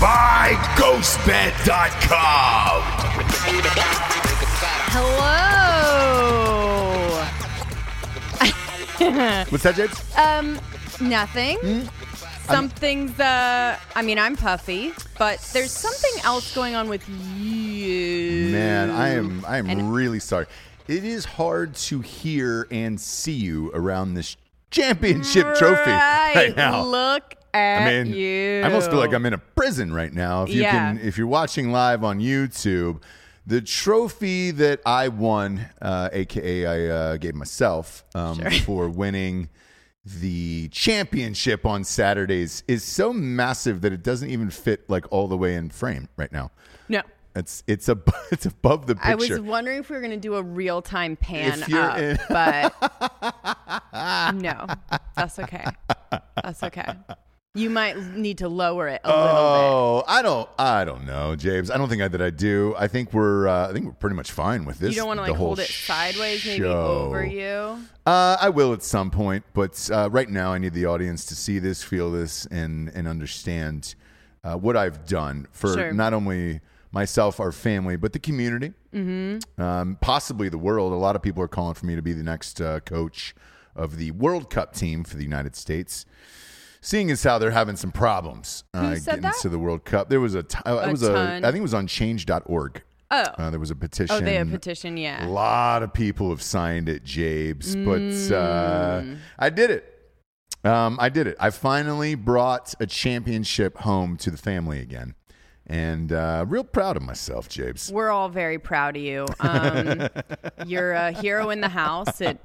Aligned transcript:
by 0.00 0.52
GhostBed.com. 0.76 2.82
Hello. 8.98 9.44
What's 9.50 9.64
that, 9.64 9.74
James? 9.76 10.02
Um, 10.16 10.58
nothing. 11.00 11.58
Hmm? 11.58 11.82
Something's 12.46 13.18
uh 13.18 13.76
I 13.96 14.02
mean 14.02 14.18
I'm 14.20 14.36
puffy, 14.36 14.92
but 15.18 15.40
there's 15.52 15.72
something 15.72 16.12
else 16.24 16.54
going 16.54 16.76
on 16.76 16.88
with 16.88 17.06
you. 17.08 18.52
Man, 18.52 18.90
I 18.90 19.08
am 19.14 19.44
I 19.46 19.58
am 19.58 19.68
And- 19.68 19.92
really 19.92 20.20
sorry. 20.20 20.46
It 20.86 21.04
is 21.04 21.24
hard 21.24 21.74
to 21.74 22.00
hear 22.00 22.68
and 22.70 23.00
see 23.00 23.32
you 23.32 23.72
around 23.74 24.14
this 24.14 24.36
championship 24.70 25.56
trophy 25.56 25.90
right, 25.90 26.32
right 26.36 26.56
now. 26.56 26.84
Look 26.84 27.34
I 27.56 27.84
mean, 28.04 28.14
you. 28.14 28.60
I 28.62 28.66
almost 28.66 28.90
feel 28.90 28.98
like 28.98 29.12
I'm 29.12 29.26
in 29.26 29.34
a 29.34 29.38
prison 29.38 29.92
right 29.92 30.12
now. 30.12 30.44
If 30.44 30.50
you 30.50 30.62
Yeah. 30.62 30.72
can, 30.72 30.98
if 31.00 31.16
you're 31.18 31.26
watching 31.26 31.72
live 31.72 32.04
on 32.04 32.20
YouTube, 32.20 33.02
the 33.46 33.60
trophy 33.60 34.50
that 34.52 34.80
I 34.84 35.08
won, 35.08 35.66
uh, 35.80 36.08
aka 36.12 36.66
I 36.66 36.86
uh, 36.94 37.16
gave 37.16 37.34
myself 37.34 38.04
um, 38.14 38.38
for 38.64 38.88
winning 38.88 39.48
the 40.04 40.68
championship 40.68 41.66
on 41.66 41.82
Saturdays, 41.82 42.62
is 42.68 42.84
so 42.84 43.12
massive 43.12 43.80
that 43.80 43.92
it 43.92 44.02
doesn't 44.04 44.30
even 44.30 44.50
fit 44.50 44.88
like 44.88 45.04
all 45.12 45.26
the 45.26 45.36
way 45.36 45.56
in 45.56 45.68
frame 45.70 46.08
right 46.16 46.30
now. 46.32 46.50
No. 46.88 47.02
It's 47.34 47.62
it's 47.66 47.88
a 47.88 47.98
it's 48.32 48.46
above 48.46 48.86
the 48.86 48.94
picture. 48.94 49.10
I 49.10 49.14
was 49.16 49.40
wondering 49.40 49.78
if 49.78 49.90
we 49.90 49.96
were 49.96 50.00
going 50.00 50.12
to 50.12 50.16
do 50.16 50.36
a 50.36 50.42
real 50.42 50.80
time 50.80 51.16
pan 51.16 51.62
up, 51.72 51.98
in- 51.98 52.18
but 52.30 52.72
no, 54.36 54.66
that's 55.16 55.38
okay. 55.40 55.64
That's 56.42 56.62
okay. 56.62 56.86
You 57.56 57.70
might 57.70 57.96
need 58.14 58.38
to 58.38 58.48
lower 58.48 58.86
it 58.88 59.00
a 59.02 59.08
little 59.08 59.24
bit. 59.24 59.34
Oh, 59.34 60.04
I 60.06 60.20
don't, 60.22 60.48
I 60.58 60.84
don't 60.84 61.06
know, 61.06 61.34
James. 61.36 61.70
I 61.70 61.78
don't 61.78 61.88
think 61.88 62.02
I, 62.02 62.08
that 62.08 62.20
I 62.20 62.30
do. 62.30 62.74
I 62.76 62.86
think 62.86 63.12
we're, 63.12 63.48
uh, 63.48 63.70
I 63.70 63.72
think 63.72 63.86
we're 63.86 63.92
pretty 63.92 64.14
much 64.14 64.30
fine 64.30 64.64
with 64.66 64.78
this. 64.78 64.90
You 64.90 64.96
don't 65.00 65.08
want 65.08 65.18
to 65.18 65.22
like 65.22 65.34
hold 65.34 65.58
it 65.58 65.68
sideways, 65.68 66.44
maybe 66.44 66.64
over 66.64 67.24
you. 67.24 67.78
Uh, 68.04 68.36
I 68.40 68.50
will 68.50 68.72
at 68.72 68.82
some 68.82 69.10
point, 69.10 69.44
but 69.54 69.88
uh, 69.90 70.10
right 70.10 70.28
now 70.28 70.52
I 70.52 70.58
need 70.58 70.74
the 70.74 70.86
audience 70.86 71.24
to 71.26 71.34
see 71.34 71.58
this, 71.58 71.82
feel 71.82 72.12
this, 72.12 72.46
and 72.46 72.90
and 72.90 73.08
understand 73.08 73.94
uh, 74.44 74.56
what 74.56 74.76
I've 74.76 75.06
done 75.06 75.48
for 75.50 75.72
Sure. 75.74 75.92
not 75.92 76.12
only 76.12 76.60
myself, 76.92 77.40
our 77.40 77.52
family, 77.52 77.96
but 77.96 78.12
the 78.12 78.18
community, 78.18 78.72
mm-hmm. 78.94 79.60
um, 79.60 79.98
possibly 80.00 80.48
the 80.48 80.58
world. 80.58 80.92
A 80.92 80.96
lot 80.96 81.16
of 81.16 81.22
people 81.22 81.42
are 81.42 81.48
calling 81.48 81.74
for 81.74 81.86
me 81.86 81.96
to 81.96 82.02
be 82.02 82.12
the 82.12 82.22
next 82.22 82.60
uh, 82.60 82.80
coach 82.80 83.34
of 83.74 83.96
the 83.96 84.10
World 84.12 84.50
Cup 84.50 84.72
team 84.74 85.04
for 85.04 85.16
the 85.16 85.24
United 85.24 85.56
States. 85.56 86.06
Seeing 86.86 87.10
as 87.10 87.24
how 87.24 87.38
they're 87.40 87.50
having 87.50 87.74
some 87.74 87.90
problems 87.90 88.62
uh, 88.72 88.94
getting 88.94 89.22
that? 89.22 89.34
to 89.42 89.48
the 89.48 89.58
World 89.58 89.84
Cup, 89.84 90.08
there 90.08 90.20
was 90.20 90.36
a 90.36 90.44
t- 90.44 90.56
uh, 90.64 90.82
it 90.84 90.88
A 90.88 90.90
was 90.92 91.02
a 91.02 91.12
ton. 91.12 91.44
I 91.44 91.48
think 91.50 91.58
it 91.58 91.62
was 91.62 91.74
on 91.74 91.88
Change.org. 91.88 92.80
Oh, 93.10 93.22
Uh, 93.36 93.50
there 93.50 93.58
was 93.58 93.72
a 93.72 93.74
petition. 93.74 94.14
oh, 94.14 94.20
they 94.20 94.34
have 94.36 94.48
petition, 94.50 94.96
Yeah, 94.96 95.26
A 95.26 95.28
lot 95.28 95.82
of 95.82 95.92
people 95.92 96.30
have 96.30 96.40
signed 96.40 96.88
it, 96.88 97.02
Jabes, 97.02 97.74
but 97.74 98.00
uh, 98.32 99.00
Mm. 99.02 99.18
I 99.36 99.50
did 99.50 99.70
it. 99.70 99.92
Um, 100.62 100.96
I 101.00 101.08
did 101.08 101.26
it. 101.26 101.36
I 101.40 101.50
finally 101.50 102.14
brought 102.14 102.72
a 102.78 102.86
championship 102.86 103.78
home 103.78 104.16
to 104.18 104.30
the 104.30 104.36
family 104.38 104.78
again, 104.80 105.16
and 105.66 106.12
uh, 106.12 106.44
real 106.48 106.62
proud 106.62 106.96
of 106.96 107.02
myself, 107.02 107.48
Jabes. 107.48 107.90
We're 107.90 108.10
all 108.10 108.28
very 108.28 108.60
proud 108.60 108.96
of 108.96 109.02
you. 109.02 109.26
Um, 109.40 110.08
you're 110.66 110.92
a 110.92 111.10
hero 111.10 111.50
in 111.50 111.60
the 111.62 111.68
house. 111.68 112.20
It 112.20 112.38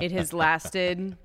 it 0.00 0.12
has 0.12 0.32
lasted 0.32 1.16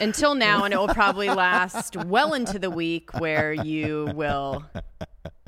until 0.00 0.34
now, 0.34 0.64
and 0.64 0.74
it 0.74 0.76
will 0.76 0.88
probably 0.88 1.28
last 1.28 1.96
well 1.96 2.34
into 2.34 2.58
the 2.58 2.70
week 2.70 3.18
where 3.18 3.52
you 3.52 4.10
will 4.14 4.64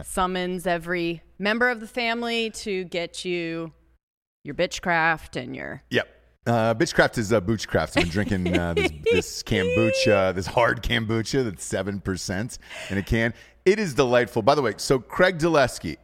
summons 0.03 0.67
every 0.67 1.23
member 1.39 1.69
of 1.69 1.81
the 1.81 1.87
family 1.87 2.51
to 2.51 2.85
get 2.85 3.25
you 3.25 3.73
your 4.45 4.55
bitchcraft 4.55 5.41
and 5.41 5.55
your 5.55 5.83
Yep. 5.91 6.09
Uh, 6.45 6.75
Bitchcraft 6.75 7.19
is 7.19 7.33
uh, 7.33 7.41
Boochcraft. 7.41 7.97
I've 7.97 8.03
been 8.03 8.09
drinking 8.09 8.59
uh, 8.59 8.75
this, 8.75 8.91
this 9.13 9.43
kombucha, 9.45 10.35
this 10.35 10.47
hard 10.47 10.83
kombucha 10.83 11.45
that's 11.45 11.65
seven 11.65 12.01
percent 12.01 12.59
in 12.91 12.99
a 12.99 13.03
can. 13.03 13.33
It 13.65 13.79
is 13.79 13.95
delightful. 13.95 14.43
By 14.43 14.57
the 14.57 14.63
way, 14.63 14.75
so 14.77 14.99
Craig 14.99 15.39
Dulesky, 15.39 15.99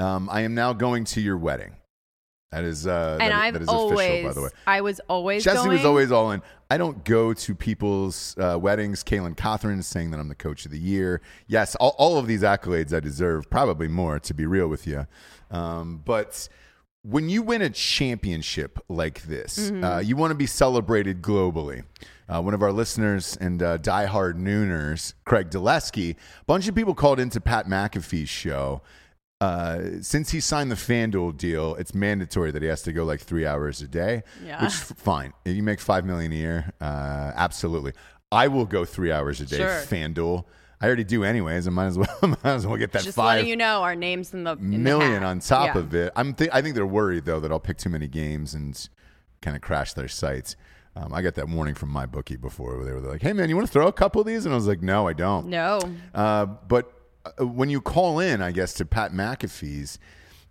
um, 0.00 0.28
I 0.28 0.40
am 0.40 0.56
now 0.56 0.72
going 0.72 1.04
to 1.04 1.20
your 1.20 1.36
wedding. 1.36 1.76
That 2.56 2.64
is, 2.64 2.86
uh, 2.86 3.18
and 3.20 3.32
that, 3.32 3.32
I've 3.32 3.52
that 3.52 3.62
is 3.62 3.68
always 3.68 3.98
official, 4.08 4.28
by 4.28 4.32
the 4.32 4.40
way. 4.42 4.48
I 4.66 4.80
was 4.80 4.98
always 5.10 5.44
Jesse 5.44 5.56
going, 5.58 5.72
was 5.72 5.84
always 5.84 6.10
all 6.10 6.30
in. 6.30 6.40
I 6.70 6.78
don't 6.78 7.04
go 7.04 7.34
to 7.34 7.54
people's 7.54 8.34
uh, 8.38 8.58
weddings. 8.58 9.04
Kaylin 9.04 9.36
Cothran 9.36 9.78
is 9.78 9.86
saying 9.86 10.10
that 10.12 10.20
I'm 10.20 10.28
the 10.28 10.34
coach 10.34 10.64
of 10.64 10.70
the 10.70 10.78
year. 10.78 11.20
Yes, 11.48 11.74
all, 11.74 11.94
all 11.98 12.16
of 12.16 12.26
these 12.26 12.40
accolades 12.40 12.96
I 12.96 13.00
deserve, 13.00 13.50
probably 13.50 13.88
more, 13.88 14.18
to 14.20 14.32
be 14.32 14.46
real 14.46 14.68
with 14.68 14.86
you. 14.86 15.06
Um, 15.50 16.00
but 16.02 16.48
when 17.02 17.28
you 17.28 17.42
win 17.42 17.60
a 17.60 17.68
championship 17.70 18.78
like 18.88 19.22
this, 19.24 19.58
Mm-hmm. 19.70 19.84
uh, 19.84 19.98
you 19.98 20.16
want 20.16 20.30
to 20.30 20.34
be 20.34 20.46
celebrated 20.46 21.20
globally. 21.20 21.84
Uh, 22.28 22.40
one 22.40 22.54
of 22.54 22.62
our 22.62 22.72
listeners 22.72 23.36
and 23.38 23.62
uh, 23.62 23.76
diehard 23.78 24.34
Nooners, 24.36 25.12
Craig 25.26 25.50
Dulesky, 25.50 26.12
a 26.12 26.44
bunch 26.46 26.66
of 26.68 26.74
people 26.74 26.94
called 26.94 27.20
into 27.20 27.38
Pat 27.40 27.66
McAfee's 27.66 28.30
show. 28.30 28.80
Uh, 29.40 29.80
since 30.00 30.30
he 30.30 30.40
signed 30.40 30.70
the 30.70 30.76
FanDuel 30.76 31.36
deal, 31.36 31.74
it's 31.74 31.94
mandatory 31.94 32.50
that 32.52 32.62
he 32.62 32.68
has 32.68 32.80
to 32.82 32.92
go 32.92 33.04
like 33.04 33.20
three 33.20 33.44
hours 33.46 33.82
a 33.82 33.86
day. 33.88 34.22
Yeah. 34.44 34.62
Which 34.64 34.72
fine. 34.72 35.32
If 35.44 35.54
you 35.56 35.62
make 35.62 35.78
five 35.80 36.04
million 36.06 36.32
a 36.32 36.36
year, 36.36 36.72
uh, 36.80 37.32
absolutely. 37.34 37.92
I 38.32 38.48
will 38.48 38.64
go 38.64 38.84
three 38.84 39.12
hours 39.12 39.40
a 39.40 39.46
day. 39.46 39.58
Sure. 39.58 39.68
FanDuel. 39.68 40.44
I 40.80 40.86
already 40.86 41.04
do 41.04 41.22
anyways. 41.24 41.66
I 41.66 41.70
might 41.70 41.86
as 41.86 41.98
well 41.98 42.08
might 42.22 42.44
as 42.44 42.66
well 42.66 42.76
get 42.76 42.92
that 42.92 43.02
just 43.02 43.16
five 43.16 43.36
letting 43.36 43.48
you 43.48 43.56
know 43.56 43.82
our 43.82 43.94
names 43.94 44.32
in 44.34 44.44
the 44.44 44.52
in 44.56 44.82
million 44.82 45.12
hat. 45.12 45.22
on 45.22 45.40
top 45.40 45.74
Yeah. 45.74 45.80
of 45.80 45.94
it. 45.94 46.12
I'm 46.16 46.34
th- 46.34 46.50
I 46.52 46.60
think 46.62 46.74
they're 46.74 46.86
worried 46.86 47.24
though 47.24 47.40
that 47.40 47.50
I'll 47.52 47.60
pick 47.60 47.78
too 47.78 47.88
many 47.90 48.08
games 48.08 48.52
and 48.54 48.88
kind 49.42 49.54
of 49.56 49.62
crash 49.62 49.92
their 49.94 50.08
sites. 50.08 50.56
Um, 50.94 51.12
I 51.12 51.20
got 51.20 51.34
that 51.34 51.48
warning 51.48 51.74
from 51.74 51.90
my 51.90 52.06
bookie 52.06 52.36
before 52.36 52.76
where 52.76 52.84
they 52.86 52.92
were 52.92 53.00
like, 53.00 53.20
"Hey 53.22 53.32
man, 53.34 53.48
you 53.50 53.56
want 53.56 53.66
to 53.68 53.72
throw 53.72 53.86
a 53.86 53.92
couple 53.92 54.20
of 54.20 54.26
these?" 54.26 54.44
And 54.46 54.52
I 54.54 54.56
was 54.56 54.66
like, 54.66 54.82
"No, 54.82 55.06
I 55.06 55.12
don't." 55.12 55.46
No. 55.48 55.78
Uh, 56.14 56.46
but 56.46 56.90
when 57.38 57.70
you 57.70 57.80
call 57.80 58.20
in, 58.20 58.40
I 58.42 58.52
guess 58.52 58.72
to 58.74 58.84
Pat 58.84 59.12
McAfee's, 59.12 59.98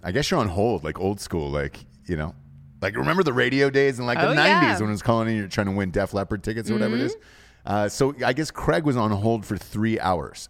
I 0.03 0.11
guess 0.11 0.29
you're 0.31 0.39
on 0.39 0.49
hold, 0.49 0.83
like 0.83 0.99
old 0.99 1.19
school, 1.19 1.49
like 1.49 1.85
you 2.05 2.15
know, 2.15 2.35
like 2.81 2.95
remember 2.95 3.23
the 3.23 3.33
radio 3.33 3.69
days 3.69 3.99
in 3.99 4.05
like 4.05 4.19
the 4.19 4.29
Oh, 4.29 4.33
'90s 4.33 4.35
yeah. 4.37 4.73
Mm-hmm. 4.73 4.81
when 4.83 4.89
it 4.89 4.93
was 4.93 5.01
calling 5.01 5.29
in, 5.29 5.35
you're 5.37 5.47
trying 5.47 5.67
to 5.67 5.73
win 5.73 5.91
Def 5.91 6.13
Leppard 6.13 6.43
tickets 6.43 6.69
or 6.69 6.73
whatever 6.73 6.95
it 6.95 7.01
is. 7.01 7.17
Uh, 7.65 7.89
so 7.89 8.13
I 8.23 8.33
guess 8.33 8.51
Craig 8.51 8.83
was 8.83 8.95
on 8.97 9.09
hold 9.11 9.45
for 9.45 9.57
three 9.57 9.99
hours, 9.99 10.49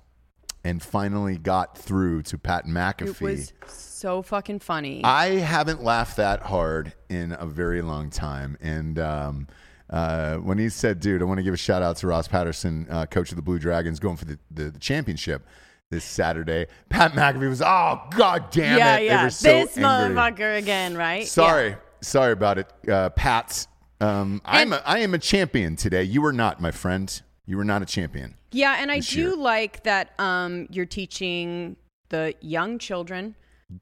and 0.65 0.81
finally 0.83 1.37
got 1.37 1.77
through 1.77 2.23
to 2.23 2.37
Pat 2.37 2.65
McAfee. 2.65 3.21
It 3.21 3.21
was 3.21 3.53
so 3.67 4.21
fucking 4.21 4.59
funny. 4.59 5.01
I 5.03 5.27
haven't 5.37 5.81
laughed 5.83 6.17
that 6.17 6.41
hard 6.41 6.93
in 7.07 7.31
a 7.39 7.45
very 7.45 7.81
long 7.81 8.09
time. 8.09 8.57
And 8.59 8.99
um, 8.99 9.47
uh, 9.89 10.35
when 10.37 10.57
he 10.57 10.67
said, 10.67 10.99
dude, 10.99 11.21
I 11.21 11.25
want 11.25 11.37
to 11.37 11.43
give 11.43 11.53
a 11.53 11.57
shout 11.57 11.81
out 11.81 11.95
to 11.97 12.07
Ross 12.07 12.27
Patterson, 12.27 12.87
uh, 12.89 13.05
coach 13.05 13.29
of 13.31 13.37
the 13.37 13.41
Blue 13.41 13.59
Dragons, 13.59 13.99
going 13.99 14.17
for 14.17 14.25
the, 14.25 14.37
the, 14.51 14.71
the 14.71 14.79
championship 14.79 15.45
this 15.91 16.03
Saturday. 16.03 16.67
Pat 16.89 17.13
McAfee 17.13 17.49
was, 17.49 17.61
oh, 17.61 18.01
god 18.15 18.49
damn 18.51 18.77
yeah, 18.77 18.97
it. 18.97 19.05
Yeah. 19.05 19.23
were 19.23 19.29
so 19.29 19.49
this 19.49 19.77
angry. 19.77 20.15
motherfucker 20.15 20.57
again, 20.57 20.95
right? 20.95 21.27
Sorry. 21.27 21.75
Sorry 22.01 22.33
about 22.33 22.57
it, 22.57 22.71
uh, 22.89 23.09
Pat. 23.11 23.67
Um, 24.01 24.41
I'm 24.45 24.73
a, 24.73 24.81
I 24.85 24.99
am 24.99 25.13
a 25.13 25.17
champion 25.17 25.75
today. 25.75 26.03
You 26.03 26.23
are 26.25 26.33
not, 26.33 26.61
my 26.61 26.71
friend. 26.71 27.21
You 27.45 27.59
are 27.59 27.63
not 27.63 27.81
a 27.81 27.85
champion. 27.85 28.35
Yeah, 28.51 28.73
yeah 28.75 28.81
and 28.81 28.91
I 28.91 28.99
do 28.99 29.19
year. 29.19 29.35
like 29.35 29.83
that 29.83 30.19
um, 30.19 30.67
you're 30.69 30.85
teaching 30.85 31.75
the 32.09 32.33
young 32.41 32.77
children 32.77 33.35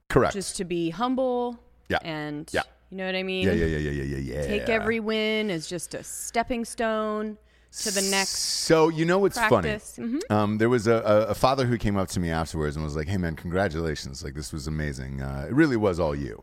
Correct. 0.10 0.34
just 0.34 0.58
to 0.58 0.66
be 0.66 0.90
humble. 0.90 1.60
Yeah. 1.90 1.98
And 2.04 2.50
Yeah. 2.54 2.62
you 2.90 2.98
know 2.98 3.06
what 3.06 3.16
I 3.16 3.24
mean? 3.24 3.48
yeah, 3.48 3.54
yeah, 3.54 3.66
yeah, 3.66 3.78
yeah, 3.78 3.92
yeah, 4.04 4.18
yeah, 4.18 4.36
yeah. 4.36 4.48
Take 4.48 4.70
every 4.70 5.00
win 5.00 5.50
as 5.50 5.68
just 5.68 5.94
a 5.94 6.04
stepping 6.04 6.66
stone 6.66 7.38
to 7.82 7.92
the 7.92 8.02
next 8.02 8.30
So 8.30 8.90
you 8.90 9.06
know 9.06 9.20
what's 9.20 9.38
practice. 9.38 9.96
funny? 9.96 10.20
Mhm. 10.20 10.32
Um, 10.32 10.58
there 10.58 10.70
was 10.70 10.88
a, 10.88 10.94
a, 10.96 11.18
a 11.28 11.34
father 11.36 11.66
who 11.66 11.78
came 11.78 11.98
up 11.98 12.08
to 12.10 12.20
me 12.20 12.30
afterwards 12.30 12.76
and 12.76 12.86
was 12.86 12.96
like, 12.96 13.08
"Hey 13.08 13.18
man, 13.18 13.36
congratulations! 13.36 14.24
Like 14.24 14.34
this 14.36 14.54
was 14.54 14.68
amazing. 14.68 15.22
Uh, 15.22 15.46
it 15.50 15.54
really 15.54 15.78
was 15.78 16.00
all 16.00 16.16
you." 16.16 16.42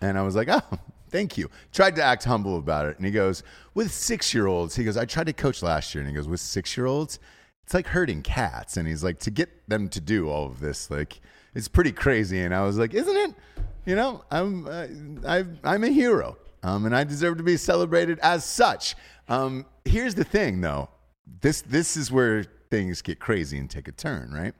And 0.00 0.18
I 0.18 0.22
was 0.22 0.34
like, 0.34 0.48
"Oh, 0.50 0.62
thank 1.10 1.36
you." 1.38 1.50
Tried 1.72 1.94
to 1.96 2.02
act 2.02 2.24
humble 2.24 2.58
about 2.58 2.86
it, 2.86 2.96
and 2.96 3.04
he 3.06 3.12
goes, 3.12 3.42
"With 3.74 3.92
six 3.92 4.32
year 4.34 4.46
olds," 4.46 4.74
he 4.76 4.84
goes, 4.84 4.96
"I 4.96 5.04
tried 5.04 5.26
to 5.26 5.32
coach 5.32 5.62
last 5.62 5.94
year," 5.94 6.02
and 6.02 6.08
he 6.10 6.14
goes, 6.14 6.26
"With 6.28 6.40
six 6.40 6.76
year 6.76 6.86
olds, 6.86 7.18
it's 7.64 7.74
like 7.74 7.86
herding 7.88 8.22
cats." 8.22 8.76
And 8.76 8.88
he's 8.88 9.04
like, 9.04 9.18
"To 9.20 9.30
get 9.30 9.68
them 9.68 9.88
to 9.90 10.00
do 10.00 10.28
all 10.28 10.46
of 10.46 10.58
this, 10.60 10.90
like, 10.90 11.20
it's 11.54 11.68
pretty 11.68 11.92
crazy." 11.92 12.40
And 12.40 12.54
I 12.54 12.62
was 12.62 12.78
like, 12.78 12.94
"Isn't 12.94 13.16
it? 13.16 13.34
You 13.84 13.94
know, 13.96 14.24
I'm 14.30 14.66
uh, 14.66 14.86
I, 15.26 15.44
I'm 15.64 15.84
a 15.84 15.88
hero." 15.88 16.38
Um, 16.62 16.86
and 16.86 16.94
I 16.94 17.04
deserve 17.04 17.38
to 17.38 17.42
be 17.42 17.56
celebrated 17.56 18.18
as 18.20 18.44
such. 18.44 18.94
Um, 19.28 19.66
here's 19.84 20.14
the 20.14 20.24
thing, 20.24 20.60
though. 20.60 20.88
This 21.40 21.62
this 21.62 21.96
is 21.96 22.10
where 22.10 22.44
things 22.70 23.02
get 23.02 23.18
crazy 23.18 23.58
and 23.58 23.68
take 23.68 23.88
a 23.88 23.92
turn, 23.92 24.32
right? 24.32 24.54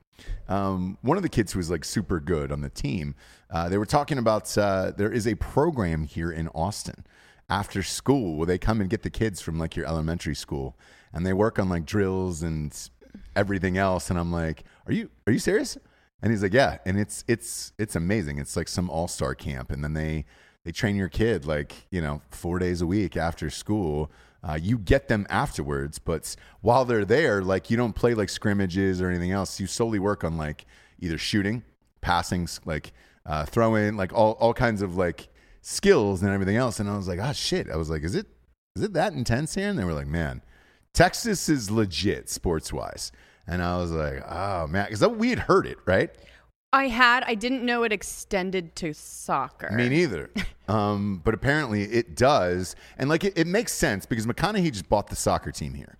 Um, 0.47 0.97
one 1.01 1.17
of 1.17 1.23
the 1.23 1.29
kids 1.29 1.53
who 1.53 1.59
was 1.59 1.69
like 1.69 1.83
super 1.83 2.19
good 2.19 2.51
on 2.51 2.61
the 2.61 2.69
team, 2.69 3.15
uh, 3.49 3.69
they 3.69 3.77
were 3.77 3.85
talking 3.85 4.17
about 4.17 4.55
uh, 4.57 4.91
there 4.95 5.11
is 5.11 5.27
a 5.27 5.35
program 5.35 6.03
here 6.03 6.31
in 6.31 6.47
Austin 6.49 7.05
after 7.49 7.83
school 7.83 8.37
where 8.37 8.45
they 8.45 8.57
come 8.57 8.81
and 8.81 8.89
get 8.89 9.03
the 9.03 9.09
kids 9.09 9.41
from 9.41 9.59
like 9.59 9.75
your 9.75 9.85
elementary 9.85 10.35
school 10.35 10.77
and 11.13 11.25
they 11.25 11.33
work 11.33 11.59
on 11.59 11.69
like 11.69 11.85
drills 11.85 12.41
and 12.41 12.89
everything 13.35 13.77
else. 13.77 14.09
And 14.09 14.19
I'm 14.19 14.31
like, 14.31 14.63
are 14.87 14.93
you 14.93 15.09
are 15.27 15.33
you 15.33 15.39
serious? 15.39 15.77
And 16.21 16.31
he's 16.31 16.41
like, 16.41 16.53
yeah. 16.53 16.77
And 16.85 16.99
it's 16.99 17.23
it's 17.27 17.73
it's 17.77 17.95
amazing. 17.95 18.39
It's 18.39 18.55
like 18.55 18.67
some 18.67 18.89
all 18.89 19.07
star 19.07 19.35
camp, 19.35 19.71
and 19.71 19.83
then 19.83 19.93
they 19.93 20.25
they 20.65 20.71
train 20.71 20.95
your 20.95 21.09
kid 21.09 21.45
like 21.45 21.87
you 21.91 22.01
know 22.01 22.21
four 22.29 22.59
days 22.59 22.81
a 22.81 22.87
week 22.87 23.17
after 23.17 23.49
school. 23.49 24.11
Uh, 24.45 24.59
you 24.61 24.77
get 24.77 25.07
them 25.07 25.25
afterwards, 25.29 25.99
but 25.99 26.35
while 26.59 26.83
they're 26.83 27.05
there, 27.05 27.41
like 27.41 27.69
you 27.69 27.77
don't 27.77 27.93
play 27.93 28.13
like 28.13 28.27
scrimmages 28.27 29.01
or 29.01 29.09
anything 29.09 29.31
else. 29.31 29.57
You 29.59 29.67
solely 29.67 29.99
work 29.99 30.25
on 30.25 30.37
like 30.37 30.65
either 30.99 31.17
shooting, 31.17 31.63
passing, 32.01 32.49
like 32.65 32.91
uh, 33.25 33.45
throwing, 33.45 33.95
like 33.95 34.11
all 34.13 34.33
all 34.33 34.53
kinds 34.53 34.81
of 34.81 34.97
like 34.97 35.29
skills 35.61 36.21
and 36.21 36.31
everything 36.31 36.57
else. 36.57 36.79
And 36.79 36.89
I 36.89 36.97
was 36.97 37.07
like, 37.07 37.19
oh 37.21 37.33
shit. 37.33 37.69
I 37.69 37.77
was 37.77 37.89
like, 37.89 38.03
is 38.03 38.15
it 38.15 38.27
is 38.75 38.83
it 38.83 38.93
that 38.93 39.13
intense 39.13 39.55
here? 39.55 39.69
And 39.69 39.79
they 39.79 39.85
were 39.85 39.93
like, 39.93 40.07
man, 40.07 40.41
Texas 40.93 41.49
is 41.49 41.71
legit 41.71 42.29
sports 42.29 42.73
wise. 42.73 43.11
And 43.47 43.61
I 43.61 43.77
was 43.77 43.91
like, 43.91 44.23
oh 44.29 44.67
man, 44.67 44.87
because 44.89 45.07
we 45.07 45.29
had 45.29 45.39
heard 45.39 45.65
it, 45.65 45.77
right? 45.85 46.09
I 46.73 46.87
had. 46.87 47.23
I 47.25 47.35
didn't 47.35 47.63
know 47.65 47.83
it 47.83 47.93
extended 47.93 48.75
to 48.77 48.93
soccer. 48.93 49.71
Me 49.71 49.87
neither. 49.89 50.31
um, 50.67 51.21
but 51.23 51.33
apparently 51.33 51.83
it 51.83 52.15
does, 52.17 52.75
and 52.97 53.09
like 53.09 53.23
it, 53.23 53.37
it 53.37 53.47
makes 53.47 53.71
sense 53.73 54.05
because 54.05 54.25
McConaughey 54.25 54.71
just 54.71 54.89
bought 54.89 55.07
the 55.07 55.15
soccer 55.15 55.51
team 55.51 55.73
here. 55.75 55.97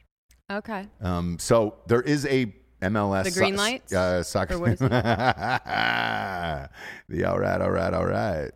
Okay. 0.51 0.87
Um, 0.99 1.37
so 1.39 1.75
there 1.87 2.01
is 2.01 2.25
a 2.25 2.53
MLS 2.81 3.23
The 3.23 3.31
Green 3.39 3.55
so- 3.55 3.63
Lights? 3.63 3.93
uh, 3.93 4.23
soccer. 4.23 4.55
Or 4.55 4.59
what 4.59 4.71
is 4.71 4.79
the 4.79 4.89
all 7.25 7.39
right, 7.39 7.61
all 7.61 7.71
right, 7.71 7.93
all 7.93 8.05
right. 8.05 8.51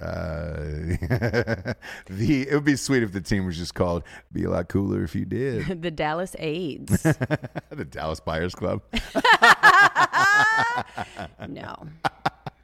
Uh, 0.00 0.56
the 2.10 2.46
it 2.48 2.54
would 2.54 2.64
be 2.64 2.76
sweet 2.76 3.02
if 3.02 3.12
the 3.12 3.20
team 3.20 3.46
was 3.46 3.56
just 3.56 3.74
called. 3.74 4.02
Be 4.32 4.44
a 4.44 4.50
lot 4.50 4.68
cooler 4.68 5.02
if 5.04 5.14
you 5.14 5.24
did. 5.24 5.80
the 5.82 5.90
Dallas 5.90 6.36
AIDS. 6.38 7.02
the 7.02 7.86
Dallas 7.88 8.20
Buyers 8.20 8.54
Club. 8.54 8.82
no, 11.48 11.74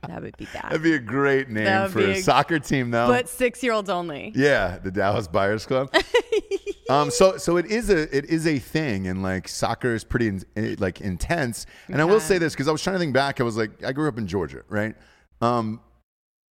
that 0.06 0.22
would 0.22 0.36
be 0.36 0.46
bad. 0.52 0.64
That'd 0.64 0.82
be 0.82 0.94
a 0.94 0.98
great 0.98 1.48
name 1.48 1.88
for 1.88 2.00
a 2.00 2.10
a- 2.12 2.20
soccer 2.20 2.58
team, 2.58 2.90
though. 2.90 3.08
But 3.08 3.28
six-year-olds 3.28 3.90
only. 3.90 4.32
Yeah, 4.34 4.78
the 4.78 4.90
Dallas 4.90 5.28
Buyers 5.28 5.66
Club. 5.66 5.94
um, 6.90 7.10
so 7.10 7.36
so 7.36 7.56
it 7.56 7.66
is 7.66 7.90
a 7.90 8.16
it 8.16 8.26
is 8.26 8.46
a 8.46 8.58
thing, 8.58 9.08
and 9.08 9.22
like 9.22 9.48
soccer 9.48 9.94
is 9.94 10.04
pretty 10.04 10.28
in, 10.28 10.44
eh, 10.56 10.76
like 10.78 11.00
intense. 11.00 11.66
And 11.88 12.00
I 12.00 12.04
will 12.04 12.20
say 12.20 12.38
this 12.38 12.52
because 12.52 12.68
I 12.68 12.72
was 12.72 12.82
trying 12.82 12.94
to 12.94 13.00
think 13.00 13.14
back. 13.14 13.40
I 13.40 13.44
was 13.44 13.56
like, 13.56 13.84
I 13.84 13.92
grew 13.92 14.08
up 14.08 14.18
in 14.18 14.26
Georgia, 14.26 14.62
right? 14.68 14.94
Um, 15.40 15.80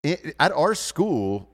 it, 0.03 0.35
at 0.39 0.53
our 0.53 0.75
school, 0.75 1.49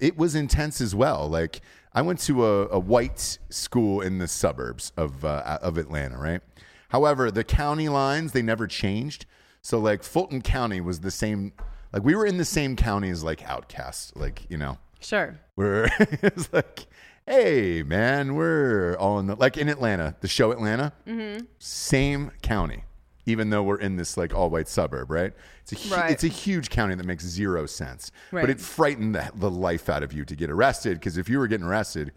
it 0.00 0.16
was 0.16 0.34
intense 0.34 0.80
as 0.80 0.94
well. 0.94 1.28
Like 1.28 1.60
I 1.92 2.02
went 2.02 2.20
to 2.20 2.44
a, 2.44 2.68
a 2.68 2.78
white 2.78 3.38
school 3.48 4.00
in 4.00 4.18
the 4.18 4.28
suburbs 4.28 4.92
of 4.96 5.24
uh, 5.24 5.58
of 5.62 5.78
Atlanta, 5.78 6.18
right? 6.18 6.42
However, 6.90 7.30
the 7.30 7.44
county 7.44 7.88
lines 7.88 8.32
they 8.32 8.42
never 8.42 8.66
changed. 8.66 9.26
So 9.62 9.78
like 9.78 10.02
Fulton 10.02 10.42
County 10.42 10.80
was 10.80 11.00
the 11.00 11.10
same. 11.10 11.52
Like 11.92 12.04
we 12.04 12.14
were 12.14 12.26
in 12.26 12.36
the 12.38 12.44
same 12.44 12.76
county 12.76 13.10
as 13.10 13.24
like 13.24 13.40
OutKast, 13.40 14.12
like 14.16 14.46
you 14.48 14.56
know 14.56 14.78
Sure. 15.00 15.38
where 15.56 15.88
it's 15.98 16.52
like, 16.52 16.86
hey, 17.26 17.82
man, 17.82 18.34
we're 18.34 18.94
all 18.96 19.18
in 19.18 19.26
the 19.26 19.34
like 19.34 19.56
in 19.56 19.68
Atlanta, 19.68 20.14
the 20.20 20.28
show 20.28 20.52
Atlanta, 20.52 20.92
Mm-hmm. 21.06 21.44
same 21.58 22.30
county, 22.42 22.84
even 23.26 23.50
though 23.50 23.62
we're 23.62 23.78
in 23.80 23.96
this 23.96 24.16
like 24.16 24.34
all 24.34 24.50
white 24.50 24.68
suburb, 24.68 25.10
right? 25.10 25.32
It's 25.62 25.72
a 25.72 25.76
hu- 25.88 25.94
Right. 26.00 26.10
it's 26.12 26.22
a 26.24 26.28
huge 26.28 26.70
county 26.70 26.94
that 26.94 27.04
makes 27.06 27.24
zero 27.24 27.66
sense, 27.66 28.12
but 28.30 28.48
it 28.50 28.60
frightened 28.60 29.14
the, 29.16 29.30
the 29.34 29.50
life 29.50 29.88
out 29.88 30.02
of 30.04 30.12
you 30.12 30.24
to 30.24 30.36
get 30.36 30.50
arrested 30.50 30.98
because 31.00 31.16
if 31.18 31.28
you 31.28 31.38
were 31.38 31.48
getting 31.48 31.66
arrested. 31.66 32.12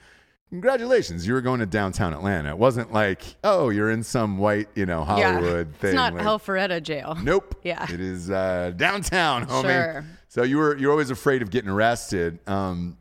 Congratulations, 0.49 1.27
you 1.27 1.33
were 1.33 1.41
going 1.41 1.59
to 1.59 1.67
downtown 1.67 2.11
Atlanta. 2.11 2.49
It 2.49 2.57
wasn't 2.57 2.91
like, 2.91 3.21
oh, 3.43 3.69
you're 3.69 3.91
in 3.91 4.01
some 4.01 4.39
white, 4.39 4.67
you 4.73 4.87
know, 4.87 5.03
Hollywood 5.03 5.67
yeah. 5.67 5.77
thing. 5.79 5.89
It's 5.89 5.95
not 5.95 6.15
like- 6.15 6.25
Alpharetta 6.25 6.81
jail. 6.81 7.15
Nope. 7.21 7.55
Yeah. 7.63 7.85
It 7.91 7.99
is 7.99 8.31
uh, 8.31 8.73
downtown, 8.75 9.45
homie. 9.45 9.61
Sure. 9.61 10.05
So 10.27 10.43
you 10.43 10.57
were 10.57 10.77
you're 10.77 10.91
always 10.91 11.11
afraid 11.11 11.41
of 11.41 11.51
getting 11.51 11.69
arrested. 11.69 12.39
Um, 12.47 12.97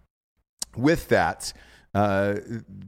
with 0.77 1.09
that, 1.09 1.53
uh, 1.95 2.37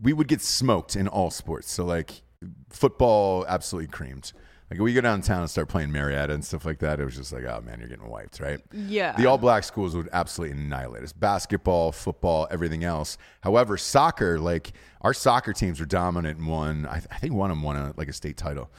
we 0.02 0.12
would 0.12 0.28
get 0.28 0.42
smoked 0.42 0.94
in 0.96 1.08
all 1.08 1.30
sports. 1.30 1.70
So 1.70 1.84
like 1.84 2.22
football, 2.70 3.46
absolutely 3.48 3.88
creamed. 3.88 4.32
Like 4.70 4.80
we 4.80 4.94
go 4.94 5.00
downtown 5.00 5.40
and 5.40 5.50
start 5.50 5.68
playing 5.68 5.90
Marietta 5.90 6.32
and 6.32 6.44
stuff 6.44 6.64
like 6.64 6.78
that. 6.78 7.00
It 7.00 7.04
was 7.04 7.16
just 7.16 7.32
like, 7.32 7.44
oh 7.44 7.60
man, 7.64 7.80
you're 7.80 7.88
getting 7.88 8.08
wiped, 8.08 8.38
right? 8.38 8.60
Yeah. 8.72 9.16
The 9.16 9.26
all 9.26 9.36
black 9.36 9.64
schools 9.64 9.96
would 9.96 10.08
absolutely 10.12 10.56
annihilate 10.56 11.02
us. 11.02 11.12
Basketball, 11.12 11.90
football, 11.90 12.46
everything 12.52 12.84
else. 12.84 13.18
However, 13.40 13.76
soccer, 13.76 14.38
like 14.38 14.72
our 15.00 15.12
soccer 15.12 15.52
teams 15.52 15.80
were 15.80 15.86
dominant 15.86 16.38
and 16.38 16.46
won. 16.46 16.86
I, 16.86 17.02
I 17.10 17.18
think 17.18 17.34
one 17.34 17.50
of 17.50 17.56
them 17.56 17.64
won 17.64 17.76
a, 17.76 17.92
like 17.96 18.08
a 18.08 18.12
state 18.12 18.36
title. 18.36 18.70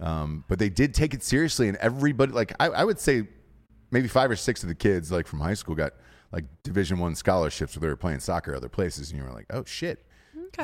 Um, 0.00 0.44
but 0.48 0.58
they 0.58 0.70
did 0.70 0.94
take 0.94 1.14
it 1.14 1.22
seriously, 1.22 1.68
and 1.68 1.76
everybody, 1.76 2.32
like 2.32 2.52
I, 2.58 2.68
I 2.68 2.84
would 2.84 2.98
say, 2.98 3.28
maybe 3.90 4.08
five 4.08 4.30
or 4.30 4.36
six 4.36 4.62
of 4.62 4.68
the 4.68 4.74
kids, 4.74 5.12
like 5.12 5.26
from 5.26 5.40
high 5.40 5.54
school, 5.54 5.74
got 5.74 5.92
like 6.32 6.44
Division 6.64 6.98
One 6.98 7.14
scholarships 7.14 7.76
where 7.76 7.82
they 7.82 7.88
were 7.88 7.96
playing 7.96 8.20
soccer 8.20 8.56
other 8.56 8.68
places, 8.68 9.10
and 9.10 9.20
you 9.20 9.24
were 9.24 9.32
like, 9.32 9.46
oh 9.50 9.62
shit, 9.64 10.04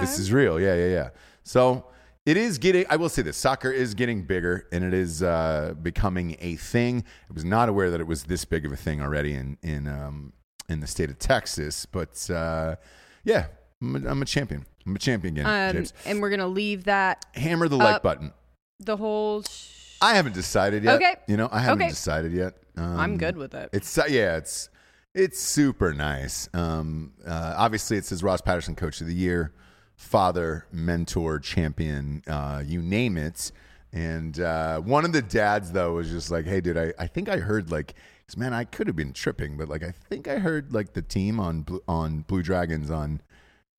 this 0.00 0.18
is 0.18 0.32
real. 0.32 0.58
Yeah, 0.58 0.74
yeah, 0.74 0.88
yeah. 0.88 1.08
So 1.44 1.86
it 2.26 2.36
is 2.36 2.58
getting. 2.58 2.84
I 2.90 2.96
will 2.96 3.08
say 3.08 3.22
this: 3.22 3.36
soccer 3.36 3.70
is 3.70 3.94
getting 3.94 4.22
bigger, 4.24 4.66
and 4.72 4.84
it 4.84 4.92
is 4.94 5.22
uh, 5.22 5.74
becoming 5.80 6.36
a 6.40 6.56
thing. 6.56 7.04
I 7.28 7.32
was 7.32 7.44
not 7.44 7.68
aware 7.68 7.90
that 7.90 8.00
it 8.00 8.06
was 8.06 8.24
this 8.24 8.44
big 8.44 8.64
of 8.66 8.72
a 8.72 8.76
thing 8.76 9.00
already 9.00 9.34
in 9.34 9.56
in 9.62 9.88
um, 9.88 10.32
in 10.68 10.80
the 10.80 10.86
state 10.86 11.10
of 11.10 11.18
Texas, 11.18 11.86
but 11.86 12.28
uh, 12.30 12.76
yeah, 13.24 13.46
I'm 13.82 13.96
a, 14.06 14.10
I'm 14.10 14.22
a 14.22 14.26
champion. 14.26 14.66
I'm 14.86 14.96
a 14.96 14.98
champion 14.98 15.36
again, 15.38 15.76
Um, 15.76 15.84
and 16.06 16.20
we're 16.22 16.30
gonna 16.30 16.46
leave 16.46 16.84
that 16.84 17.24
Hammer 17.34 17.68
the 17.68 17.76
like 17.76 18.02
button. 18.02 18.32
the 18.78 18.96
whole. 18.96 19.42
Sh- 19.42 19.76
I 20.02 20.14
haven't 20.14 20.32
decided 20.32 20.82
yet. 20.84 20.94
Okay. 20.96 21.14
You 21.28 21.36
know, 21.36 21.48
I 21.52 21.58
haven't 21.60 21.82
Okay. 21.82 21.90
decided 21.90 22.32
yet. 22.32 22.54
Um, 22.76 22.98
I'm 22.98 23.16
good 23.18 23.36
with 23.36 23.54
it. 23.54 23.68
It's 23.72 23.98
uh, 23.98 24.04
yeah, 24.08 24.36
it's 24.36 24.68
it's 25.14 25.40
super 25.40 25.92
nice. 25.92 26.48
Um, 26.54 27.12
uh, 27.26 27.54
obviously, 27.56 27.96
it 27.98 28.04
says 28.04 28.22
Ross 28.22 28.40
Patterson 28.40 28.74
Coach 28.74 29.00
of 29.00 29.06
the 29.06 29.14
Year. 29.14 29.52
Father, 30.00 30.64
mentor, 30.72 31.38
champion, 31.38 32.22
uh, 32.26 32.62
you 32.66 32.80
name 32.80 33.18
it. 33.18 33.52
And 33.92 34.40
uh, 34.40 34.80
one 34.80 35.04
of 35.04 35.12
the 35.12 35.20
dads 35.20 35.72
though 35.72 35.94
was 35.94 36.08
just 36.10 36.30
like, 36.30 36.46
"Hey, 36.46 36.60
dude, 36.62 36.78
I, 36.78 36.92
I 36.98 37.06
think 37.06 37.28
I 37.28 37.36
heard 37.36 37.70
like, 37.70 37.94
'cause, 38.26 38.36
man, 38.36 38.54
I 38.54 38.64
could 38.64 38.86
have 38.86 38.96
been 38.96 39.12
tripping, 39.12 39.56
but 39.58 39.68
like, 39.68 39.82
I 39.82 39.92
think 40.08 40.26
I 40.26 40.38
heard 40.38 40.72
like 40.72 40.94
the 40.94 41.02
team 41.02 41.38
on 41.38 41.62
Blue, 41.62 41.82
on 41.86 42.20
Blue 42.22 42.42
Dragons 42.42 42.90
on 42.90 43.20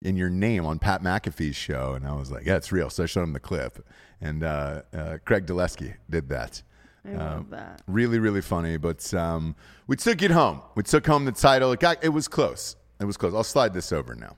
in 0.03 0.15
your 0.15 0.29
name 0.29 0.65
on 0.65 0.79
Pat 0.79 1.01
McAfee's 1.01 1.55
show, 1.55 1.93
and 1.93 2.05
I 2.05 2.13
was 2.13 2.29
like, 2.31 2.45
"Yeah, 2.45 2.55
it's 2.57 2.71
real." 2.71 2.89
So 2.89 3.03
I 3.03 3.05
showed 3.07 3.23
him 3.23 3.33
the 3.33 3.39
clip, 3.39 3.83
and 4.19 4.43
uh, 4.43 4.83
uh, 4.93 5.17
Craig 5.25 5.47
Dulesky 5.47 5.95
did 6.09 6.29
that. 6.29 6.61
I 7.03 7.13
love 7.13 7.49
that. 7.49 7.81
Really, 7.87 8.19
really 8.19 8.41
funny. 8.41 8.77
But 8.77 9.11
um, 9.15 9.55
we 9.87 9.95
took 9.95 10.21
it 10.21 10.29
home. 10.29 10.61
We 10.75 10.83
took 10.83 11.07
home 11.07 11.25
the 11.25 11.31
title. 11.31 11.71
It 11.71 11.79
got. 11.79 12.03
It 12.03 12.09
was 12.09 12.27
close. 12.27 12.75
It 12.99 13.05
was 13.05 13.17
close. 13.17 13.33
I'll 13.33 13.43
slide 13.43 13.73
this 13.73 13.91
over 13.91 14.13
now. 14.13 14.35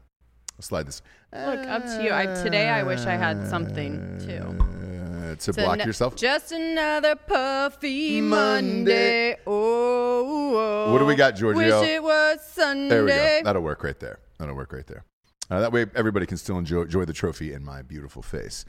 I'll 0.56 0.62
slide 0.62 0.86
this. 0.88 1.02
Look, 1.34 1.68
up 1.68 1.84
to 1.86 2.04
you. 2.04 2.12
I, 2.14 2.26
today 2.44 2.70
I 2.70 2.84
wish 2.84 3.02
I 3.02 3.16
had 3.16 3.48
something 3.48 4.20
too. 4.24 4.56
Uh, 5.24 5.36
to 5.36 5.42
So 5.42 5.54
block 5.54 5.80
no- 5.80 5.86
yourself. 5.86 6.16
Just 6.16 6.52
another 6.52 7.16
puffy 7.16 8.22
Monday. 8.22 9.32
Monday. 9.32 9.38
Oh, 9.48 10.56
oh. 10.56 10.92
What 10.92 11.00
do 11.00 11.06
we 11.06 11.16
got, 11.16 11.36
Giorgio? 11.36 11.82
Wish 11.82 11.90
it 11.90 12.04
was 12.04 12.40
Sunday. 12.46 12.90
There 12.90 13.04
we 13.04 13.10
go. 13.10 13.42
That'll 13.44 13.64
work 13.64 13.84
right 13.84 14.00
there. 14.00 14.20
That'll 14.38 14.56
work 14.56 14.72
right 14.74 14.86
there. 14.86 15.06
Uh, 15.50 15.60
that 15.62 15.72
way, 15.72 15.86
everybody 15.96 16.26
can 16.26 16.38
still 16.38 16.58
enjoy, 16.58 16.84
enjoy 16.84 17.06
the 17.06 17.14
trophy 17.14 17.54
in 17.54 17.66
my 17.66 17.82
beautiful 17.82 18.22
face. 18.22 18.66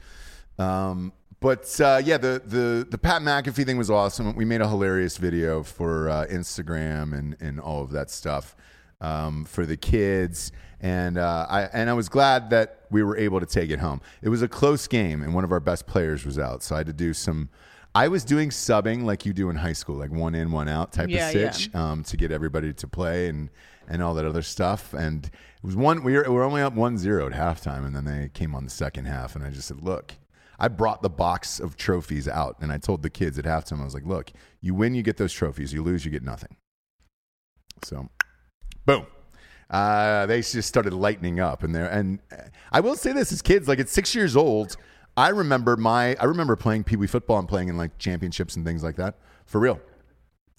Um, 0.57 1.13
but 1.39 1.79
uh, 1.79 2.01
yeah, 2.03 2.17
the, 2.17 2.41
the 2.45 2.87
the 2.89 2.97
Pat 2.97 3.21
McAfee 3.21 3.65
thing 3.65 3.77
was 3.77 3.91
awesome. 3.91 4.35
We 4.35 4.45
made 4.45 4.61
a 4.61 4.67
hilarious 4.67 5.17
video 5.17 5.61
for 5.63 6.09
uh, 6.09 6.25
Instagram 6.31 7.13
and 7.17 7.35
and 7.39 7.59
all 7.59 7.83
of 7.83 7.91
that 7.91 8.09
stuff 8.09 8.55
um, 9.01 9.45
for 9.45 9.65
the 9.65 9.77
kids. 9.77 10.51
And 10.81 11.17
uh, 11.17 11.47
I 11.49 11.61
and 11.63 11.89
I 11.89 11.93
was 11.93 12.09
glad 12.09 12.49
that 12.49 12.81
we 12.91 13.01
were 13.03 13.17
able 13.17 13.39
to 13.39 13.45
take 13.45 13.69
it 13.69 13.79
home. 13.79 14.01
It 14.21 14.29
was 14.29 14.41
a 14.41 14.47
close 14.47 14.87
game, 14.87 15.21
and 15.23 15.33
one 15.33 15.43
of 15.43 15.51
our 15.51 15.59
best 15.59 15.87
players 15.87 16.25
was 16.25 16.37
out, 16.37 16.63
so 16.63 16.75
I 16.75 16.79
had 16.79 16.87
to 16.87 16.93
do 16.93 17.13
some. 17.13 17.49
I 17.95 18.09
was 18.09 18.25
doing 18.25 18.49
subbing 18.49 19.03
like 19.03 19.25
you 19.25 19.31
do 19.31 19.49
in 19.49 19.55
high 19.55 19.71
school, 19.73 19.95
like 19.95 20.11
one 20.11 20.35
in, 20.35 20.51
one 20.51 20.67
out 20.67 20.91
type 20.91 21.09
Yeah, 21.09 21.29
of 21.29 21.35
yeah. 21.35 21.51
um, 21.73 22.03
to 22.03 22.17
get 22.17 22.29
everybody 22.29 22.73
to 22.73 22.87
play 22.87 23.29
and 23.29 23.49
and 23.87 24.03
all 24.03 24.13
that 24.15 24.25
other 24.25 24.41
stuff. 24.41 24.93
And 24.93 25.25
it 25.25 25.31
was 25.63 25.75
one 25.77 26.03
we 26.03 26.13
were, 26.13 26.23
we 26.23 26.29
were 26.35 26.43
only 26.43 26.61
up 26.61 26.75
1-0 26.75 27.25
at 27.25 27.31
halftime, 27.31 27.85
and 27.85 27.95
then 27.95 28.03
they 28.03 28.29
came 28.33 28.53
on 28.53 28.65
the 28.65 28.69
second 28.69 29.05
half, 29.05 29.35
and 29.35 29.45
I 29.45 29.49
just 29.49 29.67
said, 29.69 29.81
"Look, 29.81 30.15
I 30.59 30.67
brought 30.67 31.03
the 31.03 31.09
box 31.09 31.59
of 31.59 31.77
trophies 31.77 32.27
out, 32.27 32.57
and 32.59 32.69
I 32.71 32.77
told 32.79 33.01
the 33.01 33.09
kids 33.09 33.39
at 33.39 33.45
halftime, 33.45 33.79
I 33.79 33.85
was 33.85 33.93
like, 33.93 34.05
"Look, 34.05 34.31
you 34.59 34.73
win, 34.75 34.93
you 34.93 35.01
get 35.01 35.15
those 35.15 35.31
trophies. 35.31 35.71
You 35.71 35.81
lose, 35.81 36.03
you 36.03 36.11
get 36.11 36.23
nothing." 36.23 36.57
So, 37.83 38.09
boom. 38.85 39.05
Uh, 39.69 40.25
they 40.27 40.41
just 40.41 40.67
started 40.67 40.93
lightening 40.93 41.39
up, 41.39 41.63
and 41.63 41.73
there. 41.73 41.87
And 41.87 42.19
uh, 42.31 42.43
I 42.71 42.79
will 42.81 42.95
say 42.95 43.13
this: 43.13 43.31
as 43.31 43.41
kids, 43.41 43.67
like 43.67 43.79
at 43.79 43.89
six 43.89 44.13
years 44.13 44.35
old, 44.35 44.77
I 45.17 45.29
remember 45.29 45.75
my 45.75 46.15
I 46.19 46.25
remember 46.25 46.55
playing 46.55 46.83
pee 46.83 46.95
wee 46.95 47.07
football 47.07 47.39
and 47.39 47.47
playing 47.47 47.69
in 47.69 47.77
like 47.77 47.97
championships 47.97 48.55
and 48.55 48.65
things 48.65 48.83
like 48.83 48.95
that 48.97 49.15
for 49.45 49.59
real, 49.59 49.79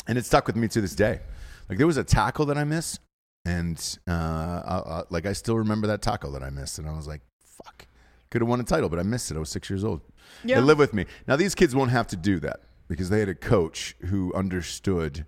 and 0.06 0.18
it 0.18 0.24
stuck 0.24 0.46
with 0.46 0.56
me 0.56 0.68
to 0.68 0.80
this 0.80 0.94
day. 0.94 1.20
Like 1.68 1.78
there 1.78 1.86
was 1.86 1.96
a 1.96 2.04
tackle 2.04 2.46
that 2.46 2.58
I 2.58 2.64
missed, 2.64 3.00
and 3.44 3.98
uh, 4.08 4.10
uh, 4.10 4.82
uh, 4.86 5.02
like 5.10 5.26
I 5.26 5.32
still 5.32 5.56
remember 5.56 5.86
that 5.88 6.02
tackle 6.02 6.32
that 6.32 6.42
I 6.42 6.50
missed, 6.50 6.78
and 6.78 6.88
I 6.88 6.96
was 6.96 7.06
like, 7.06 7.20
"Fuck, 7.44 7.86
could 8.30 8.40
have 8.40 8.48
won 8.48 8.60
a 8.60 8.64
title, 8.64 8.88
but 8.88 8.98
I 8.98 9.02
missed 9.02 9.30
it. 9.30 9.36
I 9.36 9.40
was 9.40 9.50
six 9.50 9.70
years 9.70 9.84
old." 9.84 10.00
Yeah. 10.42 10.56
They 10.56 10.62
live 10.62 10.78
with 10.78 10.94
me 10.94 11.06
now. 11.28 11.36
These 11.36 11.54
kids 11.54 11.74
won't 11.74 11.90
have 11.90 12.06
to 12.08 12.16
do 12.16 12.40
that 12.40 12.60
because 12.88 13.10
they 13.10 13.20
had 13.20 13.28
a 13.28 13.34
coach 13.34 13.94
who 14.06 14.32
understood 14.34 15.26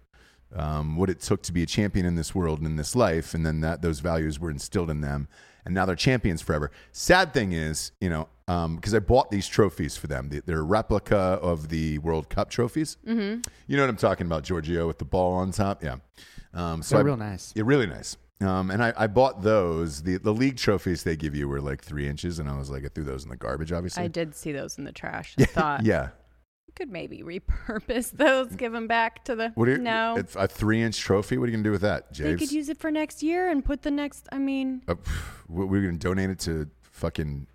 um, 0.54 0.96
what 0.96 1.10
it 1.10 1.20
took 1.20 1.42
to 1.42 1.52
be 1.52 1.62
a 1.62 1.66
champion 1.66 2.06
in 2.06 2.14
this 2.16 2.34
world 2.34 2.58
and 2.58 2.66
in 2.66 2.76
this 2.76 2.94
life, 2.96 3.34
and 3.34 3.44
then 3.44 3.60
that 3.60 3.82
those 3.82 4.00
values 4.00 4.38
were 4.40 4.50
instilled 4.50 4.90
in 4.90 5.00
them, 5.00 5.28
and 5.64 5.74
now 5.74 5.84
they're 5.84 5.96
champions 5.96 6.40
forever. 6.40 6.70
Sad 6.92 7.32
thing 7.34 7.52
is, 7.52 7.92
you 8.00 8.08
know, 8.08 8.28
because 8.46 8.94
I 8.94 8.98
bought 9.00 9.30
these 9.30 9.46
trophies 9.46 9.96
for 9.96 10.06
them. 10.06 10.30
They- 10.30 10.40
They're 10.40 10.60
a 10.60 10.62
replica 10.62 11.16
of 11.16 11.68
the 11.68 11.98
World 11.98 12.30
Cup 12.30 12.48
trophies. 12.50 12.96
Mm-hmm. 13.06 13.42
You 13.66 13.76
know 13.76 13.82
what 13.82 13.90
I'm 13.90 13.96
talking 13.96 14.26
about, 14.26 14.42
Giorgio, 14.44 14.86
with 14.86 14.98
the 14.98 15.04
ball 15.04 15.34
on 15.34 15.50
top. 15.52 15.82
Yeah, 15.84 15.96
um, 16.54 16.82
so 16.82 16.94
They're 16.96 17.04
I- 17.04 17.06
real 17.06 17.16
nice. 17.18 17.52
Yeah, 17.54 17.64
really 17.66 17.86
nice. 17.86 18.16
Um, 18.40 18.70
and 18.70 18.82
I, 18.84 18.92
I 18.96 19.08
bought 19.08 19.42
those. 19.42 20.02
The 20.04 20.16
the 20.18 20.32
league 20.32 20.56
trophies 20.58 21.02
they 21.02 21.16
give 21.16 21.34
you 21.34 21.48
were 21.48 21.60
like 21.60 21.82
three 21.82 22.06
inches, 22.08 22.38
and 22.38 22.48
I 22.48 22.56
was 22.56 22.70
like, 22.70 22.84
I 22.84 22.88
threw 22.88 23.02
those 23.02 23.24
in 23.24 23.30
the 23.30 23.36
garbage. 23.36 23.72
Obviously, 23.72 24.04
I 24.04 24.06
did 24.06 24.32
see 24.34 24.52
those 24.52 24.78
in 24.78 24.84
the 24.84 24.92
trash. 24.92 25.34
I 25.40 25.44
thought 25.46 25.84
yeah. 25.84 26.10
Could 26.78 26.90
maybe 26.90 27.22
repurpose 27.22 28.10
those, 28.12 28.48
give 28.56 28.72
them 28.72 28.86
back 28.86 29.24
to 29.24 29.34
the. 29.36 29.50
What 29.56 29.66
do 29.66 29.72
you, 29.72 29.78
no, 29.78 30.14
it's 30.16 30.36
a 30.36 30.46
three 30.48 30.80
inch 30.80 30.98
trophy? 30.98 31.36
What 31.36 31.44
are 31.44 31.46
you 31.48 31.56
gonna 31.58 31.64
do 31.64 31.72
with 31.72 31.80
that, 31.82 32.14
they 32.14 32.36
could 32.36 32.52
use 32.52 32.68
it 32.68 32.78
for 32.78 32.90
next 32.90 33.22
year 33.22 33.50
and 33.50 33.64
put 33.64 33.82
the 33.82 33.90
next. 33.90 34.28
I 34.32 34.38
mean, 34.38 34.82
Uh, 34.88 34.94
pff, 34.94 35.22
we- 35.48 35.64
we're 35.66 35.90
to 35.90 35.98
donate 35.98 36.30
it 36.30 36.38
to 36.40 36.70
fucking, 36.82 37.46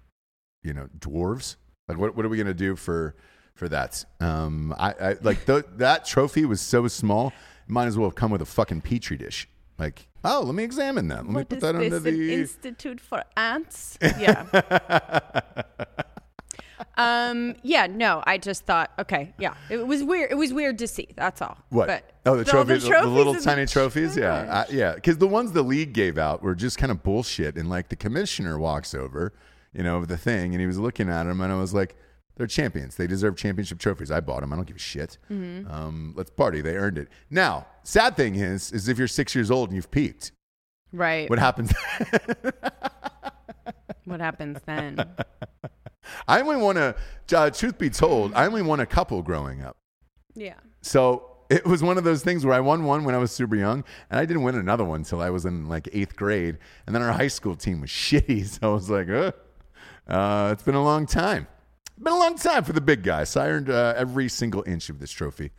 you 0.63 0.73
know, 0.73 0.87
dwarves. 0.99 1.55
Like, 1.87 1.97
what 1.97 2.15
what 2.15 2.25
are 2.25 2.29
we 2.29 2.37
to 2.43 2.53
do 2.53 2.75
for 2.75 3.15
for 3.55 3.67
that? 3.69 4.03
Um, 4.19 4.73
I, 4.77 4.91
I 4.91 5.15
like 5.21 5.45
th- 5.45 5.65
that 5.77 6.05
trophy 6.05 6.45
was 6.45 6.61
so 6.61 6.87
small. 6.87 7.27
It 7.27 7.69
might 7.71 7.85
as 7.87 7.97
well 7.97 8.09
have 8.09 8.15
come 8.15 8.29
with 8.31 8.41
a 8.41 8.45
fucking 8.45 8.81
petri 8.81 9.17
dish. 9.17 9.47
Like, 9.79 10.07
oh, 10.23 10.43
let 10.45 10.53
me 10.55 10.63
examine 10.63 11.07
that. 11.07 11.17
Let 11.19 11.27
me 11.27 11.33
what 11.33 11.49
put 11.49 11.57
is 11.57 11.61
that 11.63 11.73
this? 11.77 11.93
under 11.93 12.09
An 12.09 12.17
the. 12.17 12.33
institute 12.33 12.99
for 13.01 13.23
ants? 13.35 13.97
Yeah. 14.01 14.45
um. 16.97 17.55
Yeah. 17.63 17.87
No. 17.87 18.23
I 18.25 18.37
just 18.37 18.65
thought. 18.65 18.91
Okay. 18.99 19.33
Yeah. 19.39 19.55
It 19.69 19.85
was 19.87 20.03
weird. 20.03 20.31
It 20.31 20.35
was 20.35 20.53
weird 20.53 20.77
to 20.79 20.87
see. 20.87 21.07
That's 21.15 21.41
all. 21.41 21.57
What? 21.69 21.87
But 21.87 22.11
oh, 22.25 22.35
the 22.37 22.45
trophies, 22.45 22.83
the, 22.83 22.89
trophies 22.89 23.11
little 23.11 23.33
the 23.33 23.41
tiny 23.41 23.65
trophies. 23.65 24.15
Yeah. 24.17 24.65
I, 24.67 24.71
yeah. 24.71 24.95
Because 24.95 25.17
the 25.17 25.27
ones 25.27 25.51
the 25.51 25.63
league 25.63 25.93
gave 25.93 26.17
out 26.17 26.41
were 26.41 26.55
just 26.55 26.77
kind 26.77 26.91
of 26.91 27.03
bullshit. 27.03 27.55
And 27.55 27.69
like 27.69 27.89
the 27.89 27.95
commissioner 27.95 28.57
walks 28.57 28.93
over, 28.93 29.33
you 29.73 29.83
know, 29.83 30.05
the 30.05 30.17
thing, 30.17 30.53
and 30.53 30.61
he 30.61 30.67
was 30.67 30.77
looking 30.77 31.09
at 31.09 31.23
them, 31.23 31.41
and 31.41 31.51
I 31.51 31.55
was 31.55 31.73
like, 31.73 31.95
"They're 32.35 32.47
champions. 32.47 32.95
They 32.95 33.07
deserve 33.07 33.35
championship 33.37 33.79
trophies. 33.79 34.11
I 34.11 34.19
bought 34.19 34.41
them. 34.41 34.53
I 34.53 34.55
don't 34.55 34.65
give 34.65 34.77
a 34.77 34.79
shit. 34.79 35.17
Mm-hmm. 35.31 35.71
Um, 35.71 36.13
let's 36.15 36.29
party. 36.29 36.61
They 36.61 36.75
earned 36.75 36.97
it." 36.97 37.07
Now, 37.29 37.67
sad 37.83 38.15
thing 38.15 38.35
is, 38.35 38.71
is 38.71 38.87
if 38.87 38.97
you're 38.97 39.07
six 39.07 39.33
years 39.35 39.49
old 39.49 39.69
and 39.69 39.75
you've 39.75 39.91
peaked, 39.91 40.31
Right. 40.91 41.29
what 41.29 41.39
happens? 41.39 41.73
What 44.05 44.19
happens 44.19 44.59
then? 44.65 44.97
I 46.27 46.41
only 46.41 46.57
won 46.57 46.77
a. 46.77 46.95
Uh, 47.33 47.49
truth 47.49 47.77
be 47.77 47.89
told, 47.89 48.33
I 48.33 48.45
only 48.45 48.61
won 48.61 48.79
a 48.79 48.85
couple 48.85 49.21
growing 49.21 49.63
up. 49.63 49.77
yeah. 50.35 50.55
So 50.81 51.29
it 51.49 51.65
was 51.65 51.81
one 51.81 51.97
of 51.97 52.03
those 52.03 52.23
things 52.23 52.45
where 52.45 52.53
I 52.53 52.59
won 52.59 52.83
one 52.83 53.03
when 53.03 53.15
I 53.15 53.17
was 53.17 53.31
super 53.31 53.55
young, 53.55 53.83
and 54.09 54.19
I 54.19 54.25
didn't 54.25 54.43
win 54.43 54.55
another 54.55 54.83
one 54.83 55.01
until 55.01 55.21
I 55.21 55.29
was 55.29 55.45
in 55.45 55.67
like 55.69 55.87
eighth 55.93 56.15
grade. 56.15 56.57
And 56.85 56.95
then 56.95 57.01
our 57.01 57.11
high 57.11 57.27
school 57.27 57.55
team 57.55 57.81
was 57.81 57.89
shitty, 57.91 58.45
so 58.47 58.71
I 58.71 58.73
was 58.73 58.89
like, 58.89 59.09
uh, 59.09 59.31
uh, 60.07 60.49
it's 60.51 60.63
been 60.63 60.75
a 60.75 60.83
long 60.83 61.05
time. 61.05 61.47
Been 62.01 62.13
a 62.13 62.17
long 62.19 62.37
time 62.37 62.63
for 62.63 62.73
the 62.73 62.81
big 62.81 63.03
guy. 63.03 63.23
So 63.23 63.41
I 63.41 63.49
earned 63.49 63.69
uh, 63.69 63.93
every 63.95 64.27
single 64.29 64.63
inch 64.67 64.89
of 64.89 64.99
this 64.99 65.11
trophy. 65.11 65.51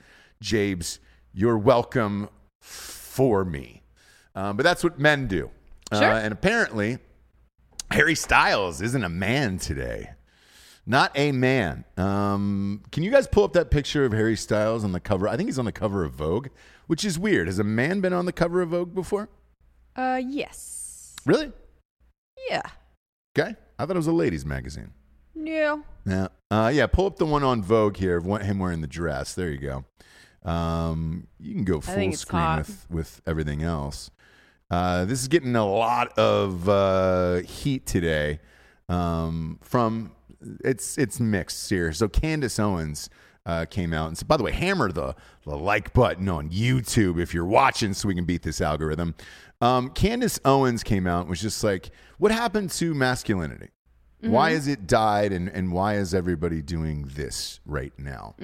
Jabes, 0.42 0.98
you're 1.32 1.58
welcome 1.58 2.28
for 2.60 3.44
me. 3.44 3.82
Um, 4.34 4.56
but 4.56 4.64
that's 4.64 4.82
what 4.82 4.98
men 4.98 5.26
do. 5.26 5.50
Sure. 5.92 6.02
Uh, 6.04 6.20
and 6.20 6.32
apparently, 6.32 6.98
Harry 7.90 8.14
Styles 8.16 8.80
isn't 8.80 9.04
a 9.04 9.08
man 9.08 9.58
today. 9.58 10.10
Not 10.86 11.12
a 11.14 11.32
man. 11.32 11.84
Um, 11.96 12.82
can 12.92 13.02
you 13.02 13.10
guys 13.10 13.26
pull 13.26 13.44
up 13.44 13.54
that 13.54 13.70
picture 13.70 14.04
of 14.04 14.12
Harry 14.12 14.36
Styles 14.36 14.84
on 14.84 14.92
the 14.92 15.00
cover? 15.00 15.26
I 15.28 15.36
think 15.36 15.48
he's 15.48 15.58
on 15.58 15.64
the 15.64 15.72
cover 15.72 16.04
of 16.04 16.12
Vogue, 16.12 16.48
which 16.86 17.04
is 17.04 17.18
weird. 17.18 17.46
Has 17.46 17.58
a 17.58 17.64
man 17.64 18.00
been 18.00 18.12
on 18.12 18.26
the 18.26 18.32
cover 18.32 18.60
of 18.60 18.70
Vogue 18.70 18.94
before? 18.94 19.28
Uh. 19.96 20.20
Yes. 20.24 21.16
Really? 21.24 21.52
Yeah. 22.50 22.62
Okay. 23.38 23.54
I 23.78 23.86
thought 23.86 23.96
it 23.96 23.98
was 23.98 24.06
a 24.06 24.12
ladies' 24.12 24.44
magazine. 24.44 24.92
Yeah. 25.34 25.80
Yeah. 26.06 26.28
Uh, 26.50 26.70
yeah. 26.72 26.86
Pull 26.86 27.06
up 27.06 27.16
the 27.16 27.26
one 27.26 27.42
on 27.42 27.62
Vogue 27.62 27.96
here 27.96 28.18
of 28.18 28.42
him 28.42 28.58
wearing 28.58 28.82
the 28.82 28.86
dress. 28.86 29.34
There 29.34 29.50
you 29.50 29.58
go. 29.58 29.84
Um, 30.48 31.26
you 31.40 31.54
can 31.54 31.64
go 31.64 31.80
full 31.80 32.12
screen 32.12 32.42
hot. 32.42 32.58
with, 32.58 32.86
with 32.90 33.22
everything 33.26 33.62
else. 33.62 34.10
Uh, 34.70 35.04
this 35.04 35.20
is 35.22 35.28
getting 35.28 35.56
a 35.56 35.66
lot 35.66 36.18
of 36.18 36.68
uh, 36.68 37.36
heat 37.36 37.86
today 37.86 38.40
um, 38.88 39.58
from 39.62 40.12
it's 40.64 40.98
it's 40.98 41.20
mixed 41.20 41.68
here. 41.70 41.92
So 41.92 42.08
Candace 42.08 42.58
Owens 42.58 43.10
uh, 43.46 43.66
came 43.66 43.92
out 43.92 44.08
and 44.08 44.16
said, 44.18 44.28
by 44.28 44.36
the 44.36 44.42
way, 44.42 44.52
hammer 44.52 44.90
the, 44.90 45.14
the 45.44 45.56
like 45.56 45.92
button 45.92 46.28
on 46.28 46.50
YouTube 46.50 47.20
if 47.20 47.34
you're 47.34 47.44
watching 47.44 47.92
so 47.92 48.08
we 48.08 48.14
can 48.14 48.24
beat 48.24 48.42
this 48.42 48.60
algorithm. 48.60 49.14
Um, 49.60 49.90
Candace 49.90 50.40
Owens 50.44 50.82
came 50.82 51.06
out 51.06 51.20
and 51.20 51.30
was 51.30 51.40
just 51.40 51.62
like, 51.62 51.90
what 52.18 52.32
happened 52.32 52.70
to 52.72 52.94
masculinity? 52.94 53.68
Why 54.20 54.52
has 54.52 54.68
it 54.68 54.86
died, 54.86 55.32
and, 55.32 55.50
and 55.50 55.70
why 55.70 55.96
is 55.96 56.14
everybody 56.14 56.62
doing 56.62 57.10
this 57.14 57.60
right 57.66 57.92
now? 57.98 58.34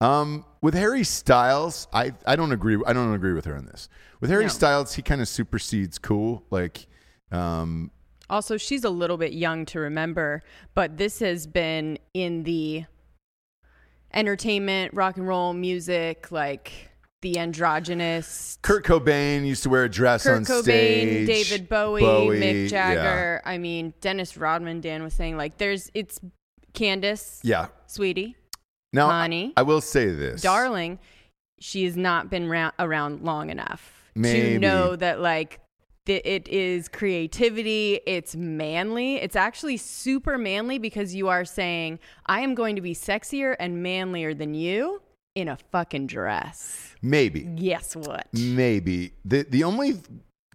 Um, 0.00 0.44
with 0.60 0.74
Harry 0.74 1.04
Styles, 1.04 1.86
I, 1.92 2.14
I 2.26 2.34
don't 2.34 2.50
agree. 2.50 2.82
I 2.84 2.92
don't 2.92 3.14
agree 3.14 3.32
with 3.32 3.44
her 3.44 3.54
on 3.54 3.64
this. 3.66 3.88
With 4.20 4.28
Harry 4.30 4.46
No. 4.46 4.48
Styles, 4.48 4.94
he 4.94 5.02
kind 5.02 5.20
of 5.20 5.28
supersedes 5.28 5.98
cool. 5.98 6.42
Like, 6.50 6.88
um, 7.30 7.92
Also, 8.30 8.56
she's 8.56 8.84
a 8.84 8.90
little 8.90 9.16
bit 9.16 9.32
young 9.32 9.66
to 9.66 9.80
remember, 9.80 10.42
but 10.74 10.96
this 10.96 11.18
has 11.18 11.46
been 11.46 11.98
in 12.14 12.44
the 12.44 12.84
entertainment, 14.12 14.94
rock 14.94 15.16
and 15.16 15.26
roll, 15.26 15.52
music, 15.52 16.30
like 16.32 16.88
the 17.22 17.38
androgynous 17.38 18.58
Kurt 18.62 18.84
Cobain 18.84 19.44
used 19.46 19.62
to 19.64 19.68
wear 19.68 19.84
a 19.84 19.88
dress 19.90 20.22
Kurt 20.24 20.36
on 20.38 20.44
Cobain, 20.44 20.62
stage. 20.62 21.26
David 21.26 21.68
Bowie, 21.68 22.00
Bowie, 22.00 22.40
Mick 22.40 22.62
yeah. 22.62 22.68
Jagger. 22.94 23.42
I 23.44 23.58
mean, 23.58 23.92
Dennis 24.00 24.36
Rodman. 24.36 24.80
Dan 24.80 25.02
was 25.02 25.12
saying 25.14 25.36
like, 25.36 25.58
there's 25.58 25.90
it's 25.92 26.18
Candace, 26.72 27.40
Yeah. 27.42 27.66
sweetie, 27.86 28.36
Now, 28.92 29.08
Honey. 29.10 29.52
I 29.56 29.62
will 29.62 29.80
say 29.80 30.06
this. 30.10 30.40
darling. 30.40 30.98
She 31.60 31.84
has 31.84 31.94
not 31.96 32.30
been 32.30 32.48
ra- 32.48 32.70
around 32.78 33.22
long 33.22 33.50
enough 33.50 33.92
Maybe. 34.14 34.52
to 34.54 34.58
know 34.58 34.96
that 34.96 35.20
like 35.20 35.60
it 36.10 36.48
is 36.48 36.88
creativity. 36.88 38.00
It's 38.06 38.36
manly. 38.36 39.16
It's 39.16 39.36
actually 39.36 39.76
super 39.76 40.38
manly 40.38 40.78
because 40.78 41.14
you 41.14 41.28
are 41.28 41.44
saying 41.44 41.98
I 42.26 42.40
am 42.40 42.54
going 42.54 42.76
to 42.76 42.82
be 42.82 42.94
sexier 42.94 43.56
and 43.58 43.82
manlier 43.82 44.34
than 44.34 44.54
you 44.54 45.02
in 45.34 45.48
a 45.48 45.56
fucking 45.70 46.06
dress. 46.06 46.94
Maybe. 47.02 47.40
Guess 47.40 47.96
what? 47.96 48.26
Maybe. 48.32 49.12
The 49.24 49.46
the 49.48 49.64
only 49.64 50.00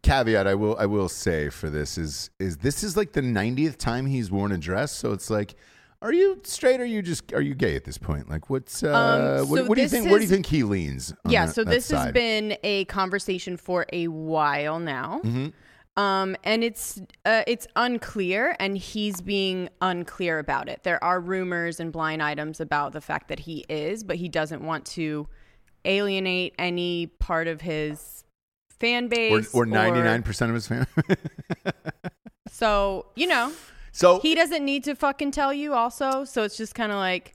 caveat 0.04 0.46
I 0.46 0.54
will 0.54 0.78
I 0.78 0.86
will 0.86 1.10
say 1.10 1.50
for 1.50 1.70
this 1.70 1.98
is 1.98 2.30
is 2.40 2.58
this 2.58 2.84
is 2.84 2.96
like 2.96 3.14
the 3.14 3.22
90th 3.22 3.78
time 3.78 4.06
he's 4.06 4.32
worn 4.32 4.52
a 4.52 4.58
dress, 4.58 4.92
so 4.92 5.12
it's 5.12 5.30
like 5.30 5.56
are 6.02 6.14
you 6.14 6.40
straight 6.44 6.80
or 6.80 6.84
are 6.84 6.86
you 6.86 7.02
just 7.02 7.34
are 7.34 7.42
you 7.42 7.56
gay 7.56 7.76
at 7.76 7.84
this 7.84 7.98
point? 7.98 8.30
Like 8.30 8.50
what's 8.50 8.84
uh 8.84 9.40
Um, 9.42 9.50
what, 9.50 9.58
so 9.60 9.66
what 9.66 9.76
do 9.76 9.82
you 9.82 9.90
think 9.90 10.10
where 10.10 10.20
do 10.20 10.24
you 10.26 10.30
think 10.30 10.46
he 10.46 10.64
leans? 10.64 11.14
on 11.26 11.32
yeah, 11.32 11.46
that- 11.46 11.56
so 11.56 11.64
this 11.64 11.90
has 11.92 12.12
been 12.12 12.58
a 12.64 12.86
conversation 12.86 13.58
for 13.58 13.86
a 13.92 14.08
while 14.08 14.80
now. 14.80 15.22
Mm-hmm. 15.24 15.48
Um, 15.98 16.36
and 16.44 16.62
it's 16.62 17.02
uh, 17.24 17.44
it's 17.48 17.68
unclear, 17.78 18.54
and 18.60 18.78
he's 18.78 19.22
being 19.22 19.70
unclear 19.82 20.40
about 20.40 20.68
it. 20.68 20.84
There 20.84 21.02
are 21.02 21.22
rumors 21.22 21.80
and 21.80 21.90
blind 21.94 22.22
items 22.22 22.60
about 22.60 22.92
the 22.92 23.00
fact 23.00 23.30
that 23.30 23.40
he 23.40 23.64
is, 23.70 24.04
but 24.04 24.18
he 24.18 24.28
doesn't 24.28 24.62
want 24.62 24.86
to 24.88 25.30
alienate 25.86 26.54
any 26.60 27.08
part 27.08 27.48
of 27.48 27.62
his 27.62 28.26
fan 28.78 29.08
base 29.08 29.54
or 29.54 29.66
99% 29.66 30.50
of 30.50 30.54
his 30.54 30.68
fans. 30.68 30.88
So 32.52 33.08
you 33.16 33.28
know, 33.28 33.52
so 33.96 34.20
he 34.20 34.36
doesn't 34.36 34.64
need 34.64 34.84
to 34.86 34.96
fucking 34.96 35.32
tell 35.32 35.54
you. 35.54 35.74
Also, 35.74 36.26
so 36.26 36.44
it's 36.44 36.58
just 36.58 36.76
kind 36.76 36.92
of 36.92 36.98
like, 36.98 37.34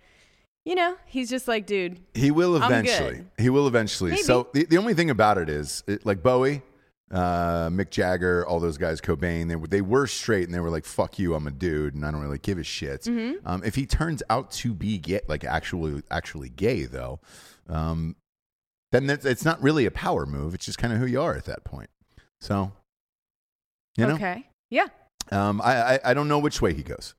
you 0.65 0.75
know, 0.75 0.97
he's 1.07 1.31
just 1.31 1.49
like, 1.49 1.67
dude, 1.67 2.01
He 2.15 2.31
will 2.31 2.57
eventually. 2.57 3.25
He 3.39 3.49
will 3.49 3.67
eventually. 3.67 4.11
Maybe. 4.11 4.23
So 4.23 4.49
the, 4.53 4.65
the 4.67 4.77
only 4.77 4.95
thing 4.95 5.11
about 5.11 5.39
it 5.39 5.49
is, 5.49 5.83
it, 5.87 6.05
like 6.05 6.23
Bowie, 6.23 6.63
uh, 7.11 7.69
Mick 7.71 7.91
Jagger, 7.91 8.47
all 8.47 8.61
those 8.61 8.79
guys, 8.79 9.01
Cobain, 9.01 9.49
they 9.49 9.57
were 9.57 9.67
they 9.67 9.81
were 9.81 10.07
straight 10.07 10.45
and 10.45 10.55
they 10.55 10.61
were 10.61 10.71
like, 10.71 10.85
"Fuck 10.85 11.19
you, 11.19 11.35
I'm 11.35 11.47
a 11.47 11.51
dude, 11.51 11.95
and 11.95 12.05
I 12.05 12.11
don't 12.11 12.21
really 12.21 12.39
give 12.39 12.59
a 12.59 12.63
shit." 12.63 13.03
Mm-hmm. 13.03 13.47
Um, 13.49 13.65
if 13.65 13.75
he 13.75 13.87
turns 13.87 14.23
out 14.29 14.51
to 14.53 14.75
be 14.75 14.99
gay, 14.99 15.21
like 15.29 15.45
actually 15.45 16.03
actually 16.11 16.51
gay 16.51 16.85
though, 16.85 17.21
um, 17.69 18.17
then 18.93 19.07
that's, 19.07 19.25
it's 19.25 19.45
not 19.45 19.63
really 19.63 19.87
a 19.87 19.91
power 19.91 20.27
move. 20.27 20.55
It's 20.55 20.67
just 20.67 20.79
kind 20.79 20.93
of 20.93 20.99
who 20.99 21.07
you 21.07 21.21
are 21.21 21.35
at 21.35 21.47
that 21.47 21.65
point. 21.65 21.91
So, 22.41 22.73
you 23.97 24.07
know, 24.07 24.15
okay, 24.15 24.47
yeah. 24.69 24.87
Um, 25.31 25.61
I, 25.63 25.95
I 25.95 26.01
I 26.05 26.15
don't 26.15 26.29
know 26.29 26.39
which 26.39 26.61
way 26.61 26.73
he 26.75 26.83
goes. 26.83 27.15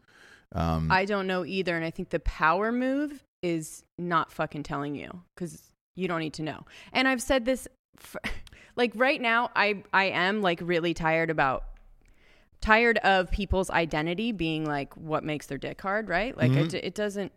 Um, 0.53 0.91
I 0.91 1.06
don't 1.06 1.27
know 1.27 1.46
either, 1.46 1.75
and 1.75 1.86
I 1.86 1.91
think 1.91 2.10
the 2.10 2.20
power 2.20 2.72
move 2.72 3.24
is 3.41 3.84
not 3.98 4.32
fucking 4.32 4.63
telling 4.63 4.96
you 4.96 5.22
because 5.36 5.62
you 5.96 6.08
don't 6.08 6.20
need 6.20 6.34
to 6.34 6.44
know. 6.44 6.65
And 6.94 7.08
I've 7.08 7.22
said 7.22 7.46
this, 7.46 7.68
for, 7.98 8.22
like 8.75 8.91
right 8.96 9.22
now, 9.22 9.50
I 9.56 9.84
I 9.94 10.06
am 10.06 10.41
like 10.41 10.60
really 10.62 10.94
tired 10.94 11.30
about 11.30 11.63
tired 12.62 12.98
of 13.00 13.32
people's 13.32 13.70
identity 13.70 14.32
being 14.32 14.65
like 14.65 14.96
what 14.96 15.24
makes 15.24 15.48
their 15.48 15.58
dick 15.58 15.82
hard, 15.82 16.10
right? 16.10 16.38
Like 16.38 16.51
it, 16.51 16.74
it 16.74 16.96
doesn't. 16.96 17.32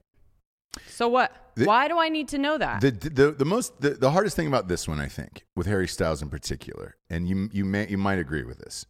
So 0.88 1.08
what? 1.08 1.30
Mm-hmm. 1.30 1.60
The- 1.62 1.66
Why 1.66 1.88
do 1.88 1.98
I 1.98 2.08
need 2.08 2.28
to 2.28 2.38
know 2.38 2.58
that? 2.58 2.80
The, 2.80 2.90
the 2.90 3.30
the 3.30 3.44
most 3.44 3.80
the, 3.80 3.90
the 3.90 4.10
hardest 4.10 4.34
thing 4.36 4.48
about 4.48 4.68
this 4.68 4.88
one, 4.88 5.00
I 5.00 5.06
think, 5.06 5.44
with 5.54 5.66
Harry 5.66 5.86
Styles 5.88 6.20
in 6.20 6.28
particular, 6.30 6.96
and 7.08 7.28
you 7.28 7.48
you 7.52 7.64
may 7.64 7.86
you 7.88 7.96
might 7.98 8.18
agree 8.18 8.42
with 8.42 8.58
this. 8.58 8.86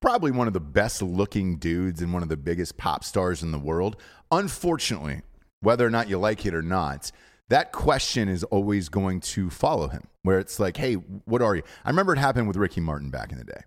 Probably 0.00 0.30
one 0.30 0.46
of 0.46 0.52
the 0.52 0.60
best 0.60 1.02
looking 1.02 1.56
dudes 1.56 2.02
and 2.02 2.12
one 2.12 2.22
of 2.22 2.28
the 2.28 2.36
biggest 2.36 2.76
pop 2.76 3.02
stars 3.02 3.42
in 3.42 3.50
the 3.50 3.58
world. 3.58 3.96
Unfortunately, 4.30 5.22
whether 5.60 5.86
or 5.86 5.90
not 5.90 6.08
you 6.08 6.18
like 6.18 6.44
it 6.44 6.54
or 6.54 6.62
not, 6.62 7.10
that 7.48 7.72
question 7.72 8.28
is 8.28 8.44
always 8.44 8.88
going 8.88 9.20
to 9.20 9.50
follow 9.50 9.88
him. 9.88 10.06
Where 10.22 10.38
it's 10.38 10.58
like, 10.60 10.76
hey, 10.76 10.94
what 10.94 11.40
are 11.40 11.56
you? 11.56 11.62
I 11.84 11.90
remember 11.90 12.12
it 12.12 12.18
happened 12.18 12.48
with 12.48 12.56
Ricky 12.56 12.80
Martin 12.80 13.10
back 13.10 13.32
in 13.32 13.38
the 13.38 13.44
day. 13.44 13.60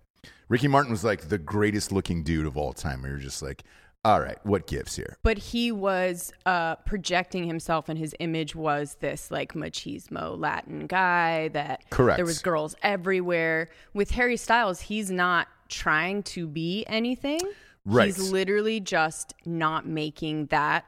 Ricky 0.48 0.68
Martin 0.68 0.90
was 0.90 1.04
like 1.04 1.28
the 1.28 1.38
greatest 1.38 1.90
looking 1.90 2.22
dude 2.22 2.46
of 2.46 2.56
all 2.56 2.72
time. 2.72 3.02
We 3.02 3.10
were 3.10 3.16
just 3.16 3.42
like, 3.42 3.62
all 4.04 4.20
right, 4.20 4.38
what 4.44 4.66
gives 4.66 4.96
here? 4.96 5.16
but 5.22 5.36
he 5.36 5.70
was 5.70 6.32
uh, 6.46 6.76
projecting 6.76 7.44
himself, 7.44 7.88
and 7.90 7.98
his 7.98 8.14
image 8.18 8.56
was 8.56 8.96
this 9.00 9.30
like 9.30 9.52
machismo 9.52 10.38
Latin 10.38 10.86
guy 10.86 11.48
that 11.48 11.84
Correct. 11.90 12.16
there 12.16 12.24
was 12.24 12.40
girls 12.40 12.74
everywhere. 12.82 13.68
With 13.92 14.12
Harry 14.12 14.38
Styles, 14.38 14.80
he's 14.80 15.10
not 15.10 15.48
trying 15.70 16.22
to 16.24 16.46
be 16.46 16.84
anything. 16.86 17.40
Right. 17.86 18.06
He's 18.06 18.30
literally 18.30 18.80
just 18.80 19.32
not 19.46 19.86
making 19.86 20.46
that 20.46 20.84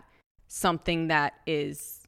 something 0.48 1.08
that 1.08 1.32
is 1.46 2.00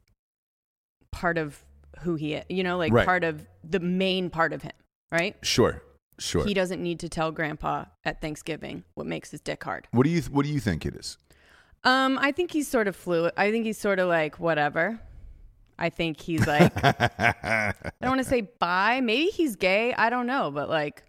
part 1.11 1.37
of 1.37 1.63
who 2.01 2.15
he 2.15 2.33
is. 2.35 2.45
You 2.49 2.63
know, 2.63 2.77
like 2.77 2.93
Right. 2.93 3.05
part 3.05 3.23
of 3.23 3.47
the 3.63 3.79
main 3.79 4.29
part 4.29 4.53
of 4.53 4.61
him. 4.61 4.73
Right. 5.11 5.35
Sure, 5.41 5.81
sure. 6.19 6.45
He 6.45 6.53
doesn't 6.53 6.81
need 6.83 6.99
to 6.99 7.09
tell 7.09 7.31
Grandpa 7.31 7.85
at 8.03 8.21
Thanksgiving 8.21 8.83
what 8.95 9.07
makes 9.07 9.31
his 9.31 9.39
dick 9.41 9.63
hard. 9.63 9.87
What 9.91 10.03
do 10.03 10.09
you 10.09 10.21
what 10.23 10.45
do 10.45 10.51
you 10.51 10.59
think 10.59 10.85
it 10.85 10.95
is? 10.95 11.17
Um, 11.83 12.17
I 12.19 12.31
think 12.31 12.51
he's 12.51 12.67
sort 12.67 12.87
of 12.87 12.95
fluid. 12.95 13.33
I 13.37 13.51
think 13.51 13.65
he's 13.65 13.77
sort 13.77 13.99
of 13.99 14.07
like 14.07 14.39
whatever. 14.39 14.99
I 15.77 15.89
think 15.89 16.19
he's 16.19 16.45
like 16.47 16.71
I 16.83 17.73
don't 18.01 18.11
want 18.11 18.21
to 18.23 18.27
say 18.29 18.41
bi. 18.41 19.01
Maybe 19.01 19.27
he's 19.27 19.55
gay. 19.55 19.93
I 19.93 20.09
don't 20.09 20.27
know, 20.27 20.51
but 20.51 20.69
like 20.69 21.03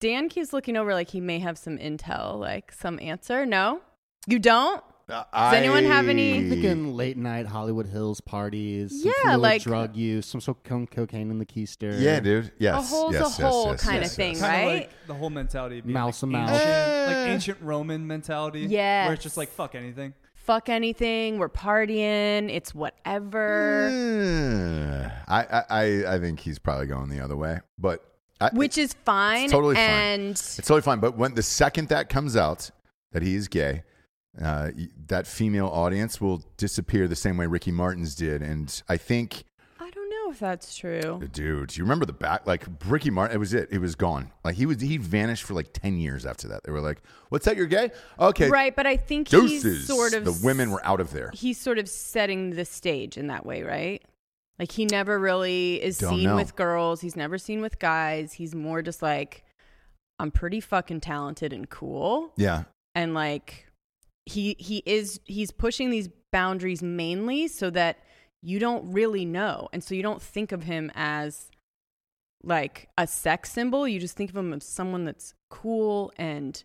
Dan 0.00 0.28
keeps 0.28 0.52
looking 0.52 0.76
over 0.76 0.92
like 0.92 1.08
he 1.10 1.20
may 1.20 1.38
have 1.38 1.56
some 1.58 1.78
intel, 1.78 2.38
like 2.38 2.72
some 2.72 2.98
answer. 3.00 3.46
No, 3.46 3.80
you 4.26 4.38
don't. 4.38 4.82
Does 5.08 5.54
anyone 5.54 5.84
have 5.84 6.08
any- 6.08 6.36
I'm 6.38 6.50
thinking 6.50 6.92
late 6.96 7.16
night 7.16 7.46
Hollywood 7.46 7.86
Hills 7.86 8.20
parties. 8.20 9.04
Yeah, 9.04 9.12
fluid 9.22 9.38
like- 9.40 9.62
drug 9.62 9.94
use, 9.94 10.26
some 10.26 10.40
sort 10.40 10.58
of 10.68 10.90
cocaine 10.90 11.30
in 11.30 11.38
the 11.38 11.46
keister. 11.46 11.94
Yeah, 12.00 12.18
dude. 12.18 12.50
Yes. 12.58 12.74
A 12.74 12.82
hole's 12.82 13.12
yes, 13.12 13.20
a 13.38 13.42
yes, 13.42 13.50
hole 13.52 13.66
yes, 13.70 13.84
kinda 13.84 14.00
yes, 14.00 14.16
thing, 14.16 14.32
yes. 14.32 14.42
right? 14.42 14.66
Like 14.66 14.90
the 15.06 15.14
whole 15.14 15.30
mentality 15.30 15.78
of 15.78 15.84
being 15.86 15.94
Mouse 15.94 16.24
like 16.24 16.32
to 16.32 16.36
mouse. 16.38 16.50
ancient, 16.50 17.06
like 17.06 17.28
ancient 17.30 17.58
Roman 17.62 18.04
mentality. 18.06 18.62
Yes. 18.62 19.06
Where 19.06 19.14
it's 19.14 19.22
just 19.22 19.36
like 19.36 19.48
fuck 19.50 19.76
anything. 19.76 20.12
Fuck 20.34 20.68
anything. 20.68 21.38
We're 21.38 21.50
partying. 21.50 22.50
It's 22.50 22.74
whatever. 22.74 23.88
Uh, 23.88 25.08
I, 25.28 25.44
I, 25.44 25.64
I- 25.70 26.14
I 26.16 26.18
think 26.18 26.40
he's 26.40 26.58
probably 26.58 26.86
going 26.88 27.10
the 27.10 27.20
other 27.20 27.36
way, 27.36 27.60
but 27.78 28.02
I, 28.40 28.50
Which 28.52 28.76
is 28.78 28.94
fine. 29.04 29.48
Totally 29.50 29.76
fine. 29.76 30.30
it's 30.30 30.56
totally 30.56 30.82
fine. 30.82 31.00
But 31.00 31.16
when 31.16 31.34
the 31.34 31.42
second 31.42 31.88
that 31.88 32.08
comes 32.08 32.36
out 32.36 32.70
that 33.12 33.22
he 33.22 33.34
is 33.34 33.48
gay, 33.48 33.82
uh, 34.40 34.70
that 35.06 35.26
female 35.26 35.68
audience 35.68 36.20
will 36.20 36.42
disappear 36.58 37.08
the 37.08 37.16
same 37.16 37.36
way 37.38 37.46
Ricky 37.46 37.70
Martin's 37.72 38.14
did, 38.14 38.42
and 38.42 38.82
I 38.88 38.98
think, 38.98 39.44
I 39.80 39.88
don't 39.88 40.10
know 40.10 40.30
if 40.30 40.38
that's 40.38 40.76
true. 40.76 41.22
dude, 41.32 41.74
you 41.74 41.84
remember 41.84 42.04
the 42.04 42.12
back? 42.12 42.46
Like 42.46 42.66
Ricky 42.84 43.08
Martin, 43.08 43.34
it 43.34 43.38
was 43.38 43.54
it. 43.54 43.68
It 43.70 43.78
was 43.78 43.94
gone. 43.94 44.32
Like 44.44 44.56
he 44.56 44.66
was, 44.66 44.82
he 44.82 44.98
vanished 44.98 45.44
for 45.44 45.54
like 45.54 45.72
ten 45.72 45.98
years 45.98 46.26
after 46.26 46.48
that. 46.48 46.64
They 46.64 46.72
were 46.72 46.82
like, 46.82 47.00
"What's 47.30 47.46
that? 47.46 47.56
You're 47.56 47.66
gay? 47.66 47.90
Okay, 48.20 48.50
Right, 48.50 48.76
but 48.76 48.86
I 48.86 48.98
think 48.98 49.28
Deuces. 49.30 49.62
he's 49.62 49.86
sort 49.86 50.12
of 50.12 50.26
the 50.26 50.38
women 50.44 50.70
were 50.70 50.84
out 50.84 51.00
of 51.00 51.12
there. 51.12 51.30
he's 51.32 51.58
sort 51.58 51.78
of 51.78 51.88
setting 51.88 52.50
the 52.50 52.66
stage 52.66 53.16
in 53.16 53.28
that 53.28 53.46
way, 53.46 53.62
right? 53.62 54.02
Like 54.58 54.72
he 54.72 54.86
never 54.86 55.18
really 55.18 55.82
is 55.82 55.98
Don't 55.98 56.10
seen 56.14 56.24
know. 56.24 56.36
with 56.36 56.56
girls. 56.56 57.00
He's 57.02 57.16
never 57.16 57.36
seen 57.38 57.60
with 57.60 57.78
guys. 57.78 58.32
He's 58.34 58.54
more 58.54 58.80
just 58.82 59.02
like, 59.02 59.44
I'm 60.18 60.30
pretty 60.30 60.60
fucking 60.60 61.00
talented 61.00 61.52
and 61.52 61.68
cool. 61.68 62.32
Yeah, 62.36 62.64
And 62.94 63.12
like 63.12 63.66
he 64.24 64.56
he 64.58 64.82
is 64.86 65.20
he's 65.26 65.50
pushing 65.50 65.90
these 65.90 66.08
boundaries 66.32 66.82
mainly 66.82 67.48
so 67.48 67.68
that 67.70 67.98
you 68.42 68.58
don't 68.58 68.90
really 68.92 69.24
know. 69.26 69.68
And 69.72 69.84
so 69.84 69.94
you 69.94 70.02
don't 70.02 70.22
think 70.22 70.52
of 70.52 70.62
him 70.62 70.90
as 70.94 71.50
like 72.42 72.88
a 72.96 73.06
sex 73.06 73.52
symbol. 73.52 73.86
You 73.86 74.00
just 74.00 74.16
think 74.16 74.30
of 74.30 74.36
him 74.36 74.52
as 74.54 74.64
someone 74.64 75.04
that's 75.04 75.34
cool 75.50 76.12
and 76.16 76.62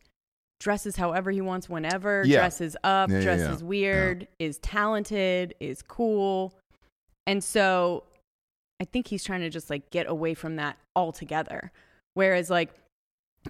dresses 0.59 0.95
however 0.95 1.31
he 1.31 1.41
wants 1.41 1.67
whenever, 1.67 2.23
Yeah. 2.25 2.37
dresses 2.39 2.77
up, 2.83 3.09
Yeah, 3.09 3.21
dresses 3.21 3.61
yeah. 3.61 3.67
weird, 3.67 4.27
is 4.39 4.59
talented, 4.59 5.55
is 5.59 5.81
cool. 5.81 6.53
And 7.27 7.43
so 7.43 8.03
I 8.81 8.85
think 8.85 9.07
he's 9.07 9.23
trying 9.23 9.41
to 9.41 9.49
just 9.49 9.69
like 9.69 9.89
get 9.91 10.07
away 10.09 10.33
from 10.33 10.55
that 10.57 10.77
altogether. 10.95 11.71
Whereas 12.13 12.49
like 12.49 12.69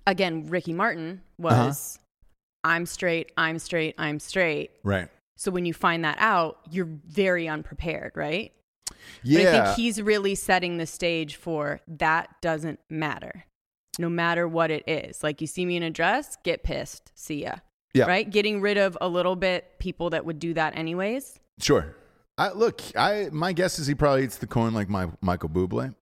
again, 0.07 0.47
Ricky 0.47 0.73
Martin 0.73 1.21
Uh-huh. 1.43 1.65
was 1.67 1.99
I'm 2.63 2.85
straight, 2.85 3.31
I'm 3.37 3.57
straight, 3.59 3.95
I'm 3.97 4.19
straight. 4.19 4.71
right. 4.83 5.09
So 5.37 5.49
when 5.49 5.65
you 5.65 5.73
find 5.73 6.05
that 6.05 6.17
out, 6.19 6.59
you're 6.69 6.85
very 7.07 7.47
unprepared, 7.47 8.11
right? 8.15 8.51
But 8.87 8.95
Yeah, 9.23 9.39
I 9.39 9.43
think 9.65 9.75
he's 9.77 9.99
really 9.99 10.35
setting 10.35 10.77
the 10.77 10.85
stage 10.85 11.35
for 11.35 11.79
that 11.87 12.29
doesn't 12.41 12.79
matter. 12.91 13.45
No 13.97 14.07
matter 14.07 14.47
what 14.47 14.69
it 14.69 14.83
is. 14.87 15.23
Like 15.23 15.41
you 15.41 15.47
see 15.47 15.65
me 15.65 15.75
in 15.77 15.83
a 15.83 15.89
dress, 15.89 16.37
get 16.43 16.61
pissed. 16.63 17.11
See 17.15 17.43
ya. 17.43 17.55
Yeah. 17.95 18.05
Right? 18.05 18.29
Getting 18.29 18.61
rid 18.61 18.77
of 18.77 18.97
a 19.01 19.07
little 19.09 19.35
bit 19.35 19.79
people 19.79 20.11
that 20.11 20.25
would 20.25 20.37
do 20.39 20.53
that 20.53 20.77
anyways. 20.77 21.39
Sure. 21.59 21.95
I, 22.37 22.51
look, 22.51 22.81
I 22.95 23.29
my 23.31 23.53
guess 23.53 23.77
is 23.79 23.87
he 23.87 23.95
probably 23.95 24.23
eats 24.23 24.37
the 24.37 24.47
coin 24.47 24.73
like 24.73 24.89
my 24.89 25.09
Michael 25.21 25.49
Bublé. 25.49 25.93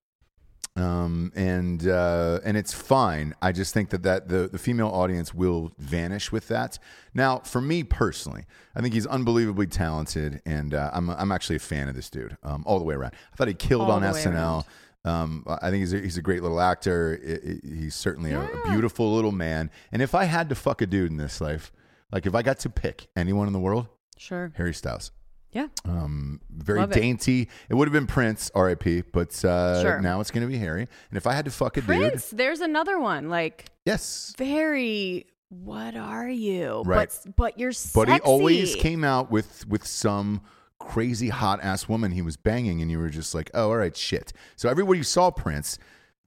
Um, 0.76 1.34
and 1.36 1.86
uh, 1.88 2.40
and 2.46 2.56
it's 2.56 2.74
fine. 2.74 3.34
I 3.42 3.52
just 3.52 3.74
think 3.74 3.90
that, 3.90 4.04
that 4.04 4.30
the, 4.30 4.48
the 4.48 4.58
female 4.60 4.88
audience 4.90 5.34
will 5.34 5.72
vanish 5.78 6.32
with 6.32 6.48
that. 6.50 6.80
Now, 7.14 7.40
for 7.40 7.60
me 7.60 7.84
personally, 7.84 8.46
I 8.76 8.82
think 8.82 8.94
he's 8.94 9.06
unbelievably 9.08 9.68
talented, 9.68 10.42
and 10.46 10.74
uh, 10.74 10.92
I'm 10.94 11.10
I'm 11.10 11.32
actually 11.34 11.58
a 11.58 11.60
fan 11.60 11.90
of 11.90 11.96
this 11.96 12.10
dude 12.10 12.38
um, 12.44 12.64
all 12.66 12.80
the 12.80 12.86
way 12.86 12.96
around. 12.96 13.14
I 13.34 13.36
thought 13.36 13.50
he 13.50 13.54
killed 13.56 13.90
All 13.90 13.92
on 13.92 14.04
SNL. 14.04 14.64
Um, 15.06 15.44
I 15.48 15.70
think 15.70 15.82
he's 15.82 15.94
a, 15.94 16.00
he's 16.00 16.18
a 16.18 16.22
great 16.22 16.44
little 16.44 16.62
actor. 16.62 17.20
I- 17.28 17.50
I- 17.50 17.60
he's 17.76 17.96
certainly 17.96 18.32
a, 18.32 18.40
a 18.42 18.70
beautiful 18.72 19.14
little 19.16 19.32
man. 19.32 19.72
And 19.92 20.02
if 20.02 20.14
I 20.16 20.26
had 20.26 20.48
to 20.50 20.56
fuck 20.56 20.82
a 20.82 20.86
dude 20.86 21.10
in 21.12 21.18
this 21.18 21.42
life, 21.42 21.72
like 22.12 22.26
if 22.26 22.36
I 22.36 22.42
got 22.42 22.60
to 22.60 22.70
pick 22.70 23.08
anyone 23.18 23.48
in 23.48 23.54
the 23.54 23.60
world, 23.60 23.88
Sure. 24.18 24.52
Harry 24.56 24.74
Styles. 24.74 25.12
Yeah. 25.52 25.68
Um, 25.86 26.42
very 26.52 26.80
Love 26.80 26.92
it. 26.92 26.96
dainty. 26.96 27.50
It. 27.70 27.74
would 27.74 27.88
have 27.88 27.94
been 27.94 28.08
Prince, 28.08 28.52
R.I.P. 28.54 29.04
But 29.12 29.44
uh, 29.44 29.82
Sure. 29.82 30.00
now 30.00 30.20
it's 30.20 30.32
going 30.32 30.46
to 30.46 30.52
be 30.52 30.60
Harry. 30.60 30.88
And 31.10 31.18
if 31.18 31.26
I 31.26 31.34
had 31.34 31.46
to 31.46 31.52
fuck 31.52 31.78
a 31.78 31.82
dude, 31.82 31.88
Prince, 31.88 32.30
there's 32.30 32.60
another 32.62 33.00
one. 33.00 33.30
Like 33.30 33.66
yes. 33.86 34.34
very 34.38 35.26
what 35.50 35.96
are 35.96 36.30
you? 36.30 36.84
Right. 36.86 37.10
But 37.26 37.36
but 37.36 37.60
you're 37.60 37.72
But 37.94 38.10
he 38.10 38.20
always 38.20 38.76
came 38.76 39.04
out 39.04 39.32
with 39.32 39.68
with 39.68 39.86
some 39.86 40.42
crazy 40.80 41.30
hot 41.30 41.60
ass 41.64 41.90
woman 41.90 42.12
he 42.12 42.22
was 42.22 42.38
banging, 42.38 42.82
and 42.82 42.90
you 42.92 43.00
were 43.00 43.10
just 43.10 43.34
like, 43.36 43.50
oh, 43.54 43.70
all 43.70 43.78
right, 43.78 43.96
shit. 43.96 44.32
So 44.56 44.70
everywhere 44.70 44.96
you 44.96 45.04
saw 45.04 45.32
Prince. 45.32 45.78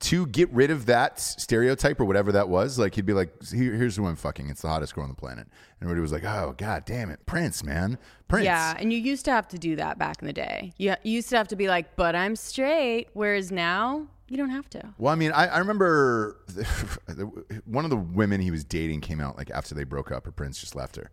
To 0.03 0.27
get 0.27 0.51
rid 0.51 0.71
of 0.73 0.87
that 0.87 1.21
stereotype 1.21 2.01
or 2.01 2.05
whatever 2.05 2.33
that 2.33 2.49
was, 2.49 2.77
like 2.79 2.97
he'd 2.97 3.07
be 3.07 3.13
like, 3.13 3.31
Here, 3.45 3.75
"Here's 3.75 3.97
who 3.97 4.07
I'm 4.07 4.17
fucking. 4.17 4.51
It's 4.51 4.63
the 4.63 4.69
hottest 4.69 4.95
girl 4.95 5.05
on 5.05 5.11
the 5.11 5.17
planet." 5.17 5.47
And 5.47 5.83
everybody 5.83 6.01
was 6.01 6.11
like, 6.11 6.25
"Oh 6.25 6.55
god, 6.57 6.85
damn 6.85 7.09
it, 7.11 7.25
Prince, 7.25 7.63
man, 7.63 7.99
Prince." 8.27 8.45
Yeah, 8.45 8.75
and 8.77 8.93
you 8.93 8.99
used 8.99 9.25
to 9.27 9.31
have 9.31 9.47
to 9.49 9.59
do 9.59 9.77
that 9.77 9.99
back 9.99 10.21
in 10.21 10.27
the 10.27 10.33
day. 10.33 10.73
You, 10.77 10.97
you 11.05 11.13
used 11.13 11.29
to 11.31 11.37
have 11.37 11.49
to 11.49 11.57
be 11.57 11.69
like, 11.69 11.95
but 11.95 12.17
I'm 12.17 12.35
straight. 12.35 13.09
Whereas 13.13 13.53
now, 13.53 14.09
you 14.29 14.37
don't 14.37 14.51
have 14.51 14.69
to. 14.71 14.95
Well, 14.99 15.13
I 15.13 15.17
mean, 15.17 15.31
I, 15.31 15.47
I 15.47 15.59
remember 15.59 16.39
one 17.65 17.85
of 17.85 17.91
the 17.91 17.97
women 17.97 18.41
he 18.41 18.51
was 18.51 18.65
dating 18.65 19.03
came 19.03 19.21
out 19.21 19.37
like 19.37 19.51
after 19.51 19.75
they 19.75 19.85
broke 19.85 20.11
up, 20.11 20.27
or 20.27 20.33
Prince 20.33 20.59
just 20.59 20.75
left 20.75 20.97
her, 20.97 21.11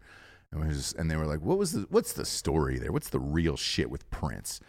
and 0.52 0.66
was 0.66 0.76
just, 0.76 0.96
and 0.96 1.12
they 1.12 1.16
were 1.16 1.28
like, 1.28 1.42
"What 1.42 1.58
was 1.58 1.74
the 1.74 1.86
what's 1.90 2.14
the 2.14 2.26
story 2.26 2.80
there? 2.80 2.92
What's 2.92 3.10
the 3.10 3.20
real 3.20 3.56
shit 3.56 3.90
with 3.92 4.10
Prince?" 4.10 4.60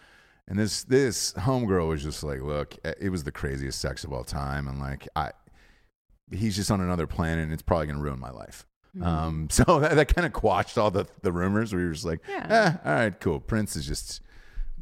And 0.50 0.58
this 0.58 0.82
this 0.82 1.32
homegirl 1.34 1.88
was 1.88 2.02
just 2.02 2.22
like, 2.24 2.42
"Look, 2.42 2.76
it 2.84 3.08
was 3.10 3.22
the 3.24 3.30
craziest 3.32 3.80
sex 3.80 4.02
of 4.04 4.12
all 4.12 4.24
time, 4.24 4.66
and 4.68 4.80
like 4.80 5.06
I, 5.14 5.30
he's 6.30 6.56
just 6.56 6.70
on 6.72 6.80
another 6.80 7.06
planet, 7.06 7.44
and 7.44 7.52
it's 7.52 7.62
probably 7.62 7.86
gonna 7.86 8.00
ruin 8.00 8.18
my 8.18 8.30
life." 8.32 8.66
Um, 9.00 9.48
so 9.52 9.78
that, 9.78 9.94
that 9.94 10.12
kind 10.12 10.26
of 10.26 10.32
quashed 10.32 10.76
all 10.76 10.90
the 10.90 11.06
the 11.22 11.30
rumors. 11.32 11.72
We 11.72 11.84
were 11.84 11.92
just 11.92 12.04
like, 12.04 12.18
Yeah. 12.28 12.78
eh, 12.84 12.88
all 12.88 12.94
right, 12.96 13.20
cool. 13.20 13.38
Prince 13.38 13.76
is 13.76 13.86
just 13.86 14.20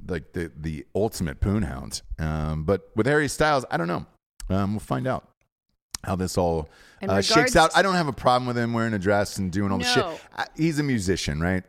like 0.08 0.32
the 0.32 0.50
the 0.56 0.86
ultimate 0.94 1.38
poon 1.40 1.62
hound. 1.64 2.00
Um, 2.18 2.64
but 2.64 2.88
with 2.96 3.04
Harry 3.06 3.28
Styles, 3.28 3.66
I 3.70 3.76
don't 3.76 3.88
know. 3.88 4.06
Um, 4.48 4.72
we'll 4.72 4.80
find 4.80 5.06
out 5.06 5.28
how 6.02 6.16
this 6.16 6.38
all 6.38 6.70
uh, 7.02 7.20
shakes 7.20 7.56
out. 7.56 7.76
I 7.76 7.82
don't 7.82 7.94
have 7.96 8.08
a 8.08 8.12
problem 8.14 8.46
with 8.46 8.56
him 8.56 8.72
wearing 8.72 8.94
a 8.94 8.98
dress 8.98 9.36
and 9.36 9.52
doing 9.52 9.70
all 9.70 9.76
the 9.78 9.84
shit. 9.84 10.04
I, 10.34 10.46
he's 10.56 10.78
a 10.78 10.82
musician, 10.82 11.40
right? 11.40 11.64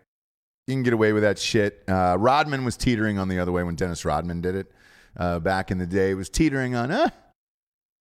You 0.69 0.75
can 0.75 0.83
get 0.83 0.93
away 0.93 1.13
with 1.13 1.23
that 1.23 1.39
shit. 1.39 1.83
Uh, 1.87 2.15
Rodman 2.19 2.63
was 2.63 2.77
teetering 2.77 3.17
on 3.17 3.27
the 3.27 3.39
other 3.39 3.51
way 3.51 3.63
when 3.63 3.73
Dennis 3.73 4.05
Rodman 4.05 4.39
did 4.39 4.53
it 4.53 4.71
uh, 5.17 5.39
back 5.39 5.71
in 5.71 5.79
the 5.79 5.87
day. 5.87 6.13
Was 6.13 6.29
teetering 6.29 6.75
on, 6.75 6.91
uh, 6.91 7.09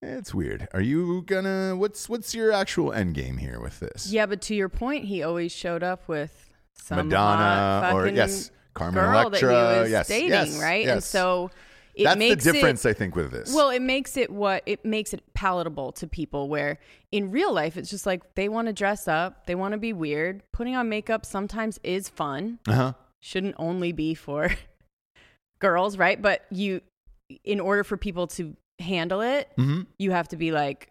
it's 0.02 0.34
weird. 0.34 0.68
Are 0.74 0.80
you 0.82 1.22
gonna? 1.22 1.74
What's 1.74 2.10
what's 2.10 2.34
your 2.34 2.52
actual 2.52 2.92
end 2.92 3.14
game 3.14 3.38
here 3.38 3.58
with 3.58 3.80
this? 3.80 4.12
Yeah, 4.12 4.26
but 4.26 4.42
to 4.42 4.54
your 4.54 4.68
point, 4.68 5.04
he 5.04 5.22
always 5.22 5.50
showed 5.50 5.82
up 5.82 6.08
with 6.08 6.50
some 6.74 7.08
Madonna 7.08 7.90
or 7.94 8.06
yes, 8.08 8.50
Carmen 8.74 9.02
girl 9.02 9.28
Electra. 9.28 9.48
that 9.48 9.74
he 9.74 9.80
was 9.80 9.90
yes, 9.90 10.08
dating, 10.08 10.28
yes, 10.28 10.60
right? 10.60 10.86
And 10.86 10.96
yes. 10.98 11.06
so 11.06 11.50
it 11.98 12.04
that's 12.04 12.44
the 12.44 12.52
difference, 12.52 12.84
It, 12.84 12.90
I 12.90 12.92
think, 12.94 13.16
with 13.16 13.30
this. 13.32 13.52
well, 13.52 13.70
it 13.70 13.82
makes 13.82 14.16
it 14.16 14.30
what 14.30 14.62
it 14.66 14.84
makes 14.84 15.12
it 15.12 15.22
palatable 15.34 15.92
to 15.92 16.06
people. 16.06 16.48
Where 16.48 16.78
in 17.12 17.30
real 17.30 17.52
life, 17.52 17.76
it's 17.76 17.90
just 17.90 18.06
like 18.06 18.34
they 18.34 18.48
want 18.48 18.66
to 18.68 18.72
dress 18.72 19.08
up, 19.08 19.46
they 19.46 19.54
want 19.54 19.72
to 19.72 19.78
be 19.78 19.92
weird. 19.92 20.42
Putting 20.52 20.76
on 20.76 20.88
makeup 20.88 21.26
sometimes 21.26 21.78
is 21.82 22.08
fun. 22.08 22.58
uh 22.68 22.72
huh. 22.72 22.92
Shouldn't 23.20 23.56
only 23.58 23.92
be 23.92 24.14
for 24.14 24.50
girls, 25.58 25.98
right? 25.98 26.20
But 26.20 26.46
you, 26.50 26.80
in 27.44 27.60
order 27.60 27.84
for 27.84 27.96
people 27.96 28.26
to 28.28 28.56
handle 28.78 29.20
it, 29.20 29.48
hmm 29.56 29.82
you 29.98 30.12
have 30.12 30.28
to 30.28 30.36
be 30.36 30.52
like, 30.52 30.90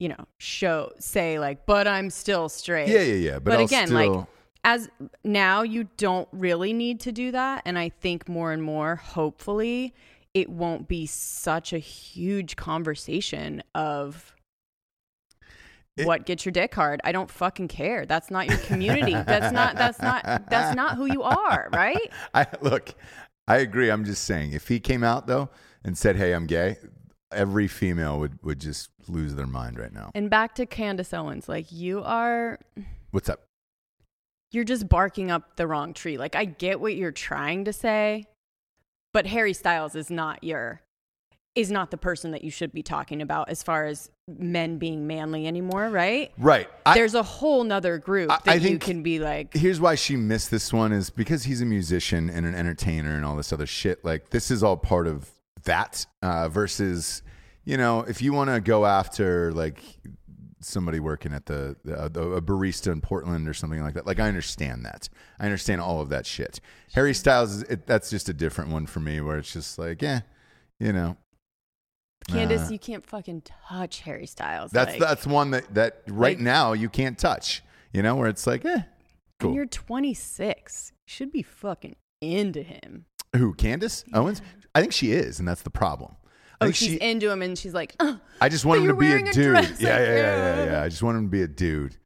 you 0.00 0.08
know, 0.08 0.26
show 0.40 0.92
say 0.98 1.38
like, 1.38 1.66
but 1.66 1.86
I'm 1.86 2.10
still 2.10 2.48
straight. 2.48 2.88
Yeah, 2.88 3.00
yeah, 3.02 3.14
yeah. 3.14 3.32
But, 3.34 3.44
But 3.44 3.60
again, 3.60 3.88
still, 3.88 4.12
like 4.16 4.26
as 4.64 4.88
now 5.22 5.62
you 5.62 5.88
don't 5.96 6.28
really 6.32 6.72
need 6.72 6.98
to 6.98 7.12
do 7.12 7.30
that 7.30 7.62
and 7.64 7.78
I 7.78 7.88
think 7.88 8.28
more 8.28 8.50
and 8.50 8.60
more 8.60 8.96
hopefully 8.96 9.94
it 10.36 10.50
won't 10.50 10.86
be 10.86 11.06
such 11.06 11.72
a 11.72 11.78
huge 11.78 12.56
conversation 12.56 13.62
of 13.74 14.34
It- 15.96 16.06
what 16.06 16.26
gets 16.26 16.44
your 16.44 16.52
dick 16.52 16.74
hard. 16.74 17.00
I 17.04 17.12
don't 17.12 17.30
fucking 17.30 17.68
care. 17.68 18.04
That's 18.04 18.30
not 18.30 18.46
your 18.48 18.58
community. 18.58 19.14
that's 19.14 19.52
not 19.52 19.76
that's 19.76 19.98
not 20.00 20.22
that's 20.50 20.76
not 20.76 20.96
who 20.96 21.06
you 21.06 21.22
are, 21.22 21.70
right? 21.74 22.12
I 22.34 22.46
look, 22.60 22.94
I 23.48 23.56
agree. 23.58 23.88
I'm 23.90 24.04
just 24.04 24.24
saying, 24.24 24.52
if 24.52 24.68
he 24.68 24.78
came 24.78 25.02
out 25.02 25.26
though 25.26 25.48
and 25.84 25.96
said, 25.96 26.16
"Hey, 26.16 26.32
I'm 26.32 26.46
gay," 26.46 26.76
every 27.32 27.66
female 27.66 28.18
would 28.18 28.38
would 28.42 28.60
just 28.60 28.90
lose 29.08 29.34
their 29.36 29.46
mind 29.46 29.78
right 29.78 29.92
now. 29.92 30.10
And 30.14 30.28
back 30.28 30.54
to 30.56 30.66
Candace 30.66 31.14
Owens, 31.14 31.48
like 31.48 31.72
you 31.72 32.02
are 32.04 32.58
What's 33.12 33.30
up? 33.30 33.40
you're 34.52 34.64
just 34.64 34.88
barking 34.88 35.30
up 35.30 35.56
the 35.56 35.66
wrong 35.66 35.94
tree. 35.94 36.18
Like 36.18 36.36
I 36.36 36.44
get 36.44 36.78
what 36.80 36.94
you're 36.94 37.10
trying 37.12 37.64
to 37.64 37.72
say, 37.72 38.26
but 39.16 39.26
Harry 39.26 39.54
Styles 39.54 39.94
is 39.94 40.10
not 40.10 40.44
your 40.44 40.82
is 41.54 41.70
not 41.70 41.90
the 41.90 41.96
person 41.96 42.32
that 42.32 42.44
you 42.44 42.50
should 42.50 42.70
be 42.70 42.82
talking 42.82 43.22
about 43.22 43.48
as 43.48 43.62
far 43.62 43.86
as 43.86 44.10
men 44.28 44.76
being 44.76 45.06
manly 45.06 45.46
anymore, 45.46 45.88
right? 45.88 46.30
Right. 46.36 46.68
I, 46.84 46.92
There's 46.92 47.14
a 47.14 47.22
whole 47.22 47.64
nother 47.64 47.96
group 47.96 48.30
I- 48.30 48.40
that 48.44 48.50
I 48.50 48.54
you 48.56 48.60
think- 48.60 48.82
can 48.82 49.02
be 49.02 49.18
like 49.18 49.54
here's 49.54 49.80
why 49.80 49.94
she 49.94 50.16
missed 50.16 50.50
this 50.50 50.70
one 50.70 50.92
is 50.92 51.08
because 51.08 51.44
he's 51.44 51.62
a 51.62 51.64
musician 51.64 52.28
and 52.28 52.44
an 52.44 52.54
entertainer 52.54 53.14
and 53.16 53.24
all 53.24 53.36
this 53.36 53.54
other 53.54 53.64
shit. 53.64 54.04
Like 54.04 54.28
this 54.28 54.50
is 54.50 54.62
all 54.62 54.76
part 54.76 55.06
of 55.06 55.30
that 55.64 56.04
uh, 56.20 56.50
versus, 56.50 57.22
you 57.64 57.78
know, 57.78 58.00
if 58.00 58.20
you 58.20 58.34
want 58.34 58.50
to 58.50 58.60
go 58.60 58.84
after 58.84 59.50
like 59.54 59.82
somebody 60.60 61.00
working 61.00 61.32
at 61.32 61.46
the, 61.46 61.76
the, 61.84 62.08
the 62.08 62.22
a 62.32 62.40
barista 62.42 62.90
in 62.92 63.00
Portland 63.00 63.48
or 63.48 63.54
something 63.54 63.82
like 63.82 63.94
that. 63.94 64.06
Like 64.06 64.20
I 64.20 64.28
understand 64.28 64.84
that. 64.84 65.08
I 65.38 65.44
understand 65.44 65.80
all 65.80 66.00
of 66.00 66.08
that 66.08 66.26
shit. 66.26 66.60
Harry 66.94 67.14
Styles 67.14 67.52
is 67.56 67.62
it, 67.64 67.86
that's 67.86 68.10
just 68.10 68.28
a 68.28 68.34
different 68.34 68.70
one 68.70 68.86
for 68.86 69.00
me 69.00 69.20
where 69.20 69.38
it's 69.38 69.52
just 69.52 69.78
like, 69.78 70.00
yeah, 70.02 70.20
you 70.80 70.92
know, 70.92 71.16
Candace, 72.28 72.68
uh, 72.68 72.72
you 72.72 72.78
can't 72.78 73.06
fucking 73.06 73.42
touch 73.68 74.00
Harry 74.00 74.26
Styles. 74.26 74.70
that's 74.72 74.92
like, 74.92 75.00
that's 75.00 75.26
one 75.26 75.52
that 75.52 75.72
that 75.74 76.02
right 76.08 76.36
Like- 76.36 76.40
now 76.44 76.72
you 76.72 76.88
can't 76.88 77.18
touch. 77.18 77.62
You 77.92 78.02
know, 78.02 78.16
where 78.16 78.28
it's 78.28 78.46
like, 78.46 78.64
eh, 78.64 78.80
cool. 79.38 79.50
and 79.50 79.54
you're 79.56 79.64
26. 79.66 80.92
Should 81.06 81.32
be 81.32 81.42
fucking 81.42 81.96
into 82.20 82.62
him. 82.62 83.06
Who, 83.34 83.54
Candace 83.54 84.04
Owens? 84.12 84.42
I 84.74 84.80
think 84.80 84.92
she 84.92 85.12
is, 85.12 85.38
and 85.38 85.46
that's 85.48 85.62
the 85.62 85.70
problem. 85.70 86.16
Oh, 86.60 86.70
she's 86.70 86.88
she, 86.90 87.00
into 87.00 87.30
him 87.30 87.42
and 87.42 87.58
she's 87.58 87.74
like, 87.74 87.94
"Ugh, 88.00 88.18
I 88.40 88.48
just 88.48 88.64
want 88.64 88.80
him 88.80 88.88
to 88.88 88.94
be 88.94 89.12
a 89.12 89.16
a 89.16 89.32
dude. 89.32 89.36
yeah, 89.36 89.60
like, 89.60 89.80
yeah, 89.80 89.98
yeah, 89.98 90.06
yeah, 90.06 90.64
yeah. 90.64 90.82
I 90.82 90.88
just 90.88 91.02
want 91.02 91.16
him 91.18 91.24
to 91.24 91.30
be 91.30 91.42
a 91.42 91.48
dude. 91.48 91.96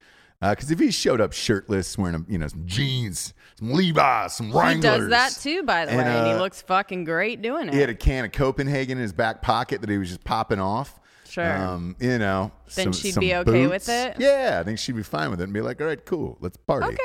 Because 0.40 0.70
if 0.70 0.78
he 0.78 0.90
showed 0.90 1.20
up 1.20 1.32
shirtless, 1.34 1.98
wearing 1.98 2.14
a, 2.16 2.32
you 2.32 2.38
know 2.38 2.48
some 2.48 2.64
jeans, 2.66 3.34
some 3.58 3.72
Levi's, 3.72 4.32
some 4.34 4.46
he 4.50 4.58
Wranglers, 4.58 4.82
does 4.82 5.08
that 5.10 5.32
too, 5.40 5.62
by 5.64 5.84
the 5.84 5.92
And, 5.92 5.98
way, 6.00 6.06
and 6.06 6.26
he 6.28 6.32
uh, 6.32 6.38
looks 6.38 6.62
fucking 6.62 7.04
great 7.04 7.42
doing 7.42 7.68
it. 7.68 7.74
He 7.74 7.80
had 7.80 7.90
a 7.90 7.94
can 7.94 8.24
of 8.24 8.32
Copenhagen 8.32 8.96
in 8.96 9.02
his 9.02 9.12
back 9.12 9.42
pocket 9.42 9.82
that 9.82 9.90
he 9.90 9.98
was 9.98 10.08
just 10.08 10.24
popping 10.24 10.58
off. 10.58 10.98
Sure. 11.28 11.56
Um, 11.58 11.94
you 12.00 12.18
know, 12.18 12.50
Then 12.74 12.84
some- 12.86 12.92
she'd 12.94 13.12
some 13.14 13.20
be 13.20 13.34
okay 13.36 13.66
with 13.66 13.88
it? 13.88 14.16
Yeah, 14.18 14.58
I 14.60 14.64
think 14.64 14.78
she'd 14.78 14.96
be 14.96 15.02
fine 15.02 15.30
with 15.30 15.40
it 15.40 15.44
and 15.44 15.52
be 15.52 15.60
like, 15.60 15.80
all 15.80 15.86
right, 15.86 16.04
cool, 16.04 16.38
let's 16.40 16.56
party. 16.56 16.86
Okay. 16.86 16.96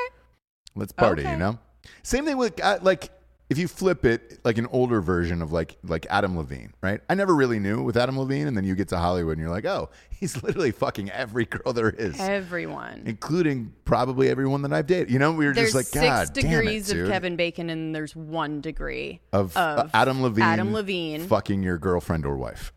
Let's 0.75 0.93
party, 0.93 1.21
Okay. 1.21 1.31
you 1.31 1.37
know? 1.37 1.59
Same 2.03 2.25
thing 2.25 2.37
with 2.37 2.59
uh, 2.63 2.79
like 2.81 3.09
if 3.49 3.57
you 3.57 3.67
flip 3.67 4.05
it 4.05 4.39
like 4.43 4.57
an 4.57 4.67
older 4.71 5.01
version 5.01 5.41
of 5.41 5.51
like 5.51 5.77
like 5.83 6.05
Adam 6.09 6.37
Levine, 6.37 6.73
right? 6.81 7.01
I 7.09 7.15
never 7.15 7.35
really 7.35 7.59
knew 7.59 7.83
with 7.83 7.95
Adam 7.95 8.17
Levine 8.17 8.47
and 8.47 8.57
then 8.57 8.63
you 8.63 8.75
get 8.75 8.87
to 8.89 8.97
Hollywood 8.97 9.33
and 9.33 9.41
you're 9.41 9.51
like, 9.53 9.65
"Oh, 9.65 9.89
he's 10.09 10.41
literally 10.41 10.71
fucking 10.71 11.11
every 11.11 11.45
girl 11.45 11.73
there 11.73 11.89
is." 11.89 12.19
Everyone. 12.19 13.03
including 13.05 13.73
probably 13.85 14.29
everyone 14.29 14.61
that 14.63 14.73
I've 14.73 14.87
dated. 14.87 15.11
You 15.11 15.19
know, 15.19 15.31
we 15.31 15.45
were 15.45 15.53
There's 15.53 15.73
just 15.73 15.93
like, 15.93 16.03
God 16.03 16.27
six 16.27 16.41
damn 16.41 16.51
it, 16.51 16.57
degrees 16.57 16.89
of 16.89 16.97
dude." 16.97 17.09
Kevin 17.09 17.35
Bacon, 17.35 17.69
and 17.69 17.95
there's 17.95 18.15
one 18.15 18.61
degree 18.61 19.21
of, 19.31 19.55
uh, 19.55 19.83
of 19.85 19.91
Adam 19.93 20.21
Levine, 20.21 20.43
Adam 20.43 20.73
Levine. 20.73 21.27
fucking 21.27 21.61
your 21.61 21.77
girlfriend 21.77 22.25
or 22.25 22.35
wife 22.35 22.73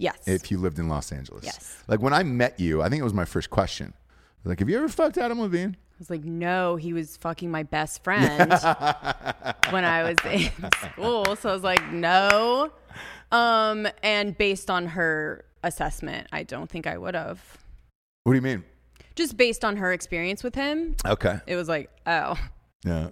yes. 0.00 0.18
if 0.26 0.50
you 0.50 0.58
lived 0.58 0.78
in 0.78 0.88
Los 0.88 1.12
Angeles. 1.12 1.44
Yes. 1.44 1.82
Like 1.86 2.00
when 2.00 2.12
I 2.12 2.22
met 2.22 2.58
you, 2.58 2.82
I 2.82 2.88
think 2.88 3.00
it 3.00 3.04
was 3.04 3.14
my 3.14 3.24
first 3.24 3.50
question. 3.50 3.94
Like, 4.44 4.58
have 4.60 4.68
you 4.70 4.78
ever 4.78 4.88
fucked 4.88 5.18
Adam 5.18 5.40
Levine? 5.40 5.76
I 5.80 5.94
was 5.98 6.08
like, 6.10 6.24
no, 6.24 6.76
he 6.76 6.92
was 6.94 7.16
fucking 7.18 7.50
my 7.50 7.62
best 7.62 8.02
friend 8.02 8.50
when 9.70 9.84
I 9.84 10.02
was 10.02 10.16
in 10.32 10.50
school. 10.90 11.36
So 11.36 11.50
I 11.50 11.52
was 11.52 11.62
like, 11.62 11.92
no. 11.92 12.72
Um, 13.32 13.86
and 14.02 14.36
based 14.38 14.70
on 14.70 14.86
her 14.88 15.44
assessment, 15.62 16.26
I 16.32 16.42
don't 16.42 16.70
think 16.70 16.86
I 16.86 16.96
would 16.96 17.14
have. 17.14 17.42
What 18.24 18.32
do 18.32 18.36
you 18.36 18.42
mean? 18.42 18.64
Just 19.14 19.36
based 19.36 19.62
on 19.64 19.76
her 19.76 19.92
experience 19.92 20.42
with 20.42 20.54
him, 20.54 20.96
Okay. 21.04 21.38
it 21.46 21.56
was 21.56 21.68
like, 21.68 21.90
oh, 22.06 22.34
Yeah. 22.84 23.08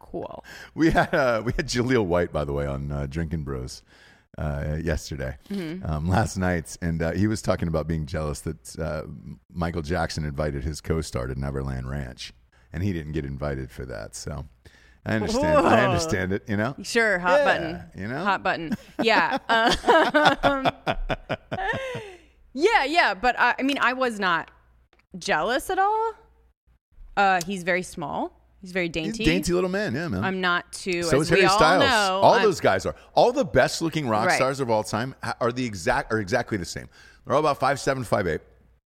cool. 0.00 0.44
We 0.74 0.90
had 0.90 1.14
uh, 1.14 1.42
we 1.44 1.52
had 1.52 1.66
Jaleel 1.68 2.04
White, 2.04 2.32
by 2.32 2.44
the 2.44 2.52
way, 2.52 2.66
on 2.66 2.90
uh, 2.92 3.06
Drinking 3.08 3.42
Bros. 3.44 3.82
Uh, 4.40 4.78
yesterday, 4.82 5.36
Mm-hmm. 5.50 5.84
um, 5.90 6.08
last 6.08 6.36
night, 6.38 6.76
and 6.80 7.02
uh, 7.02 7.12
he 7.12 7.26
was 7.26 7.42
talking 7.42 7.68
about 7.68 7.86
being 7.86 8.06
jealous 8.06 8.40
that 8.40 8.78
uh, 8.78 9.02
Michael 9.52 9.82
Jackson 9.82 10.24
invited 10.24 10.64
his 10.64 10.80
co-star 10.80 11.26
to 11.26 11.38
Neverland 11.38 11.88
Ranch, 11.90 12.32
and 12.72 12.82
he 12.82 12.92
didn't 12.92 13.12
get 13.12 13.24
invited 13.24 13.70
for 13.70 13.84
that. 13.86 14.14
So 14.14 14.46
I 15.04 15.14
understand. 15.16 15.66
I 15.66 15.84
understand 15.84 16.32
it. 16.32 16.44
You 16.48 16.56
know. 16.56 16.74
Sure, 16.82 17.18
hot 17.18 17.38
Yeah, 17.40 17.44
button. 17.44 17.82
you 18.02 18.08
know? 18.08 18.24
hot 18.24 18.42
button. 18.42 18.74
Yeah. 19.02 19.38
Um, 20.42 20.70
yeah, 22.54 22.84
yeah. 22.84 23.14
But 23.14 23.38
I, 23.38 23.54
I 23.58 23.62
mean, 23.62 23.78
I 23.80 23.92
was 23.92 24.18
not 24.18 24.50
jealous 25.18 25.70
at 25.70 25.78
all. 25.78 26.12
Uh, 27.16 27.40
he's 27.46 27.62
very 27.62 27.82
small. 27.82 28.39
He's 28.60 28.72
very 28.72 28.88
dainty. 28.90 29.24
dainty 29.24 29.52
little 29.52 29.70
man. 29.70 29.94
Yeah, 29.94 30.08
man. 30.08 30.22
I'm 30.22 30.40
not 30.40 30.70
too. 30.72 31.02
So 31.04 31.16
as 31.16 31.22
is 31.22 31.28
Harry 31.30 31.42
we 31.42 31.46
all 31.46 31.56
Styles. 31.56 31.82
know, 31.84 32.20
all 32.22 32.34
I'm- 32.34 32.42
those 32.42 32.60
guys 32.60 32.84
are. 32.86 32.94
All 33.14 33.32
the 33.32 33.44
best 33.44 33.80
looking 33.82 34.06
rock 34.08 34.26
Right. 34.28 34.36
stars 34.36 34.60
of 34.60 34.68
all 34.70 34.84
time 34.84 35.14
are 35.40 35.50
the 35.52 35.64
exact 35.64 36.12
are 36.12 36.18
exactly 36.18 36.58
the 36.58 36.64
same. 36.66 36.88
They're 37.24 37.34
all 37.34 37.40
about 37.40 37.58
five 37.58 37.80
seven, 37.80 38.04
five 38.04 38.26
eight. 38.26 38.40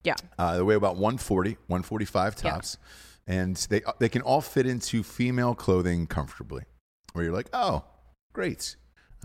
Yeah. 0.05 0.17
Uh, 0.39 0.57
they 0.57 0.63
weigh 0.63 0.75
about 0.75 0.97
140, 0.97 1.57
145 1.69 2.35
Yeah. 2.45 2.51
tops, 2.51 2.77
and 3.27 3.57
they 3.71 3.83
they 3.99 4.09
can 4.09 4.21
all 4.23 4.41
fit 4.41 4.67
into 4.67 5.03
female 5.03 5.55
clothing 5.55 6.07
comfortably. 6.07 6.65
Where 7.13 7.25
you're 7.25 7.35
like, 7.35 7.49
oh, 7.53 7.85
great. 8.33 8.77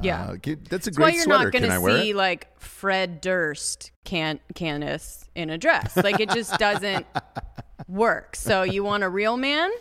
Yeah. 0.01 0.21
Uh, 0.23 0.36
get- 0.39 0.69
that's 0.69 0.86
a 0.88 0.91
That's 0.91 0.99
why 0.99 1.10
you're 1.10 1.23
sweater. 1.23 1.45
not 1.45 1.51
going 1.51 1.63
to 1.63 2.01
see 2.01 2.13
like 2.13 2.57
Fred 2.60 3.19
Durst, 3.19 3.91
Can't 4.05 4.39
Candace 4.53 5.25
in 5.36 5.49
a 5.49 5.57
dress. 5.57 5.97
Like 5.97 6.19
it 6.19 6.29
just 6.29 6.57
doesn't 6.60 7.05
work. 7.88 8.36
So 8.36 8.62
you 8.63 8.83
want 8.83 9.03
a 9.03 9.10
real 9.10 9.38
man, 9.38 9.71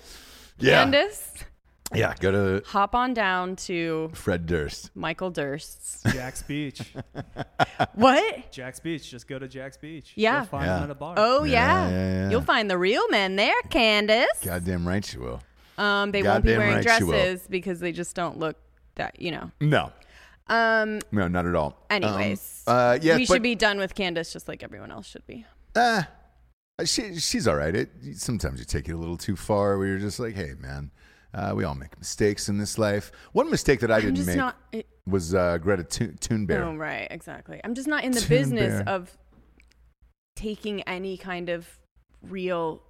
Yeah, 0.59 0.83
Candace? 0.85 1.33
yeah. 1.95 2.15
Go 2.19 2.31
to 2.33 2.63
Hop 2.69 2.95
on 2.95 3.15
down 3.15 3.57
to 3.57 4.11
Fred 4.15 4.47
Durst. 4.47 4.91
Michael 4.95 5.31
Durst's. 5.31 6.03
Jack's 6.13 6.43
Beach. 6.43 6.81
what? 7.95 8.51
Jack's 8.53 8.81
Beach. 8.81 9.11
Just 9.11 9.29
go 9.29 9.39
to 9.39 9.49
Jack's 9.49 9.77
Beach. 9.77 10.13
Yeah. 10.15 10.39
You'll 10.39 10.47
find 10.47 10.67
Yeah. 10.67 10.79
him 10.79 10.85
at 10.85 10.91
a 10.91 10.95
bar. 10.95 11.15
Oh 11.17 11.45
yeah. 11.45 11.89
Yeah, 11.89 11.91
yeah, 11.91 12.23
yeah. 12.25 12.31
You'll 12.31 12.43
find 12.43 12.71
the 12.71 12.79
real 12.79 13.09
men 13.09 13.37
there, 13.37 13.55
Candace. 13.71 14.27
Goddamn 14.45 14.87
right 14.87 15.13
you 15.13 15.21
will. 15.21 15.43
Um, 15.79 16.11
they 16.11 16.23
won't 16.23 16.43
be 16.43 16.53
Goddamn 16.55 16.59
wearing 16.59 16.85
right 16.87 17.01
you 17.01 17.07
will. 17.07 17.13
dresses 17.13 17.47
because 17.49 17.81
they 17.81 17.93
just 17.93 18.17
don't 18.17 18.39
look 18.39 18.57
that 18.95 19.21
you 19.21 19.31
know. 19.31 19.51
No, 19.61 19.93
Um. 20.49 21.01
no, 21.13 21.29
not 21.29 21.45
at 21.47 21.55
all. 21.55 21.77
Anyways, 21.91 22.63
um, 22.67 22.75
uh, 22.77 22.99
yeah, 23.03 23.17
we 23.17 23.27
but, 23.27 23.35
should 23.35 23.43
be 23.43 23.55
done 23.55 23.79
with 23.79 23.95
Candace 23.95 24.33
just 24.33 24.49
like 24.49 24.63
everyone 24.63 24.91
else 24.91 25.07
should 25.07 25.27
be. 25.27 25.45
Uh, 25.75 26.05
she, 26.85 27.19
she's 27.19 27.49
all 27.49 27.57
right. 27.57 27.75
It, 27.75 27.91
sometimes 28.17 28.59
you 28.59 28.65
take 28.65 28.89
it 28.89 28.93
a 28.93 28.97
little 28.97 29.17
too 29.17 29.37
far 29.37 29.79
where 29.79 29.87
you're 29.87 29.99
just 29.99 30.21
like, 30.21 30.35
hey, 30.35 30.53
man, 30.59 30.91
uh, 31.33 31.53
we 31.55 31.65
all 31.65 31.75
make 31.75 31.97
mistakes 31.99 32.49
in 32.49 32.59
this 32.59 32.79
life. 32.79 33.13
One 33.33 33.51
mistake 33.51 33.81
that 33.81 33.91
I 33.91 33.97
I'm 33.97 34.03
didn't 34.15 34.27
make 34.27 34.37
not. 34.37 34.57
It, 34.73 34.87
was 35.07 35.35
uh, 35.35 35.59
Greta 35.59 35.85
Thun- 35.85 36.19
Thunberg. 36.21 36.61
Oh, 36.61 36.75
right, 36.75 37.07
exactly. 37.11 37.61
I'm 37.63 37.75
just 37.75 37.87
not 37.89 38.05
in 38.05 38.13
the 38.13 38.21
Tune 38.21 38.29
business 38.29 38.83
of 38.87 39.17
taking 40.35 40.83
any 40.83 41.17
kind 41.17 41.49
of 41.49 41.79
real 42.23 42.83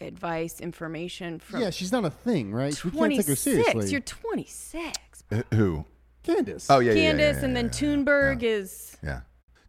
advice, 0.00 0.60
information 0.60 1.38
from 1.38 1.60
Yeah, 1.60 1.70
she's 1.70 1.90
not 1.90 2.04
a 2.04 2.10
thing, 2.10 2.52
right? 2.52 2.84
We 2.84 2.90
can't 2.90 3.16
take 3.16 3.26
her 3.26 3.36
seriously. 3.36 3.90
You're 3.90 4.00
26. 4.00 5.24
Uh, 5.32 5.42
Who? 5.54 5.84
Candace. 6.22 6.68
Oh, 6.70 6.78
yeah, 6.78 6.92
yeah, 6.92 6.98
yeah, 6.98 7.08
Candace, 7.08 7.36
yeah, 7.38 7.44
and 7.44 7.56
then 7.56 7.64
yeah, 7.66 7.70
Thunberg 7.70 8.42
is 8.42 8.96
Yeah. 9.02 9.20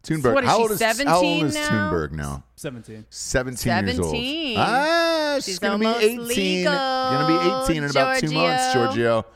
Thunberg. 0.02 0.32
what 0.34 0.44
is 0.44 0.50
how, 0.50 0.56
she, 0.56 0.62
old 0.62 0.70
is, 0.70 0.80
how 0.80 1.20
old 1.20 1.24
17 1.40 1.46
is 1.46 1.54
now? 1.54 1.68
Thunberg 1.90 2.12
now? 2.12 2.44
17. 2.56 3.06
17, 3.10 3.86
years 3.86 3.98
old. 4.00 4.14
Ah, 4.58 5.32
she's, 5.36 5.44
She's 5.44 5.58
going 5.58 5.78
to 5.80 5.98
be 5.98 6.04
18. 6.06 6.26
legal, 6.26 6.72
Going 6.72 7.26
to 7.26 7.66
be 7.66 7.72
18 7.74 7.84
in 7.84 7.90
about 7.90 8.18
two 8.18 8.30
months, 8.30 8.72
Giorgio. 8.72 8.86
Giorgio. 8.94 9.26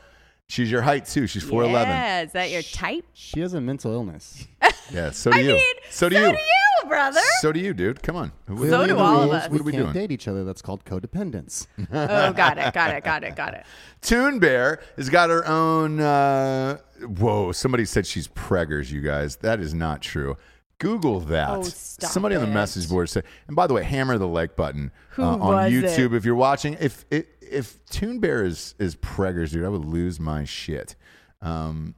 She's 0.47 0.69
your 0.71 0.81
height, 0.83 1.05
too. 1.05 1.25
She's 1.27 1.43
4'11. 1.43 1.71
Yeah, 1.71 2.21
is 2.23 2.31
that 2.33 2.51
your 2.51 2.61
type? 2.61 3.05
She 3.13 3.39
has 3.39 3.53
a 3.55 3.61
mental 3.61 3.91
illness. 3.93 4.47
Yeah, 4.91 5.09
so 5.09 5.31
do 5.31 5.37
I 5.39 5.41
you. 5.41 5.53
mean, 5.53 5.63
so 5.89 6.09
do 6.09 6.15
so 6.15 6.21
you. 6.27 6.31
do 6.33 6.37
you, 6.37 6.87
brother. 6.89 7.19
So 7.39 7.51
do 7.51 7.59
you, 7.59 7.73
dude. 7.73 8.03
Come 8.03 8.15
on. 8.17 8.31
Who- 8.47 8.69
So 8.69 8.85
do 8.85 8.95
all 8.99 9.23
of 9.23 9.31
us. 9.31 9.49
We 9.49 9.53
What 9.53 9.61
are 9.61 9.63
we 9.63 9.71
can't 9.71 9.83
doing? 9.85 9.93
date 9.95 10.11
each 10.11 10.27
other. 10.27 10.43
That's 10.43 10.61
called 10.61 10.85
codependence. 10.85 11.65
oh, 11.91 12.31
got 12.33 12.59
it, 12.59 12.71
got 12.71 12.91
it, 12.91 13.03
got 13.03 13.23
it, 13.23 13.35
got 13.35 13.55
it. 13.55 13.65
Toon 14.03 14.37
Bear 14.37 14.79
has 14.95 15.09
got 15.09 15.31
her 15.31 15.43
own. 15.47 15.99
Uh, 15.99 16.77
whoa! 17.01 17.51
Somebody 17.51 17.85
said 17.85 18.05
she's 18.05 18.27
preggers. 18.27 18.91
You 18.91 19.01
guys, 19.01 19.37
that 19.37 19.59
is 19.59 19.73
not 19.73 20.03
true. 20.03 20.37
Google 20.79 21.19
that. 21.21 21.49
Oh, 21.49 21.63
Somebody 21.63 22.35
on 22.35 22.41
the 22.41 22.47
message 22.47 22.89
board 22.89 23.09
said. 23.09 23.23
And 23.47 23.55
by 23.55 23.67
the 23.67 23.73
way, 23.73 23.83
hammer 23.83 24.17
the 24.17 24.27
like 24.27 24.55
button 24.55 24.91
uh, 25.17 25.37
on 25.37 25.71
YouTube 25.71 26.13
it? 26.13 26.17
if 26.17 26.25
you're 26.25 26.35
watching. 26.35 26.75
If 26.79 27.05
if, 27.09 27.25
if 27.41 27.85
Toon 27.85 28.19
Bear 28.19 28.43
is 28.43 28.75
is 28.79 28.95
preggers, 28.95 29.51
dude, 29.51 29.65
I 29.65 29.69
would 29.69 29.85
lose 29.85 30.19
my 30.19 30.43
shit. 30.43 30.95
Um, 31.41 31.95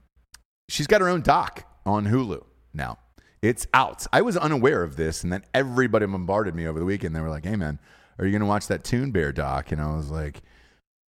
she's 0.70 0.88
got 0.88 1.02
her 1.02 1.10
own 1.10 1.22
doc 1.22 1.64
on 1.86 2.06
Hulu 2.06 2.44
now. 2.74 3.00
It's 3.42 3.68
out. 3.74 4.06
I 4.12 4.22
was 4.22 4.36
unaware 4.36 4.84
of 4.84 4.96
this, 4.96 5.24
and 5.24 5.32
then 5.32 5.44
everybody 5.54 6.06
bombarded 6.06 6.56
me 6.56 6.68
over 6.68 6.80
the 6.80 6.86
weekend. 6.86 7.16
They 7.16 7.22
were 7.22 7.30
like, 7.30 7.46
"Hey, 7.46 7.56
man, 7.56 7.80
are 8.20 8.26
you 8.26 8.32
going 8.32 8.42
to 8.42 8.48
watch 8.48 8.68
that 8.68 8.84
Toon 8.84 9.12
Bear 9.12 9.32
doc?" 9.32 9.72
And 9.72 9.80
I 9.80 9.96
was 9.96 10.10
like, 10.10 10.42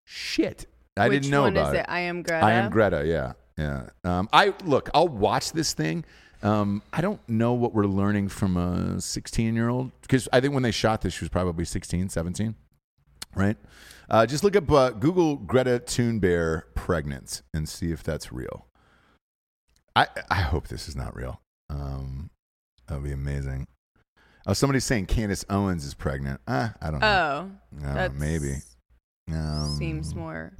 "Shit, 0.05 0.67
I 0.97 1.07
Which 1.07 1.23
didn't 1.23 1.31
know 1.31 1.45
about 1.45 1.75
it." 1.75 1.79
it? 1.79 1.85
I 1.87 2.01
am 2.01 2.21
Greta. 2.21 2.45
I 2.45 2.51
am 2.53 2.69
Greta. 2.69 3.05
Yeah, 3.05 3.33
yeah. 3.57 3.89
Um, 4.03 4.27
I 4.33 4.53
look. 4.65 4.89
I'll 4.93 5.07
watch 5.07 5.53
this 5.53 5.73
thing. 5.73 6.03
Um, 6.43 6.81
I 6.93 7.01
don't 7.01 7.19
know 7.27 7.53
what 7.53 7.73
we're 7.73 7.85
learning 7.85 8.29
from 8.29 8.57
a 8.57 9.01
16 9.01 9.55
year 9.55 9.69
old 9.69 9.91
because 10.01 10.27
I 10.31 10.39
think 10.39 10.53
when 10.53 10.63
they 10.63 10.71
shot 10.71 11.01
this, 11.01 11.13
she 11.15 11.25
was 11.25 11.29
probably 11.29 11.65
16, 11.65 12.09
17, 12.09 12.55
right? 13.35 13.57
Uh, 14.09 14.25
just 14.25 14.43
look 14.43 14.55
up 14.55 14.71
uh, 14.71 14.91
Google 14.91 15.35
Greta 15.35 15.81
Thunberg 15.85 16.63
pregnant 16.75 17.41
and 17.53 17.67
see 17.67 17.91
if 17.91 18.03
that's 18.03 18.31
real. 18.31 18.67
I 19.95 20.07
I 20.29 20.41
hope 20.41 20.67
this 20.67 20.87
is 20.87 20.95
not 20.95 21.15
real. 21.15 21.41
Um, 21.69 22.29
that 22.87 22.95
would 22.95 23.03
be 23.03 23.11
amazing. 23.11 23.67
Oh, 24.45 24.53
somebody's 24.53 24.85
saying 24.85 25.07
Candace 25.07 25.43
Owens 25.49 25.83
is 25.83 25.93
pregnant. 25.93 26.39
Ah, 26.47 26.73
I 26.81 26.91
don't 26.91 26.99
know. 27.01 27.51
Oh, 27.83 27.85
Uh, 27.85 27.93
that 27.95 28.13
maybe. 28.15 28.57
Um, 29.29 29.75
seems 29.77 30.15
more. 30.15 30.53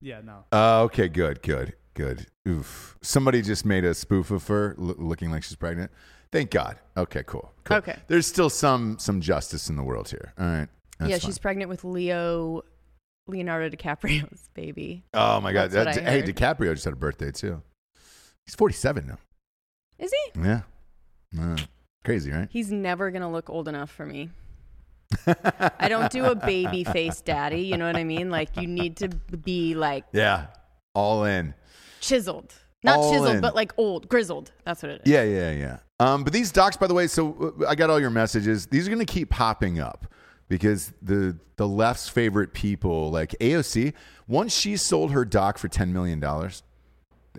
Yeah, 0.00 0.20
no. 0.22 0.44
Oh, 0.52 0.82
okay, 0.84 1.08
good, 1.08 1.42
good, 1.42 1.74
good. 1.98 2.26
Oof. 2.48 2.96
Somebody 3.02 3.42
just 3.42 3.66
made 3.66 3.84
a 3.84 3.92
spoof 3.92 4.30
of 4.30 4.46
her 4.46 4.74
lo- 4.78 4.94
looking 4.98 5.32
like 5.32 5.42
she's 5.42 5.56
pregnant. 5.56 5.90
Thank 6.30 6.50
God. 6.50 6.78
Okay, 6.96 7.24
cool. 7.26 7.52
cool. 7.64 7.78
Okay. 7.78 7.96
There's 8.06 8.26
still 8.26 8.48
some 8.48 8.98
some 8.98 9.20
justice 9.20 9.68
in 9.68 9.76
the 9.76 9.82
world 9.82 10.08
here. 10.08 10.32
All 10.38 10.46
right. 10.46 10.68
That's 10.98 11.10
yeah, 11.10 11.18
fine. 11.18 11.28
she's 11.28 11.38
pregnant 11.38 11.68
with 11.68 11.84
Leo, 11.84 12.62
Leonardo 13.26 13.68
DiCaprio's 13.74 14.48
baby. 14.54 15.02
Oh 15.12 15.40
my 15.40 15.52
God. 15.52 15.70
That's 15.72 15.98
hey. 15.98 16.22
DiCaprio 16.22 16.72
just 16.72 16.84
had 16.84 16.92
a 16.92 16.96
birthday 16.96 17.32
too. 17.32 17.62
He's 18.46 18.54
47 18.54 19.06
now. 19.06 19.18
Is 19.98 20.12
he? 20.12 20.40
Yeah. 20.40 20.60
Uh, 21.38 21.56
crazy, 22.04 22.30
right? 22.30 22.48
He's 22.50 22.70
never 22.70 23.10
gonna 23.10 23.30
look 23.30 23.50
old 23.50 23.66
enough 23.66 23.90
for 23.90 24.06
me. 24.06 24.30
I 25.26 25.88
don't 25.88 26.12
do 26.12 26.26
a 26.26 26.34
baby 26.34 26.84
face 26.84 27.20
daddy. 27.22 27.62
You 27.62 27.76
know 27.76 27.86
what 27.86 27.96
I 27.96 28.04
mean? 28.04 28.30
Like 28.30 28.56
you 28.56 28.68
need 28.68 28.98
to 28.98 29.08
be 29.08 29.74
like 29.74 30.04
Yeah. 30.12 30.46
All 30.94 31.24
in. 31.24 31.54
Chiseled, 32.00 32.52
not 32.82 32.98
All 32.98 33.10
chiseled, 33.12 33.36
in. 33.36 33.40
but 33.40 33.54
like 33.54 33.72
old, 33.76 34.08
grizzled. 34.08 34.52
That's 34.64 34.82
what 34.82 34.92
it 34.92 35.02
is. 35.04 35.10
Yeah, 35.12 35.22
yeah, 35.24 35.50
yeah. 35.52 35.78
Um, 36.00 36.24
but 36.24 36.32
these 36.32 36.52
docs, 36.52 36.76
by 36.76 36.86
the 36.86 36.94
way, 36.94 37.06
so 37.08 37.54
uh, 37.60 37.66
I 37.68 37.74
got 37.74 37.90
all 37.90 37.98
your 38.00 38.10
messages. 38.10 38.66
These 38.66 38.86
are 38.86 38.90
going 38.90 39.04
to 39.04 39.12
keep 39.12 39.30
popping 39.30 39.80
up 39.80 40.06
because 40.48 40.92
the 41.02 41.36
the 41.56 41.66
left's 41.66 42.08
favorite 42.08 42.52
people, 42.54 43.10
like 43.10 43.34
AOC, 43.40 43.94
once 44.28 44.54
she 44.54 44.76
sold 44.76 45.10
her 45.12 45.24
doc 45.24 45.58
for 45.58 45.68
ten 45.68 45.92
million 45.92 46.20
dollars, 46.20 46.62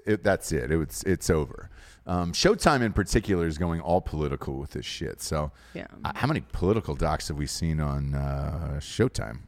it, 0.05 0.23
that's 0.23 0.51
it. 0.51 0.71
It 0.71 0.77
was 0.77 1.03
it's 1.05 1.29
over. 1.29 1.69
Um, 2.05 2.33
Showtime 2.33 2.81
in 2.81 2.91
particular 2.91 3.45
is 3.45 3.57
going 3.59 3.81
all 3.81 4.01
political 4.01 4.55
with 4.57 4.71
this 4.71 4.85
shit. 4.85 5.21
So, 5.21 5.51
Yeah. 5.75 5.85
uh, 6.03 6.11
how 6.15 6.25
many 6.27 6.41
political 6.51 6.95
docs 6.95 7.27
have 7.27 7.37
we 7.37 7.45
seen 7.45 7.79
on 7.79 8.15
uh, 8.15 8.77
Showtime? 8.81 9.41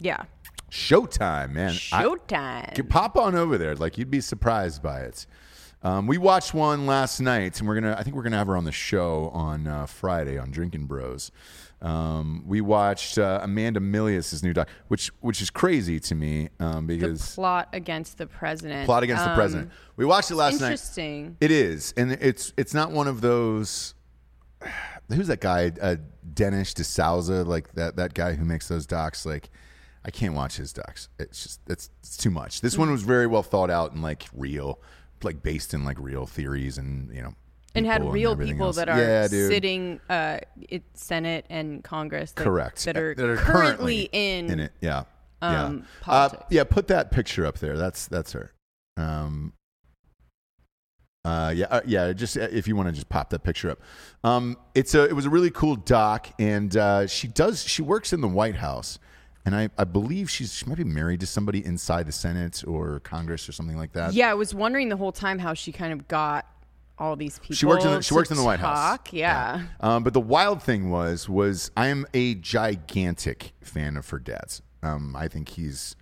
Yeah. 0.00 0.22
Showtime, 0.70 1.52
man. 1.52 1.70
I- 1.92 2.04
Showtime. 2.04 2.74
Get- 2.74 2.88
pop 2.88 3.16
on 3.16 3.34
over 3.34 3.58
there. 3.58 3.74
Like 3.74 3.98
you'd 3.98 4.10
be 4.10 4.20
surprised 4.20 4.82
by 4.82 5.00
it. 5.00 5.26
Um, 5.82 6.06
we 6.08 6.18
watched 6.18 6.54
one 6.54 6.86
last 6.86 7.20
night, 7.20 7.58
and 7.60 7.68
we're 7.68 7.76
gonna. 7.76 7.94
I 7.96 8.02
think 8.02 8.16
we're 8.16 8.24
gonna 8.24 8.36
have 8.36 8.48
her 8.48 8.56
on 8.56 8.64
the 8.64 8.72
show 8.72 9.30
on 9.32 9.66
uh, 9.68 9.86
Friday 9.86 10.36
on 10.36 10.50
Drinking 10.50 10.86
Bros. 10.86 11.30
Um, 11.80 12.42
we 12.48 12.60
watched 12.60 13.16
uh, 13.16 13.38
Amanda 13.44 13.78
Milius' 13.78 14.42
new 14.42 14.52
doc, 14.52 14.68
which 14.88 15.12
which 15.20 15.40
is 15.40 15.50
crazy 15.50 16.00
to 16.00 16.16
me 16.16 16.48
um, 16.58 16.88
the 16.88 16.96
because 16.98 17.32
plot 17.36 17.68
against 17.72 18.18
the 18.18 18.26
president. 18.26 18.86
plot 18.86 19.04
against 19.04 19.22
the 19.22 19.30
Um, 19.30 19.36
president. 19.36 19.70
We 19.94 20.04
watched 20.04 20.32
it 20.32 20.34
last 20.34 20.54
night. 20.60 20.72
Interesting. 20.72 21.36
It 21.40 21.52
is, 21.52 21.94
and 21.96 22.10
it's 22.10 22.52
it's 22.56 22.74
not 22.74 22.90
one 22.90 23.06
of 23.06 23.20
those. 23.20 23.94
Who's 25.08 25.28
that 25.28 25.40
guy? 25.40 25.70
Uh, 25.80 25.96
Dennis 26.34 26.74
D'Souza, 26.74 27.44
like 27.44 27.72
that 27.74 27.94
that 27.96 28.14
guy 28.14 28.34
who 28.34 28.44
makes 28.44 28.66
those 28.66 28.84
docs. 28.84 29.24
Like, 29.24 29.48
I 30.08 30.10
can't 30.10 30.32
watch 30.32 30.56
his 30.56 30.72
docs. 30.72 31.10
It's 31.18 31.42
just 31.42 31.60
it's, 31.68 31.90
it's 32.00 32.16
too 32.16 32.30
much. 32.30 32.62
This 32.62 32.78
one 32.78 32.90
was 32.90 33.02
very 33.02 33.26
well 33.26 33.42
thought 33.42 33.68
out 33.68 33.92
and 33.92 34.02
like 34.02 34.24
real, 34.34 34.80
like 35.22 35.42
based 35.42 35.74
in 35.74 35.84
like 35.84 35.98
real 36.00 36.24
theories 36.24 36.78
and 36.78 37.14
you 37.14 37.20
know. 37.20 37.34
and 37.74 37.84
had 37.84 38.02
real 38.10 38.32
everything 38.32 38.54
people 38.54 38.68
else. 38.68 38.76
that 38.76 38.88
are 38.88 38.98
yeah, 38.98 39.26
sitting 39.26 40.00
uh 40.08 40.38
in 40.70 40.82
Senate 40.94 41.44
and 41.50 41.84
Congress 41.84 42.32
that, 42.32 42.42
correct 42.42 42.86
that 42.86 42.96
are, 42.96 43.14
that 43.14 43.28
are 43.28 43.36
currently, 43.36 44.08
in, 44.10 44.50
in 44.50 44.60
it. 44.60 44.72
Yeah, 44.80 45.04
um, 45.42 45.84
yeah. 46.06 46.10
Uh, 46.10 46.28
yeah, 46.48 46.64
put 46.64 46.88
that 46.88 47.10
picture 47.10 47.44
up 47.44 47.58
there. 47.58 47.76
That's 47.76 48.06
that's 48.06 48.32
her. 48.32 48.52
Um, 48.96 49.52
Uh, 51.24 51.52
yeah, 51.54 51.66
uh, 51.66 51.80
yeah. 51.84 52.14
Just 52.14 52.38
uh, 52.38 52.48
if 52.50 52.66
you 52.66 52.74
want 52.74 52.88
to 52.88 52.92
just 52.92 53.10
pop 53.10 53.28
that 53.30 53.42
picture 53.42 53.70
up. 53.70 53.78
Um, 54.24 54.56
it's 54.74 54.94
a 54.94 55.04
it 55.04 55.12
was 55.14 55.26
a 55.26 55.30
really 55.30 55.50
cool 55.50 55.76
doc, 55.76 56.28
and 56.38 56.74
uh, 56.74 57.06
she 57.06 57.28
does 57.28 57.62
she 57.62 57.82
works 57.82 58.14
in 58.14 58.22
the 58.22 58.28
White 58.28 58.56
House, 58.56 58.98
and 59.48 59.56
I, 59.56 59.70
I 59.78 59.84
believe 59.84 60.30
she's 60.30 60.52
she 60.52 60.66
might 60.66 60.76
be 60.76 60.84
married 60.84 61.20
to 61.20 61.26
somebody 61.26 61.64
inside 61.64 62.04
the 62.06 62.12
Senate 62.12 62.62
or 62.66 63.00
Congress 63.00 63.48
or 63.48 63.52
something 63.52 63.78
like 63.78 63.92
that. 63.92 64.12
Yeah, 64.12 64.30
I 64.30 64.34
was 64.34 64.54
wondering 64.54 64.90
the 64.90 64.96
whole 64.96 65.10
time 65.10 65.38
how 65.38 65.54
she 65.54 65.72
kind 65.72 65.90
of 65.90 66.06
got 66.06 66.44
all 66.98 67.16
these 67.16 67.38
people. 67.38 67.56
She 67.56 67.64
worked 67.64 67.82
in 67.84 67.92
the, 67.92 68.02
she 68.02 68.12
works 68.12 68.30
in 68.30 68.36
the 68.36 68.42
White 68.42 68.60
House. 68.60 68.76
talk. 68.76 69.10
Yeah. 69.10 69.62
Um, 69.80 70.04
but 70.04 70.12
the 70.12 70.20
wild 70.20 70.62
thing 70.62 70.90
was 70.90 71.30
was 71.30 71.70
I 71.78 71.86
am 71.86 72.04
a 72.12 72.34
gigantic 72.34 73.52
fan 73.62 73.96
of 73.96 74.10
her 74.10 74.18
dad's. 74.18 74.60
Um, 74.82 75.16
I 75.16 75.28
think 75.28 75.48
he's 75.48 75.96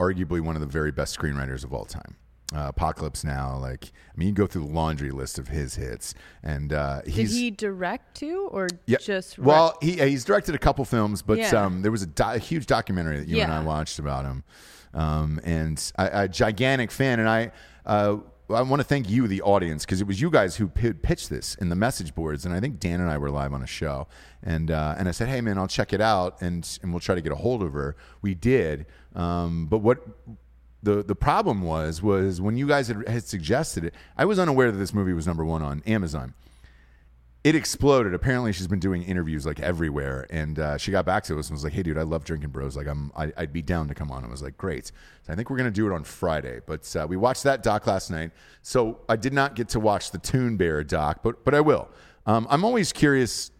arguably 0.00 0.40
one 0.40 0.56
of 0.56 0.60
the 0.60 0.66
very 0.66 0.90
best 0.90 1.16
screenwriters 1.16 1.62
of 1.62 1.72
all 1.72 1.84
time. 1.84 2.16
Uh, 2.54 2.68
Apocalypse 2.68 3.24
Now, 3.24 3.56
like 3.58 3.86
I 3.86 4.16
mean, 4.16 4.28
you 4.28 4.34
go 4.34 4.46
through 4.46 4.66
the 4.66 4.72
laundry 4.72 5.10
list 5.10 5.38
of 5.40 5.48
his 5.48 5.74
hits, 5.74 6.14
and 6.42 6.72
uh, 6.72 7.02
Did 7.02 7.12
he 7.28 7.50
direct 7.50 8.16
too, 8.16 8.48
or 8.52 8.68
yeah. 8.86 8.98
just 9.00 9.38
re- 9.38 9.44
well, 9.44 9.76
he 9.82 10.00
uh, 10.00 10.06
he's 10.06 10.24
directed 10.24 10.54
a 10.54 10.58
couple 10.58 10.84
films, 10.84 11.20
but 11.22 11.38
Yeah. 11.38 11.50
um, 11.64 11.82
there 11.82 11.90
was 11.90 12.02
a, 12.02 12.06
do- 12.06 12.22
a 12.24 12.38
huge 12.38 12.66
documentary 12.66 13.18
that 13.18 13.26
you 13.28 13.40
and 13.40 13.52
I 13.52 13.60
watched 13.60 13.98
about 13.98 14.24
him, 14.24 14.44
um, 14.92 15.40
and 15.44 15.92
I, 15.96 16.22
a 16.24 16.28
gigantic 16.28 16.90
fan, 16.90 17.18
and 17.20 17.28
I. 17.28 17.50
Uh, 17.84 18.18
I 18.50 18.60
want 18.60 18.80
to 18.80 18.84
thank 18.84 19.08
you, 19.08 19.26
the 19.26 19.40
audience, 19.40 19.86
because 19.86 20.02
it 20.02 20.06
was 20.06 20.20
you 20.20 20.28
guys 20.30 20.56
who 20.56 20.68
pi- 20.68 20.92
pitched 20.92 21.30
this 21.30 21.54
in 21.54 21.70
the 21.70 21.74
message 21.74 22.14
boards, 22.14 22.44
and 22.44 22.54
I 22.54 22.60
think 22.60 22.78
Dan 22.78 23.00
and 23.00 23.10
I 23.10 23.16
were 23.16 23.30
live 23.30 23.54
on 23.54 23.62
a 23.62 23.66
show, 23.66 24.06
and 24.42 24.70
uh, 24.70 24.94
and 24.98 25.08
I 25.08 25.12
said, 25.12 25.28
"Hey, 25.28 25.40
man, 25.40 25.56
I'll 25.56 25.66
check 25.66 25.94
it 25.94 26.00
out, 26.02 26.42
and 26.42 26.78
and 26.82 26.92
we'll 26.92 27.00
try 27.00 27.14
to 27.14 27.22
get 27.22 27.32
a 27.32 27.36
hold 27.36 27.62
of 27.62 27.72
her." 27.72 27.96
We 28.20 28.34
did, 28.34 28.84
um, 29.16 29.64
but 29.66 29.78
what 29.78 30.06
the 30.84 31.02
the 31.02 31.14
problem 31.14 31.62
was 31.62 32.02
was 32.02 32.40
when 32.40 32.56
you 32.56 32.68
guys 32.68 32.88
had, 32.88 33.08
had 33.08 33.24
suggested 33.24 33.84
it, 33.84 33.94
I 34.16 34.24
was 34.24 34.38
unaware 34.38 34.70
that 34.70 34.78
this 34.78 34.94
movie 34.94 35.12
was 35.12 35.26
number 35.26 35.44
one 35.44 35.62
on 35.62 35.82
Amazon 35.86 36.34
it 37.44 37.54
exploded. 37.54 38.14
Apparently, 38.14 38.52
she's 38.54 38.66
been 38.66 38.80
doing 38.80 39.02
interviews 39.02 39.44
like 39.44 39.60
everywhere, 39.60 40.26
and 40.30 40.58
uh, 40.58 40.78
she 40.78 40.90
got 40.90 41.04
back 41.04 41.24
to 41.24 41.38
us 41.38 41.50
and 41.50 41.54
was 41.54 41.62
like, 41.62 41.74
"Hey, 41.74 41.82
dude, 41.82 41.98
I 41.98 42.02
love 42.02 42.24
drinking 42.24 42.48
bros. 42.48 42.74
Like, 42.74 42.86
I'm, 42.86 43.12
I, 43.14 43.32
I'd 43.36 43.52
be 43.52 43.60
down 43.60 43.86
to 43.88 43.94
come 43.94 44.10
on." 44.10 44.24
I 44.24 44.28
was 44.28 44.42
like, 44.42 44.56
"Great." 44.56 44.86
So 44.86 45.32
I 45.32 45.36
think 45.36 45.50
we're 45.50 45.58
gonna 45.58 45.70
do 45.70 45.86
it 45.86 45.92
on 45.92 46.04
Friday, 46.04 46.60
but 46.66 46.96
uh, 46.96 47.06
we 47.06 47.18
watched 47.18 47.42
that 47.42 47.62
doc 47.62 47.86
last 47.86 48.10
night. 48.10 48.30
So 48.62 49.00
I 49.10 49.16
did 49.16 49.34
not 49.34 49.54
get 49.54 49.68
to 49.70 49.80
watch 49.80 50.10
the 50.10 50.18
Toon 50.18 50.56
Bear 50.56 50.82
doc, 50.82 51.20
but 51.22 51.44
but 51.44 51.54
I 51.54 51.60
will. 51.60 51.90
Um, 52.24 52.46
I'm 52.48 52.64
always 52.64 52.94
curious 52.94 53.50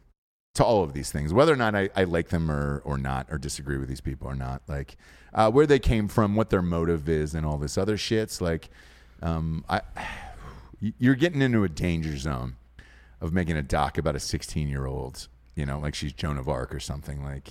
to 0.54 0.64
all 0.64 0.82
of 0.82 0.94
these 0.94 1.12
things, 1.12 1.34
whether 1.34 1.52
or 1.52 1.56
not 1.56 1.74
I, 1.74 1.90
I 1.94 2.04
like 2.04 2.30
them 2.30 2.50
or 2.50 2.80
or 2.86 2.96
not, 2.96 3.26
or 3.30 3.36
disagree 3.36 3.76
with 3.76 3.90
these 3.90 4.00
people 4.00 4.28
or 4.28 4.34
not, 4.34 4.62
like 4.66 4.96
uh, 5.34 5.50
where 5.50 5.66
they 5.66 5.78
came 5.78 6.08
from, 6.08 6.34
what 6.36 6.50
their 6.50 6.62
motive 6.62 7.08
is, 7.08 7.34
and 7.34 7.44
all 7.46 7.58
this 7.58 7.76
other 7.76 7.96
shits. 7.96 8.40
Like, 8.40 8.68
um, 9.22 9.64
I, 9.68 9.80
you're 10.98 11.14
getting 11.14 11.42
into 11.42 11.64
a 11.64 11.68
danger 11.68 12.16
zone 12.16 12.56
of 13.20 13.32
making 13.32 13.56
a 13.56 13.62
doc 13.62 13.96
about 13.98 14.14
a 14.16 14.20
16 14.20 14.68
year 14.68 14.86
old, 14.86 15.28
you 15.54 15.64
know, 15.66 15.78
like 15.78 15.94
she's 15.94 16.12
Joan 16.12 16.36
of 16.38 16.48
Arc 16.48 16.74
or 16.74 16.80
something 16.80 17.22
like. 17.24 17.48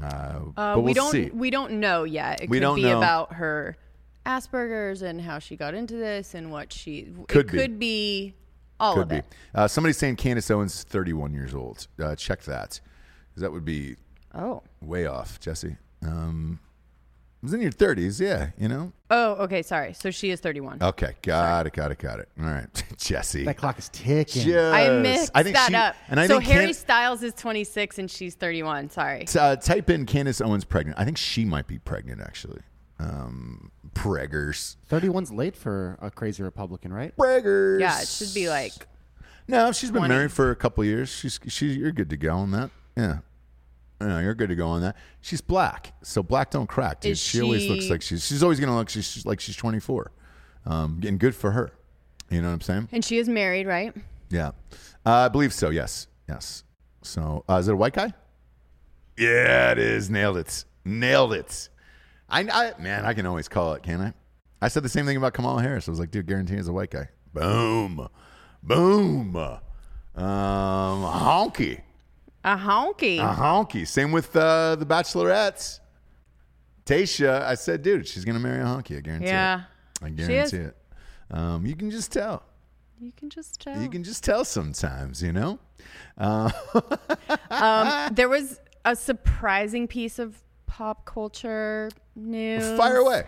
Uh, 0.00 0.06
Uh, 0.06 0.50
but 0.54 0.76
we'll 0.76 0.82
we 0.84 0.94
don't 0.94 1.10
see. 1.12 1.30
we 1.30 1.50
don't 1.50 1.72
know 1.80 2.04
yet. 2.04 2.42
It 2.42 2.48
We 2.50 2.58
could 2.58 2.62
don't 2.62 2.76
be 2.76 2.82
know. 2.82 2.98
about 2.98 3.32
her 3.34 3.76
Asperger's 4.24 5.02
and 5.02 5.20
how 5.20 5.38
she 5.38 5.56
got 5.56 5.74
into 5.74 5.94
this 5.96 6.34
and 6.34 6.52
what 6.52 6.72
she 6.72 7.08
Could 7.28 7.46
it 7.46 7.52
be. 7.52 7.58
could 7.58 7.78
be 7.78 8.34
all 8.78 8.94
Could 8.94 9.02
of 9.02 9.08
be. 9.08 9.16
it. 9.16 9.24
Uh, 9.54 9.66
somebody's 9.66 9.96
saying 9.96 10.16
Candace 10.16 10.50
Owens 10.50 10.74
is 10.74 10.84
31 10.84 11.32
years 11.32 11.52
old. 11.54 11.88
Uh, 12.00 12.14
check 12.14 12.42
that, 12.42 12.80
because 13.30 13.40
that 13.42 13.50
would 13.50 13.64
be 13.64 13.96
Oh. 14.34 14.62
way 14.80 15.06
off, 15.06 15.40
Jesse. 15.40 15.78
Um, 16.02 16.60
it 16.62 16.67
was 17.42 17.54
in 17.54 17.60
your 17.60 17.70
30s, 17.70 18.20
yeah. 18.20 18.50
You 18.58 18.68
know. 18.68 18.92
Oh, 19.10 19.34
okay, 19.44 19.62
sorry. 19.62 19.92
So 19.94 20.10
she 20.10 20.30
is 20.30 20.40
31. 20.40 20.82
Okay, 20.82 21.14
got 21.22 21.66
it, 21.66 21.72
got 21.72 21.90
it, 21.92 21.98
got 21.98 22.20
it. 22.20 22.28
All 22.40 22.46
right, 22.46 22.84
Jesse. 22.98 23.44
That 23.44 23.56
clock 23.56 23.78
is 23.78 23.88
ticking. 23.90 24.48
Yes. 24.48 24.74
I 24.74 24.88
mixed 25.00 25.30
I 25.34 25.42
think 25.42 25.54
that 25.56 25.68
she- 25.68 25.74
up. 25.76 25.96
And 26.08 26.18
I 26.20 26.26
so 26.26 26.38
think 26.38 26.50
Harry 26.50 26.64
Can- 26.66 26.74
Styles 26.74 27.22
is 27.22 27.32
26 27.34 27.98
and 27.98 28.10
she's 28.10 28.34
31. 28.34 28.90
Sorry. 28.90 29.26
uh, 29.38 29.56
type 29.56 29.88
in 29.90 30.04
Candace 30.06 30.40
Owens 30.40 30.64
pregnant. 30.64 30.98
I 30.98 31.04
think 31.04 31.16
she 31.16 31.44
might 31.44 31.66
be 31.66 31.78
pregnant 31.78 32.20
actually. 32.20 32.60
Um, 33.00 33.70
preggers. 33.94 34.76
31's 34.90 35.30
late 35.30 35.54
for 35.56 35.96
a 36.02 36.10
crazy 36.10 36.42
Republican, 36.42 36.92
right? 36.92 37.16
Preggers. 37.16 37.80
Yeah, 37.80 38.00
it 38.02 38.08
should 38.08 38.34
be 38.34 38.48
like 38.48 38.72
No, 39.46 39.70
she's 39.72 39.90
been 39.92 40.00
20. 40.00 40.14
married 40.14 40.32
for 40.32 40.50
a 40.50 40.56
couple 40.56 40.84
years. 40.84 41.08
She's 41.08 41.38
she's 41.46 41.76
you're 41.76 41.92
good 41.92 42.10
to 42.10 42.16
go 42.16 42.34
on 42.34 42.50
that. 42.50 42.70
Yeah. 42.96 43.18
Yeah, 44.00 44.20
you're 44.20 44.34
good 44.34 44.48
to 44.48 44.54
go 44.54 44.68
on 44.68 44.80
that. 44.82 44.96
She's 45.20 45.40
black, 45.40 45.92
so 46.02 46.22
black 46.22 46.50
don't 46.50 46.68
crack. 46.68 47.00
Dude. 47.00 47.12
Is 47.12 47.18
she, 47.18 47.40
always 47.40 47.68
looks 47.68 47.90
like 47.90 48.00
she's 48.00 48.24
she's 48.24 48.42
always 48.42 48.60
gonna 48.60 48.76
look 48.76 48.88
she's, 48.88 49.26
like 49.26 49.40
she's 49.40 49.56
24, 49.56 50.12
um, 50.66 51.00
and 51.04 51.18
good 51.18 51.34
for 51.34 51.50
her. 51.50 51.72
You 52.30 52.40
know 52.42 52.48
what 52.48 52.54
I'm 52.54 52.60
saying? 52.60 52.88
and 52.92 53.04
she 53.04 53.18
is 53.18 53.28
married, 53.28 53.66
right? 53.66 53.92
Yeah, 54.30 54.48
uh, 55.04 55.12
I 55.12 55.28
believe 55.28 55.52
so. 55.52 55.70
Yes, 55.70 56.06
yes. 56.28 56.62
So 57.02 57.44
uh, 57.48 57.54
is 57.54 57.68
it 57.68 57.72
a 57.72 57.76
white 57.76 57.94
guy? 57.94 58.12
Yeah, 59.16 59.72
it 59.72 59.78
is. 59.78 60.10
Nailed 60.10 60.36
it. 60.36 60.64
Nailed 60.84 61.32
it. 61.32 61.68
I, 62.28 62.42
I 62.42 62.80
man, 62.80 63.04
I 63.04 63.14
can 63.14 63.26
always 63.26 63.48
call 63.48 63.74
it, 63.74 63.82
can 63.82 64.00
I? 64.00 64.12
I 64.60 64.68
said 64.68 64.82
the 64.82 64.88
same 64.88 65.06
thing 65.06 65.16
about 65.16 65.34
Kamala 65.34 65.62
Harris. 65.62 65.88
I 65.88 65.90
was 65.90 66.00
like, 66.00 66.10
dude, 66.10 66.26
guarantee 66.26 66.54
it's 66.54 66.68
a 66.68 66.72
white 66.72 66.90
guy. 66.90 67.08
Boom, 67.32 68.08
boom. 68.62 69.36
Um, 69.36 69.58
honky, 70.16 71.80
A 72.52 72.56
honky. 72.56 73.18
a 73.18 73.34
honky. 73.34 73.86
Same 73.86 74.12
with 74.12 74.34
uh, 74.36 74.76
the 74.76 74.86
Bachelorettes. 74.86 75.80
Tayshia, 76.86 77.42
I 77.42 77.54
said, 77.54 77.82
dude, 77.82 78.06
she's 78.08 78.24
gonna 78.24 78.38
marry 78.38 78.60
a 78.60 78.64
honky. 78.64 78.96
I 78.96 79.00
guarantee 79.00 79.26
Yeah. 79.28 79.60
it. 80.00 80.04
I 80.04 80.08
guarantee 80.10 80.56
it. 80.56 80.76
Um, 81.30 81.66
you 81.66 81.76
can 81.76 81.90
just 81.90 82.10
tell. 82.12 82.42
You 83.00 83.12
can 83.16 83.28
just 83.30 83.60
tell. 83.60 83.80
You 83.80 83.88
can 83.90 84.02
just 84.02 84.24
tell 84.24 84.44
sometimes, 84.44 85.22
you 85.22 85.32
know. 85.32 85.58
Uh, 86.16 86.50
um, 87.50 88.08
there 88.14 88.28
was 88.28 88.60
a 88.84 88.96
surprising 88.96 89.86
piece 89.86 90.18
of 90.18 90.42
pop 90.66 91.04
culture 91.04 91.90
news. 92.16 92.76
fire 92.78 92.96
away. 92.96 93.24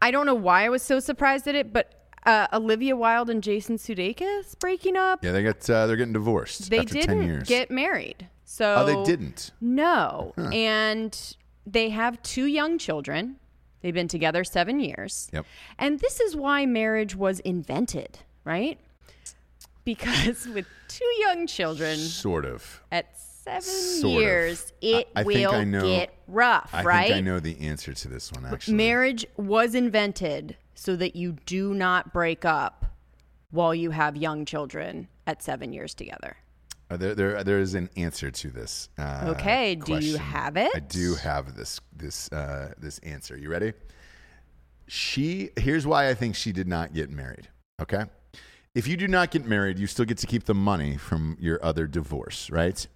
I 0.00 0.10
don't 0.10 0.26
know 0.26 0.34
why 0.34 0.64
I 0.64 0.68
was 0.68 0.82
so 0.82 1.00
surprised 1.00 1.48
at 1.48 1.54
it, 1.54 1.72
but 1.72 2.08
uh, 2.26 2.46
Olivia 2.52 2.94
Wilde 2.96 3.30
and 3.30 3.42
Jason 3.42 3.76
Sudeikis 3.76 4.58
breaking 4.58 4.96
up. 4.96 5.24
Yeah, 5.24 5.32
they 5.32 5.42
got 5.42 5.68
uh, 5.68 5.86
they're 5.86 5.96
getting 5.96 6.12
divorced 6.12 6.70
they 6.70 6.78
after 6.78 6.94
didn't 6.94 7.22
years. 7.24 7.48
get 7.48 7.70
married. 7.70 8.28
So 8.44 8.74
oh, 8.78 8.86
they 8.86 9.10
didn't. 9.10 9.50
No, 9.60 10.32
and 10.52 11.36
they 11.66 11.88
have 11.90 12.22
two 12.22 12.46
young 12.46 12.78
children. 12.78 13.36
They've 13.80 13.94
been 13.94 14.08
together 14.08 14.44
seven 14.44 14.80
years. 14.80 15.28
Yep. 15.32 15.44
And 15.78 15.98
this 16.00 16.20
is 16.20 16.34
why 16.36 16.64
marriage 16.66 17.14
was 17.16 17.40
invented, 17.40 18.18
right? 18.44 18.78
Because 19.84 20.46
with 20.54 20.66
two 20.88 21.12
young 21.20 21.46
children 21.46 21.96
Sort 21.98 22.44
of. 22.44 22.82
at 22.90 23.18
seven 23.18 23.62
Sort 23.62 24.16
of. 24.16 24.20
years, 24.22 24.72
it 24.80 25.08
I- 25.14 25.20
I 25.20 25.24
think 25.24 25.38
will 25.50 25.54
I 25.54 25.64
know- 25.64 25.86
get 25.86 26.14
rough, 26.26 26.70
I 26.72 26.82
right? 26.82 27.06
think 27.08 27.16
I 27.16 27.20
know 27.20 27.40
the 27.40 27.60
answer 27.60 27.92
to 27.92 28.08
this 28.08 28.32
one. 28.32 28.46
Actually, 28.46 28.74
Marriage 28.74 29.26
was 29.36 29.74
invented 29.74 30.56
so 30.74 30.96
that 30.96 31.14
you 31.14 31.36
do 31.44 31.74
not 31.74 32.12
break 32.12 32.44
up 32.44 32.86
while 33.50 33.74
you 33.74 33.90
have 33.90 34.16
young 34.16 34.44
children 34.44 35.08
at 35.26 35.42
seven 35.42 35.72
years 35.72 35.92
together. 35.94 36.36
Uh, 36.94 36.96
there, 36.96 37.14
there, 37.14 37.44
there 37.44 37.58
is 37.58 37.74
an 37.74 37.90
answer 37.96 38.30
to 38.30 38.50
this. 38.50 38.88
Uh, 38.96 39.34
Okay, 39.36 39.74
do 39.74 39.98
you 39.98 40.16
have 40.16 40.56
it? 40.56 40.70
I 40.74 40.78
do 40.78 41.16
have 41.16 41.56
this, 41.56 41.80
this, 41.92 42.30
uh, 42.30 42.72
this 42.78 42.98
answer. 43.00 43.36
You 43.36 43.50
ready? 43.50 43.72
She. 44.86 45.50
Here's 45.56 45.86
why 45.86 46.08
I 46.08 46.14
think 46.14 46.36
she 46.36 46.52
did 46.52 46.68
not 46.68 46.94
get 46.94 47.10
married. 47.10 47.48
Okay, 47.82 48.04
if 48.74 48.86
you 48.86 48.96
do 48.96 49.08
not 49.08 49.30
get 49.32 49.44
married, 49.44 49.78
you 49.78 49.86
still 49.88 50.04
get 50.04 50.18
to 50.18 50.26
keep 50.26 50.44
the 50.44 50.54
money 50.54 50.96
from 50.96 51.36
your 51.40 51.58
other 51.64 51.86
divorce, 51.86 52.48
right? 52.50 52.86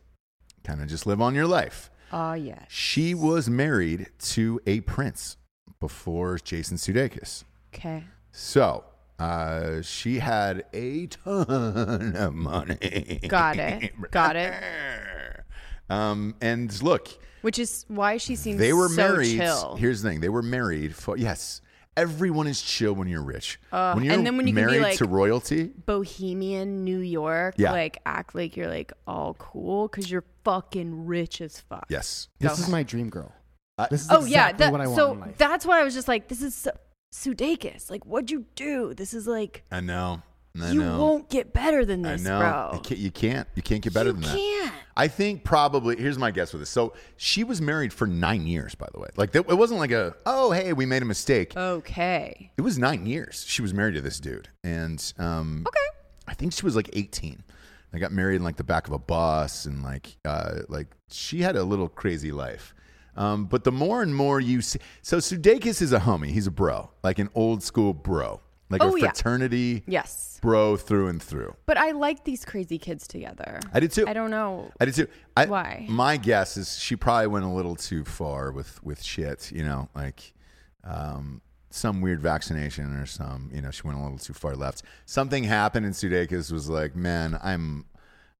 Kind 0.62 0.80
of 0.80 0.86
just 0.86 1.06
live 1.06 1.20
on 1.20 1.34
your 1.34 1.46
life. 1.46 1.90
Oh, 2.12 2.34
yes. 2.34 2.66
She 2.68 3.14
was 3.14 3.48
married 3.50 4.08
to 4.20 4.60
a 4.66 4.80
prince 4.82 5.36
before 5.80 6.38
Jason 6.38 6.76
Sudeikis. 6.76 7.44
Okay. 7.74 8.04
So 8.32 8.84
uh, 9.18 9.82
she 9.82 10.18
had 10.18 10.64
a 10.72 11.06
ton 11.08 12.14
of 12.16 12.34
money. 12.34 13.20
Got 13.28 13.56
it. 13.58 13.92
Got 14.10 14.36
it. 14.36 14.54
Um, 15.90 16.34
and 16.40 16.82
look, 16.82 17.08
Which 17.42 17.58
is 17.58 17.84
why 17.88 18.18
she 18.18 18.36
seems 18.36 18.58
they 18.58 18.72
were 18.72 18.88
so 18.88 18.94
married. 18.96 19.36
chill. 19.36 19.76
Here's 19.76 20.02
the 20.02 20.10
thing: 20.10 20.20
they 20.20 20.28
were 20.28 20.42
married 20.42 20.94
for 20.94 21.16
yes. 21.16 21.60
Everyone 21.96 22.46
is 22.46 22.62
chill 22.62 22.92
when 22.92 23.08
you're 23.08 23.24
rich. 23.24 23.58
Uh, 23.72 23.92
when 23.94 24.04
you're 24.04 24.14
and 24.14 24.24
then 24.24 24.36
when 24.36 24.46
you 24.46 24.54
can 24.54 24.62
be 24.62 24.66
married 24.70 24.82
like- 24.82 24.98
to 24.98 25.04
royalty, 25.06 25.64
Bohemian 25.84 26.84
New 26.84 27.00
York, 27.00 27.54
Yeah. 27.58 27.72
like 27.72 27.98
act 28.06 28.36
like 28.36 28.56
you're 28.56 28.68
like 28.68 28.92
all 29.06 29.34
cool 29.34 29.88
because 29.88 30.08
you're 30.08 30.22
fucking 30.44 31.06
rich 31.06 31.40
as 31.40 31.58
fuck. 31.58 31.86
yes. 31.88 32.28
This 32.38 32.56
Go 32.56 32.62
is 32.62 32.68
my 32.68 32.84
dream 32.84 33.10
girl. 33.10 33.32
I- 33.78 33.88
This 33.90 34.02
is 34.02 34.08
Oh 34.12 34.24
yeah, 34.24 34.50
exactly 34.50 34.58
that, 34.66 34.72
what 34.72 34.80
I 34.80 34.86
want 34.86 34.96
so 34.96 35.12
in 35.14 35.20
life. 35.20 35.38
that's 35.38 35.66
why 35.66 35.80
I 35.80 35.84
was 35.84 35.94
just 35.94 36.06
like, 36.06 36.28
this 36.28 36.40
is 36.40 36.54
Su- 36.54 36.70
Sudeikis. 37.12 37.90
Like, 37.90 38.04
what'd 38.04 38.30
you 38.30 38.46
do? 38.54 38.94
This 38.94 39.14
is 39.14 39.26
like, 39.26 39.64
I 39.70 39.80
know. 39.80 40.22
I 40.60 40.72
you 40.72 40.80
know. 40.80 40.98
won't 40.98 41.28
get 41.28 41.52
better 41.52 41.84
than 41.84 42.04
I 42.04 42.12
this, 42.12 42.22
know. 42.24 42.38
bro. 42.40 42.70
You 42.74 42.80
can't, 42.80 42.98
you 43.00 43.10
can't. 43.12 43.48
You 43.54 43.62
can't 43.62 43.80
get 43.82 43.94
better 43.94 44.08
You 44.08 44.14
than 44.14 44.22
that. 44.22 44.34
can't. 44.36 44.72
I 44.96 45.06
think 45.06 45.44
probably. 45.44 45.94
Here's 45.96 46.18
my 46.18 46.32
guess 46.32 46.52
with 46.52 46.62
this. 46.62 46.70
So 46.70 46.94
she 47.16 47.44
was 47.44 47.60
married 47.60 47.92
for 47.92 48.06
nine 48.08 48.46
years, 48.46 48.74
by 48.74 48.88
the 48.92 48.98
way. 48.98 49.08
Like 49.16 49.34
it 49.36 49.46
wasn't 49.46 49.78
like 49.78 49.92
a 49.92 50.16
oh 50.26 50.50
hey 50.50 50.72
we 50.72 50.84
made 50.84 51.02
a 51.02 51.04
mistake. 51.04 51.56
Okay. 51.56 52.50
It 52.56 52.62
was 52.62 52.76
nine 52.76 53.06
years. 53.06 53.44
She 53.46 53.62
was 53.62 53.72
married 53.72 53.94
to 53.94 54.00
this 54.00 54.18
dude, 54.18 54.48
and 54.64 55.12
um, 55.18 55.64
Okay. 55.68 55.96
I 56.26 56.34
think 56.34 56.52
she 56.52 56.64
was 56.64 56.74
like 56.74 56.90
18. 56.94 57.40
They 57.92 57.98
got 58.00 58.10
married 58.10 58.36
in 58.36 58.42
like 58.42 58.56
the 58.56 58.64
back 58.64 58.88
of 58.88 58.92
a 58.92 58.98
bus, 58.98 59.64
and 59.64 59.84
like 59.84 60.16
uh, 60.24 60.60
like 60.68 60.88
she 61.08 61.40
had 61.42 61.54
a 61.54 61.62
little 61.62 61.88
crazy 61.88 62.32
life. 62.32 62.74
Um, 63.18 63.44
but 63.46 63.64
the 63.64 63.72
more 63.72 64.00
and 64.02 64.14
more 64.14 64.40
you 64.40 64.62
see, 64.62 64.78
so 65.02 65.18
Sudeikis 65.18 65.82
is 65.82 65.92
a 65.92 65.98
homie. 65.98 66.28
He's 66.28 66.46
a 66.46 66.50
bro, 66.52 66.90
like 67.02 67.18
an 67.18 67.28
old 67.34 67.62
school 67.64 67.92
bro, 67.92 68.40
like 68.70 68.80
Oh, 68.82 68.94
a 68.94 69.00
yeah. 69.00 69.06
fraternity 69.08 69.82
Yes. 69.88 70.38
bro 70.40 70.76
through 70.76 71.08
and 71.08 71.20
through. 71.20 71.56
But 71.66 71.78
I 71.78 71.90
like 71.90 72.24
these 72.24 72.44
crazy 72.44 72.78
kids 72.78 73.08
together. 73.08 73.58
I 73.74 73.80
did 73.80 73.90
too. 73.92 74.06
I 74.06 74.12
don't 74.12 74.30
know. 74.30 74.70
I 74.80 74.84
did 74.84 74.94
too. 74.94 75.08
I, 75.36 75.46
Why? 75.46 75.84
My 75.88 76.16
guess 76.16 76.56
is 76.56 76.78
she 76.78 76.94
probably 76.94 77.26
went 77.26 77.44
a 77.44 77.48
little 77.48 77.74
too 77.74 78.04
far 78.04 78.52
with 78.52 78.80
with 78.84 79.02
shit. 79.02 79.50
You 79.50 79.64
know, 79.64 79.88
like 79.96 80.32
um, 80.84 81.42
some 81.70 82.00
weird 82.00 82.20
vaccination 82.20 82.94
or 82.94 83.06
some. 83.06 83.50
You 83.52 83.62
know, 83.62 83.70
she 83.72 83.82
went 83.82 83.98
a 83.98 84.02
little 84.02 84.18
too 84.18 84.32
far 84.32 84.54
left. 84.54 84.82
Something 85.06 85.42
happened, 85.44 85.86
and 85.86 85.94
Sudeikis 85.94 86.52
was 86.52 86.68
like, 86.68 86.94
"Man, 86.94 87.38
I'm. 87.42 87.86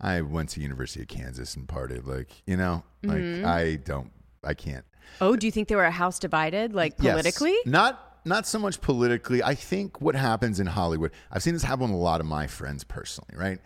I 0.00 0.20
went 0.20 0.50
to 0.50 0.60
University 0.60 1.02
of 1.02 1.08
Kansas 1.08 1.56
and 1.56 1.66
partied. 1.66 2.06
Like, 2.06 2.30
you 2.46 2.56
know, 2.56 2.84
like 3.02 3.18
Mm-hmm. 3.18 3.44
I 3.46 3.74
don't. 3.84 4.12
I 4.48 4.54
can't. 4.54 4.84
Oh, 5.20 5.36
do 5.36 5.46
you 5.46 5.52
think 5.52 5.68
they 5.68 5.76
were 5.76 5.84
a 5.84 5.90
house 5.90 6.18
divided, 6.18 6.74
like 6.74 6.94
Yes. 6.98 7.12
politically? 7.12 7.56
Not 7.66 8.04
not 8.24 8.46
so 8.46 8.58
much 8.58 8.80
politically. 8.80 9.42
I 9.42 9.54
think 9.54 10.00
what 10.00 10.14
happens 10.14 10.58
in 10.60 10.66
Hollywood, 10.66 11.12
I've 11.30 11.42
seen 11.42 11.54
this 11.54 11.62
happen 11.62 11.84
with 11.84 11.92
a 11.92 11.96
lot 11.96 12.20
of 12.20 12.26
my 12.26 12.46
friends 12.46 12.84
personally, 12.84 13.34
right? 13.36 13.58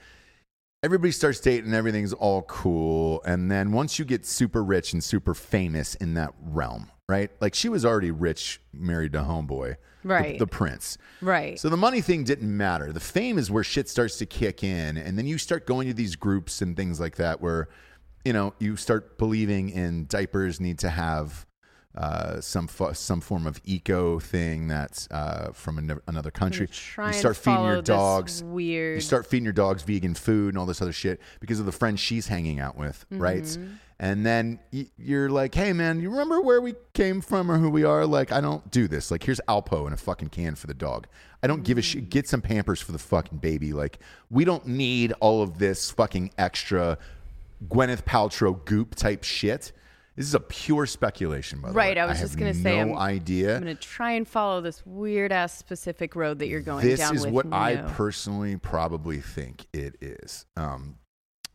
Everybody 0.85 1.11
starts 1.12 1.41
dating, 1.41 1.66
and 1.66 1.74
everything's 1.74 2.12
all 2.12 2.43
cool, 2.43 3.22
and 3.24 3.51
then 3.51 3.72
once 3.72 3.99
you 3.99 4.05
get 4.05 4.26
super 4.26 4.62
rich 4.62 4.93
and 4.93 5.03
super 5.03 5.35
famous 5.35 5.95
in 5.97 6.14
that 6.14 6.33
realm, 6.43 6.91
right? 7.09 7.30
Like 7.41 7.55
she 7.55 7.68
was 7.68 7.85
already 7.85 8.11
rich, 8.11 8.61
married 8.72 9.12
to 9.12 9.20
homeboy, 9.20 9.76
the- 10.03 10.09
Right. 10.09 10.39
the, 10.41 10.47
prince. 10.49 10.99
Right. 11.20 11.59
So 11.59 11.68
the 11.68 11.76
money 11.76 12.01
thing 12.01 12.24
didn't 12.24 12.55
matter. 12.57 12.93
The 12.93 12.99
fame 13.01 13.39
is 13.39 13.49
where 13.51 13.62
shit 13.64 13.89
starts 13.89 14.18
to 14.18 14.26
kick 14.26 14.62
in, 14.64 14.97
and 14.97 15.16
then 15.16 15.26
you 15.28 15.39
start 15.39 15.66
going 15.66 15.87
to 15.89 15.95
these 15.95 16.16
groups 16.16 16.61
and 16.62 16.76
things 16.76 16.99
like 17.01 17.14
that, 17.16 17.41
where 17.41 17.68
you 18.25 18.33
know 18.33 18.55
you 18.59 18.77
start 18.77 19.18
believing 19.18 19.68
in 19.70 20.07
diapers 20.07 20.61
need 20.61 20.79
to 20.81 20.89
have 20.91 21.47
uh, 21.95 22.41
some 22.41 22.66
fo- 22.68 22.93
some 22.95 23.20
form 23.20 23.47
of 23.47 23.61
eco 23.64 24.18
thing 24.18 24.66
that's 24.66 25.07
uh, 25.11 25.51
from 25.53 25.77
an- 25.79 26.01
another 26.07 26.31
country. 26.31 26.66
You 27.09 27.20
start 27.20 27.37
feeding 27.37 27.61
your 27.64 27.83
dogs 27.83 28.43
weird. 28.43 28.95
You 28.97 29.01
start 29.03 29.27
feeding 29.27 29.45
your 29.45 29.53
dogs 29.53 29.83
vegan 29.83 30.14
food 30.14 30.49
and 30.55 30.59
all 30.59 30.64
this 30.66 30.81
other 30.81 30.93
shit 30.93 31.20
because 31.41 31.61
of 31.61 31.66
the 31.66 31.73
friends 31.73 32.01
she's 32.01 32.29
hanging 32.29 32.61
out 32.61 32.79
with, 32.79 33.05
right? 33.11 33.43
Mm-hmm. 33.43 33.73
And 33.99 34.25
then 34.27 34.59
y- 34.73 34.87
you're 34.97 35.29
like, 35.29 35.55
hey 35.55 35.75
man, 35.75 36.01
you 36.01 36.11
remember 36.11 36.41
where 36.41 36.62
we 36.62 36.75
came 36.95 37.20
from 37.20 37.51
or 37.51 37.59
who 37.59 37.68
we 37.68 37.85
are? 37.85 38.07
Like, 38.07 38.33
I 38.33 38.41
don't 38.41 38.68
do 38.70 38.89
this. 38.89 39.11
Like, 39.11 39.23
here's 39.23 39.41
Alpo 39.47 39.87
in 39.87 39.93
a 39.93 39.97
fucking 39.99 40.31
can 40.31 40.55
for 40.55 40.66
the 40.68 40.75
dog. 40.75 41.07
I 41.43 41.47
don't 41.47 41.62
give 41.62 41.77
a 41.77 41.83
shit. 41.83 42.09
Get 42.09 42.27
some 42.27 42.41
Pampers 42.41 42.81
for 42.81 42.93
the 42.93 42.99
fucking 42.99 43.37
baby. 43.39 43.75
Like, 43.75 43.99
we 44.31 44.45
don't 44.47 44.66
need 44.66 45.12
all 45.20 45.43
of 45.43 45.59
this 45.59 45.91
fucking 45.91 46.33
extra 46.39 46.97
Gwyneth 47.69 48.03
Paltrow 48.05 48.65
goop 48.65 48.95
type 48.95 49.25
shit. 49.25 49.73
This 50.17 50.27
is 50.27 50.35
a 50.35 50.41
pure 50.41 50.85
speculation, 50.85 51.61
by 51.61 51.69
the 51.69 51.75
way. 51.75 51.77
Right, 51.89 51.99
I 51.99 52.05
was 52.05 52.19
have 52.19 52.29
just 52.29 52.39
gonna 52.39 52.53
say, 52.53 52.85
no 52.85 52.93
I'm- 52.95 52.99
idea. 52.99 53.57
I'm 53.57 53.63
going 53.63 53.75
to 53.75 53.83
try 53.83 54.13
and 54.13 54.29
follow 54.29 54.61
this 54.61 54.85
weird 54.85 55.33
ass 55.33 55.57
specific 55.57 56.15
road 56.15 56.39
that 56.41 56.49
you're 56.49 56.61
going 56.61 56.85
this 56.87 57.01
down 57.01 57.17
is 57.17 57.27
what 57.27 57.47
I 57.51 57.75
No. 57.75 57.87
personally 57.89 58.57
probably 58.59 59.21
think 59.21 59.65
it 59.73 59.97
is. 60.03 60.45
Um, 60.57 60.97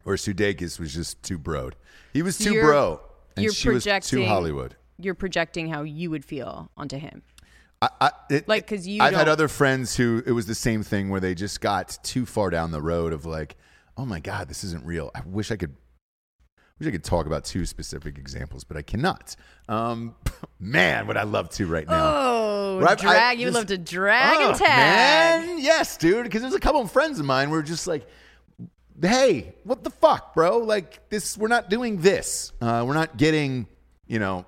where 0.03 0.15
Sudeikis 0.15 0.79
was 0.79 0.91
just 0.93 1.21
too 1.21 1.37
broad. 1.37 1.75
He 2.13 2.21
was 2.23 2.37
too 2.37 2.53
You're- 2.53 2.65
bro, 2.65 3.01
and 3.35 3.43
you're 3.43 3.53
she 3.53 3.69
was 3.69 3.85
too 4.01 4.25
Hollywood. 4.25 4.75
You're 4.97 5.13
projecting 5.13 5.69
how 5.69 5.83
you 5.83 6.09
would 6.09 6.25
feel 6.25 6.71
onto 6.75 6.97
him. 6.97 7.21
I, 7.79 7.89
I, 8.01 8.11
it, 8.31 8.47
Like, 8.47 8.65
'cause 8.65 8.87
you 8.87 9.03
I've 9.03 9.13
had 9.13 9.27
other 9.27 9.47
friends 9.47 9.95
who 9.97 10.23
it 10.25 10.31
was 10.31 10.47
the 10.47 10.55
same 10.55 10.81
thing 10.81 11.09
where 11.09 11.19
they 11.19 11.35
just 11.35 11.61
got 11.61 11.99
too 12.01 12.25
far 12.25 12.49
down 12.49 12.71
the 12.71 12.81
road 12.81 13.13
of 13.13 13.23
like, 13.23 13.55
oh 13.97 14.05
my 14.05 14.19
god, 14.19 14.49
this 14.49 14.63
isn't 14.63 14.83
real. 14.83 15.11
I 15.13 15.21
wish 15.27 15.51
I 15.51 15.57
could. 15.57 15.75
Wish 16.79 16.87
I 16.87 16.91
could 16.91 17.03
talk 17.03 17.25
about 17.25 17.43
two 17.43 17.65
specific 17.65 18.17
examples, 18.19 18.63
but 18.63 18.77
I 18.77 18.81
cannot. 18.83 19.35
Um, 19.67 20.13
man, 20.59 21.07
would 21.07 21.17
I 21.17 21.23
love 21.23 21.49
to 21.51 21.65
right 21.65 21.87
now. 21.87 22.13
Oh, 22.15 22.79
I've- 22.79 22.87
I 22.87 22.95
drag! 23.11 23.39
you 23.39 23.47
would 23.47 23.55
love 23.55 23.65
to 23.67 23.77
drag 23.77 24.37
Oh, 24.39 24.49
and 24.49 24.57
tag. 24.57 25.47
Man, 25.47 25.59
yes, 25.59 25.97
dude. 25.97 26.23
Because 26.23 26.41
there's 26.41 26.53
a 26.53 26.59
couple 26.59 26.81
of 26.81 26.91
friends 26.91 27.19
of 27.19 27.25
mine 27.25 27.49
were 27.49 27.63
just 27.63 27.87
like, 27.87 28.07
"Hey, 29.01 29.55
what 29.63 29.83
the 29.83 29.89
fuck, 29.89 30.35
bro? 30.35 30.59
Like 30.59 31.09
this, 31.09 31.35
we're 31.37 31.47
not 31.47 31.69
doing 31.69 31.97
this. 32.01 32.53
Uh, 32.61 32.83
we're 32.87 32.93
not 32.93 33.17
getting, 33.17 33.67
you 34.05 34.19
know, 34.19 34.45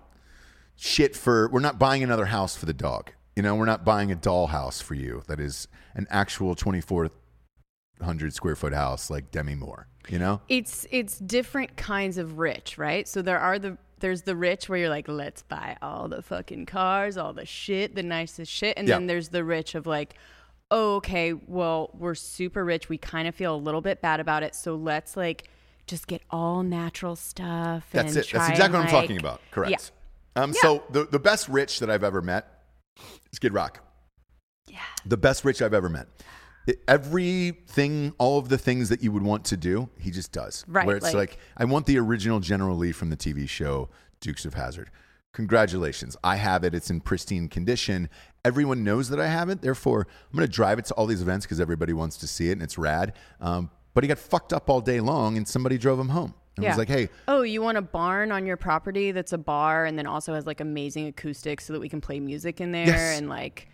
shit 0.75 1.15
for. 1.15 1.49
We're 1.49 1.59
not 1.61 1.79
buying 1.79 2.03
another 2.03 2.25
house 2.25 2.55
for 2.55 2.67
the 2.67 2.73
dog. 2.73 3.11
You 3.35 3.41
know, 3.43 3.55
we're 3.55 3.65
not 3.65 3.83
buying 3.85 4.11
a 4.11 4.15
doll 4.15 4.47
house 4.47 4.81
for 4.81 4.93
you. 4.93 5.23
That 5.27 5.39
is 5.39 5.67
an 5.95 6.05
actual 6.09 6.53
2,400 6.55 8.33
square 8.33 8.55
foot 8.55 8.73
house 8.73 9.09
like 9.09 9.31
Demi 9.31 9.55
Moore. 9.55 9.87
You 10.09 10.19
know, 10.19 10.41
It's 10.49 10.87
it's 10.91 11.19
different 11.19 11.77
kinds 11.77 12.17
of 12.17 12.39
rich, 12.39 12.77
right? 12.77 13.07
So 13.07 13.21
there 13.21 13.39
are 13.39 13.59
the 13.59 13.77
there's 13.99 14.23
the 14.23 14.35
rich 14.35 14.69
where 14.69 14.79
you're 14.79 14.89
like, 14.89 15.07
let's 15.07 15.41
buy 15.43 15.77
all 15.81 16.07
the 16.07 16.21
fucking 16.21 16.65
cars, 16.65 17.17
all 17.17 17.33
the 17.33 17.45
shit, 17.45 17.95
the 17.95 18.03
nicest 18.03 18.51
shit, 18.51 18.77
and 18.77 18.87
Yeah. 18.87 18.95
then 18.95 19.07
there's 19.07 19.29
the 19.29 19.43
rich 19.43 19.75
of 19.75 19.85
like, 19.85 20.15
oh, 20.71 20.95
okay, 20.95 21.33
well 21.33 21.91
we're 21.93 22.15
super 22.15 22.63
rich, 22.65 22.89
we 22.89 22.97
kind 22.97 23.27
of 23.27 23.35
feel 23.35 23.53
a 23.55 23.57
little 23.57 23.81
bit 23.81 24.01
bad 24.01 24.19
about 24.19 24.41
it, 24.43 24.55
so 24.55 24.75
let's 24.75 25.15
like 25.17 25.49
just 25.85 26.07
get 26.07 26.21
all 26.29 26.63
natural 26.63 27.15
stuff. 27.15 27.87
That's 27.91 28.13
and 28.15 28.23
it. 28.23 28.27
try 28.27 28.39
That's 28.39 28.51
exactly 28.51 28.79
what 28.79 28.85
I'm 28.85 28.91
talking 28.91 29.17
about. 29.17 29.41
Correct. 29.51 29.91
Yeah. 30.35 30.43
Um, 30.43 30.53
So 30.53 30.83
the 30.91 31.05
the 31.05 31.19
best 31.19 31.49
rich 31.49 31.79
that 31.79 31.89
I've 31.89 32.03
ever 32.03 32.21
met 32.21 32.47
is 33.31 33.39
Kid 33.39 33.53
Rock. 33.53 33.81
Yeah. 34.67 34.79
The 35.05 35.17
best 35.17 35.43
rich 35.43 35.61
I've 35.61 35.73
ever 35.73 35.89
met. 35.89 36.07
Everything, 36.87 38.13
all 38.17 38.37
of 38.39 38.49
the 38.49 38.57
things 38.57 38.89
that 38.89 39.01
you 39.03 39.11
would 39.11 39.23
want 39.23 39.45
to 39.45 39.57
do, 39.57 39.89
he 39.97 40.11
just 40.11 40.31
does. 40.31 40.65
Right, 40.67 40.85
Where 40.85 40.97
it's 40.97 41.05
like, 41.05 41.15
like- 41.15 41.37
I 41.57 41.65
want 41.65 41.85
the 41.85 41.97
original 41.97 42.39
General 42.39 42.75
Lee 42.75 42.91
from 42.91 43.09
the 43.09 43.17
TV 43.17 43.47
show 43.47 43.89
Dukes 44.21 44.45
of 44.45 44.53
Hazzard. 44.55 44.89
Congratulations. 45.33 46.17
I 46.23 46.35
have 46.37 46.63
it. 46.63 46.73
It's 46.73 46.89
in 46.89 47.01
pristine 47.01 47.47
condition. 47.47 48.09
Everyone 48.43 48.83
knows 48.83 49.09
that 49.09 49.19
I 49.19 49.27
have 49.27 49.49
it. 49.49 49.61
Therefore, 49.61 50.07
I'm 50.31 50.37
going 50.37 50.47
to 50.47 50.51
drive 50.51 50.79
it 50.79 50.85
to 50.85 50.93
all 50.95 51.05
these 51.05 51.21
events 51.21 51.45
because 51.45 51.59
everybody 51.59 51.93
wants 51.93 52.17
to 52.17 52.27
see 52.27 52.49
it 52.49 52.53
and 52.53 52.63
it's 52.63 52.77
rad. 52.77 53.13
Um, 53.39 53.69
but 53.93 54.03
he 54.03 54.07
got 54.07 54.17
fucked 54.17 54.51
up 54.53 54.69
all 54.69 54.81
day 54.81 54.99
long 54.99 55.37
and 55.37 55.47
somebody 55.47 55.77
drove 55.77 55.99
him 55.99 56.09
home. 56.09 56.33
And 56.57 56.65
was 56.67 56.77
like, 56.77 56.89
hey, 56.89 57.07
oh, 57.29 57.43
you 57.43 57.61
want 57.61 57.77
a 57.77 57.81
barn 57.81 58.33
on 58.33 58.45
your 58.45 58.57
property 58.57 59.13
that's 59.13 59.31
a 59.31 59.37
bar 59.37 59.85
and 59.85 59.97
then 59.97 60.05
also 60.05 60.33
has 60.33 60.45
like 60.45 60.59
amazing 60.59 61.07
acoustics 61.07 61.65
so 61.65 61.71
that 61.71 61.79
we 61.79 61.87
can 61.87 62.01
play 62.01 62.19
music 62.19 62.59
in 62.59 62.73
there 62.73 62.85
Yes. 62.87 63.17
and 63.17 63.29
like 63.29 63.69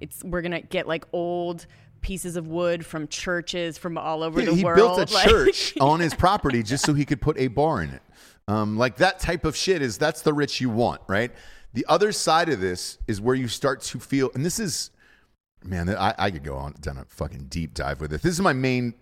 it's 0.00 0.22
we're 0.22 0.42
gonna 0.42 0.60
get 0.60 0.86
like 0.86 1.04
old 1.12 1.66
pieces 2.00 2.36
of 2.36 2.46
wood 2.48 2.84
from 2.86 3.08
churches 3.08 3.76
from 3.78 3.98
all 3.98 4.22
over 4.22 4.40
Yeah, 4.40 4.46
the 4.46 4.54
he 4.54 4.64
world. 4.64 4.78
He 4.78 4.82
built 4.82 5.10
a 5.10 5.14
like- 5.14 5.28
church 5.28 5.74
on 5.80 6.00
his 6.00 6.14
property 6.14 6.62
just 6.62 6.84
so 6.84 6.94
he 6.94 7.04
could 7.04 7.20
put 7.20 7.38
a 7.38 7.48
bar 7.48 7.82
in 7.82 7.90
it. 7.90 8.02
Um, 8.46 8.78
like 8.78 8.96
that 8.96 9.18
type 9.20 9.44
of 9.44 9.54
shit 9.56 9.82
is 9.82 9.98
that's 9.98 10.22
the 10.22 10.32
rich 10.32 10.60
you 10.60 10.70
want, 10.70 11.02
right? 11.06 11.30
The 11.74 11.84
other 11.88 12.12
side 12.12 12.48
of 12.48 12.60
this 12.60 12.98
is 13.06 13.20
where 13.20 13.34
you 13.34 13.46
start 13.46 13.82
to 13.82 14.00
feel, 14.00 14.30
and 14.34 14.44
this 14.44 14.58
is, 14.58 14.90
man, 15.62 15.90
I, 15.90 16.14
I 16.18 16.30
could 16.30 16.44
go 16.44 16.56
on 16.56 16.74
down 16.80 16.96
a 16.96 17.04
fucking 17.08 17.46
deep 17.50 17.74
dive 17.74 18.00
with 18.00 18.12
it. 18.12 18.22
This 18.22 18.32
is 18.32 18.40
my 18.40 18.54
main 18.54 18.94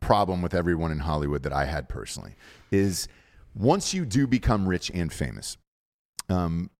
problem 0.00 0.42
with 0.42 0.54
everyone 0.54 0.90
in 0.92 0.98
Hollywood 0.98 1.42
that 1.44 1.52
I 1.52 1.64
had 1.64 1.88
personally 1.88 2.34
is 2.70 3.08
once 3.54 3.94
you 3.94 4.04
do 4.04 4.26
become 4.26 4.68
rich 4.68 4.90
and 4.92 5.10
famous, 5.12 5.56
um, 6.28 6.70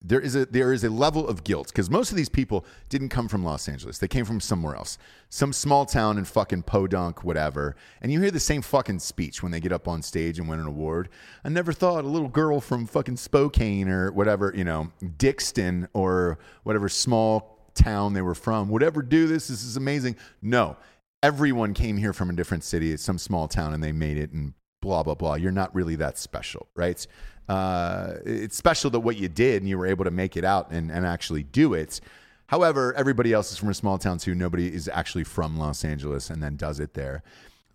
there 0.00 0.20
is 0.20 0.36
a 0.36 0.46
there 0.46 0.72
is 0.72 0.84
a 0.84 0.90
level 0.90 1.26
of 1.26 1.42
guilt 1.42 1.68
because 1.68 1.90
most 1.90 2.10
of 2.10 2.16
these 2.16 2.28
people 2.28 2.64
didn't 2.88 3.08
come 3.08 3.26
from 3.26 3.44
Los 3.44 3.68
Angeles. 3.68 3.98
They 3.98 4.06
came 4.06 4.24
from 4.24 4.40
somewhere 4.40 4.76
else, 4.76 4.96
some 5.28 5.52
small 5.52 5.86
town 5.86 6.18
in 6.18 6.24
fucking 6.24 6.62
Podunk, 6.62 7.24
whatever. 7.24 7.74
And 8.00 8.12
you 8.12 8.20
hear 8.20 8.30
the 8.30 8.38
same 8.38 8.62
fucking 8.62 9.00
speech 9.00 9.42
when 9.42 9.50
they 9.50 9.60
get 9.60 9.72
up 9.72 9.88
on 9.88 10.02
stage 10.02 10.38
and 10.38 10.48
win 10.48 10.60
an 10.60 10.66
award. 10.66 11.08
I 11.44 11.48
never 11.48 11.72
thought 11.72 12.04
a 12.04 12.08
little 12.08 12.28
girl 12.28 12.60
from 12.60 12.86
fucking 12.86 13.16
Spokane 13.16 13.88
or 13.88 14.12
whatever, 14.12 14.52
you 14.54 14.64
know, 14.64 14.92
Dixon 15.16 15.88
or 15.92 16.38
whatever 16.62 16.88
small 16.88 17.58
town 17.74 18.12
they 18.12 18.22
were 18.22 18.34
from 18.36 18.68
would 18.68 18.84
ever 18.84 19.02
do 19.02 19.26
this. 19.26 19.48
This 19.48 19.64
is 19.64 19.76
amazing. 19.76 20.14
No, 20.40 20.76
everyone 21.24 21.74
came 21.74 21.96
here 21.96 22.12
from 22.12 22.30
a 22.30 22.34
different 22.34 22.62
city, 22.62 22.96
some 22.96 23.18
small 23.18 23.48
town, 23.48 23.74
and 23.74 23.82
they 23.82 23.92
made 23.92 24.16
it 24.16 24.32
and 24.32 24.54
blah 24.80 25.02
blah 25.02 25.14
blah. 25.14 25.34
You're 25.34 25.50
not 25.50 25.74
really 25.74 25.96
that 25.96 26.18
special, 26.18 26.68
right? 26.76 27.04
Uh, 27.48 28.14
it's 28.24 28.56
special 28.56 28.90
that 28.90 29.00
what 29.00 29.16
you 29.16 29.28
did 29.28 29.62
and 29.62 29.68
you 29.68 29.78
were 29.78 29.86
able 29.86 30.04
to 30.04 30.10
make 30.10 30.36
it 30.36 30.44
out 30.44 30.70
and, 30.70 30.90
and 30.90 31.06
actually 31.06 31.42
do 31.42 31.74
it. 31.74 32.00
However, 32.46 32.94
everybody 32.94 33.32
else 33.32 33.52
is 33.52 33.58
from 33.58 33.68
a 33.68 33.74
small 33.74 33.98
town 33.98 34.18
too. 34.18 34.34
Nobody 34.34 34.72
is 34.72 34.88
actually 34.88 35.24
from 35.24 35.58
Los 35.58 35.84
Angeles 35.84 36.30
and 36.30 36.42
then 36.42 36.56
does 36.56 36.80
it 36.80 36.94
there. 36.94 37.22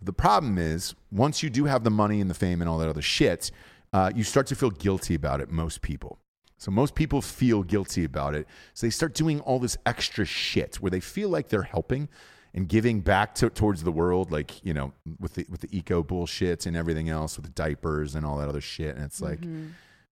The 0.01 0.13
problem 0.13 0.57
is 0.57 0.95
once 1.11 1.41
you 1.41 1.49
do 1.49 1.65
have 1.65 1.84
the 1.84 1.89
money 1.89 2.21
and 2.21 2.30
the 2.30 2.36
fame 2.36 2.61
and 2.61 2.69
all 2.69 2.78
that 2.80 2.89
other 2.89 3.01
shit, 3.01 3.51
uh, 3.93 4.11
you 4.15 4.24
start 4.24 4.47
to 4.47 4.55
feel 4.55 4.71
guilty 4.71 5.15
about 5.15 5.41
it. 5.41 5.49
Most 5.49 5.82
people. 5.82 6.19
So 6.57 6.71
most 6.71 6.95
people 6.95 7.21
feel 7.21 7.61
guilty 7.63 8.03
about 8.03 8.36
it. 8.36 8.47
So 8.74 8.86
they 8.86 8.91
start 8.91 9.13
doing 9.13 9.41
all 9.41 9.59
this 9.59 9.78
extra 9.86 10.26
shit 10.26 10.76
where 10.78 10.89
they 10.89 10.99
feel 10.99 11.30
like 11.30 11.49
they're 11.49 11.63
helping. 11.63 12.09
And 12.54 12.68
giving 12.68 13.01
back 13.01 13.34
to, 13.36 13.49
towards 13.49 13.84
the 13.84 13.91
world, 13.91 14.32
like 14.32 14.64
you 14.64 14.74
know, 14.74 14.93
with 15.20 15.36
the 15.36 15.45
with 15.49 15.62
the 15.62 15.76
eco 15.76 16.04
bullshit 16.04 16.66
and 16.66 16.78
everything 16.78 17.10
else, 17.10 17.38
with 17.38 17.45
the 17.45 17.51
diapers 17.51 18.16
and 18.16 18.26
all 18.26 18.38
that 18.38 18.49
other 18.49 18.62
shit. 18.62 18.95
And 18.95 19.04
it's 19.04 19.22
like, 19.22 19.39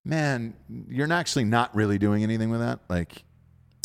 man, 0.03 0.55
you're 0.89 1.11
actually 1.11 1.45
not 1.45 1.75
really 1.75 1.97
doing 1.97 2.23
anything 2.23 2.49
with 2.49 2.59
that. 2.61 2.79
Like, 2.89 3.23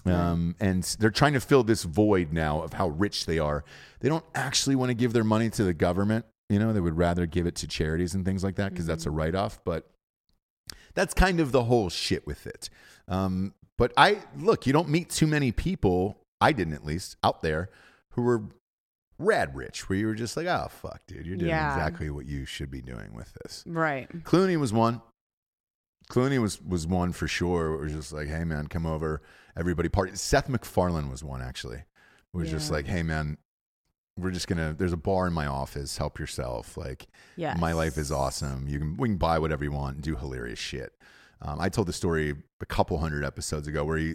um, 0.07 0.54
and 0.61 0.82
they're 0.98 1.11
trying 1.11 1.34
to 1.34 1.40
fill 1.40 1.64
this 1.64 1.82
void 1.82 2.32
now 2.32 2.62
of 2.62 2.72
how 2.72 2.88
rich 2.88 3.26
they 3.26 3.38
are. 3.38 3.64
They 4.00 4.09
don't 4.09 4.24
actually 4.34 4.76
want 4.76 4.90
to 4.90 4.94
give 4.94 5.12
their 5.12 5.24
money 5.24 5.50
to 5.50 5.64
the 5.64 5.74
government. 5.74 6.24
You 6.48 6.59
know, 6.59 6.72
they 6.72 6.80
would 6.80 6.96
rather 6.96 7.26
give 7.26 7.46
it 7.46 7.57
to 7.57 7.66
charities 7.66 8.14
and 8.14 8.24
things 8.24 8.44
like 8.44 8.54
that 8.57 8.70
because 8.70 8.86
that's 8.86 9.04
a 9.04 9.11
write 9.11 9.34
off. 9.34 9.59
But 9.64 9.90
that's 10.94 11.12
kind 11.12 11.40
of 11.40 11.52
the 11.52 11.64
whole 11.64 11.90
shit 11.90 12.26
with 12.26 12.46
it. 12.46 12.70
Um, 13.09 13.52
but 13.76 13.92
I 13.96 14.22
look, 14.38 14.66
you 14.66 14.72
don't 14.72 14.88
meet 14.88 15.11
too 15.11 15.26
many 15.26 15.52
people. 15.52 16.20
I 16.40 16.52
didn't 16.52 16.74
at 16.74 16.84
least 16.84 17.16
out 17.22 17.42
there 17.42 17.70
who 18.16 18.22
were 18.22 18.42
rad 19.18 19.54
rich, 19.56 19.88
where 19.88 19.98
you 19.98 20.06
were 20.06 20.14
just 20.14 20.36
like, 20.36 20.46
oh 20.46 20.66
fuck, 20.68 21.00
dude, 21.06 21.24
you're 21.24 21.36
doing 21.36 21.48
Yeah. 21.50 21.72
exactly 21.74 22.10
what 22.10 22.26
you 22.26 22.44
should 22.44 22.70
be 22.70 22.82
doing 22.82 23.14
with 23.14 23.32
this. 23.34 23.62
Right. 23.66 24.10
Clooney 24.24 24.56
was 24.58 24.72
one. 24.72 25.00
Clooney 26.10 26.40
was 26.40 26.60
was 26.62 26.86
one 26.86 27.12
for 27.12 27.26
sure. 27.26 27.74
It 27.74 27.80
was 27.82 27.92
just 27.92 28.12
like, 28.12 28.28
hey 28.28 28.44
man, 28.44 28.66
come 28.68 28.86
over, 28.86 29.22
everybody 29.56 29.88
party. 29.88 30.14
Seth 30.14 30.48
MacFarlane 30.48 31.08
was 31.10 31.24
one 31.24 31.42
actually. 31.42 31.78
It 31.78 32.36
was 32.36 32.50
just 32.50 32.70
like, 32.70 32.86
hey 32.86 33.02
man, 33.02 33.38
we're 34.18 34.30
just 34.30 34.46
gonna. 34.46 34.74
There's 34.76 34.92
a 34.92 34.96
bar 34.98 35.26
in 35.26 35.32
my 35.32 35.46
office. 35.46 35.96
Help 35.98 36.18
yourself. 36.18 36.76
Like, 36.76 37.06
Yes. 37.36 37.58
my 37.58 37.72
life 37.72 37.98
is 37.98 38.12
awesome. 38.12 38.68
You 38.68 38.78
can 38.78 38.96
we 38.96 39.08
can 39.08 39.16
buy 39.18 39.38
whatever 39.38 39.64
you 39.64 39.72
want 39.72 39.96
and 39.96 40.04
do 40.04 40.14
hilarious 40.16 40.58
shit. 40.58 40.92
Um, 41.42 41.60
I 41.60 41.68
told 41.68 41.88
the 41.88 41.92
story 41.92 42.34
a 42.60 42.66
couple 42.66 42.98
hundred 42.98 43.24
episodes 43.24 43.66
ago 43.68 43.84
where 43.84 43.98
he, 43.98 44.14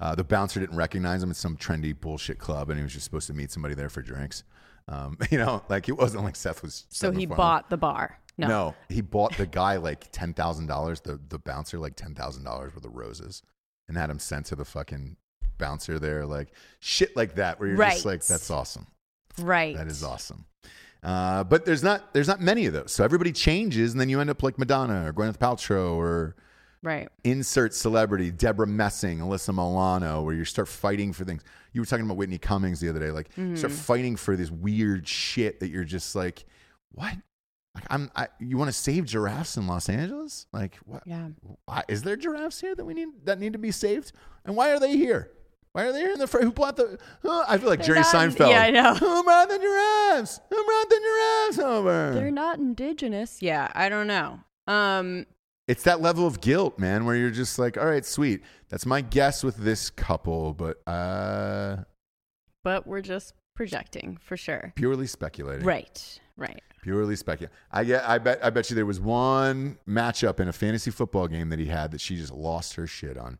uh, 0.00 0.14
the 0.14 0.24
bouncer 0.24 0.60
didn't 0.60 0.76
recognize 0.76 1.22
him 1.22 1.30
at 1.30 1.36
some 1.36 1.56
trendy 1.56 1.98
bullshit 1.98 2.38
club, 2.38 2.70
and 2.70 2.78
he 2.78 2.82
was 2.82 2.92
just 2.92 3.04
supposed 3.04 3.26
to 3.26 3.34
meet 3.34 3.50
somebody 3.50 3.74
there 3.74 3.88
for 3.88 4.02
drinks. 4.02 4.44
Um, 4.88 5.18
you 5.30 5.38
know, 5.38 5.62
like 5.68 5.88
it 5.88 5.96
wasn't 5.96 6.24
like 6.24 6.36
Seth 6.36 6.62
was. 6.62 6.86
So 6.88 7.10
he 7.10 7.26
bought 7.26 7.70
the 7.70 7.76
bar. 7.76 8.18
No. 8.36 8.76
he 8.88 9.00
bought 9.00 9.36
the 9.36 9.46
guy 9.46 9.76
like 9.76 10.10
ten 10.12 10.32
thousand 10.32 10.66
dollars. 10.66 11.00
The 11.00 11.20
the 11.28 11.38
bouncer 11.38 11.78
like 11.78 11.96
ten 11.96 12.14
thousand 12.14 12.44
dollars 12.44 12.74
worth 12.74 12.84
of 12.84 12.94
roses, 12.94 13.42
and 13.88 13.96
had 13.96 14.10
him 14.10 14.20
sent 14.20 14.46
to 14.46 14.56
the 14.56 14.64
fucking 14.64 15.16
bouncer 15.58 15.98
there. 15.98 16.24
Like 16.24 16.52
shit 16.78 17.16
like 17.16 17.34
that, 17.34 17.58
where 17.58 17.68
you're 17.68 17.76
just 17.76 18.04
like, 18.04 18.24
that's 18.24 18.50
awesome. 18.50 18.86
Right. 19.40 19.76
That 19.76 19.88
is 19.88 20.04
awesome. 20.04 20.44
Uh, 21.02 21.44
but 21.44 21.64
there's 21.64 21.82
not 21.82 22.12
there's 22.12 22.28
not 22.28 22.40
many 22.40 22.66
of 22.66 22.72
those. 22.72 22.92
So 22.92 23.04
everybody 23.04 23.32
changes, 23.32 23.92
and 23.92 24.00
then 24.00 24.08
you 24.08 24.20
end 24.20 24.30
up 24.30 24.42
like 24.42 24.58
Madonna 24.58 25.08
or 25.08 25.12
Gwyneth 25.12 25.38
Paltrow 25.38 25.94
or 25.94 26.36
Right. 26.82 27.08
insert 27.24 27.74
celebrity 27.74 28.30
Debra 28.30 28.66
Messing, 28.66 29.18
Alyssa 29.18 29.54
Milano, 29.54 30.22
where 30.22 30.34
you 30.34 30.44
start 30.44 30.68
fighting 30.68 31.12
for 31.12 31.24
things. 31.24 31.42
You 31.72 31.80
were 31.82 31.86
talking 31.86 32.04
about 32.04 32.16
Whitney 32.16 32.38
Cummings 32.38 32.80
the 32.80 32.88
other 32.88 33.00
day, 33.00 33.10
like 33.10 33.30
you 33.36 33.56
start 33.56 33.72
fighting 33.72 34.16
for 34.16 34.36
this 34.36 34.50
weird 34.50 35.06
shit 35.06 35.60
that 35.60 35.68
you're 35.68 35.84
just 35.84 36.14
like, 36.14 36.44
what? 36.92 37.14
Like 37.74 37.84
I'm, 37.90 38.10
I, 38.16 38.28
you 38.40 38.56
want 38.58 38.68
to 38.68 38.72
save 38.72 39.04
giraffes 39.04 39.56
in 39.56 39.66
Los 39.66 39.88
Angeles? 39.88 40.46
Like 40.52 40.76
what? 40.84 41.02
Yeah. 41.06 41.28
Why, 41.66 41.84
is 41.88 42.02
there 42.02 42.16
giraffes 42.16 42.60
here 42.60 42.74
that 42.74 42.84
we 42.84 42.94
need 42.94 43.08
that 43.24 43.38
need 43.38 43.52
to 43.52 43.58
be 43.58 43.70
saved? 43.70 44.12
And 44.44 44.56
why 44.56 44.70
are 44.70 44.80
they 44.80 44.96
here? 44.96 45.30
Why 45.72 45.82
are 45.84 45.92
they 45.92 46.00
here 46.00 46.12
in 46.12 46.18
the 46.18 46.26
fr- 46.26 46.40
who 46.40 46.50
brought 46.50 46.76
the? 46.76 46.98
Huh? 47.22 47.44
I 47.46 47.58
feel 47.58 47.68
like 47.68 47.82
Jerry 47.84 48.00
not- 48.00 48.06
Seinfeld. 48.06 48.50
yeah, 48.50 48.62
I 48.62 48.70
know. 48.70 48.94
Who 48.94 49.22
brought 49.22 49.48
the 49.48 49.58
giraffes? 49.58 50.40
Who 50.50 50.64
brought 50.64 50.88
the 50.88 51.00
giraffes 51.00 51.58
over? 51.58 52.14
They're 52.14 52.30
not 52.30 52.58
indigenous. 52.58 53.42
Yeah, 53.42 53.70
I 53.74 53.88
don't 53.88 54.06
know. 54.06 54.40
Um, 54.66 55.26
it's 55.68 55.84
that 55.84 56.00
level 56.00 56.26
of 56.26 56.40
guilt, 56.40 56.78
man, 56.78 57.04
where 57.04 57.14
you're 57.14 57.30
just 57.30 57.58
like, 57.58 57.76
all 57.78 57.86
right, 57.86 58.04
sweet. 58.04 58.42
That's 58.70 58.86
my 58.86 59.00
guess 59.02 59.44
with 59.44 59.58
this 59.58 59.90
couple, 59.90 60.54
but 60.54 60.78
uh, 60.88 61.84
but 62.64 62.86
we're 62.86 63.02
just 63.02 63.34
projecting 63.54 64.18
for 64.20 64.36
sure. 64.36 64.72
purely 64.74 65.06
speculating. 65.06 65.64
Right. 65.64 66.18
Right. 66.36 66.62
Purely 66.82 67.16
speculating. 67.16 67.54
I 67.70 67.84
get. 67.84 68.08
I 68.08 68.18
bet. 68.18 68.38
I 68.44 68.50
bet 68.50 68.70
you 68.70 68.76
there 68.76 68.86
was 68.86 69.00
one 69.00 69.78
matchup 69.86 70.40
in 70.40 70.48
a 70.48 70.52
fantasy 70.52 70.90
football 70.90 71.28
game 71.28 71.48
that 71.50 71.58
he 71.58 71.66
had 71.66 71.90
that 71.92 72.00
she 72.00 72.16
just 72.16 72.32
lost 72.32 72.74
her 72.74 72.86
shit 72.86 73.16
on. 73.18 73.38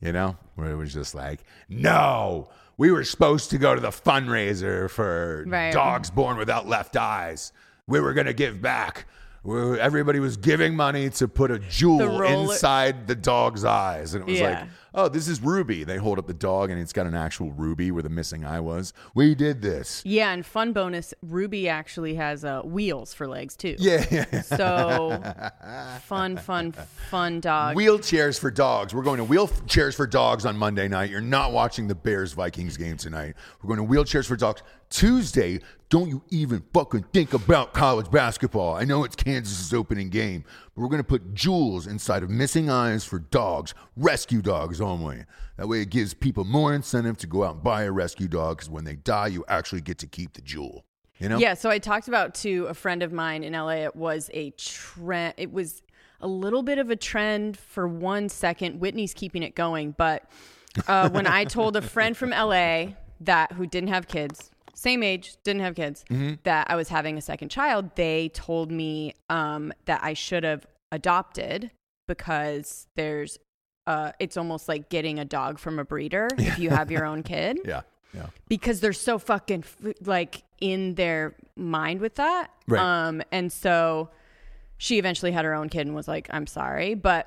You 0.00 0.12
know, 0.12 0.36
where 0.54 0.70
it 0.70 0.76
was 0.76 0.94
just 0.94 1.14
like, 1.14 1.44
no, 1.68 2.48
we 2.78 2.90
were 2.90 3.04
supposed 3.04 3.50
to 3.50 3.58
go 3.58 3.74
to 3.74 3.80
the 3.82 3.90
fundraiser 3.90 4.88
for 4.88 5.44
Right. 5.46 5.72
dogs 5.72 6.10
born 6.10 6.38
without 6.38 6.66
left 6.66 6.96
eyes. 6.96 7.52
We 7.86 8.00
were 8.00 8.14
gonna 8.14 8.32
give 8.32 8.60
back. 8.62 9.06
Everybody 9.46 10.20
was 10.20 10.36
giving 10.36 10.76
money 10.76 11.08
to 11.10 11.26
put 11.28 11.50
a 11.50 11.54
The 11.58 11.64
jewel 11.68 12.18
roller- 12.18 12.52
inside 12.52 13.06
the 13.06 13.14
dog's 13.14 13.64
eyes, 13.64 14.14
and 14.14 14.22
it 14.22 14.30
was 14.30 14.40
like, 14.40 14.50
Yeah. 14.50 14.66
Oh, 14.94 15.08
this 15.08 15.28
is 15.28 15.40
Ruby. 15.40 15.84
They 15.84 15.96
hold 15.96 16.18
up 16.18 16.26
the 16.26 16.34
dog, 16.34 16.70
and 16.70 16.80
it's 16.80 16.92
got 16.92 17.06
an 17.06 17.14
actual 17.14 17.52
ruby 17.52 17.90
where 17.90 18.02
the 18.02 18.08
missing 18.08 18.44
eye 18.44 18.60
was. 18.60 18.92
We 19.14 19.34
did 19.34 19.62
this. 19.62 20.02
Yeah, 20.04 20.32
and 20.32 20.44
fun 20.44 20.72
bonus, 20.72 21.14
Ruby 21.22 21.68
actually 21.68 22.14
has 22.14 22.44
uh, 22.44 22.62
wheels 22.62 23.14
for 23.14 23.26
legs 23.26 23.56
too. 23.56 23.76
Yeah, 23.78 24.04
yeah. 24.10 24.42
So 24.42 25.22
fun, 26.02 26.36
fun, 26.36 26.72
fun 26.72 27.40
dog. 27.40 27.76
Wheelchairs 27.76 28.38
for 28.38 28.50
dogs. 28.50 28.94
We're 28.94 29.02
going 29.02 29.18
to 29.18 29.24
wheelchairs 29.24 29.94
for 29.94 30.06
dogs 30.06 30.46
on 30.46 30.56
Monday 30.56 30.88
night. 30.88 31.10
You're 31.10 31.20
not 31.20 31.52
watching 31.52 31.88
the 31.88 31.94
Bears 31.94 32.32
Vikings 32.32 32.76
game 32.76 32.96
tonight. 32.96 33.34
We're 33.62 33.74
going 33.74 33.86
to 33.86 33.94
wheelchairs 33.94 34.26
for 34.26 34.36
dogs. 34.36 34.62
Tuesday, 34.90 35.60
don't 35.88 36.08
you 36.08 36.22
even 36.30 36.62
fucking 36.72 37.04
think 37.12 37.32
about 37.32 37.72
college 37.72 38.10
basketball. 38.10 38.74
I 38.74 38.84
know 38.84 39.04
it's 39.04 39.14
Kansas's 39.14 39.72
opening 39.72 40.08
game, 40.08 40.44
but 40.74 40.82
we're 40.82 40.88
going 40.88 41.02
to 41.02 41.04
put 41.04 41.34
jewels 41.34 41.86
inside 41.86 42.22
of 42.22 42.30
missing 42.30 42.70
eyes 42.70 43.04
for 43.04 43.18
dogs, 43.18 43.74
rescue 43.96 44.42
dogs 44.42 44.80
only. 44.80 45.24
That 45.56 45.68
way 45.68 45.82
it 45.82 45.90
gives 45.90 46.14
people 46.14 46.44
more 46.44 46.74
incentive 46.74 47.16
to 47.18 47.26
go 47.26 47.44
out 47.44 47.56
and 47.56 47.62
buy 47.62 47.84
a 47.84 47.92
rescue 47.92 48.28
dog 48.28 48.58
because 48.58 48.70
when 48.70 48.84
they 48.84 48.96
die, 48.96 49.28
you 49.28 49.44
actually 49.48 49.80
get 49.80 49.98
to 49.98 50.06
keep 50.06 50.34
the 50.34 50.42
jewel. 50.42 50.84
You 51.18 51.28
know? 51.28 51.38
Yeah, 51.38 51.54
so 51.54 51.68
I 51.68 51.78
talked 51.78 52.08
about 52.08 52.34
to 52.36 52.66
a 52.66 52.74
friend 52.74 53.02
of 53.02 53.12
mine 53.12 53.44
in 53.44 53.52
LA. 53.52 53.84
It 53.84 53.94
was 53.94 54.30
a 54.32 54.50
trend. 54.50 55.34
It 55.36 55.52
was 55.52 55.82
a 56.20 56.26
little 56.26 56.62
bit 56.62 56.78
of 56.78 56.90
a 56.90 56.96
trend 56.96 57.58
for 57.58 57.86
one 57.86 58.28
second. 58.28 58.80
Whitney's 58.80 59.12
keeping 59.12 59.42
it 59.42 59.54
going, 59.54 59.92
but 59.92 60.30
uh, 60.88 61.10
when 61.10 61.26
I 61.26 61.44
told 61.44 61.76
a 61.76 61.82
friend 61.82 62.16
from 62.16 62.30
LA 62.30 62.94
that 63.20 63.52
who 63.52 63.66
didn't 63.66 63.90
have 63.90 64.08
kids, 64.08 64.50
same 64.74 65.02
age, 65.02 65.36
didn't 65.44 65.62
have 65.62 65.74
kids, 65.74 66.04
that 66.44 66.66
I 66.70 66.76
was 66.76 66.88
having 66.88 67.16
a 67.18 67.20
second 67.20 67.48
child, 67.50 67.90
they 67.96 68.30
told 68.30 68.70
me 68.70 69.14
um, 69.28 69.72
that 69.86 70.00
I 70.02 70.14
should 70.14 70.44
have 70.44 70.66
adopted 70.92 71.70
because 72.08 72.86
there's. 72.96 73.38
Uh, 73.86 74.12
it's 74.20 74.36
almost 74.36 74.68
like 74.68 74.88
getting 74.88 75.18
a 75.18 75.24
dog 75.24 75.58
from 75.58 75.78
a 75.80 75.84
breeder 75.84 76.28
if 76.38 76.58
you 76.58 76.70
have 76.70 76.90
your 76.92 77.04
own 77.04 77.22
kid 77.24 77.58
Yeah. 77.64 77.80
Yeah. 78.14 78.26
because 78.46 78.78
they're 78.80 78.92
so 78.92 79.18
fucking 79.18 79.64
f- 79.64 79.94
like 80.02 80.44
in 80.60 80.94
their 80.94 81.34
mind 81.56 82.00
with 82.00 82.14
that. 82.16 82.50
Right. 82.68 82.80
Um, 82.80 83.22
and 83.32 83.50
so 83.50 84.10
she 84.76 84.98
eventually 84.98 85.32
had 85.32 85.44
her 85.44 85.54
own 85.54 85.68
kid 85.70 85.86
and 85.86 85.96
was 85.96 86.06
like, 86.06 86.28
"I'm 86.30 86.46
sorry," 86.46 86.94
but 86.94 87.26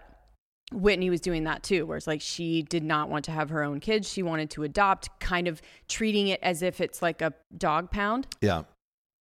Whitney 0.72 1.09
was 1.09 1.22
doing 1.22 1.43
that 1.43 1.61
too, 1.64 1.86
where 1.86 1.97
it's 1.97 2.07
like 2.07 2.22
she 2.22 2.64
did 2.64 2.84
not 2.84 3.09
want 3.09 3.26
to 3.26 3.32
have 3.32 3.49
her 3.49 3.64
own 3.64 3.80
kids; 3.80 4.09
she 4.11 4.24
wanted 4.24 4.49
to 4.51 4.64
adopt, 4.64 5.09
kind 5.20 5.47
of 5.47 5.61
treating 5.88 6.28
it 6.30 6.39
as 6.41 6.61
if 6.61 6.82
it's 6.82 7.01
like 7.01 7.22
a 7.22 7.34
dog 7.57 7.91
pound, 7.91 8.28
Yeah. 8.41 8.64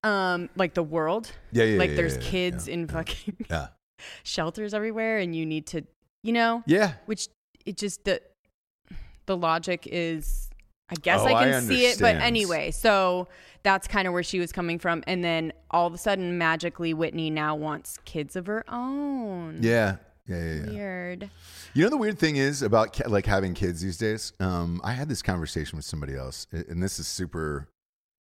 um, 0.04 0.50
like 0.56 0.74
the 0.76 0.84
world. 0.84 1.32
Yeah. 1.52 1.64
Yeah. 1.66 1.80
like 1.80 1.90
yeah, 1.92 1.96
there's 1.96 2.16
yeah, 2.18 2.22
kids 2.24 2.68
yeah, 2.68 2.74
in 2.76 2.88
fucking 2.88 3.46
Yeah. 3.50 3.68
shelters 4.24 4.74
everywhere, 4.74 5.18
and 5.18 5.36
you 5.36 5.46
need 5.46 5.68
to, 5.68 5.84
you 6.24 6.32
know, 6.34 6.64
Yeah. 6.66 6.94
which 7.06 7.28
it 7.66 7.78
just 7.78 8.06
the 8.06 8.22
the 9.26 9.36
logic 9.38 9.88
is 9.92 10.50
I 10.90 10.96
guess 10.96 11.22
Oh, 11.22 11.28
I 11.28 11.40
I 11.40 11.52
can 11.52 11.62
see 11.64 11.86
it, 11.86 12.00
but 12.00 12.16
anyway, 12.18 12.72
so 12.72 13.28
that's 13.64 13.88
kind 13.88 14.08
of 14.08 14.14
where 14.14 14.24
she 14.24 14.40
was 14.40 14.52
coming 14.52 14.78
from, 14.80 15.04
and 15.08 15.24
then 15.24 15.54
all 15.70 15.88
of 15.88 15.94
a 15.94 15.98
sudden, 15.98 16.38
magically, 16.38 16.94
Whitney 16.94 17.30
now 17.30 17.56
wants 17.56 17.98
kids 18.06 18.36
of 18.36 18.48
her 18.48 18.64
own. 18.70 19.60
Yeah. 19.62 19.98
Yeah. 20.28 20.38
Yeah. 20.38 20.54
yeah. 20.66 20.70
Weird. 20.72 21.30
You 21.74 21.84
know 21.84 21.90
the 21.90 21.98
weird 21.98 22.20
thing 22.20 22.36
is 22.36 22.62
about 22.62 23.00
like 23.10 23.26
having 23.26 23.54
kids 23.54 23.82
these 23.82 23.98
days. 23.98 24.34
Um, 24.40 24.82
I 24.84 24.94
had 24.94 25.10
this 25.10 25.22
conversation 25.22 25.78
with 25.78 25.86
somebody 25.86 26.16
else, 26.16 26.48
and 26.52 26.82
this 26.82 27.00
is 27.00 27.08
super, 27.08 27.68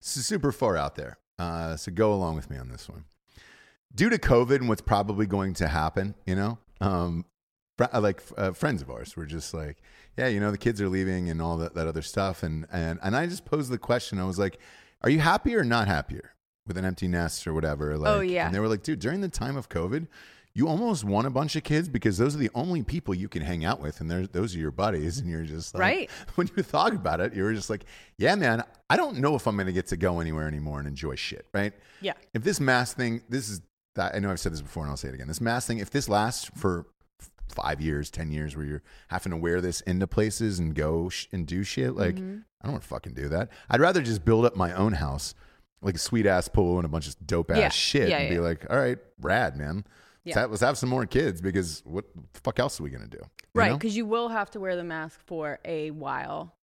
this 0.01 0.17
is 0.17 0.25
super 0.25 0.51
far 0.51 0.77
out 0.77 0.95
there. 0.95 1.17
Uh, 1.39 1.75
so 1.75 1.91
go 1.91 2.13
along 2.13 2.35
with 2.35 2.49
me 2.49 2.57
on 2.57 2.69
this 2.69 2.87
one. 2.89 3.05
Due 3.93 4.09
to 4.09 4.17
COVID 4.17 4.57
and 4.57 4.69
what's 4.69 4.81
probably 4.81 5.25
going 5.25 5.53
to 5.55 5.67
happen, 5.67 6.15
you 6.25 6.35
know, 6.35 6.57
um, 6.79 7.25
fr- 7.77 7.85
uh, 7.93 7.99
like 7.99 8.21
uh, 8.37 8.51
friends 8.53 8.81
of 8.81 8.89
ours 8.89 9.17
were 9.17 9.25
just 9.25 9.53
like, 9.53 9.77
yeah, 10.17 10.27
you 10.27 10.39
know, 10.39 10.49
the 10.51 10.57
kids 10.57 10.79
are 10.81 10.87
leaving 10.87 11.29
and 11.29 11.41
all 11.41 11.57
that, 11.57 11.73
that 11.75 11.87
other 11.87 12.01
stuff, 12.01 12.41
and 12.43 12.65
and 12.71 12.99
and 13.03 13.15
I 13.15 13.27
just 13.27 13.43
posed 13.45 13.69
the 13.71 13.77
question. 13.77 14.17
I 14.19 14.25
was 14.25 14.39
like, 14.39 14.59
are 15.01 15.09
you 15.09 15.19
happier 15.19 15.59
or 15.59 15.63
not 15.65 15.87
happier 15.87 16.33
with 16.67 16.77
an 16.77 16.85
empty 16.85 17.07
nest 17.07 17.45
or 17.47 17.53
whatever? 17.53 17.97
Like, 17.97 18.09
Oh, 18.15 18.21
yeah. 18.21 18.45
And 18.45 18.55
they 18.55 18.59
were 18.59 18.67
like, 18.69 18.83
dude, 18.83 18.99
during 18.99 19.19
the 19.21 19.29
time 19.29 19.57
of 19.57 19.67
COVID, 19.67 20.07
you 20.53 20.67
almost 20.67 21.03
want 21.03 21.27
a 21.27 21.29
bunch 21.29 21.55
of 21.55 21.63
kids 21.63 21.87
because 21.87 22.17
those 22.17 22.35
are 22.35 22.39
the 22.39 22.49
only 22.53 22.83
people 22.83 23.13
you 23.13 23.29
can 23.29 23.41
hang 23.41 23.63
out 23.63 23.79
with, 23.79 24.01
and 24.01 24.09
those 24.11 24.55
are 24.55 24.59
your 24.59 24.71
buddies. 24.71 25.17
And 25.19 25.29
you're 25.29 25.43
just 25.43 25.73
like, 25.73 25.81
Right. 25.81 26.09
When 26.35 26.49
you 26.57 26.63
thought 26.63 26.93
about 26.93 27.19
it, 27.21 27.33
you 27.33 27.43
were 27.43 27.53
just 27.53 27.69
like, 27.69 27.85
yeah, 28.17 28.35
man, 28.35 28.63
I 28.89 28.97
don't 28.97 29.17
know 29.19 29.35
if 29.35 29.47
I'm 29.47 29.55
going 29.55 29.67
to 29.67 29.73
get 29.73 29.87
to 29.87 29.97
go 29.97 30.19
anywhere 30.19 30.47
anymore 30.47 30.79
and 30.79 30.87
enjoy 30.87 31.15
shit, 31.15 31.45
right? 31.53 31.73
Yeah. 32.01 32.13
If 32.33 32.43
this 32.43 32.59
mask 32.59 32.97
thing, 32.97 33.21
this 33.29 33.49
is, 33.49 33.61
I 33.97 34.19
know 34.19 34.29
I've 34.31 34.39
said 34.39 34.51
this 34.53 34.61
before 34.61 34.83
and 34.83 34.89
I'll 34.91 34.97
say 34.97 35.07
it 35.09 35.13
again. 35.13 35.27
This 35.27 35.41
mask 35.41 35.67
thing, 35.67 35.79
if 35.79 35.89
this 35.89 36.07
lasts 36.09 36.49
for 36.55 36.87
five 37.49 37.81
years, 37.81 38.09
ten 38.09 38.31
years, 38.31 38.55
where 38.55 38.65
you're 38.65 38.83
having 39.09 39.31
to 39.31 39.37
wear 39.37 39.59
this 39.61 39.81
into 39.81 40.07
places 40.07 40.59
and 40.59 40.73
go 40.73 41.09
sh- 41.09 41.27
and 41.31 41.45
do 41.45 41.63
shit. 41.63 41.95
Like, 41.95 42.15
Mm-hmm. 42.15 42.37
I 42.61 42.65
don't 42.67 42.73
want 42.73 42.83
to 42.83 42.89
fucking 42.89 43.13
do 43.15 43.27
that. 43.29 43.49
I'd 43.71 43.81
rather 43.81 44.01
just 44.03 44.23
build 44.23 44.45
up 44.45 44.55
my 44.55 44.71
own 44.73 44.93
house, 44.93 45.33
like 45.81 45.95
a 45.95 45.97
sweet 45.97 46.27
ass 46.27 46.47
pool 46.47 46.77
and 46.77 46.85
a 46.85 46.87
bunch 46.89 47.07
of 47.07 47.15
dope 47.25 47.49
ass 47.49 47.57
Yeah. 47.57 47.69
shit, 47.69 48.09
Yeah, 48.09 48.17
and 48.19 48.29
be 48.29 48.39
like, 48.39 48.67
all 48.69 48.77
right, 48.77 48.99
rad, 49.19 49.57
man. 49.57 49.83
Let's, 50.25 50.35
Yeah. 50.35 50.41
have, 50.41 50.51
let's 50.51 50.61
have 50.61 50.77
some 50.77 50.89
more 50.89 51.05
kids 51.05 51.41
because 51.41 51.81
what 51.85 52.05
the 52.33 52.39
fuck 52.41 52.59
else 52.59 52.79
are 52.79 52.83
we 52.83 52.89
gonna 52.89 53.07
do? 53.07 53.17
You 53.21 53.29
Right, 53.55 53.73
because 53.73 53.95
you 53.97 54.05
will 54.05 54.29
have 54.29 54.49
to 54.51 54.59
wear 54.59 54.75
the 54.75 54.83
mask 54.83 55.19
for 55.25 55.59
a 55.65 55.91
while, 55.91 56.53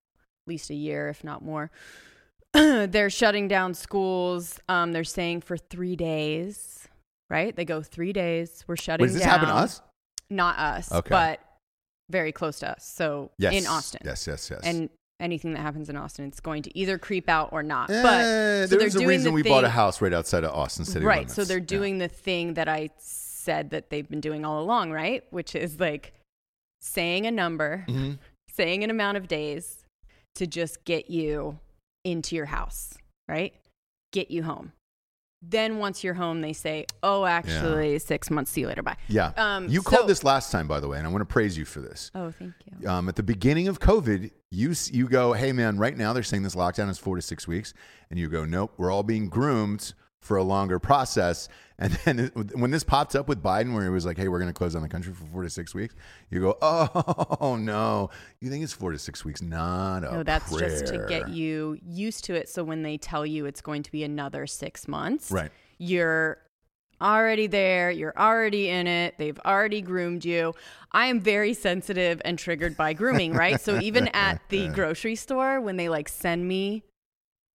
at 0.47 0.51
least 0.51 0.71
a 0.71 0.75
year, 0.75 1.09
if 1.09 1.25
not 1.25 1.43
more. 1.45 1.71
they're 2.53 3.11
shutting 3.11 3.49
down 3.49 3.75
schools. 3.75 4.59
Um, 4.69 4.93
they're 4.93 5.05
saying 5.05 5.43
for 5.43 5.57
three 5.57 5.97
days, 5.97 6.89
right? 7.31 7.55
They 7.55 7.65
go 7.65 7.83
three 7.83 8.13
days. 8.13 8.65
We're 8.67 8.77
shutting 8.77 9.05
Wait, 9.05 9.09
does 9.09 9.15
this 9.15 9.23
down. 9.23 9.31
happen 9.41 9.49
to 9.49 9.55
us? 9.55 9.83
Not 10.31 10.59
us, 10.59 10.91
Okay. 10.93 11.09
but 11.11 11.41
very 12.11 12.33
close 12.33 12.59
to 12.61 12.71
us. 12.71 12.85
So 12.87 13.31
Yes. 13.39 13.55
in 13.55 13.67
Austin. 13.67 14.01
Yes, 14.05 14.27
yes, 14.27 14.49
yes. 14.51 14.61
And 14.65 14.89
anything 15.21 15.53
that 15.55 15.61
happens 15.61 15.91
in 15.91 15.97
Austin, 15.97 16.25
it's 16.27 16.41
going 16.41 16.63
to 16.63 16.79
either 16.79 16.97
creep 16.97 17.29
out 17.29 17.51
or 17.53 17.63
not. 17.63 17.91
Eh, 17.91 18.03
but 18.03 18.21
so 18.23 18.67
they're 18.69 18.79
there's 18.79 18.95
a 18.95 18.99
doing 18.99 19.09
reason 19.09 19.25
the 19.27 19.33
we 19.33 19.43
bought 19.43 19.65
a 19.65 19.67
thing- 19.67 19.75
house 19.75 20.01
right 20.01 20.13
outside 20.15 20.45
of 20.45 20.55
Austin 20.55 20.85
City 20.87 21.05
right 21.05 21.19
limits. 21.19 21.35
so 21.35 21.45
they're 21.45 21.59
Yeah. 21.59 21.65
doing 21.65 21.99
the 21.99 22.09
thing 22.09 22.55
that 22.55 22.69
i 22.69 22.89
said 23.49 23.71
that 23.71 23.89
they've 23.91 24.09
been 24.11 24.21
doing 24.21 24.45
all 24.45 24.61
along 24.63 24.93
right 24.93 25.25
which 25.31 25.55
is 25.55 25.81
like 25.81 26.13
saying 26.81 27.27
a 27.27 27.31
number 27.31 27.85
Mm-hmm. 27.89 28.13
saying 28.55 28.85
an 28.85 28.91
amount 28.91 29.17
of 29.17 29.27
days 29.27 29.85
to 30.35 30.47
just 30.47 30.85
get 30.85 31.11
you 31.11 31.59
into 32.05 32.37
your 32.37 32.47
house 32.47 32.95
right 33.29 33.55
get 34.13 34.31
you 34.31 34.43
home 34.43 34.73
then 35.41 35.79
once 35.79 36.03
you're 36.05 36.15
home 36.15 36.41
they 36.41 36.53
say 36.53 36.85
oh 37.03 37.25
actually 37.25 37.99
six 38.01 38.29
months 38.31 38.51
see 38.51 38.63
you 38.63 38.67
later 38.69 38.83
bye 38.83 38.97
Yeah. 39.09 39.33
Um, 39.37 39.69
you 39.69 39.81
so- 39.83 39.91
called 39.91 40.09
this 40.09 40.25
last 40.25 40.51
time, 40.51 40.67
by 40.67 40.81
the 40.81 40.89
way, 40.89 40.99
and 40.99 41.07
I 41.07 41.11
want 41.11 41.23
to 41.23 41.33
praise 41.33 41.57
you 41.57 41.65
for 41.65 41.81
this. 41.81 42.11
oh 42.15 42.31
thank 42.33 42.55
you 42.67 42.89
Um, 42.89 43.09
at 43.09 43.15
the 43.17 43.23
beginning 43.23 43.69
of 43.69 43.79
COVID, 43.79 44.31
you 44.51 44.75
you 44.93 45.09
go, 45.09 45.33
hey 45.35 45.53
man, 45.53 45.79
right 45.79 45.97
now 45.97 46.13
they're 46.13 46.23
saying 46.33 46.43
this 46.43 46.57
lockdown 46.57 46.89
is 46.91 46.99
four 46.99 47.15
to 47.17 47.23
six 47.23 47.47
weeks, 47.47 47.73
and 48.11 48.19
you 48.19 48.29
go, 48.29 48.45
nope, 48.45 48.73
we're 48.79 48.91
all 48.91 49.05
being 49.05 49.29
groomed 49.29 49.95
for 50.29 50.37
a 50.37 50.45
longer 50.45 50.79
process. 50.79 51.49
And 51.81 51.93
then 52.05 52.31
when 52.55 52.71
this 52.71 52.85
popped 52.85 53.17
up 53.17 53.29
with 53.29 53.43
Biden, 53.43 53.73
where 53.73 53.83
he 53.83 53.89
was 53.89 54.05
like, 54.05 54.19
hey, 54.19 54.29
we're 54.29 54.39
going 54.39 54.51
to 54.51 54.55
close 54.55 54.75
down 54.75 54.83
the 54.83 54.89
country 54.89 55.13
for 55.13 55.25
four 55.27 55.43
to 55.43 55.51
six 55.51 55.75
weeks, 55.75 55.95
you 56.31 56.41
go, 56.41 56.59
oh 56.61 57.57
no, 57.61 58.11
you 58.41 58.51
think 58.51 58.63
it's 58.63 58.73
four 58.73 58.93
to 58.93 58.99
six 58.99 59.25
weeks? 59.25 59.41
Not 59.41 60.05
a 60.05 60.13
no 60.13 60.23
that's 60.23 60.55
just 60.57 60.87
to 60.89 61.07
get 61.09 61.31
you 61.31 61.79
used 61.83 62.25
to 62.25 62.35
it 62.35 62.49
so 62.49 62.63
when 62.63 62.83
they 62.83 62.99
tell 62.99 63.25
you 63.25 63.47
it's 63.47 63.61
going 63.61 63.83
to 63.83 63.91
be 63.91 64.05
another 64.05 64.47
six 64.47 64.87
months 64.87 65.31
right. 65.31 65.51
you're 65.79 66.39
already 67.01 67.47
there, 67.47 67.91
you're 67.91 68.19
already 68.19 68.69
in 68.69 68.87
it, 68.87 69.15
they've 69.19 69.39
already 69.47 69.81
groomed 69.81 70.25
you. 70.25 70.55
I 70.93 71.07
am 71.07 71.21
very 71.21 71.55
sensitive 71.55 72.21
and 72.25 72.39
triggered 72.39 72.77
by 72.77 72.93
grooming, 72.93 73.33
right? 73.33 73.61
So 73.61 73.79
even 73.81 74.09
at 74.09 74.41
the 74.49 74.69
grocery 74.75 75.15
store, 75.15 75.61
when 75.61 75.77
they 75.77 75.89
like 75.89 76.09
send 76.09 76.47
me 76.47 76.83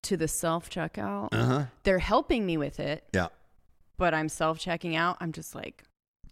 to 0.04 0.18
the 0.18 0.28
self 0.28 0.70
checkout, 0.70 1.30
Uh 1.32 1.46
huh. 1.46 1.66
they're 1.84 2.00
helping 2.00 2.46
me 2.46 2.58
with 2.58 2.80
it, 2.80 3.04
Yeah. 3.14 3.28
but 3.98 4.14
I'm 4.14 4.30
self 4.30 4.60
checking 4.60 4.96
out. 4.96 5.18
I'm 5.20 5.32
just 5.32 5.56
like, 5.56 5.84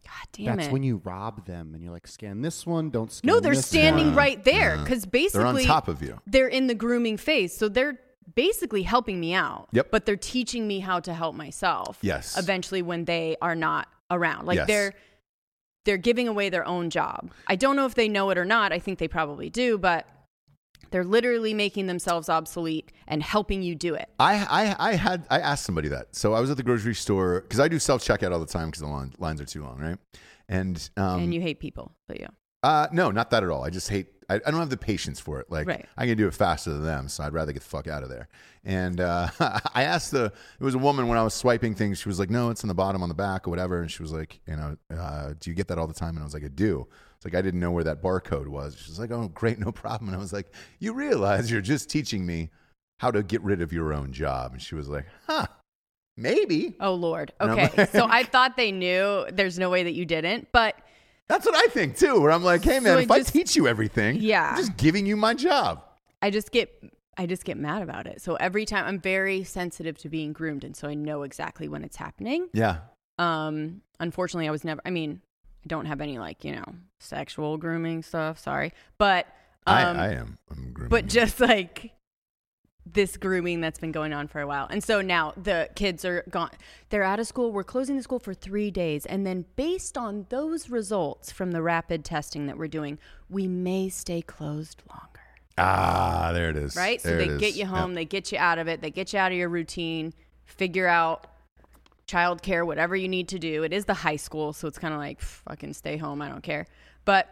God 0.04 0.28
damn 0.34 0.56
That's 0.58 0.68
it. 0.68 0.74
when 0.74 0.84
you 0.84 1.02
rob 1.04 1.46
them 1.46 1.74
and 1.74 1.84
you're 1.84 1.94
like, 1.94 2.08
scan 2.08 2.42
this 2.42 2.66
one, 2.66 2.90
don't 2.90 3.12
scan 3.12 3.28
no, 3.28 3.40
they're 3.40 3.54
this 3.56 3.68
standing 3.68 4.08
one. 4.08 4.16
right 4.16 4.44
there 4.44 4.78
because 4.78 5.06
basically 5.06 5.64
They're 5.64 5.72
on 5.74 5.82
top 5.84 5.88
of 5.88 6.02
you. 6.02 6.20
they're 6.28 6.48
in 6.48 6.68
the 6.68 6.76
grooming 6.76 7.18
phase. 7.18 7.56
So 7.56 7.70
they're 7.70 8.00
basically 8.36 8.84
helping 8.84 9.20
me 9.20 9.34
out. 9.34 9.68
Yep. 9.74 9.88
But 9.92 10.06
they're 10.06 10.16
teaching 10.16 10.68
me 10.68 10.80
how 10.80 11.00
to 11.02 11.14
help 11.14 11.36
myself. 11.36 11.98
Yes. 12.02 12.38
Eventually 12.38 12.82
when 12.82 13.06
they 13.06 13.36
are 13.42 13.56
not 13.56 13.88
around. 14.10 14.46
Like 14.48 14.58
Yes. 14.58 14.68
they're 14.68 14.94
they're 15.86 15.98
giving 15.98 16.28
away 16.28 16.50
their 16.50 16.66
own 16.68 16.90
job. 16.92 17.32
I 17.48 17.56
don't 17.56 17.76
know 17.76 17.86
if 17.88 17.96
they 17.96 18.08
know 18.08 18.30
it 18.30 18.38
or 18.38 18.46
not. 18.46 18.72
I 18.72 18.78
think 18.80 19.00
they 19.00 19.08
probably 19.08 19.50
do, 19.50 19.78
but 19.80 20.08
they're 20.92 21.04
literally 21.04 21.54
making 21.54 21.88
themselves 21.88 22.30
obsolete 22.30 22.92
and 23.08 23.24
helping 23.24 23.64
you 23.64 23.76
do 23.76 23.96
it. 23.96 24.10
I, 24.20 24.36
I, 24.80 24.90
I 24.92 24.96
had 24.96 25.26
I 25.30 25.40
asked 25.40 25.66
somebody 25.66 25.88
that. 25.90 26.16
So 26.16 26.34
I 26.34 26.40
was 26.40 26.52
at 26.52 26.58
the 26.58 26.64
grocery 26.64 26.96
store 26.96 27.42
because 27.42 27.60
I 27.60 27.68
do 27.68 27.80
self 27.80 28.04
checkout 28.04 28.32
all 28.32 28.40
the 28.40 28.46
time 28.46 28.68
because 28.68 28.82
the 28.82 28.88
line, 28.88 29.14
lines 29.18 29.42
are 29.42 29.46
too 29.46 29.64
long, 29.64 29.80
right? 29.80 29.98
And 30.48 30.90
um, 30.98 31.24
and 31.24 31.34
you 31.34 31.42
hate 31.42 31.60
people, 31.60 31.94
but 32.08 32.20
yeah. 32.20 32.28
uh, 32.64 32.88
no, 32.92 33.10
not 33.10 33.30
that 33.32 33.44
at 33.44 33.50
all. 33.50 33.64
I 33.64 33.70
just 33.70 33.90
hate. 33.90 34.08
I, 34.30 34.36
I 34.36 34.52
don't 34.52 34.60
have 34.60 34.70
the 34.70 34.78
patience 34.78 35.20
for 35.20 35.40
it. 35.42 35.52
Like 35.52 35.68
Right. 35.68 35.86
I 35.98 36.06
can 36.06 36.18
do 36.18 36.28
it 36.28 36.34
faster 36.34 36.72
than 36.72 36.84
them, 36.84 37.08
so 37.10 37.24
I'd 37.24 37.34
rather 37.34 37.52
get 37.52 37.64
the 37.64 37.68
fuck 37.70 37.88
out 37.88 38.04
of 38.04 38.10
there. 38.10 38.28
And 38.64 39.00
uh, 39.00 39.28
I 39.74 39.84
asked 39.84 40.12
the 40.12 40.26
it 40.26 40.64
was 40.64 40.76
a 40.76 40.78
woman 40.80 41.08
when 41.08 41.18
I 41.18 41.24
was 41.24 41.34
swiping 41.34 41.74
things. 41.76 42.00
She 42.00 42.10
was 42.10 42.20
like, 42.20 42.30
"No, 42.30 42.50
it's 42.50 42.64
on 42.64 42.68
the 42.68 42.74
bottom, 42.74 43.02
on 43.02 43.10
the 43.10 43.16
back, 43.16 43.48
or 43.48 43.50
whatever." 43.50 43.82
And 43.82 43.90
she 43.90 44.04
was 44.04 44.12
like, 44.12 44.40
"You 44.46 44.56
know, 44.58 44.78
uh, 44.94 45.34
do 45.40 45.50
you 45.50 45.56
get 45.56 45.68
that 45.70 45.78
all 45.78 45.88
the 45.88 45.94
time?" 45.94 46.12
And 46.16 46.20
I 46.20 46.24
was 46.24 46.34
like, 46.34 46.44
"I 46.44 46.50
do." 46.50 46.88
It's 47.22 47.26
like 47.32 47.36
I 47.36 47.44
didn't 47.44 47.60
know 47.60 47.70
where 47.70 47.84
that 47.84 48.02
barcode 48.02 48.48
was. 48.48 48.76
She's 48.76 49.00
like, 49.00 49.12
"Oh, 49.12 49.28
great, 49.28 49.60
no 49.60 49.72
problem." 49.72 50.10
And 50.10 50.18
I 50.18 50.20
was 50.20 50.34
like, 50.34 50.48
"You 50.80 50.94
realize 50.94 51.52
you're 51.52 51.62
just 51.62 51.88
teaching 51.88 52.26
me 52.26 52.50
how 53.00 53.12
to 53.12 53.22
get 53.22 53.44
rid 53.44 53.62
of 53.62 53.72
your 53.72 53.94
own 53.94 54.12
job?" 54.12 54.54
And 54.54 54.62
she 54.62 54.74
was 54.74 54.90
like, 54.90 55.06
"Huh, 55.28 55.46
maybe." 56.18 56.76
Oh 56.80 56.96
Lord. 56.96 57.32
Okay. 57.40 57.86
so 57.92 58.08
I 58.10 58.24
thought 58.34 58.58
they 58.58 58.72
knew. 58.72 59.28
There's 59.32 59.60
no 59.60 59.70
way 59.70 59.84
that 59.84 59.94
you 59.94 60.04
didn't, 60.04 60.48
but 60.52 60.76
That's 61.28 61.46
what 61.46 61.54
I 61.54 61.68
think 61.72 61.96
too. 61.96 62.20
Where 62.20 62.32
I'm 62.32 62.44
like, 62.44 62.64
"Hey, 62.64 62.80
man, 62.80 62.96
So 62.96 62.98
if 62.98 63.12
I 63.12 63.18
I 63.18 63.22
teach 63.22 63.56
you 63.56 63.68
everything, 63.68 64.16
Yeah. 64.20 64.50
I'm 64.50 64.58
just 64.58 64.78
giving 64.78 65.06
you 65.06 65.16
my 65.16 65.36
job." 65.36 65.84
I 66.24 66.32
just 66.32 66.52
get 66.52 66.72
I 67.18 67.28
just 67.28 67.46
get 67.46 67.56
mad 67.56 67.84
about 67.84 68.08
it. 68.08 68.20
So 68.24 68.34
every 68.38 68.66
time 68.66 68.86
I'm 68.88 69.00
very 69.00 69.44
sensitive 69.44 69.96
to 70.00 70.10
being 70.10 70.34
groomed 70.34 70.64
and 70.64 70.76
so 70.76 70.88
I 70.88 70.96
know 70.96 71.22
exactly 71.22 71.68
when 71.68 71.84
it's 71.84 71.98
happening. 71.98 72.48
Yeah. 72.54 72.78
Um 73.20 73.82
unfortunately 74.00 74.48
I 74.48 74.52
was 74.52 74.64
never 74.64 74.82
I 74.86 74.90
mean, 74.90 75.22
I 75.64 75.68
don't 75.68 75.86
have 75.86 76.02
any 76.02 76.18
like, 76.20 76.44
you 76.44 76.56
know, 76.56 76.66
sexual 77.00 77.58
grooming 77.58 78.04
stuff, 78.04 78.40
sorry. 78.40 78.74
But 78.98 79.28
um 79.68 79.98
I, 79.98 80.06
I 80.06 80.10
am. 80.14 80.38
I'm 80.50 80.72
grooming 80.74 80.90
but 80.90 81.08
just 81.08 81.40
like 81.40 81.94
this 82.86 83.16
grooming 83.18 83.62
that's 83.62 83.80
been 83.80 83.92
going 83.92 84.12
on 84.14 84.28
for 84.28 84.42
a 84.42 84.48
while. 84.48 84.68
And 84.70 84.84
so 84.84 85.02
now 85.02 85.34
the 85.42 85.70
kids 85.76 86.04
are 86.04 86.24
gone. 86.30 86.50
They're 86.90 87.04
out 87.04 87.20
of 87.20 87.28
school. 87.28 87.52
We're 87.52 87.64
closing 87.64 87.96
the 87.96 88.04
school 88.04 88.20
for 88.20 88.34
three 88.34 88.72
days. 88.72 89.06
And 89.06 89.26
then, 89.26 89.46
based 89.56 89.98
on 89.98 90.26
those 90.30 90.70
results 90.70 91.32
from 91.32 91.52
the 91.52 91.62
rapid 91.62 92.04
testing 92.04 92.48
that 92.48 92.58
we're 92.58 92.68
doing, 92.68 92.98
we 93.30 93.48
may 93.48 93.90
stay 93.90 94.22
closed 94.22 94.82
longer. 94.90 95.08
Ah, 95.58 96.32
there 96.34 96.50
it 96.50 96.58
is. 96.58 96.76
right? 96.76 97.00
So 97.00 97.16
they 97.18 97.28
get 97.28 97.52
is. 97.52 97.58
you 97.58 97.66
Yep. 97.66 97.70
home, 97.70 97.94
they 97.94 98.06
get 98.06 98.32
you 98.32 98.38
out 98.38 98.58
of 98.58 98.68
it, 98.68 98.82
they 98.82 98.90
get 98.90 99.14
you 99.14 99.20
out 99.20 99.32
of 99.32 99.38
your 99.38 99.50
routine, 99.50 100.14
figure 100.44 100.88
out 100.88 101.28
childcare, 102.12 102.66
whatever 102.66 102.96
you 102.96 103.08
need 103.08 103.28
to 103.30 103.40
do. 103.40 103.64
It 103.64 103.74
is 103.74 103.86
the 103.86 103.94
high 103.94 104.16
school, 104.18 104.54
so 104.54 104.68
it's 104.68 104.78
kind 104.78 104.94
of 104.94 105.00
like 105.00 105.22
fucking 105.22 105.74
stay 105.74 105.98
home, 105.98 106.22
I 106.22 106.30
don't 106.30 106.44
care. 106.44 106.68
But 107.06 107.28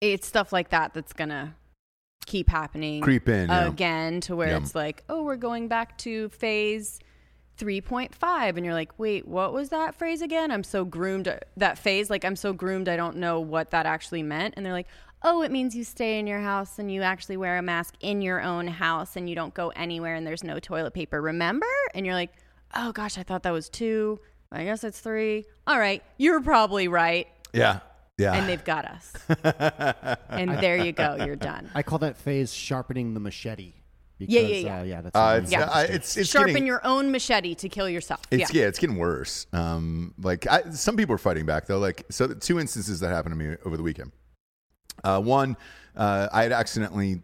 it's 0.00 0.26
stuff 0.26 0.52
like 0.52 0.70
that 0.70 0.94
that's 0.94 1.12
gonna 1.12 1.54
keep 2.26 2.48
happening 2.48 3.02
Creep 3.02 3.28
in, 3.28 3.48
yeah. 3.48 3.66
again 3.66 4.20
to 4.22 4.36
where 4.36 4.48
Yeah. 4.48 4.58
it's 4.58 4.74
like, 4.74 5.02
oh, 5.08 5.22
we're 5.24 5.36
going 5.36 5.68
back 5.68 5.98
to 5.98 6.28
phase 6.30 7.00
3.5 7.58 8.56
and 8.56 8.64
you're 8.64 8.72
like 8.72 8.98
wait 8.98 9.28
what 9.28 9.52
was 9.52 9.68
that 9.68 9.94
phrase 9.94 10.22
again 10.22 10.50
i'm 10.50 10.64
so 10.64 10.82
groomed 10.82 11.28
uh, 11.28 11.36
that 11.58 11.76
phase 11.76 12.08
like 12.08 12.24
i'm 12.24 12.36
so 12.36 12.54
groomed 12.54 12.88
i 12.88 12.96
don't 12.96 13.16
know 13.16 13.38
what 13.38 13.70
that 13.70 13.84
actually 13.84 14.22
meant 14.22 14.54
and 14.56 14.64
they're 14.64 14.72
like 14.72 14.86
oh 15.24 15.42
it 15.42 15.50
means 15.50 15.76
you 15.76 15.84
stay 15.84 16.18
in 16.18 16.26
your 16.26 16.40
house 16.40 16.78
and 16.78 16.90
you 16.90 17.02
actually 17.02 17.36
wear 17.36 17.58
a 17.58 17.62
mask 17.62 17.94
in 18.00 18.22
your 18.22 18.40
own 18.40 18.66
house 18.66 19.14
and 19.14 19.28
you 19.28 19.34
don't 19.34 19.52
go 19.52 19.68
anywhere 19.76 20.14
and 20.14 20.26
there's 20.26 20.42
no 20.42 20.58
toilet 20.58 20.94
paper 20.94 21.20
remember 21.20 21.66
and 21.92 22.06
you're 22.06 22.14
like 22.14 22.32
oh 22.74 22.92
gosh 22.92 23.18
i 23.18 23.22
thought 23.22 23.42
that 23.42 23.52
was 23.52 23.68
two 23.68 24.18
i 24.52 24.64
guess 24.64 24.84
it's 24.84 25.00
three 25.00 25.44
all 25.66 25.78
right 25.78 26.02
you're 26.18 26.40
probably 26.40 26.88
right 26.88 27.28
Yeah. 27.52 27.80
Yeah. 28.18 28.34
and 28.34 28.48
they've 28.48 28.64
got 28.64 28.84
us 28.84 29.12
and 30.28 30.50
there 30.60 30.76
you 30.76 30.92
go 30.92 31.16
you're 31.24 31.36
done 31.36 31.70
I 31.74 31.82
call 31.82 31.98
that 32.00 32.16
phase 32.16 32.52
sharpening 32.52 33.14
the 33.14 33.20
machete. 33.20 33.74
Because, 34.18 34.34
Yeah, 34.34 34.40
yeah, 34.42 34.56
yeah. 34.58 34.80
Uh, 34.80 34.82
yeah, 34.82 35.00
that's 35.00 35.16
uh, 35.16 35.40
it's, 35.42 35.52
it 35.52 35.56
is. 35.56 35.62
uh, 35.62 35.86
it's, 35.88 36.16
it's 36.18 36.28
sharpen 36.28 36.52
getting, 36.52 36.66
your 36.66 36.84
own 36.86 37.10
machete 37.10 37.54
to 37.54 37.68
kill 37.70 37.88
yourself 37.88 38.20
It's 38.30 38.52
yeah 38.52 38.60
yeah. 38.62 38.68
it's 38.68 38.78
getting 38.78 38.98
worse. 38.98 39.46
Um, 39.54 40.12
like 40.20 40.46
I, 40.46 40.68
some 40.72 40.96
people 40.98 41.14
are 41.14 41.18
fighting 41.18 41.46
back 41.46 41.64
though. 41.66 41.78
Like 41.78 42.04
so, 42.10 42.26
the 42.26 42.34
two 42.34 42.60
instances 42.60 43.00
that 43.00 43.08
happened 43.08 43.32
to 43.32 43.38
me 43.38 43.56
over 43.64 43.78
the 43.78 43.82
weekend. 43.82 44.12
Uh, 45.02 45.22
one, 45.22 45.56
uh, 45.96 46.28
I 46.30 46.42
had 46.42 46.52
accidentally, 46.52 47.22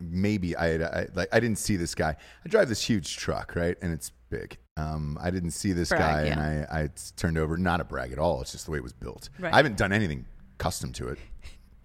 maybe 0.00 0.56
I 0.56 0.74
I, 0.74 1.06
like 1.14 1.28
I 1.32 1.40
didn't 1.40 1.58
see 1.58 1.76
this 1.76 1.94
guy. 1.94 2.16
I 2.44 2.48
drive 2.48 2.68
this 2.68 2.82
huge 2.82 3.16
truck, 3.16 3.54
right, 3.56 3.76
and 3.82 3.92
it's 3.92 4.12
big. 4.30 4.58
Um, 4.76 5.18
I 5.20 5.30
didn't 5.30 5.50
see 5.50 5.72
this 5.72 5.90
Brag, 5.90 6.00
guy, 6.00 6.24
yeah. 6.24 6.32
and 6.32 6.66
I, 6.70 6.82
I 6.82 6.88
turned 7.16 7.38
over. 7.38 7.56
Not 7.56 7.80
a 7.80 7.84
brag 7.84 8.12
at 8.12 8.18
all. 8.18 8.40
It's 8.40 8.52
just 8.52 8.66
the 8.66 8.72
way 8.72 8.78
it 8.78 8.84
was 8.84 8.92
built. 8.92 9.28
Right. 9.38 9.52
I 9.52 9.56
haven't 9.56 9.76
done 9.76 9.92
anything 9.92 10.24
custom 10.58 10.92
to 10.94 11.08
it, 11.08 11.18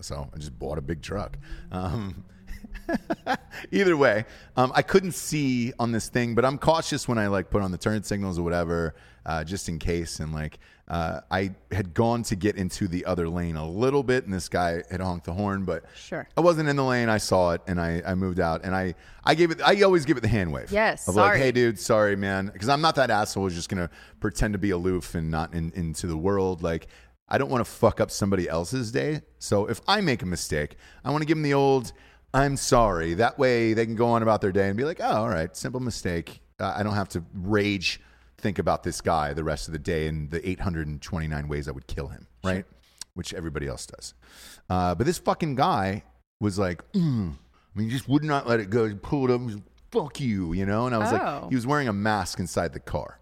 so 0.02 0.30
I 0.34 0.38
just 0.38 0.58
bought 0.58 0.78
a 0.78 0.82
big 0.82 1.02
truck. 1.02 1.38
Um, 1.72 2.24
Either 3.72 3.98
way, 3.98 4.26
um, 4.56 4.72
I 4.76 4.82
couldn't 4.82 5.14
see 5.14 5.74
on 5.80 5.92
this 5.92 6.10
thing, 6.10 6.36
but 6.36 6.46
I'm 6.46 6.58
cautious 6.58 7.08
when 7.08 7.18
I 7.18 7.28
like 7.28 7.50
put 7.50 7.62
on 7.62 7.72
the 7.72 7.78
turn 7.78 8.04
signals 8.04 8.38
or 8.40 8.44
whatever, 8.44 8.96
uh, 9.26 9.44
just 9.44 9.70
in 9.70 9.80
case. 9.80 10.20
And 10.20 10.34
like, 10.34 10.60
uh, 10.88 11.22
I 11.32 11.52
had 11.72 11.94
gone 11.94 12.24
to 12.24 12.36
get 12.36 12.58
into 12.58 12.88
the 12.88 13.06
other 13.06 13.28
lane 13.28 13.56
a 13.56 13.68
little 13.68 14.04
bit, 14.04 14.26
and 14.26 14.34
this 14.34 14.50
guy 14.50 14.84
had 14.92 15.02
honked 15.02 15.26
the 15.26 15.34
horn, 15.34 15.66
but 15.66 15.84
Sure. 15.96 16.28
I 16.38 16.42
wasn't 16.42 16.70
in 16.70 16.76
the 16.76 16.84
lane. 16.84 17.10
I 17.10 17.18
saw 17.18 17.52
it, 17.52 17.62
and 17.68 17.82
I, 17.82 18.04
I 18.06 18.16
moved 18.16 18.40
out, 18.40 18.64
and 18.64 18.76
I, 18.76 18.96
I 19.24 19.34
gave 19.36 19.52
it. 19.52 19.62
I 19.66 19.82
always 19.82 20.06
give 20.06 20.18
it 20.18 20.22
the 20.22 20.28
hand 20.28 20.54
wave. 20.54 20.72
Yes, 20.72 21.08
of 21.08 21.16
like, 21.16 21.38
hey, 21.38 21.52
dude, 21.52 21.80
sorry, 21.80 22.16
man, 22.16 22.48
because 22.54 22.70
I'm 22.70 22.82
not 22.82 22.96
that 22.96 23.10
asshole 23.10 23.44
who's 23.44 23.56
just 23.56 23.70
gonna 23.70 23.90
pretend 24.20 24.54
to 24.54 24.60
be 24.60 24.70
aloof 24.70 25.16
and 25.16 25.32
not 25.32 25.54
in, 25.54 25.72
into 25.76 26.08
the 26.08 26.18
world. 26.18 26.62
Like, 26.62 26.88
I 27.28 27.38
don't 27.40 27.50
want 27.50 27.66
to 27.66 27.72
fuck 27.72 28.00
up 28.00 28.12
somebody 28.12 28.48
else's 28.48 28.92
day. 28.92 29.22
So 29.40 29.66
if 29.66 29.82
I 29.88 30.02
make 30.02 30.22
a 30.22 30.28
mistake, 30.28 30.78
I 31.04 31.10
want 31.10 31.24
to 31.24 31.26
give 31.26 31.38
them 31.38 31.44
the 31.44 31.56
old 31.56 31.92
I'm 32.36 32.58
sorry. 32.58 33.14
That 33.14 33.40
way 33.40 33.74
they 33.74 33.86
can 33.86 33.96
go 33.96 34.08
on 34.08 34.22
about 34.22 34.42
their 34.42 34.52
day 34.52 34.68
and 34.68 34.76
be 34.76 34.84
like, 34.84 35.00
oh, 35.00 35.06
all 35.06 35.30
right, 35.30 35.56
simple 35.56 35.80
mistake. 35.80 36.42
Uh, 36.60 36.74
I 36.76 36.84
don't 36.84 36.94
have 36.94 37.08
to 37.10 37.24
rage 37.34 38.02
think 38.38 38.60
about 38.60 38.84
this 38.84 39.02
guy 39.02 39.34
the 39.34 39.44
rest 39.44 39.68
of 39.68 39.72
the 39.74 39.80
day 39.80 40.08
and 40.08 40.30
the 40.30 40.48
829 40.48 41.48
ways 41.48 41.68
I 41.68 41.72
would 41.72 41.88
kill 41.88 42.08
him, 42.10 42.28
right? 42.44 42.66
Which 43.14 43.34
everybody 43.34 43.68
else 43.68 43.86
does. 43.86 44.14
Uh, 44.70 44.94
but 44.96 45.06
this 45.06 45.18
fucking 45.18 45.56
guy 45.56 46.04
was 46.42 46.60
like, 46.60 46.90
mm. 46.94 47.32
I 47.32 47.80
mean, 47.80 47.90
he 47.90 47.96
just 47.96 48.08
would 48.10 48.24
not 48.24 48.48
let 48.48 48.60
it 48.60 48.70
go. 48.70 48.88
He 48.88 48.94
pulled 48.96 49.32
up, 49.32 49.42
like, 49.42 49.56
fuck 49.92 50.20
you, 50.20 50.54
you 50.54 50.66
know? 50.66 50.86
And 50.86 50.94
I 50.96 50.98
was 50.98 51.12
Oh. 51.12 51.16
like, 51.16 51.50
he 51.50 51.56
was 51.56 51.66
wearing 51.66 51.88
a 51.88 51.94
mask 51.94 52.40
inside 52.40 52.74
the 52.74 52.80
car. 52.80 53.20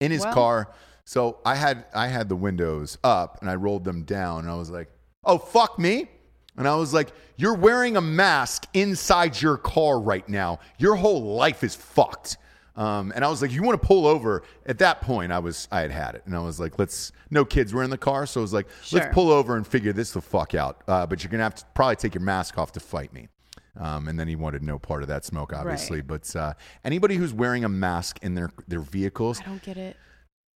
In 0.00 0.10
his 0.10 0.22
Well- 0.24 0.34
car. 0.34 0.72
So 1.04 1.38
I 1.44 1.54
had 1.54 1.86
I 1.94 2.08
had 2.08 2.28
the 2.28 2.36
windows 2.36 2.98
up 3.02 3.38
and 3.40 3.48
I 3.50 3.54
rolled 3.54 3.84
them 3.84 4.02
down 4.04 4.40
and 4.40 4.50
I 4.50 4.54
was 4.56 4.68
like, 4.70 4.90
"Oh 5.24 5.38
fuck 5.38 5.78
me." 5.78 6.10
And 6.56 6.68
I 6.68 6.74
was 6.74 6.92
like, 6.92 7.08
"You're 7.36 7.54
wearing 7.54 7.96
a 7.96 8.00
mask 8.02 8.66
inside 8.74 9.40
your 9.40 9.56
car 9.56 9.98
right 9.98 10.28
now. 10.28 10.58
Your 10.78 10.96
whole 10.96 11.34
life 11.34 11.64
is 11.64 11.74
fucked." 11.74 12.36
Um, 12.78 13.12
and 13.14 13.24
I 13.24 13.28
was 13.28 13.42
like, 13.42 13.50
"You 13.50 13.62
want 13.64 13.80
to 13.80 13.86
pull 13.86 14.06
over?" 14.06 14.44
At 14.64 14.78
that 14.78 15.00
point, 15.00 15.32
I 15.32 15.40
was 15.40 15.66
I 15.72 15.80
had 15.80 15.90
had 15.90 16.14
it, 16.14 16.22
and 16.26 16.36
I 16.36 16.38
was 16.38 16.60
like, 16.60 16.78
"Let's." 16.78 17.10
No 17.28 17.44
kids 17.44 17.74
were 17.74 17.82
in 17.82 17.90
the 17.90 17.98
car, 17.98 18.24
so 18.24 18.40
I 18.40 18.42
was 18.42 18.52
like, 18.52 18.68
Sure. 18.84 19.00
"Let's 19.00 19.12
pull 19.12 19.30
over 19.32 19.56
and 19.56 19.66
figure 19.66 19.92
this 19.92 20.12
the 20.12 20.20
fuck 20.20 20.54
out." 20.54 20.82
Uh, 20.86 21.04
but 21.04 21.22
you're 21.22 21.30
gonna 21.30 21.42
have 21.42 21.56
to 21.56 21.64
probably 21.74 21.96
take 21.96 22.14
your 22.14 22.22
mask 22.22 22.56
off 22.56 22.70
to 22.72 22.80
fight 22.80 23.12
me. 23.12 23.28
Um, 23.76 24.08
and 24.08 24.18
then 24.18 24.28
he 24.28 24.36
wanted 24.36 24.62
no 24.62 24.78
part 24.78 25.02
of 25.02 25.08
that 25.08 25.24
smoke, 25.24 25.52
obviously. 25.52 25.98
Right. 25.98 26.06
But 26.06 26.36
uh, 26.36 26.54
anybody 26.84 27.16
who's 27.16 27.32
wearing 27.32 27.64
a 27.64 27.68
mask 27.68 28.20
in 28.22 28.34
their 28.34 28.50
their 28.68 28.80
vehicles, 28.80 29.40
I 29.40 29.44
don't 29.44 29.62
get 29.62 29.76
it. 29.76 29.96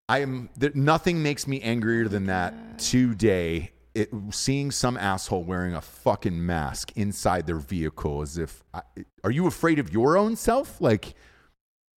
I 0.10 0.20
am 0.20 0.50
there, 0.58 0.72
nothing 0.74 1.24
makes 1.24 1.48
me 1.48 1.62
angrier 1.62 2.08
than 2.10 2.26
that 2.26 2.80
today. 2.80 3.72
It, 3.96 4.10
seeing 4.32 4.72
some 4.72 4.98
asshole 4.98 5.44
wearing 5.44 5.74
a 5.74 5.82
fucking 5.82 6.46
mask 6.46 6.92
inside 6.96 7.48
their 7.48 7.58
vehicle 7.58 8.22
as 8.22 8.38
if 8.38 8.64
I, 8.74 8.82
are 9.24 9.32
you 9.32 9.48
afraid 9.48 9.80
of 9.80 9.92
your 9.92 10.18
own 10.18 10.36
self? 10.36 10.80
Like 10.80 11.16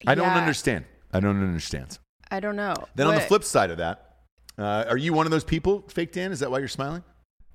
I 0.06 0.14
don't 0.14 0.26
Yeah. 0.26 0.36
understand. 0.36 0.84
I 1.12 1.20
don't 1.20 1.42
understand. 1.42 1.98
I 2.30 2.40
don't 2.40 2.56
know. 2.56 2.74
Then 2.94 3.06
on 3.06 3.14
the 3.14 3.20
What- 3.20 3.28
flip 3.28 3.44
side 3.44 3.70
of 3.70 3.78
that, 3.78 4.16
uh, 4.58 4.84
are 4.88 4.96
you 4.96 5.12
one 5.12 5.26
of 5.26 5.30
those 5.32 5.44
people, 5.44 5.84
fake 5.88 6.12
Dan? 6.12 6.32
Is 6.32 6.40
that 6.40 6.50
why 6.50 6.58
you're 6.58 6.68
smiling? 6.68 7.04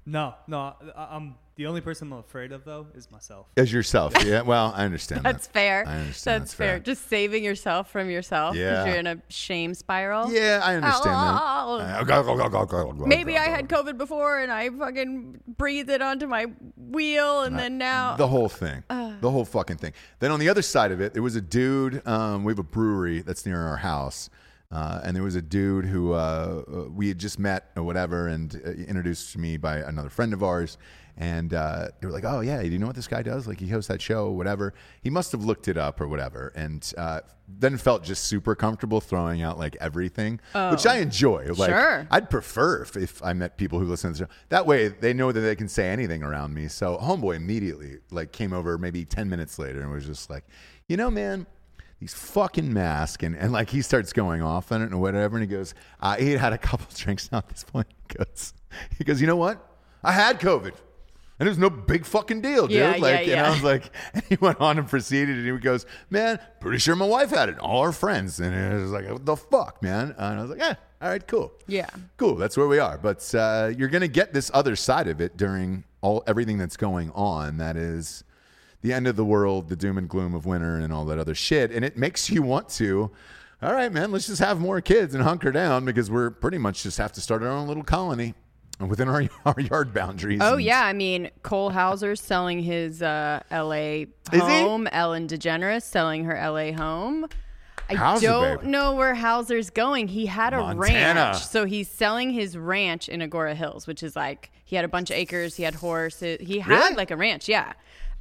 No, 0.06 0.36
no. 0.48 0.76
I, 0.96 1.16
I'm 1.16 1.36
the 1.58 1.66
only 1.66 1.82
person 1.82 2.12
I'm 2.12 2.20
afraid 2.20 2.52
of 2.52 2.64
though 2.64 2.88
is 2.96 3.10
myself. 3.12 3.48
As 3.58 3.72
yourself? 3.74 4.14
Yeah. 4.26 4.42
Well, 4.42 4.74
I 4.76 4.86
understand. 4.86 5.24
That's 5.24 5.48
that. 5.48 5.54
fair. 5.54 5.84
I 5.88 5.98
understand. 6.00 6.42
That's, 6.44 6.54
fair. 6.54 6.80
Just 6.80 7.08
saving 7.10 7.44
yourself 7.44 7.90
from 7.92 8.10
yourself 8.10 8.54
because 8.54 8.86
Yeah. 8.86 8.86
you're 8.86 8.96
in 9.00 9.08
a 9.08 9.22
shame 9.30 9.74
spiral. 9.74 10.32
Yeah, 10.32 10.62
I 10.64 10.76
understand 10.76 11.16
that. 11.16 12.98
Maybe 13.08 13.38
I 13.38 13.46
had 13.46 13.68
COVID 13.70 13.98
before 13.98 14.40
and 14.40 14.52
I 14.52 14.70
fucking 14.70 15.40
breathed 15.58 15.90
it 15.90 16.02
onto 16.02 16.28
my 16.28 16.46
wheel 16.76 17.42
and 17.42 17.58
then 17.58 17.78
now 17.78 18.16
the 18.16 18.28
whole 18.28 18.50
thing, 18.50 18.84
the 18.90 19.32
whole 19.32 19.46
fucking 19.46 19.78
thing. 19.78 19.94
Then 20.20 20.32
on 20.32 20.40
the 20.40 20.50
other 20.50 20.62
side 20.62 20.92
of 20.92 21.02
it, 21.02 21.14
there 21.14 21.24
was 21.24 21.36
a 21.36 21.42
dude. 21.42 22.06
Um, 22.08 22.44
we 22.44 22.52
have 22.52 22.60
a 22.60 22.64
brewery 22.64 23.22
that's 23.22 23.46
near 23.46 23.62
our 23.62 23.78
house, 23.78 24.30
uh, 24.72 25.02
and 25.04 25.16
there 25.16 25.24
was 25.24 25.36
a 25.36 25.42
dude 25.42 25.86
who 25.86 26.14
uh, 26.14 26.64
uh, 26.68 26.90
we 26.90 27.08
had 27.08 27.18
just 27.20 27.40
met 27.40 27.72
or 27.76 27.84
whatever, 27.84 28.28
and 28.28 28.62
uh, 28.66 28.70
introduced 28.72 29.32
to 29.34 29.40
me 29.40 29.58
by 29.58 29.78
another 29.78 30.10
friend 30.10 30.34
of 30.34 30.44
ours. 30.44 30.78
And 31.20 31.54
uh, 31.54 31.88
they 32.00 32.06
were 32.08 32.14
like, 32.14 32.26
"Oh 32.26 32.42
yeah, 32.42 32.62
do 32.62 32.68
you 32.70 32.78
know 32.78 32.86
what 32.86 32.96
this 32.96 33.08
guy 33.08 33.24
does? 33.24 33.48
Like 33.48 33.60
he 33.60 33.68
hosts 33.68 33.88
that 33.88 34.02
show, 34.02 34.30
whatever." 34.30 34.74
He 35.02 35.10
must 35.10 35.32
have 35.32 35.44
looked 35.44 35.68
it 35.68 35.76
up 35.78 36.00
or 36.00 36.08
whatever, 36.08 36.54
and 36.56 36.94
uh, 36.96 37.22
then 37.48 37.78
felt 37.78 38.04
just 38.04 38.26
super 38.26 38.54
comfortable 38.54 39.02
throwing 39.02 39.42
out 39.42 39.58
like 39.58 39.76
everything, 39.80 40.40
which 40.70 40.86
I 40.86 40.98
enjoy. 41.00 41.48
Like, 41.56 41.72
Sure. 41.72 42.08
I'd 42.12 42.30
prefer 42.30 42.84
if, 42.84 42.96
if 42.96 43.24
I 43.24 43.34
met 43.34 43.58
people 43.58 43.80
who 43.80 43.86
listen 43.86 44.14
to 44.14 44.20
the 44.20 44.26
show. 44.26 44.32
That 44.50 44.68
way, 44.68 44.90
they 44.90 45.14
know 45.14 45.32
that 45.32 45.40
they 45.40 45.56
can 45.56 45.68
say 45.68 45.90
anything 45.90 46.22
around 46.22 46.54
me. 46.54 46.68
So, 46.68 46.98
homeboy 46.98 47.36
immediately 47.36 47.98
like 48.12 48.32
came 48.32 48.54
over 48.54 48.78
maybe 48.78 49.04
ten 49.04 49.28
minutes 49.28 49.58
later 49.58 49.82
and 49.82 49.92
was 49.92 50.06
just 50.06 50.30
like, 50.30 50.44
you 50.88 50.98
know, 50.98 51.10
man, 51.10 51.48
these 52.00 52.14
fucking 52.14 52.72
masks 52.72 53.24
and, 53.24 53.36
and 53.36 53.52
like 53.52 53.72
he 53.72 53.82
starts 53.82 54.14
going 54.14 54.44
off 54.44 54.72
on 54.72 54.84
it 54.84 54.92
and 54.92 55.02
whatever. 55.02 55.36
And 55.38 55.50
he 55.50 55.56
goes, 55.56 55.74
uh, 56.00 56.16
he 56.18 56.30
had 56.30 56.40
had 56.40 56.54
a 56.54 56.60
couple 56.60 56.86
drinks 56.96 57.32
now 57.32 57.40
at 57.40 57.50
this 57.50 57.64
point. 57.64 57.88
He 58.08 58.18
goes, 58.20 58.54
he 59.00 59.04
goes, 59.04 59.20
you 59.20 59.26
know 59.26 59.36
what? 59.36 59.64
I 60.04 60.12
had 60.12 60.40
COVID. 60.40 60.74
And 61.40 61.48
it 61.48 61.52
was 61.52 61.60
no 61.60 61.70
big 61.70 62.04
fucking 62.06 62.42
deal, 62.42 62.66
dude. 62.68 62.78
Yeah, 62.78 62.96
like, 63.00 63.28
yeah, 63.28 63.34
and 63.38 63.46
I 63.46 63.50
was 63.52 63.62
like, 63.64 63.92
and 64.14 64.24
he 64.24 64.38
went 64.42 64.60
on 64.60 64.80
and 64.80 64.88
proceeded, 64.88 65.38
and 65.38 65.46
he 65.46 65.58
goes, 65.60 65.86
"Man, 66.10 66.40
pretty 66.60 66.80
sure 66.80 66.96
my 66.96 67.06
wife 67.06 67.30
had 67.30 67.50
it. 67.50 67.60
All 67.60 67.82
our 67.82 67.92
friends." 67.92 68.40
And 68.40 68.56
it 68.56 68.82
was 68.82 68.92
like, 68.92 69.08
"What 69.08 69.26
the 69.26 69.36
fuck, 69.38 69.84
man?" 69.84 70.16
And 70.18 70.40
I 70.40 70.42
was 70.42 70.50
like, 70.50 70.60
"Yeah, 70.60 70.74
all 71.02 71.10
right, 71.10 71.26
cool, 71.28 71.54
Yeah. 71.68 71.90
cool. 72.18 72.36
That's 72.38 72.58
where 72.58 72.68
we 72.68 72.80
are." 72.80 72.98
But 72.98 73.34
uh, 73.36 73.72
you're 73.78 73.88
gonna 73.90 74.08
get 74.08 74.34
this 74.34 74.50
other 74.54 74.76
side 74.76 75.08
of 75.08 75.22
it 75.22 75.38
during 75.38 75.84
all 76.02 76.24
everything 76.26 76.58
that's 76.58 76.78
going 76.78 77.12
on. 77.12 77.58
That 77.58 77.78
is 77.78 78.24
the 78.82 78.92
end 78.94 79.06
of 79.06 79.16
the 79.16 79.26
world, 79.26 79.70
the 79.70 79.76
doom 79.76 80.00
and 80.00 80.10
gloom 80.10 80.34
of 80.34 80.48
winter, 80.48 80.78
and 80.78 80.92
all 80.92 81.06
that 81.06 81.20
other 81.20 81.36
shit. 81.36 81.72
And 81.72 81.86
it 81.86 81.98
makes 81.98 82.32
you 82.32 82.42
want 82.42 82.68
to. 82.70 83.12
All 83.62 83.74
right, 83.74 83.92
man. 83.92 84.12
Let's 84.12 84.26
just 84.28 84.42
have 84.42 84.60
more 84.60 84.82
kids 84.82 85.14
and 85.14 85.24
hunker 85.24 85.52
down 85.52 85.86
because 85.86 86.10
we're 86.10 86.30
pretty 86.32 86.58
much 86.58 86.82
just 86.84 86.98
have 86.98 87.12
to 87.14 87.22
start 87.22 87.44
our 87.44 87.50
own 87.50 87.68
little 87.68 87.84
colony 87.84 88.34
within 88.80 89.08
our, 89.10 89.24
our 89.46 89.60
yard 89.60 89.94
boundaries. 89.94 90.40
Oh 90.42 90.56
and- 90.56 90.64
yeah, 90.64 90.84
I 90.84 90.94
mean 90.94 91.30
Cole 91.44 91.70
Hauser's 91.72 92.22
selling 92.22 92.62
his 92.62 93.02
uh, 93.02 93.42
L.A. 93.52 94.08
he? 94.32 94.38
home. 94.38 94.88
Ellen 94.92 95.28
DeGeneres 95.28 95.84
selling 95.84 96.24
her 96.26 96.36
L.A. 96.36 96.72
home. 96.72 97.28
I 97.90 97.94
Hauser, 97.94 98.28
don't 98.28 98.58
baby. 98.60 98.68
know 98.72 98.96
where 98.96 99.16
Hauser's 99.16 99.70
going. 99.70 100.10
He 100.10 100.26
had 100.26 100.54
a 100.54 100.58
Montana. 100.60 101.20
ranch, 101.32 101.38
so 101.46 101.64
he's 101.64 101.88
selling 101.88 102.32
his 102.32 102.58
ranch 102.58 103.08
in 103.08 103.22
Agoura 103.22 103.56
Hills, 103.56 103.88
which 103.88 104.04
is 104.04 104.14
like 104.14 104.52
he 104.66 104.76
had 104.76 104.84
a 104.84 104.90
bunch 104.90 105.10
of 105.10 105.16
acres. 105.16 105.56
He 105.56 105.64
had 105.64 105.74
horses. 105.76 106.38
He 106.42 106.60
had 106.60 106.74
Really? 106.80 106.96
like 106.96 107.12
a 107.12 107.16
ranch, 107.16 107.48
yeah. 107.48 107.72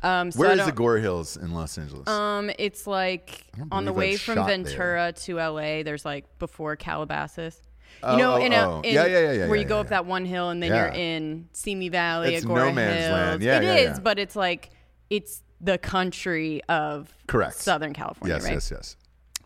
Um, 0.04 0.30
so 0.30 0.38
Where 0.38 0.52
is 0.52 0.58
don't- 0.58 0.72
Agoura 0.72 1.00
Hills 1.00 1.36
in 1.36 1.52
Los 1.52 1.78
Angeles? 1.78 2.06
Um, 2.06 2.48
it's 2.60 2.86
like 2.86 3.42
don't 3.56 3.66
on 3.72 3.84
the 3.86 3.92
believe 3.92 4.08
way 4.08 4.12
I've 4.14 4.20
from 4.20 4.34
shot 4.36 4.46
there. 4.46 4.56
Ventura 4.58 5.12
to 5.24 5.36
LA. 5.36 5.82
There's 5.82 6.04
like 6.04 6.38
before 6.38 6.76
Calabasas. 6.76 7.60
Oh, 8.02 8.12
you 8.12 8.18
know, 8.18 8.34
oh, 8.34 8.44
in, 8.44 8.52
a, 8.52 8.56
oh. 8.56 8.80
in 8.82 8.94
Yeah, 8.94 9.06
yeah, 9.06 9.18
yeah, 9.18 9.32
yeah, 9.32 9.46
where 9.46 9.56
yeah, 9.56 9.62
you 9.62 9.68
go 9.68 9.76
yeah, 9.76 9.80
up 9.82 9.88
that 9.88 10.06
one 10.06 10.24
hill 10.24 10.50
and 10.50 10.62
then 10.62 10.74
you're 10.74 10.88
in 10.88 11.48
Simi 11.52 11.88
Valley, 11.88 12.34
It's 12.34 12.44
Agoura 12.44 12.66
no 12.68 12.72
man's 12.72 13.00
Hills. 13.04 13.12
land. 13.12 13.42
Yeah, 13.42 13.60
It 13.60 13.90
is, 13.90 14.00
but 14.00 14.18
it's 14.18 14.36
like 14.36 14.70
it's 15.10 15.42
the 15.60 15.78
country 15.78 16.62
of 16.68 17.12
Correct. 17.26 17.56
Southern 17.56 17.92
California, 17.94 18.36
yes, 18.36 18.44
right? 18.44 18.52
yes, 18.52 18.70
yes. 18.70 18.96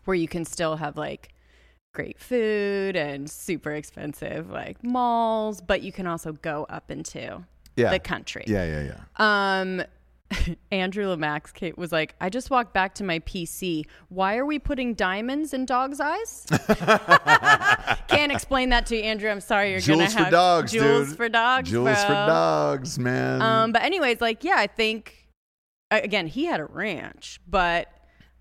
Where 0.05 0.15
you 0.15 0.27
can 0.27 0.45
still 0.45 0.75
have 0.75 0.97
like 0.97 1.29
great 1.93 2.19
food 2.19 2.95
and 2.95 3.29
super 3.29 3.71
expensive 3.71 4.49
like 4.49 4.83
malls, 4.83 5.61
but 5.61 5.81
you 5.81 5.91
can 5.91 6.07
also 6.07 6.33
go 6.33 6.65
up 6.69 6.89
into 6.91 7.43
Yeah. 7.75 7.91
the 7.91 7.99
country. 7.99 8.43
Yeah, 8.47 8.65
yeah, 8.65 8.93
yeah. 9.19 9.59
Um, 9.61 9.83
Andrew 10.71 11.05
Lamax 11.05 11.53
Kate 11.53 11.77
was 11.77 11.91
like, 11.91 12.15
I 12.21 12.29
just 12.29 12.49
walked 12.49 12.73
back 12.73 12.95
to 12.95 13.03
my 13.03 13.19
PC. 13.19 13.85
Why 14.09 14.37
are 14.37 14.45
we 14.45 14.59
putting 14.59 14.93
diamonds 14.93 15.53
in 15.53 15.65
dogs' 15.65 15.99
eyes? 15.99 16.45
Can't 18.07 18.31
explain 18.31 18.69
that 18.69 18.85
to 18.87 18.95
you, 18.95 19.03
Andrew. 19.03 19.29
I'm 19.29 19.41
sorry. 19.41 19.71
You're 19.71 19.79
Jewels 19.79 19.99
gonna 19.99 20.11
for 20.11 20.19
have 20.19 20.31
dogs, 20.31 20.71
jewels 20.71 21.09
dude. 21.09 21.17
for 21.17 21.29
dogs. 21.29 21.69
Jewels 21.69 22.03
for 22.03 22.13
dogs, 22.13 22.99
man. 22.99 23.41
Um, 23.41 23.71
but 23.71 23.83
anyways, 23.83 24.21
like, 24.21 24.43
yeah, 24.43 24.55
I 24.57 24.67
think 24.67 25.29
again 25.89 26.27
he 26.27 26.45
had 26.45 26.59
a 26.59 26.65
ranch, 26.65 27.39
but 27.47 27.87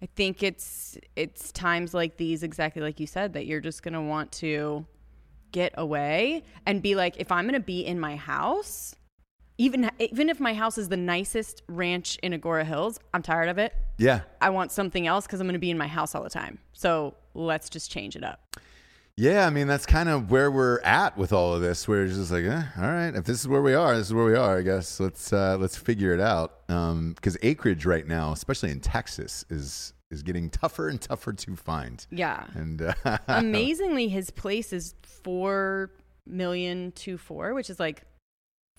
I 0.02 0.06
think 0.16 0.42
it's 0.42 0.96
it's 1.16 1.52
times 1.52 1.94
like 1.94 2.16
these, 2.16 2.42
exactly 2.42 2.82
like 2.82 3.00
you 3.00 3.06
said, 3.06 3.32
that 3.34 3.46
you're 3.46 3.60
just 3.60 3.82
gonna 3.82 4.02
want 4.02 4.32
to 4.32 4.86
get 5.52 5.74
away 5.76 6.44
and 6.66 6.80
be 6.80 6.94
like, 6.94 7.16
if 7.18 7.32
I'm 7.32 7.46
gonna 7.46 7.60
be 7.60 7.80
in 7.84 7.98
my 7.98 8.16
house, 8.16 8.94
even 9.60 9.90
even 9.98 10.30
if 10.30 10.40
my 10.40 10.54
house 10.54 10.78
is 10.78 10.88
the 10.88 10.96
nicest 10.96 11.62
ranch 11.68 12.16
in 12.22 12.32
Agoura 12.32 12.64
Hills, 12.64 12.98
I'm 13.12 13.22
tired 13.22 13.50
of 13.50 13.58
it. 13.58 13.74
yeah. 13.98 14.22
I 14.40 14.48
want 14.48 14.72
something 14.72 15.06
else 15.06 15.26
because 15.26 15.38
I'm 15.38 15.46
gonna 15.46 15.58
be 15.58 15.70
in 15.70 15.76
my 15.76 15.86
house 15.86 16.14
all 16.14 16.22
the 16.22 16.30
time. 16.30 16.58
So 16.72 17.14
let's 17.34 17.68
just 17.68 17.90
change 17.90 18.16
it 18.16 18.24
up. 18.24 18.56
Yeah, 19.18 19.46
I 19.46 19.50
mean 19.50 19.66
that's 19.66 19.84
kind 19.84 20.08
of 20.08 20.30
where 20.30 20.50
we're 20.50 20.80
at 20.80 21.18
with 21.18 21.30
all 21.34 21.52
of 21.54 21.60
this. 21.60 21.86
Where 21.86 22.04
it's 22.04 22.16
just 22.16 22.32
like, 22.32 22.44
eh, 22.44 22.62
all 22.78 22.90
right, 22.90 23.14
if 23.14 23.24
this 23.24 23.38
is 23.40 23.46
where 23.48 23.60
we 23.60 23.74
are, 23.74 23.94
this 23.98 24.06
is 24.06 24.14
where 24.14 24.24
we 24.24 24.34
are. 24.34 24.58
I 24.58 24.62
guess 24.62 24.98
let's 24.98 25.30
uh, 25.30 25.58
let's 25.60 25.76
figure 25.76 26.14
it 26.14 26.20
out. 26.20 26.66
Because 26.66 27.36
acreage 27.42 27.84
right 27.84 28.06
now, 28.06 28.32
especially 28.32 28.70
in 28.70 28.80
Texas, 28.80 29.44
is 29.50 29.92
is 30.10 30.22
getting 30.22 30.48
tougher 30.48 30.88
and 30.88 30.98
tougher 30.98 31.34
to 31.34 31.54
find. 31.54 32.06
Yeah. 32.10 32.46
And 32.54 32.80
uh, 33.04 33.18
Amazingly, 33.28 34.08
his 34.08 34.30
place 34.30 34.72
is 34.72 34.94
four 35.02 35.90
million 36.26 36.92
two 36.92 37.18
four, 37.18 37.52
which 37.52 37.68
is 37.68 37.78
like 37.78 38.04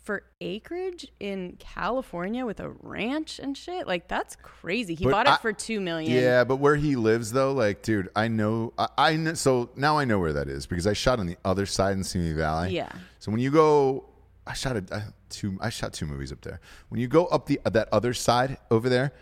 for 0.04 0.24
acreage 0.40 1.08
in 1.20 1.58
California 1.60 2.46
with 2.46 2.60
a 2.60 2.70
ranch 2.70 3.40
and 3.40 3.56
shit. 3.56 3.88
Like 3.88 4.08
that's 4.08 4.36
crazy. 4.36 4.96
He 4.96 5.06
But 5.06 5.12
bought 5.12 5.28
it 5.28 5.42
for 5.42 5.54
two 5.54 5.80
million. 5.80 6.12
Yeah, 6.12 6.44
but 6.44 6.58
where 6.58 6.76
he 6.76 6.96
lives 6.96 7.32
though, 7.32 7.54
like, 7.54 7.82
dude, 7.82 8.10
I 8.16 8.28
know, 8.28 8.74
I, 8.78 8.88
I 8.98 9.16
know. 9.16 9.34
So 9.36 9.70
now 9.76 9.98
I 9.98 10.06
know 10.06 10.20
where 10.20 10.34
that 10.34 10.48
is 10.48 10.66
because 10.66 10.88
I 10.88 10.94
shot 10.94 11.20
on 11.20 11.28
the 11.28 11.38
other 11.46 11.66
side 11.66 11.94
in 11.94 12.04
Simi 12.04 12.34
Valley. 12.34 12.76
Yeah. 12.76 12.92
So 13.20 13.32
when 13.32 13.40
you 13.40 13.52
go, 13.52 14.06
I 14.48 14.54
shot 14.54 14.76
a, 14.76 14.84
I, 14.92 15.04
two. 15.30 15.58
I 15.62 15.70
shot 15.70 15.94
two 15.94 16.08
movies 16.08 16.32
up 16.32 16.42
there. 16.42 16.60
When 16.90 17.00
you 17.00 17.08
go 17.08 17.26
up 17.28 17.46
the 17.46 17.60
that 17.66 17.90
other 17.92 18.14
side 18.14 18.58
over 18.72 18.90
there, 18.90 19.14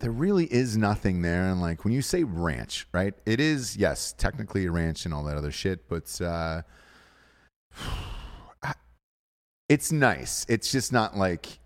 there 0.00 0.10
really 0.10 0.46
is 0.46 0.76
nothing 0.76 1.22
there. 1.22 1.44
And 1.44 1.60
like 1.60 1.84
when 1.84 1.92
you 1.92 2.02
say 2.02 2.24
ranch, 2.24 2.88
right? 2.92 3.14
It 3.26 3.38
is 3.38 3.76
yes, 3.76 4.12
technically 4.12 4.66
a 4.66 4.72
ranch 4.72 5.04
and 5.04 5.14
all 5.14 5.22
that 5.24 5.36
other 5.36 5.52
shit, 5.52 5.88
but 5.88 6.20
uh, 6.20 6.62
It's 9.68 9.92
nice. 9.92 10.46
It's 10.48 10.70
just 10.72 10.92
not 10.92 11.16
like, 11.16 11.58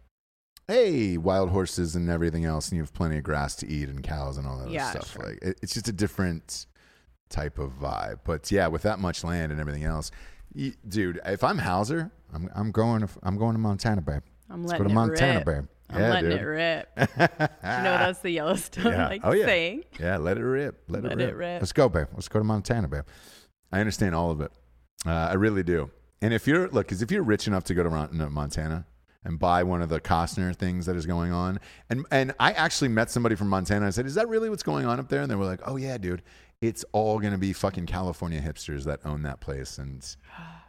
hey, 0.69 1.17
wild 1.19 1.51
horses 1.51 1.95
and 1.97 2.09
everything 2.11 2.45
else, 2.45 2.69
and 2.69 2.77
you 2.77 2.83
have 2.83 2.93
plenty 2.93 3.17
of 3.19 3.23
grass 3.25 3.55
to 3.57 3.69
eat 3.69 3.89
and 3.89 4.03
cows 4.03 4.37
and 4.39 4.47
all 4.47 4.59
that 4.59 4.71
Yeah, 4.71 4.91
stuff. 4.91 5.13
sure. 5.13 5.27
Like 5.27 5.39
it, 5.43 5.59
it's 5.63 5.75
just 5.75 5.89
a 5.89 5.93
different 5.93 6.67
type 7.29 7.59
of 7.59 7.73
vibe. 7.81 8.21
But 8.25 8.51
yeah, 8.51 8.67
with 8.67 8.83
that 8.83 8.99
much 8.99 9.23
land 9.25 9.53
and 9.53 9.61
everything 9.61 9.85
else, 9.85 10.11
you, 10.55 10.73
dude, 10.89 11.21
if 11.25 11.45
I'm 11.45 11.59
Hauser, 11.59 12.11
I'm 12.35 12.51
I'm 12.55 12.71
going 12.73 13.03
to 13.03 13.09
I'm 13.23 13.39
going 13.39 13.53
to 13.55 13.59
Montana, 13.61 14.01
babe. 14.03 14.23
I'm 14.51 14.63
Let's 14.65 14.81
letting 14.81 14.85
go 14.89 14.89
to 14.89 14.93
it 14.93 14.95
Montana, 14.95 15.35
rip. 15.39 15.47
babe. 15.47 15.65
I'm 15.91 16.01
yeah, 16.01 16.11
letting 16.11 16.31
dude. 16.31 16.41
it 16.41 16.45
rip. 16.45 16.89
you 16.99 17.05
know 17.19 17.99
that's 17.99 18.19
the 18.21 18.31
Yellowstone 18.31 18.93
Yeah. 18.93 19.09
like 19.09 19.21
Oh, 19.25 19.33
yeah. 19.33 19.45
saying. 19.47 19.85
Yeah, 20.01 20.17
let 20.17 20.39
it 20.39 20.43
rip. 20.45 20.83
Let, 20.89 21.03
Let 21.05 21.13
it, 21.13 21.21
it 21.21 21.25
rip. 21.27 21.37
rip. 21.39 21.63
Let's 21.63 21.73
go, 21.73 21.89
babe. 21.89 22.07
Let's 22.15 22.29
go 22.29 22.39
to 22.39 22.45
Montana, 22.45 22.89
babe. 22.89 23.05
I 23.71 23.81
understand 23.81 24.15
all 24.15 24.31
of 24.31 24.41
it. 24.41 24.51
Uh, 25.07 25.11
I 25.11 25.35
really 25.35 25.63
do. 25.63 25.91
And 26.23 26.33
if 26.33 26.47
you're 26.47 26.69
look, 26.69 26.87
because 26.87 27.03
if 27.03 27.11
you're 27.11 27.23
rich 27.23 27.47
enough 27.47 27.65
to 27.65 27.75
go 27.75 27.83
to 27.83 27.91
Montana 28.31 28.87
and 29.25 29.39
buy 29.39 29.63
one 29.63 29.83
of 29.83 29.89
the 29.89 30.01
Costner 30.01 30.55
things 30.57 30.87
that 30.87 30.97
is 30.97 31.05
going 31.05 31.33
on, 31.33 31.61
and 31.91 32.07
and 32.11 32.33
I 32.41 32.53
actually 32.53 32.89
met 32.89 33.11
somebody 33.11 33.35
from 33.35 33.49
Montana. 33.49 33.87
I 33.87 33.91
said, 33.91 34.07
"Is 34.07 34.15
that 34.15 34.29
really 34.29 34.49
what's 34.49 34.63
going 34.63 34.87
on 34.87 34.99
up 35.01 35.09
there?" 35.09 35.21
And 35.21 35.31
they 35.31 35.35
were 35.35 35.45
like, 35.45 35.61
"Oh 35.65 35.77
yeah, 35.77 35.99
dude, 35.99 36.23
it's 36.61 36.85
all 36.93 37.19
going 37.19 37.33
to 37.33 37.39
be 37.39 37.53
fucking 37.53 37.87
California 37.87 38.41
hipsters 38.41 38.85
that 38.85 39.01
own 39.05 39.23
that 39.23 39.41
place 39.41 39.79
and 39.79 40.17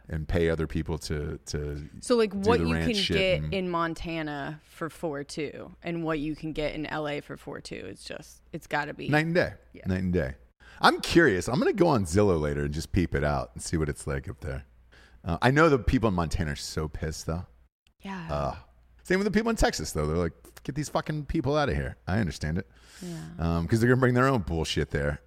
and 0.08 0.28
pay 0.28 0.50
other 0.50 0.66
people 0.66 0.98
to 0.98 1.38
to 1.46 1.88
So 2.00 2.16
like 2.16 2.32
what 2.34 2.60
you 2.60 2.74
can 2.74 2.92
get 2.92 3.42
and- 3.42 3.54
in 3.54 3.70
Montana 3.70 4.60
for 4.68 4.90
four 4.90 5.22
two, 5.24 5.74
and 5.82 6.02
what 6.02 6.18
you 6.18 6.34
can 6.36 6.52
get 6.52 6.74
in 6.74 6.86
LA 6.90 7.20
for 7.20 7.36
four 7.36 7.60
two 7.60 7.76
is 7.76 8.02
just 8.02 8.42
it's 8.52 8.66
got 8.66 8.86
to 8.86 8.94
be 8.94 9.08
Night 9.08 9.26
and 9.26 9.34
day. 9.34 9.52
Yeah. 9.72 9.82
Night 9.86 10.02
and 10.02 10.12
day. 10.12 10.34
I'm 10.80 11.00
curious. 11.00 11.48
I'm 11.48 11.60
going 11.60 11.72
to 11.72 11.78
go 11.78 11.86
on 11.86 12.04
Zillow 12.04 12.40
later 12.40 12.64
and 12.64 12.74
just 12.74 12.90
peep 12.90 13.14
it 13.14 13.22
out 13.22 13.52
and 13.54 13.62
see 13.62 13.76
what 13.76 13.88
it's 13.88 14.08
like 14.08 14.28
up 14.28 14.40
there. 14.40 14.64
Uh, 15.24 15.38
I 15.40 15.50
know 15.50 15.68
the 15.68 15.78
people 15.78 16.08
in 16.08 16.14
Montana 16.14 16.52
are 16.52 16.56
so 16.56 16.88
pissed, 16.88 17.26
though. 17.26 17.46
yeah 18.02 18.26
Uh, 18.30 18.54
same 19.02 19.18
with 19.18 19.24
the 19.26 19.30
people 19.30 19.50
in 19.50 19.56
Texas, 19.56 19.92
though. 19.92 20.06
They're 20.06 20.16
like, 20.16 20.32
get 20.64 20.74
these 20.74 20.88
fucking 20.88 21.26
people 21.26 21.56
out 21.56 21.68
of 21.68 21.74
here. 21.76 21.96
I 22.06 22.18
understand 22.20 22.58
it. 22.58 22.66
yeah 23.02 23.60
Because 23.62 23.80
they're 23.80 23.88
going 23.88 23.98
to 23.98 24.00
bring 24.00 24.14
their 24.14 24.26
own 24.28 24.40
bullshit 24.42 24.90
there. 24.90 25.20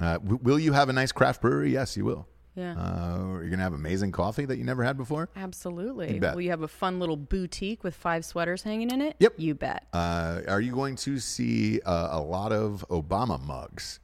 Uh, 0.00 0.14
w- 0.18 0.38
will 0.42 0.58
you 0.58 0.72
have 0.72 0.88
a 0.88 0.92
nice 0.92 1.12
craft 1.12 1.42
brewery? 1.42 1.72
Yes, 1.72 1.96
you 1.96 2.04
will. 2.06 2.26
yeah. 2.54 2.72
Uh, 2.78 3.18
you're 3.32 3.40
going 3.48 3.58
to 3.58 3.64
have 3.64 3.74
amazing 3.74 4.12
coffee 4.12 4.46
that 4.46 4.56
you 4.56 4.64
never 4.64 4.82
had 4.82 4.96
before? 4.96 5.28
Absolutely. 5.36 6.14
You 6.14 6.20
bet. 6.20 6.34
Will 6.34 6.40
you 6.42 6.50
have 6.50 6.62
a 6.62 6.68
fun 6.68 6.98
little 6.98 7.16
boutique 7.18 7.84
with 7.84 7.94
five 7.94 8.24
sweaters 8.24 8.62
hanging 8.62 8.90
in 8.90 9.00
it? 9.02 9.16
Yep. 9.20 9.34
You 9.38 9.54
bet. 9.54 9.86
Uh, 9.92 10.40
are 10.48 10.60
you 10.60 10.72
going 10.72 10.96
to 10.96 11.18
see 11.18 11.80
uh, 11.82 12.08
a 12.12 12.20
lot 12.20 12.52
of 12.52 12.84
Obama 12.90 13.38
mugs? 13.42 14.00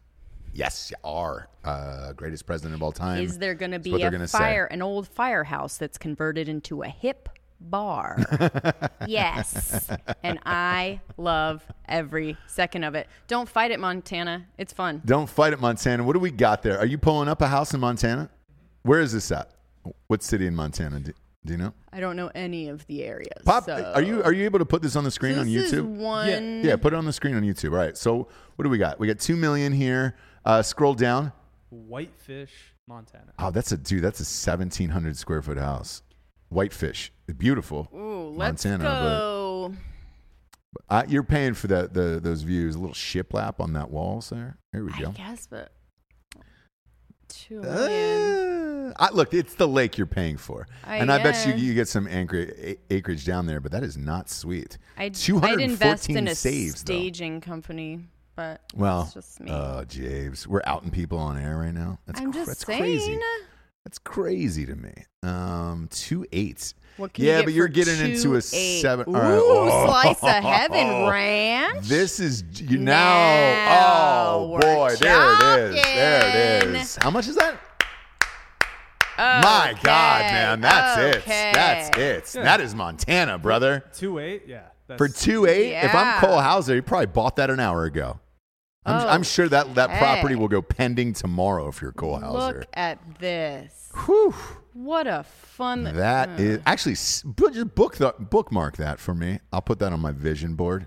Yes, 0.57 0.91
you 0.91 0.97
are. 1.05 1.49
Uh, 1.65 2.13
greatest 2.15 2.47
president 2.47 2.75
of 2.75 2.83
all 2.83 2.93
time. 2.93 3.23
Is 3.23 3.39
there 3.39 3.55
going 3.55 3.73
to 3.73 3.79
be 3.79 4.03
a 4.03 4.11
gonna 4.11 4.27
say. 4.27 4.39
fire, 4.39 4.65
an 4.65 4.81
old 4.81 5.07
firehouse 5.07 5.77
that's 5.77 5.99
converted 5.99 6.49
into 6.49 6.83
a 6.83 6.89
hip 6.89 7.29
bar? 7.61 8.17
yes. 9.07 9.91
And 10.23 10.39
I 10.47 11.01
love 11.19 11.63
every 11.87 12.39
second 12.47 12.85
of 12.85 12.95
it. 12.95 13.07
Don't 13.29 13.49
fight 13.49 13.71
it, 13.71 13.79
Montana. 13.79 14.47
It's 14.57 14.73
fun. 14.73 15.03
Don't 15.05 15.29
fight 15.29 15.53
it, 15.53 15.61
Montana. 15.61 16.03
What 16.03 16.15
do 16.15 16.21
we 16.21 16.31
got 16.31 16.63
there? 16.63 16.79
Are 16.79 16.87
you 16.87 16.97
pulling 16.97 17.29
up 17.29 17.43
a 17.43 17.49
house 17.49 17.75
in 17.75 17.81
Montana? 17.81 18.31
Where 18.83 19.01
is 19.01 19.13
this 19.13 19.31
at? 19.31 19.51
What 20.07 20.23
city 20.23 20.47
in 20.47 20.55
Montana? 20.55 21.01
Do, 21.01 21.13
do 21.45 21.53
you 21.53 21.59
know? 21.59 21.75
I 21.93 22.01
don't 22.01 22.17
know 22.17 22.31
any 22.35 22.69
of 22.69 22.87
the 22.87 23.05
areas. 23.05 23.43
Pop, 23.45 23.65
so- 23.65 23.93
are 23.95 24.03
you 24.03 24.23
are 24.23 24.33
you 24.33 24.45
able 24.45 24.59
to 24.59 24.65
put 24.65 24.81
this 24.81 24.97
on 24.97 25.05
the 25.05 25.11
screen 25.11 25.39
on 25.39 25.47
this 25.47 25.73
is 25.73 25.81
YouTube? 25.81 25.97
one. 25.97 26.65
Yeah, 26.65 26.77
put 26.77 26.95
it 26.95 26.97
on 26.97 27.05
the 27.05 27.13
screen 27.13 27.37
on 27.37 27.43
YouTube. 27.43 27.73
All 27.73 27.77
right. 27.77 27.97
So 27.97 28.29
what 28.57 28.63
do 28.63 28.69
we 28.69 28.79
got? 28.79 28.99
We 28.99 29.07
got 29.07 29.19
two 29.19 29.37
million 29.37 29.73
here. 29.73 30.17
Uh, 30.47 30.63
scroll 30.63 30.95
down. 30.95 31.33
Whitefish, 31.71 32.53
Montana. 32.87 33.33
Oh, 33.39 33.51
that's 33.51 33.73
a 33.73 33.77
dude. 33.77 34.03
That's 34.03 34.21
a 34.21 34.25
seventeen 34.25 34.89
hundred 34.91 35.17
square 35.17 35.43
foot 35.43 35.59
house. 35.59 36.03
Whitefish, 36.49 37.13
beautiful. 37.37 37.89
Ooh, 37.93 38.29
let's 38.29 38.65
Montana, 38.65 38.85
but- 38.85 39.77
Uh, 40.89 41.03
you're 41.09 41.25
paying 41.25 41.55
for 41.55 41.67
that 41.67 41.93
the 41.95 42.21
those 42.23 42.43
views. 42.43 42.75
A 42.77 42.79
little 42.79 42.95
shiplap 42.95 43.59
on 43.61 43.73
that 43.73 43.91
walls 43.91 44.31
there. 44.31 44.59
Here 44.73 44.85
we 44.85 44.93
go. 44.93 45.09
I 45.09 45.13
guess, 45.13 45.47
but 45.49 45.73
two 47.29 47.61
million. 47.63 48.93
Uh, 48.93 48.93
I, 48.99 49.11
look, 49.11 49.35
it's 49.35 49.55
the 49.55 49.67
lake 49.67 49.99
you're 49.99 50.07
paying 50.07 50.37
for, 50.37 50.69
I 50.85 50.99
and 50.99 51.11
I 51.11 51.21
bet 51.21 51.45
you 51.47 51.55
you 51.55 51.75
get 51.75 51.89
some 51.89 52.07
anchor, 52.07 52.39
a- 52.57 52.77
acreage 52.89 53.25
down 53.27 53.47
there, 53.47 53.59
but 53.59 53.73
that 53.73 53.83
is 53.83 53.97
not 53.99 54.31
sweet. 54.31 54.79
I'd, 54.97 55.19
I'd 55.43 55.61
invest 55.61 56.09
in 56.09 56.29
a 56.29 56.35
saves, 56.37 56.85
though. 56.85 56.93
staging 56.95 57.41
company, 57.41 58.07
but 58.37 58.61
Well, 58.75 59.03
it's 59.03 59.15
just 59.15 59.41
me. 59.41 59.51
oh, 59.51 59.85
James, 59.89 60.47
we're 60.47 60.63
outing 60.67 60.91
people 60.91 61.19
on 61.19 61.37
air 61.39 61.57
right 61.59 61.75
now. 61.75 61.99
That's 62.07 62.21
I'm 62.21 62.31
cr- 62.33 62.39
just 62.39 62.47
that's 62.49 62.67
saying. 62.67 62.81
crazy. 62.81 63.19
That's 63.85 63.99
crazy 63.99 64.67
to 64.67 64.75
me. 64.77 64.93
Um, 65.23 65.89
two 65.91 66.27
eights. 66.33 66.75
What 66.97 67.13
can 67.13 67.25
yeah, 67.25 67.33
you 67.33 67.39
get 67.39 67.45
but 67.47 67.55
you're 67.55 67.69
getting 67.69 68.01
into 68.01 68.35
a 68.37 68.43
two 68.43 68.57
eight? 68.57 68.81
seven. 68.81 69.07
Ooh, 69.09 69.15
all 69.17 69.21
right. 69.23 69.41
Oh. 69.43 69.87
slice 69.87 70.23
of 70.23 70.43
heaven 70.45 71.07
ranch. 71.11 71.87
This 71.87 72.21
is 72.21 72.43
you 72.61 72.79
now. 72.79 72.95
Now 73.15 74.29
oh 74.39 74.49
we're 74.49 74.61
boy, 74.61 74.95
there 74.99 75.33
it 75.35 75.75
is. 75.75 75.83
There 75.85 76.19
it 76.27 76.61
talking. 76.63 76.75
is. 76.77 76.97
How 77.01 77.11
much 77.11 77.29
is 77.29 77.37
that? 77.37 77.61
My 79.19 79.75
God, 79.83 80.21
man, 80.23 80.61
that's 80.61 80.99
okay. 80.99 81.51
it. 81.51 81.55
That's 81.55 82.35
it. 82.35 82.43
That 82.43 82.61
is 82.61 82.75
Montana, 82.75 83.39
brother. 83.39 83.85
Two 83.95 84.19
eight, 84.19 84.43
yeah. 84.47 84.65
That's, 84.89 84.99
For 84.99 85.09
two 85.09 85.47
eight, 85.47 85.75
if 85.81 85.95
I'm 85.95 86.21
Cole 86.21 86.41
Hauser, 86.41 86.75
he 86.75 86.81
probably 86.81 87.07
bought 87.07 87.37
that 87.37 87.49
an 87.51 87.59
hour 87.59 87.85
ago. 87.85 88.21
I'm, 88.87 89.09
I'm 89.09 89.23
sure 89.23 89.49
that 89.49 89.75
that 89.75 89.99
property 89.99 90.35
will 90.37 90.49
go 90.49 90.63
pending 90.63 91.13
tomorrow 91.13 91.69
if 91.69 91.83
you're 91.83 91.93
Cole 91.93 92.19
Hauser. 92.19 92.59
Look 92.61 92.69
at 92.75 92.99
this. 93.19 93.91
Whew. 94.07 94.35
What 94.75 95.07
a 95.07 95.25
fun. 95.25 95.85
That 95.85 96.39
is 96.39 96.61
actually 96.67 96.93
s- 96.93 97.23
bu- 97.23 97.51
just 97.51 97.75
book 97.75 97.97
the 97.97 98.15
bookmark 98.19 98.77
that 98.77 99.01
for 99.01 99.15
me. 99.15 99.41
I'll 99.53 99.63
put 99.63 99.79
that 99.79 99.93
on 99.93 100.01
my 100.01 100.13
vision 100.13 100.55
board 100.55 100.87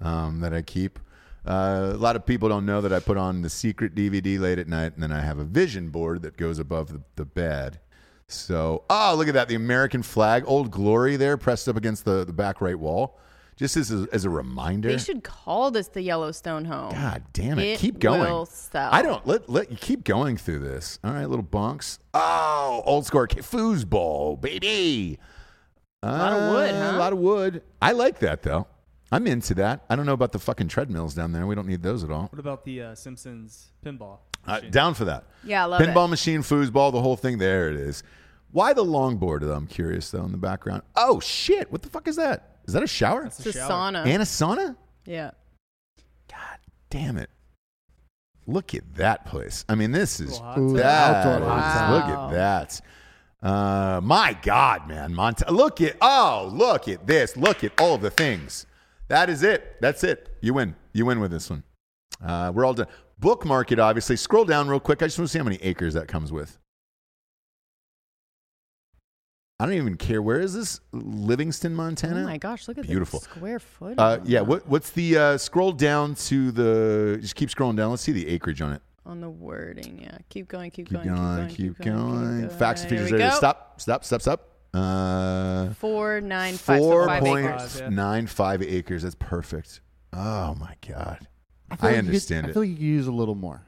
um, 0.00 0.40
that 0.40 0.54
I 0.54 0.62
keep. 0.62 1.00
Uh, 1.44 1.90
a 1.92 1.96
lot 1.98 2.14
of 2.16 2.24
people 2.24 2.48
don't 2.48 2.64
know 2.64 2.80
that 2.80 2.92
I 2.92 3.00
put 3.00 3.16
on 3.18 3.42
the 3.42 3.50
secret 3.50 3.94
DVD 3.94 4.38
late 4.38 4.58
at 4.58 4.68
night, 4.68 4.94
and 4.94 5.02
then 5.02 5.12
I 5.12 5.20
have 5.20 5.38
a 5.38 5.44
vision 5.44 5.90
board 5.90 6.22
that 6.22 6.36
goes 6.36 6.58
above 6.58 6.88
the, 6.92 7.02
the 7.16 7.24
bed. 7.24 7.80
So, 8.28 8.84
oh, 8.88 9.14
look 9.18 9.28
at 9.28 9.34
that. 9.34 9.48
The 9.48 9.54
American 9.56 10.02
flag, 10.02 10.44
Old 10.46 10.70
Glory 10.70 11.16
there, 11.16 11.36
pressed 11.36 11.68
up 11.68 11.76
against 11.76 12.04
the, 12.06 12.24
the 12.24 12.32
back 12.32 12.60
right 12.60 12.78
wall. 12.78 13.18
Just 13.56 13.76
as 13.76 13.92
a, 13.92 14.08
as 14.12 14.24
a 14.24 14.30
reminder. 14.30 14.90
They 14.90 14.98
should 14.98 15.22
call 15.22 15.70
this 15.70 15.88
the 15.88 16.02
Yellowstone 16.02 16.64
home. 16.64 16.90
God 16.90 17.22
damn 17.32 17.58
it. 17.60 17.64
It 17.64 17.78
keep 17.78 18.00
going. 18.00 18.20
will 18.20 18.46
sell. 18.46 18.90
I 18.92 19.00
don't 19.02 19.24
let 19.26 19.48
let 19.48 19.70
you 19.70 19.76
keep 19.76 20.02
going 20.02 20.36
through 20.36 20.58
this. 20.58 20.98
All 21.04 21.12
right, 21.12 21.28
little 21.28 21.44
bunks. 21.44 22.00
Oh, 22.12 22.82
old 22.84 23.06
score 23.06 23.28
foosball, 23.28 24.40
baby. 24.40 25.18
A 26.02 26.10
lot 26.12 26.32
of 26.32 26.52
wood, 26.52 26.74
huh? 26.74 26.96
A 26.96 26.98
lot 26.98 27.12
of 27.12 27.18
wood. 27.18 27.62
I 27.80 27.92
like 27.92 28.18
that 28.18 28.42
though. 28.42 28.66
I'm 29.12 29.26
into 29.28 29.54
that. 29.54 29.84
I 29.88 29.94
don't 29.94 30.06
know 30.06 30.12
about 30.12 30.32
the 30.32 30.40
fucking 30.40 30.68
treadmills 30.68 31.14
down 31.14 31.30
there. 31.32 31.46
We 31.46 31.54
don't 31.54 31.68
need 31.68 31.82
those 31.82 32.02
at 32.02 32.10
all. 32.10 32.26
What 32.32 32.40
about 32.40 32.64
the 32.64 32.82
uh, 32.82 32.94
Simpsons 32.96 33.70
pinball? 33.84 34.18
Uh, 34.46 34.60
down 34.60 34.94
for 34.94 35.04
that. 35.04 35.24
Yeah, 35.44 35.62
I 35.62 35.66
love 35.66 35.80
it. 35.80 35.88
Pinball 35.88 36.06
it. 36.06 36.10
machine, 36.10 36.40
foosball, 36.40 36.90
the 36.90 37.00
whole 37.00 37.16
thing. 37.16 37.38
There 37.38 37.70
it 37.70 37.76
is. 37.76 38.02
Why 38.50 38.72
the 38.72 38.84
longboard? 38.84 39.40
Though 39.40 39.54
I'm 39.54 39.68
curious 39.68 40.10
though 40.10 40.24
in 40.24 40.32
the 40.32 40.38
background. 40.38 40.82
Oh 40.96 41.20
shit! 41.20 41.70
What 41.70 41.82
the 41.82 41.88
fuck 41.88 42.08
is 42.08 42.16
that? 42.16 42.53
Is 42.66 42.72
that 42.74 42.82
a 42.82 42.86
shower 42.86 43.24
That's 43.24 43.38
It's 43.40 43.56
a 43.56 43.60
shower. 43.60 43.92
sauna. 43.92 44.06
and 44.06 44.22
a 44.22 44.24
sauna? 44.24 44.76
yeah. 45.06 45.30
God 46.30 46.58
damn 46.90 47.16
it. 47.18 47.30
Look 48.46 48.74
at 48.74 48.94
that 48.96 49.24
place. 49.26 49.64
I 49.68 49.74
mean, 49.74 49.92
this 49.92 50.20
is 50.20 50.38
Little 50.40 50.72
Ooh, 50.72 50.76
that 50.76 51.26
outdoor 51.26 51.36
is- 51.36 51.90
look 51.92 52.04
tub. 52.04 52.30
at 52.32 52.34
that. 52.34 52.80
Uh, 53.42 54.00
my 54.02 54.36
God, 54.42 54.88
man, 54.88 55.14
Mont. 55.14 55.42
Look 55.50 55.80
at 55.82 55.96
oh, 56.00 56.50
look 56.52 56.88
at 56.88 57.06
this. 57.06 57.36
Look 57.36 57.62
at 57.64 57.78
all 57.80 57.98
the 57.98 58.10
things. 58.10 58.66
That 59.08 59.28
is 59.28 59.42
it. 59.42 59.76
That's 59.82 60.02
it. 60.04 60.34
You 60.40 60.54
win. 60.54 60.74
You 60.94 61.04
win 61.06 61.20
with 61.20 61.30
this 61.30 61.50
one. 61.50 61.62
Uh, 62.24 62.50
we're 62.54 62.64
all 62.64 62.72
done. 62.74 62.86
Bookmark 63.18 63.70
it. 63.72 63.78
Obviously, 63.78 64.16
scroll 64.16 64.44
down 64.46 64.68
real 64.68 64.80
quick. 64.80 65.02
I 65.02 65.06
just 65.06 65.18
want 65.18 65.28
to 65.28 65.32
see 65.32 65.38
how 65.38 65.44
many 65.44 65.56
acres 65.62 65.92
that 65.94 66.08
comes 66.08 66.32
with. 66.32 66.58
I 69.64 69.66
don't 69.66 69.76
even 69.76 69.96
care. 69.96 70.20
Where 70.20 70.40
is 70.40 70.52
this? 70.54 70.80
Livingston, 70.92 71.74
Montana. 71.74 72.20
Oh 72.20 72.24
my 72.24 72.38
gosh, 72.38 72.68
look 72.68 72.76
at 72.78 72.86
Beautiful. 72.86 73.20
the 73.20 73.24
square 73.24 73.58
foot. 73.58 73.98
Uh, 73.98 74.18
yeah. 74.24 74.42
What, 74.42 74.66
what's 74.68 74.90
the 74.90 75.16
uh, 75.16 75.38
scroll 75.38 75.72
down 75.72 76.14
to 76.16 76.50
the? 76.52 77.18
Just 77.20 77.34
keep 77.34 77.48
scrolling 77.48 77.76
down. 77.76 77.90
Let's 77.90 78.02
see 78.02 78.12
the 78.12 78.28
acreage 78.28 78.60
on 78.60 78.72
it. 78.74 78.82
on 79.06 79.20
the 79.20 79.30
wording. 79.30 80.00
Yeah, 80.02 80.18
keep 80.28 80.48
going, 80.48 80.70
keep, 80.70 80.90
going, 80.90 81.04
Keep 81.04 81.14
going, 81.14 81.48
Keep 81.48 81.78
going, 81.78 81.78
keep 81.78 81.84
going. 81.84 82.48
Facts 82.50 82.82
and 82.82 82.90
features 82.90 83.10
we 83.10 83.20
area. 83.20 83.32
Stop, 83.32 83.80
stop, 83.80 84.04
stop, 84.04 84.20
stop. 84.22 84.48
Uh, 84.74 85.70
Four 85.74 86.20
nine 86.20 86.54
five. 86.54 86.80
so 86.80 86.84
four 86.84 87.06
five 87.06 87.22
point 87.22 87.46
acres. 87.46 87.80
yeah. 87.80 87.88
nine 87.88 88.26
five 88.26 88.60
acres. 88.62 89.02
That's 89.02 89.14
perfect. 89.14 89.80
Oh 90.12 90.54
my 90.56 90.74
god. 90.86 91.18
feel 91.20 91.28
I 91.70 91.74
like 91.74 91.82
you 91.82 91.88
could- 91.88 91.98
understand 92.06 92.46
I 92.46 92.52
feel 92.52 92.62
like 92.62 92.68
you 92.70 92.74
could 92.76 92.82
use 92.84 93.06
a 93.06 93.12
little 93.12 93.34
more. 93.34 93.62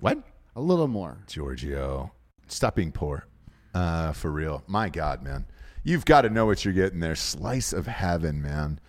What? 0.00 0.18
A 0.56 0.60
little 0.60 0.88
more. 0.88 1.18
Giorgio, 1.26 2.10
stop 2.48 2.74
being 2.74 2.90
poor. 2.92 3.26
Uh, 3.74 4.12
for 4.12 4.30
real. 4.30 4.62
My 4.66 4.88
God, 4.88 5.22
man. 5.22 5.46
You've 5.84 6.04
got 6.04 6.22
to 6.22 6.30
know 6.30 6.46
what 6.46 6.64
you're 6.64 6.74
getting 6.74 7.00
there. 7.00 7.14
Slice 7.14 7.72
of 7.72 7.86
heaven, 7.86 8.42
man. 8.42 8.80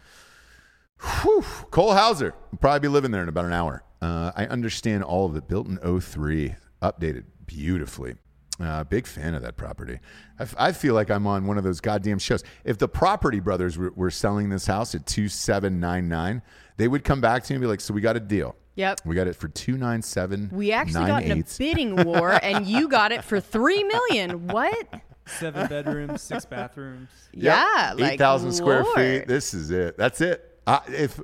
Whew. 1.22 1.44
Cole 1.72 1.94
Hauser 1.94 2.34
will 2.52 2.58
probably 2.60 2.80
be 2.82 2.88
living 2.88 3.12
there 3.12 3.24
in 3.24 3.30
about 3.30 3.46
an 3.46 3.54
hour. 3.54 3.84
Uh, 4.02 4.32
I 4.36 4.46
understand 4.46 5.04
all 5.04 5.26
of 5.26 5.36
it. 5.36 5.48
Built 5.48 5.68
in 5.68 5.78
03, 5.78 6.56
updated 6.82 7.24
beautifully. 7.46 8.16
Uh, 8.60 8.84
big 8.84 9.08
fan 9.08 9.36
of 9.36 9.42
that 9.42 9.56
property. 9.56 10.00
I, 10.38 10.44
f- 10.44 10.56
I 10.58 10.72
feel 10.74 10.94
like 10.94 11.10
I'm 11.10 11.26
on 11.26 11.48
one 11.48 11.58
of 11.58 11.64
those 11.64 11.80
goddamn 11.80 12.20
shows. 12.20 12.44
If 12.66 12.78
the 12.78 12.90
Property 12.90 13.40
Brothers 13.40 13.78
were, 13.78 13.92
were 13.96 14.12
selling 14.12 14.50
this 14.50 14.66
house 14.66 14.94
at 14.96 15.06
two 15.06 15.30
seven 15.30 15.80
nine 15.80 16.10
nine, 16.10 16.42
they 16.76 16.90
would 16.90 17.06
come 17.06 17.22
back 17.22 17.44
to 17.46 17.54
me 17.54 17.56
and 17.56 17.62
be 17.62 17.68
like, 17.68 17.80
"So 17.80 17.94
we 17.94 18.02
got 18.02 18.18
a 18.18 18.20
deal. 18.20 18.58
Yep. 18.80 19.02
We 19.04 19.14
got 19.14 19.28
it 19.28 19.36
for 19.36 19.50
two 19.50 19.78
nine 19.78 20.02
seven. 20.02 20.50
We 20.54 20.72
actually 20.72 21.08
got 21.08 21.24
in 21.24 21.42
a 21.42 21.44
bidding 21.58 21.98
war, 22.06 22.32
and 22.44 22.66
you 22.66 22.88
got 22.88 23.12
it 23.12 23.26
for 23.26 23.42
three 23.42 23.84
million. 23.84 24.48
What? 24.48 25.02
Seven 25.26 25.68
bedrooms, 25.68 26.22
six 26.22 26.46
bathrooms. 26.46 27.10
Yeah, 27.34 27.94
like 27.98 28.14
eight 28.14 28.18
thousand 28.18 28.54
square 28.54 28.86
feet. 28.96 29.28
This 29.28 29.54
is 29.54 29.70
it. 29.70 29.98
That's 29.98 30.22
it. 30.22 30.62
I, 30.66 30.80
if 30.88 31.20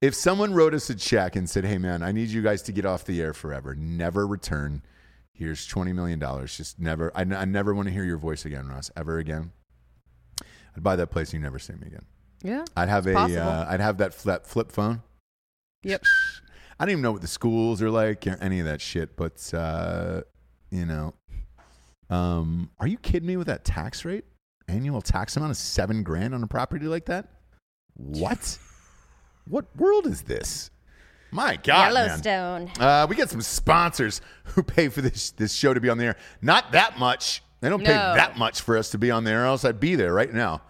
if 0.00 0.14
someone 0.14 0.54
wrote 0.54 0.72
us 0.72 0.88
a 0.88 0.94
check 0.94 1.36
and 1.36 1.48
said, 1.48 1.66
"Hey, 1.66 1.76
man, 1.76 2.02
I 2.02 2.10
need 2.10 2.28
you 2.30 2.40
guys 2.40 2.62
to 2.62 2.72
get 2.72 2.86
off 2.86 3.04
the 3.04 3.20
air 3.20 3.34
forever, 3.34 3.74
never 3.74 4.26
return. 4.26 4.82
Here's 5.34 5.66
twenty 5.66 5.92
million 5.92 6.18
dollars. 6.18 6.56
Just 6.56 6.80
never. 6.80 7.12
I, 7.14 7.20
I 7.20 7.44
never 7.44 7.74
want 7.74 7.88
to 7.88 7.92
hear 7.92 8.04
your 8.04 8.16
voice 8.18 8.46
again, 8.46 8.66
Ross, 8.66 8.90
ever 8.96 9.18
again." 9.18 9.52
I'd 10.74 10.82
buy 10.82 10.96
that 10.96 11.08
place. 11.08 11.28
and 11.28 11.34
You 11.34 11.40
never 11.40 11.58
see 11.58 11.74
me 11.74 11.88
again. 11.88 12.04
Yeah. 12.42 12.64
I'd 12.76 12.88
have 12.88 13.06
It's 13.06 13.12
a. 13.14 13.18
possible. 13.18 13.42
Uh, 13.42 13.66
I'd 13.68 13.80
have 13.80 13.98
that 13.98 14.14
flip 14.14 14.46
flip 14.46 14.72
phone. 14.72 15.02
Yep. 15.82 16.02
I 16.80 16.84
don't 16.84 16.92
even 16.92 17.02
know 17.02 17.12
what 17.12 17.22
the 17.22 17.26
schools 17.28 17.82
are 17.82 17.90
like 17.90 18.26
or 18.26 18.36
any 18.40 18.60
of 18.60 18.66
that 18.66 18.80
shit, 18.80 19.16
but 19.16 19.52
uh, 19.52 20.22
you 20.70 20.86
know, 20.86 21.14
um, 22.10 22.70
are 22.78 22.86
you 22.86 22.98
kidding 22.98 23.26
me 23.26 23.36
with 23.36 23.48
that 23.48 23.64
tax 23.64 24.04
rate? 24.04 24.24
Annual 24.68 25.02
tax 25.02 25.36
amount 25.36 25.50
of 25.50 25.56
seven 25.56 26.02
grand 26.02 26.34
on 26.34 26.42
a 26.42 26.46
property 26.46 26.86
like 26.86 27.06
that? 27.06 27.28
What? 27.94 28.58
What 29.48 29.64
world 29.78 30.06
is 30.06 30.20
this? 30.20 30.70
My 31.30 31.56
God, 31.56 31.94
man. 31.94 32.06
Yellowstone. 32.06 32.70
Uh, 32.78 33.06
we 33.08 33.16
get 33.16 33.30
some 33.30 33.40
sponsors 33.40 34.20
who 34.44 34.62
pay 34.62 34.88
for 34.88 35.00
this 35.00 35.30
this 35.30 35.54
show 35.54 35.72
to 35.72 35.80
be 35.80 35.88
on 35.88 35.96
the 35.96 36.04
air. 36.04 36.16
Not 36.42 36.72
that 36.72 36.98
much. 36.98 37.42
They 37.62 37.70
don't 37.70 37.82
pay 37.82 37.94
No. 37.94 38.14
that 38.14 38.36
much 38.36 38.60
for 38.60 38.76
us 38.76 38.90
to 38.90 38.98
be 38.98 39.10
on 39.10 39.24
there, 39.24 39.44
or 39.44 39.46
else 39.46 39.64
I'd 39.64 39.80
be 39.80 39.94
there 39.94 40.12
right 40.12 40.30
now. 40.30 40.60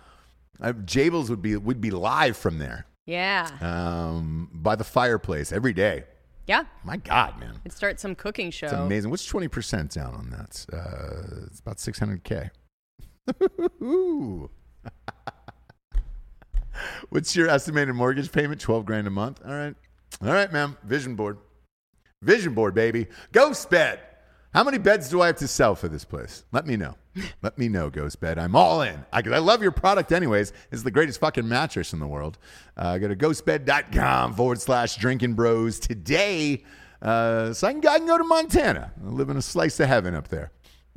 I, 0.61 0.71
Jables 0.71 1.29
would 1.29 1.43
be 1.43 1.57
would 1.57 1.81
be 1.81 1.91
live 1.91 2.37
from 2.37 2.59
there, 2.59 2.87
Yeah. 3.09 3.49
um, 3.63 4.51
by 4.53 4.77
the 4.77 4.85
fireplace 4.85 5.51
every 5.51 5.73
day. 5.73 6.05
Yeah. 6.47 6.65
My 6.85 6.99
God, 6.99 7.41
man, 7.41 7.55
It'd 7.65 7.73
start 7.77 7.99
some 8.01 8.15
cooking 8.15 8.51
show. 8.51 8.67
it's 8.67 8.75
amazing. 8.75 9.11
What's 9.11 9.25
twenty 9.25 9.49
percent 9.49 9.91
down 9.93 10.15
on 10.15 10.29
that? 10.31 10.67
Uh, 10.73 11.47
it's 11.47 11.61
about 11.61 11.81
six 11.81 11.99
hundred 11.99 12.23
k. 12.23 12.51
What's 17.09 17.35
your 17.35 17.49
estimated 17.49 17.95
mortgage 17.95 18.31
payment? 18.31 18.61
Twelve 18.61 18.85
grand 18.87 19.07
a 19.07 19.11
month. 19.11 19.41
All 19.45 19.53
right, 19.55 19.75
all 20.23 20.29
right, 20.33 20.53
ma'am. 20.53 20.77
Vision 20.85 21.15
board, 21.17 21.39
vision 22.23 22.55
board, 22.55 22.75
baby. 22.75 23.07
Ghost 23.33 23.69
bed. 23.71 24.01
How 24.55 24.65
many 24.65 24.79
beds 24.79 25.09
do 25.11 25.21
I 25.21 25.27
have 25.29 25.37
to 25.39 25.49
sell 25.49 25.75
for 25.75 25.89
this 25.89 26.05
place? 26.05 26.45
Let 26.53 26.67
me 26.67 26.77
know. 26.77 26.95
Let 27.43 27.59
me 27.59 27.69
know, 27.69 27.91
Ghost 27.91 28.21
Bed. 28.21 28.39
I'm 28.39 28.57
all 28.57 28.83
in. 28.83 29.05
I, 29.13 29.19
I 29.19 29.39
love 29.39 29.63
your 29.63 29.73
product, 29.73 30.13
anyways. 30.13 30.53
It's 30.71 30.83
the 30.83 30.91
greatest 30.91 31.21
fucking 31.21 31.49
mattress 31.49 31.93
in 31.93 31.99
the 31.99 32.07
world. 32.07 32.39
Uh, 32.77 32.99
go 32.99 33.09
to 33.09 33.17
ghostbed.com 33.17 34.35
forward 34.35 34.61
slash 34.61 34.97
drinking 34.97 35.35
bros 35.35 35.79
today. 35.79 36.65
Uh, 37.01 37.53
so 37.53 37.69
I 37.69 37.73
can, 37.73 37.87
I 37.87 37.99
can 37.99 38.07
go 38.07 38.19
to 38.19 38.25
Montana. 38.25 38.93
I 39.05 39.09
live 39.09 39.31
in 39.31 39.37
a 39.37 39.43
slice 39.43 39.79
of 39.81 39.89
heaven 39.89 40.15
up 40.15 40.29
there. 40.29 40.51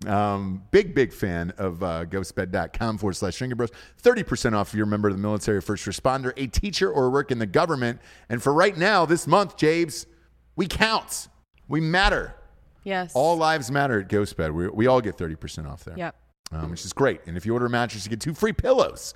Um, 0.07 0.63
big, 0.71 0.95
big 0.95 1.13
fan 1.13 1.53
of 1.57 1.83
uh, 1.83 2.05
ghostbed.com 2.05 2.97
forward 2.97 3.15
slash 3.15 3.37
drinking 3.37 3.57
bros. 3.57 3.69
30% 4.01 4.53
off 4.53 4.69
if 4.69 4.73
you're 4.73 4.85
a 4.85 4.89
member 4.89 5.09
of 5.09 5.15
the 5.15 5.21
military, 5.21 5.61
first 5.61 5.85
responder, 5.85 6.33
a 6.37 6.47
teacher, 6.47 6.91
or 6.91 7.11
work 7.11 7.31
in 7.31 7.37
the 7.37 7.45
government. 7.45 7.99
And 8.29 8.41
for 8.41 8.51
right 8.53 8.75
now, 8.75 9.05
this 9.05 9.27
month, 9.27 9.57
Jabes, 9.57 10.07
we 10.55 10.67
count. 10.67 11.27
We 11.67 11.81
matter. 11.81 12.35
Yes. 12.83 13.11
All 13.15 13.35
lives 13.37 13.69
matter 13.71 13.99
at 13.99 14.07
GhostBed. 14.07 14.53
We, 14.53 14.67
we 14.69 14.87
all 14.87 15.01
get 15.01 15.17
30% 15.17 15.69
off 15.69 15.83
there, 15.83 15.97
Yep. 15.97 16.15
um, 16.51 16.71
which 16.71 16.85
is 16.85 16.93
great. 16.93 17.21
And 17.27 17.37
if 17.37 17.45
you 17.45 17.53
order 17.53 17.65
a 17.65 17.69
mattress, 17.69 18.05
you 18.05 18.09
get 18.09 18.21
two 18.21 18.33
free 18.33 18.53
pillows. 18.53 19.13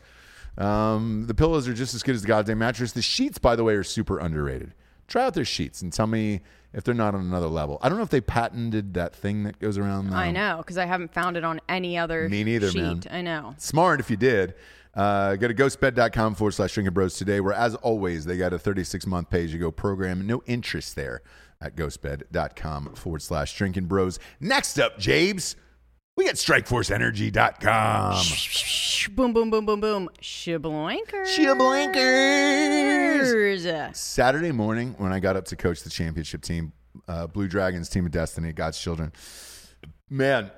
Um, 0.57 1.25
the 1.27 1.33
pillows 1.33 1.67
are 1.67 1.73
just 1.73 1.93
as 1.93 2.03
good 2.03 2.15
as 2.15 2.21
the 2.21 2.27
goddamn 2.27 2.59
mattress. 2.59 2.91
The 2.93 3.01
sheets, 3.01 3.37
by 3.37 3.55
the 3.55 3.63
way, 3.63 3.73
are 3.75 3.83
super 3.83 4.19
underrated. 4.19 4.73
Try 5.07 5.25
out 5.25 5.33
their 5.33 5.45
sheets 5.45 5.81
and 5.81 5.91
tell 5.93 6.07
me 6.07 6.41
if 6.73 6.83
they're 6.83 6.93
not 6.95 7.13
on 7.13 7.21
another 7.21 7.47
level. 7.47 7.77
I 7.81 7.89
don't 7.89 7.97
know 7.97 8.03
if 8.03 8.09
they 8.09 8.21
patented 8.21 8.93
that 8.95 9.15
thing 9.15 9.43
that 9.43 9.59
goes 9.59 9.77
around. 9.77 10.13
I 10.13 10.31
know 10.31 10.57
because 10.57 10.77
I 10.77 10.85
haven't 10.85 11.13
found 11.13 11.37
it 11.37 11.43
on 11.43 11.61
any 11.69 11.97
other 11.97 12.27
Me 12.29 12.43
neither, 12.43 12.71
sheet. 12.71 12.81
man. 12.81 13.01
I 13.11 13.21
know. 13.21 13.53
Smart 13.57 13.99
if 13.99 14.09
you 14.09 14.17
did. 14.17 14.55
Uh, 14.95 15.35
go 15.35 15.47
to 15.49 15.53
ghostbed.com 15.53 16.35
forward 16.35 16.53
slash 16.53 16.73
drinking 16.73 16.93
bros 16.93 17.15
today, 17.17 17.41
where 17.41 17.53
as 17.53 17.75
always, 17.75 18.23
they 18.25 18.37
got 18.37 18.53
a 18.53 18.57
36 18.57 19.05
month 19.05 19.29
pay 19.29 19.43
as 19.43 19.53
you 19.53 19.59
go 19.59 19.69
program. 19.69 20.25
No 20.25 20.41
interest 20.47 20.95
there 20.95 21.21
at 21.65 21.75
ghostbed.com 21.75 22.95
forward 22.95 23.21
slash 23.21 23.55
drinking 23.57 23.85
bros. 23.85 24.19
Next 24.39 24.79
up, 24.79 24.97
Jabes, 24.99 25.55
we 26.15 26.25
got 26.25 26.35
strikeforceenergy.com. 26.35 29.15
Boom, 29.15 29.33
boom, 29.33 29.49
boom, 29.49 29.65
boom, 29.65 29.81
boom. 29.81 30.09
Shibloinkers. 30.21 31.35
Shibloinkers. 31.35 31.95
Saturday 33.95 34.51
morning, 34.51 34.95
when 34.97 35.11
I 35.11 35.19
got 35.19 35.35
up 35.35 35.45
to 35.45 35.55
coach 35.55 35.83
the 35.83 35.89
championship 35.89 36.41
team, 36.41 36.73
uh, 37.07 37.27
Blue 37.27 37.47
Dragons, 37.47 37.89
Team 37.89 38.05
of 38.05 38.11
Destiny, 38.11 38.53
God's 38.53 38.79
Children, 38.79 39.11
man, 40.09 40.51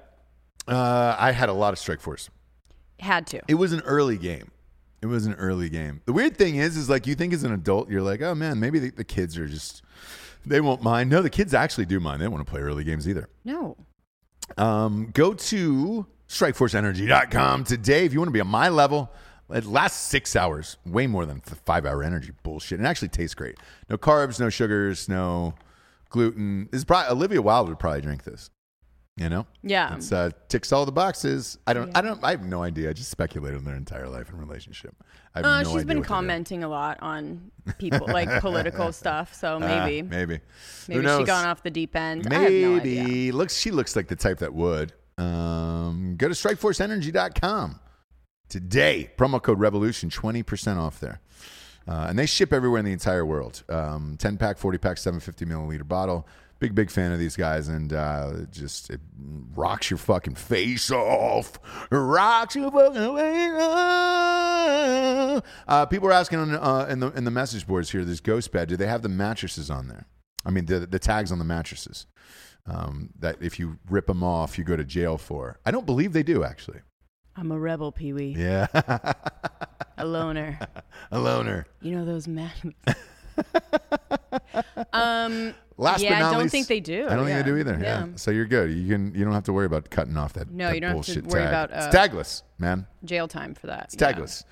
uh, 0.68 1.16
I 1.18 1.32
had 1.32 1.50
a 1.50 1.54
lot 1.54 1.74
of 1.74 1.80
strike 1.80 2.02
force. 2.02 2.30
Had 3.00 3.28
to. 3.28 3.42
It 3.48 3.56
was 3.56 3.74
an 3.74 3.82
early 3.82 4.18
game. 4.18 4.52
It 5.02 5.08
was 5.08 5.26
an 5.26 5.34
early 5.36 5.70
game. 5.70 6.02
The 6.06 6.14
weird 6.14 6.38
thing 6.38 6.56
is, 6.56 6.76
is 6.76 6.90
like 6.90 7.06
you 7.06 7.16
think 7.16 7.34
as 7.34 7.44
an 7.44 7.54
adult, 7.54 7.90
you're 7.90 8.02
like, 8.02 8.22
oh 8.22 8.34
man, 8.34 8.60
maybe 8.60 8.80
the, 8.80 8.92
the 8.92 9.04
kids 9.04 9.38
are 9.38 9.48
just 9.48 9.84
they 10.50 10.62
won't 10.62 10.82
mind. 10.82 11.10
No, 11.10 11.22
the 11.22 11.30
kids 11.30 11.54
actually 11.54 11.86
do 11.86 12.00
mind. 12.00 12.22
They 12.22 12.26
don't 12.26 12.34
want 12.34 12.46
to 12.46 12.52
play 12.52 12.62
early 12.62 12.84
games 12.84 13.08
either. 13.08 13.30
No. 13.44 13.78
Um, 14.58 15.10
go 15.14 15.34
to 15.34 16.06
strikeforceenergy.com 16.30 17.64
today 17.64 18.06
if 18.06 18.14
you 18.14 18.20
want 18.20 18.30
to 18.30 18.34
be 18.34 18.42
on 18.42 18.48
my 18.48 18.70
level. 18.70 19.12
It 19.50 19.66
lasts 19.66 20.00
six 20.00 20.36
hours, 20.36 20.78
way 20.86 21.08
more 21.08 21.26
than 21.26 21.40
five 21.40 21.86
hour 21.86 22.04
energy 22.04 22.32
bullshit. 22.44 22.80
And 22.80 22.86
it 22.86 22.90
actually 22.90 23.08
tastes 23.10 23.34
great. 23.34 23.56
No 23.90 23.98
carbs, 23.98 24.40
no 24.40 24.50
sugars, 24.50 25.08
no 25.08 25.56
gluten. 26.10 26.68
This 26.72 26.80
is 26.80 26.86
probably 26.86 27.12
Olivia 27.12 27.42
Wilde 27.42 27.70
would 27.70 27.80
probably 27.80 28.02
drink 28.02 28.24
this. 28.24 28.50
You 29.18 29.30
know, 29.30 29.48
Yeah. 29.64 29.96
it's 29.96 30.12
uh, 30.12 30.30
ticks 30.48 30.72
all 30.72 30.86
the 30.86 30.92
boxes. 30.92 31.58
I 31.66 31.74
don't, 31.74 31.96
I 31.98 32.02
don't, 32.02 32.24
I 32.24 32.30
have 32.32 32.44
no 32.46 32.62
idea. 32.62 32.92
I 32.92 32.94
just 32.94 33.10
speculated 33.10 33.58
on 33.58 33.64
their 33.64 33.76
entire 33.76 34.08
life 34.08 34.30
and 34.30 34.40
relationship. 34.40 34.96
I 35.34 35.40
Uh, 35.42 35.64
no 35.64 35.70
she's 35.74 35.84
been 35.86 35.88
what 35.88 35.88
they 35.88 35.94
do. 35.96 36.04
commenting 36.04 36.64
a 36.64 36.68
lot 36.68 37.00
on 37.02 37.50
people, 37.80 38.06
like 38.08 38.30
political 38.42 38.92
stuff. 39.02 39.34
So 39.34 39.60
maybe, 39.60 40.04
maybe, 40.04 40.40
Who 40.86 41.02
maybe 41.02 41.08
she 41.18 41.24
gone 41.24 41.48
off 41.48 41.64
the 41.64 41.72
deep 41.72 41.96
end. 41.96 42.28
I 42.32 42.36
have 42.42 42.52
no. 42.52 42.76
Maybe 42.78 43.32
looks 43.32 43.58
she 43.58 43.72
looks 43.72 43.96
like 43.96 44.08
the 44.08 44.16
type 44.16 44.38
that 44.40 44.54
would. 44.54 44.94
Um, 45.18 46.14
go 46.18 46.28
to 46.28 46.36
strikeforceenergy.com 46.36 47.80
today. 48.50 49.12
Promo 49.18 49.42
code 49.42 49.60
revolution, 49.60 50.10
20% 50.12 50.78
off 50.78 51.00
there. 51.00 51.22
Uh, 51.88 52.06
and 52.10 52.20
they 52.20 52.26
ship 52.26 52.52
everywhere 52.54 52.80
in 52.80 52.86
the 52.86 52.92
entire 52.92 53.26
world. 53.26 53.64
Um, 53.70 54.16
10 54.20 54.38
pack, 54.38 54.58
40 54.58 54.78
pack, 54.78 54.98
750 54.98 55.46
milliliter 55.46 55.88
bottle. 55.88 56.28
Big, 56.60 56.74
big 56.74 56.90
fan 56.90 57.12
of 57.12 57.20
these 57.20 57.36
guys. 57.36 57.68
And 57.68 57.94
uh, 57.94 58.32
it 58.44 58.52
just 58.52 58.90
it 58.90 59.00
rocks 59.56 59.90
your 59.90 59.98
fucking 59.98 60.36
face 60.36 60.90
off. 60.92 61.60
Rocks 61.92 62.56
your 62.56 62.72
fucking 62.72 63.16
face 63.16 63.62
off. 63.62 65.44
Uh, 65.68 65.86
people 65.86 66.08
are 66.10 66.14
asking 66.14 66.40
on, 66.40 66.56
uh, 66.56 66.88
in, 66.90 67.00
the, 67.00 67.12
in 67.12 67.24
the 67.26 67.32
message 67.32 67.68
boards 67.68 67.92
here, 67.92 68.04
this 68.04 68.20
ghost 68.20 68.52
bed, 68.52 68.70
do 68.70 68.78
they 68.78 68.88
have 68.88 69.02
the 69.02 69.10
mattresses 69.10 69.70
on 69.70 69.88
there? 69.88 70.08
I 70.46 70.50
mean, 70.50 70.66
the, 70.66 70.80
the 70.80 71.00
tags 71.00 71.32
on 71.32 71.40
the 71.40 71.46
mattresses 71.46 72.08
um, 72.66 73.10
that 73.20 73.38
if 73.42 73.60
you 73.60 73.80
rip 73.90 74.08
them 74.08 74.24
off, 74.24 74.58
you 74.58 74.64
go 74.64 74.76
to 74.76 74.84
jail 74.84 75.18
for. 75.18 75.60
I 75.66 75.72
don't 75.72 75.86
believe 75.86 76.14
they 76.14 76.24
do, 76.24 76.44
actually. 76.44 76.80
I'm 77.36 77.52
a 77.52 77.60
rebel, 77.60 77.92
Pee 77.92 78.14
Wee. 78.14 78.36
Yeah. 78.38 78.68
A 79.98 80.06
loner. 80.06 80.60
a 81.12 81.20
loner. 81.20 81.66
You 81.82 81.96
know 81.96 82.06
those 82.06 82.28
men. 82.28 82.52
um. 84.94 85.54
Last 85.80 86.02
yeah, 86.02 86.10
but 86.10 86.20
not 86.20 86.30
I 86.30 86.32
don't 86.32 86.42
least, 86.42 86.52
think 86.54 86.66
they 86.68 86.80
do. 86.80 87.06
I 87.08 87.16
don't 87.16 87.28
yeah. 87.28 87.36
think 87.36 87.46
they 87.46 87.52
do 87.52 87.58
either. 87.58 87.78
Yeah. 87.80 88.08
So 88.16 88.32
you're 88.32 88.48
good. 88.48 88.72
You 88.72 88.88
can. 88.88 89.14
You 89.14 89.24
don't 89.24 89.34
have 89.34 89.44
to 89.44 89.54
worry 89.54 89.68
about 89.68 89.92
cutting 89.92 90.18
off 90.18 90.34
that. 90.34 90.50
No, 90.50 90.70
that 90.70 90.76
you 90.76 90.82
don't 90.82 90.96
have 90.96 91.06
to 91.06 91.14
bullshit 91.14 91.28
worry 91.28 91.44
tag. 91.44 91.50
about, 91.50 91.70
it's 91.72 91.86
uh, 91.86 91.92
tagless, 91.92 92.42
man. 92.58 92.88
Jail 93.06 93.28
time 93.28 93.54
for 93.54 93.68
that. 93.68 93.94
It's 93.94 93.96
tagless. 93.96 94.44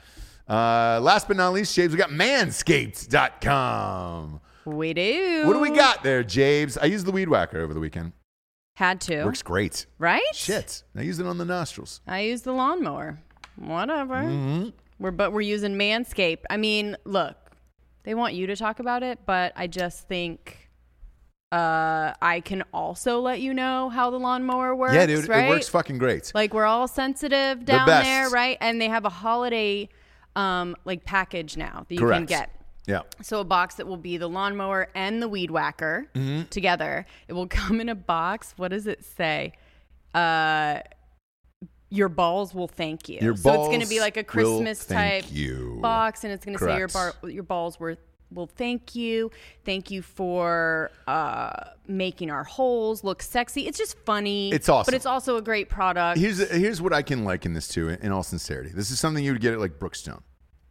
Uh, 0.47 0.99
last 1.01 1.27
but 1.27 1.35
not 1.37 1.53
least, 1.53 1.73
James, 1.75 1.91
we 1.91 1.97
got 1.97 2.11
manscaped.com. 2.11 4.39
We 4.65 4.93
do. 4.93 5.47
What 5.47 5.53
do 5.53 5.59
we 5.59 5.71
got 5.71 6.03
there, 6.03 6.23
James? 6.23 6.77
I 6.77 6.85
used 6.85 7.07
the 7.07 7.11
weed 7.11 7.29
whacker 7.29 7.59
over 7.59 7.73
the 7.73 7.79
weekend. 7.79 8.11
Had 8.75 9.01
to. 9.01 9.23
Works 9.23 9.41
great. 9.41 9.85
right? 9.97 10.21
Shit. 10.33 10.83
I 10.95 11.01
used 11.01 11.19
it 11.19 11.25
on 11.25 11.37
the 11.37 11.45
nostrils. 11.45 12.01
I 12.07 12.21
use 12.21 12.41
the 12.41 12.51
lawnmower. 12.51 13.19
Whatever. 13.55 14.15
Mm-hmm. 14.15 14.69
We're 14.99 15.11
but 15.11 15.33
we're 15.33 15.41
using 15.41 15.75
Manscaped. 15.75 16.43
I 16.49 16.57
mean, 16.57 16.95
look, 17.05 17.37
they 18.05 18.13
want 18.15 18.33
you 18.33 18.47
to 18.47 18.55
talk 18.55 18.79
about 18.79 19.03
it, 19.03 19.19
but 19.25 19.51
I 19.55 19.67
just 19.67 20.07
think 20.07 20.69
uh 21.51 22.13
I 22.21 22.41
can 22.43 22.63
also 22.73 23.19
let 23.19 23.39
you 23.41 23.53
know 23.53 23.89
how 23.89 24.09
the 24.09 24.17
lawnmower 24.19 24.75
works. 24.75 24.95
yeah, 24.95 25.05
dude. 25.05 25.27
right? 25.29 25.45
It 25.45 25.49
works 25.49 25.69
fucking 25.69 25.97
great. 25.97 26.31
Like 26.33 26.53
we're 26.53 26.65
all 26.65 26.87
sensitive 26.87 27.65
down 27.65 27.85
best. 27.85 28.05
there, 28.05 28.29
right? 28.29 28.57
And 28.61 28.81
they 28.81 28.87
have 28.89 29.05
a 29.05 29.09
holiday 29.09 29.89
um 30.35 30.75
like 30.85 31.05
package 31.05 31.55
now 31.57 31.85
that 31.87 31.95
you 31.95 32.07
can 32.07 32.25
get. 32.25 32.49
Yeah. 32.87 33.01
So 33.21 33.39
a 33.39 33.43
box 33.43 33.75
that 33.75 33.87
will 33.87 33.97
be 33.97 34.17
the 34.17 34.27
lawnmower 34.27 34.89
and 34.95 35.21
the 35.21 35.27
weed 35.27 35.49
whacker 35.51 36.07
Mm-hmm. 36.13 36.43
together. 36.49 37.05
It 37.27 37.33
will 37.33 37.47
come 37.59 37.79
in 37.81 37.89
a 37.89 37.95
box. 37.95 38.53
What 38.57 38.69
does 38.69 38.85
it 38.87 39.03
say? 39.03 39.53
uh, 40.13 40.79
your 41.89 42.09
balls 42.09 42.53
will 42.53 42.67
thank 42.67 43.07
you. 43.09 43.19
Your 43.21 43.35
so 43.35 43.49
it's 43.53 43.67
going 43.67 43.81
to 43.81 43.87
be 43.87 43.99
like 43.99 44.17
a 44.17 44.23
Christmas 44.23 44.85
type 44.85 45.25
you. 45.29 45.77
box, 45.81 46.23
and 46.23 46.33
it's 46.33 46.45
going 46.45 46.57
to 46.57 46.63
say 46.63 46.77
your 46.77 46.87
bar, 46.87 47.13
your 47.23 47.43
balls 47.43 47.79
were 47.79 47.97
will 48.31 48.47
thank 48.47 48.95
you. 48.95 49.31
Thank 49.63 49.91
you 49.91 50.01
for 50.01 50.91
uh, 51.07 51.51
making 51.87 52.31
our 52.31 52.43
holes 52.43 53.03
look 53.03 53.21
sexy. 53.21 53.67
It's 53.67 53.77
just 53.77 53.97
funny. 53.99 54.51
It's 54.51 54.67
awesome. 54.67 54.91
but 54.91 54.95
it's 54.95 55.05
also 55.05 55.37
a 55.37 55.41
great 55.41 55.69
product. 55.69 56.19
Here's 56.19 56.39
here's 56.49 56.81
what 56.81 56.91
I 56.91 57.01
can 57.01 57.23
liken 57.23 57.53
this 57.53 57.67
to 57.69 57.89
in 57.89 58.11
all 58.11 58.23
sincerity. 58.23 58.69
This 58.73 58.91
is 58.91 58.99
something 58.99 59.23
you 59.23 59.31
would 59.33 59.41
get 59.41 59.53
at 59.53 59.59
like 59.59 59.79
Brookstone, 59.79 60.21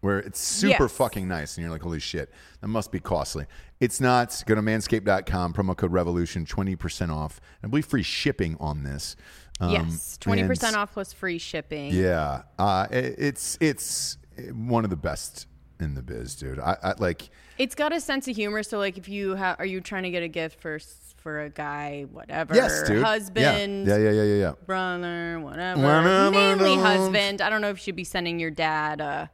where 0.01 0.19
it's 0.19 0.41
super 0.41 0.85
Yes. 0.85 0.93
fucking 0.97 1.29
nice, 1.29 1.57
and 1.57 1.63
you're 1.63 1.73
like, 1.73 1.83
holy 1.83 2.01
shit, 2.01 2.31
that 2.61 2.69
must 2.69 2.91
be 2.91 2.99
costly. 3.01 3.47
It's 3.81 4.01
not. 4.01 4.43
Go 4.47 4.55
to 4.57 4.61
manscaped.com, 4.61 5.55
promo 5.55 5.77
code 5.77 5.93
revolution, 5.93 6.45
twenty 6.45 6.75
percent 6.77 7.13
off. 7.13 7.41
I 7.63 7.69
believe 7.69 7.87
free 7.87 8.03
shipping 8.03 8.57
on 8.59 8.83
this. 8.83 9.15
Um, 9.61 9.71
yes, 9.71 10.17
twenty 10.19 10.45
percent 10.45 10.75
off 10.77 10.93
plus 10.93 11.13
free 11.13 11.39
shipping. 11.39 11.93
Yeah, 11.93 12.43
uh, 12.59 12.87
it- 12.91 13.15
it's 13.19 13.57
it's 13.61 14.19
one 14.53 14.85
of 14.85 14.91
the 14.91 14.97
best 14.97 15.47
in 15.81 15.95
the 15.95 16.03
biz, 16.03 16.35
dude. 16.35 16.59
I, 16.59 16.77
I 16.83 16.95
like. 16.99 17.31
It's 17.57 17.77
got 17.77 17.93
a 17.93 18.01
sense 18.01 18.27
of 18.27 18.35
humor. 18.35 18.65
So, 18.65 18.79
like, 18.79 18.99
if 18.99 19.09
you 19.09 19.37
have, 19.37 19.61
are 19.61 19.67
you 19.67 19.81
trying 19.81 20.03
to 20.03 20.11
get 20.11 20.25
a 20.25 20.29
gift 20.29 20.61
for 20.61 20.81
for 21.17 21.43
a 21.43 21.51
guy, 21.51 22.05
whatever, 22.11 22.55
Yes, 22.55 22.83
dude. 22.83 23.03
husband, 23.03 23.87
Yeah, 23.87 23.97
yeah, 23.97 24.11
yeah, 24.11 24.23
yeah, 24.25 24.35
yeah. 24.35 24.53
brother, 24.67 25.39
whatever, 25.41 26.31
mainly 26.31 26.77
husband. 26.77 27.41
I 27.41 27.49
don't 27.49 27.61
know 27.63 27.71
if 27.71 27.79
you 27.79 27.83
should 27.85 27.97
be 27.97 28.05
sending 28.05 28.39
your 28.41 28.51
dad 28.51 29.01
a 29.01 29.31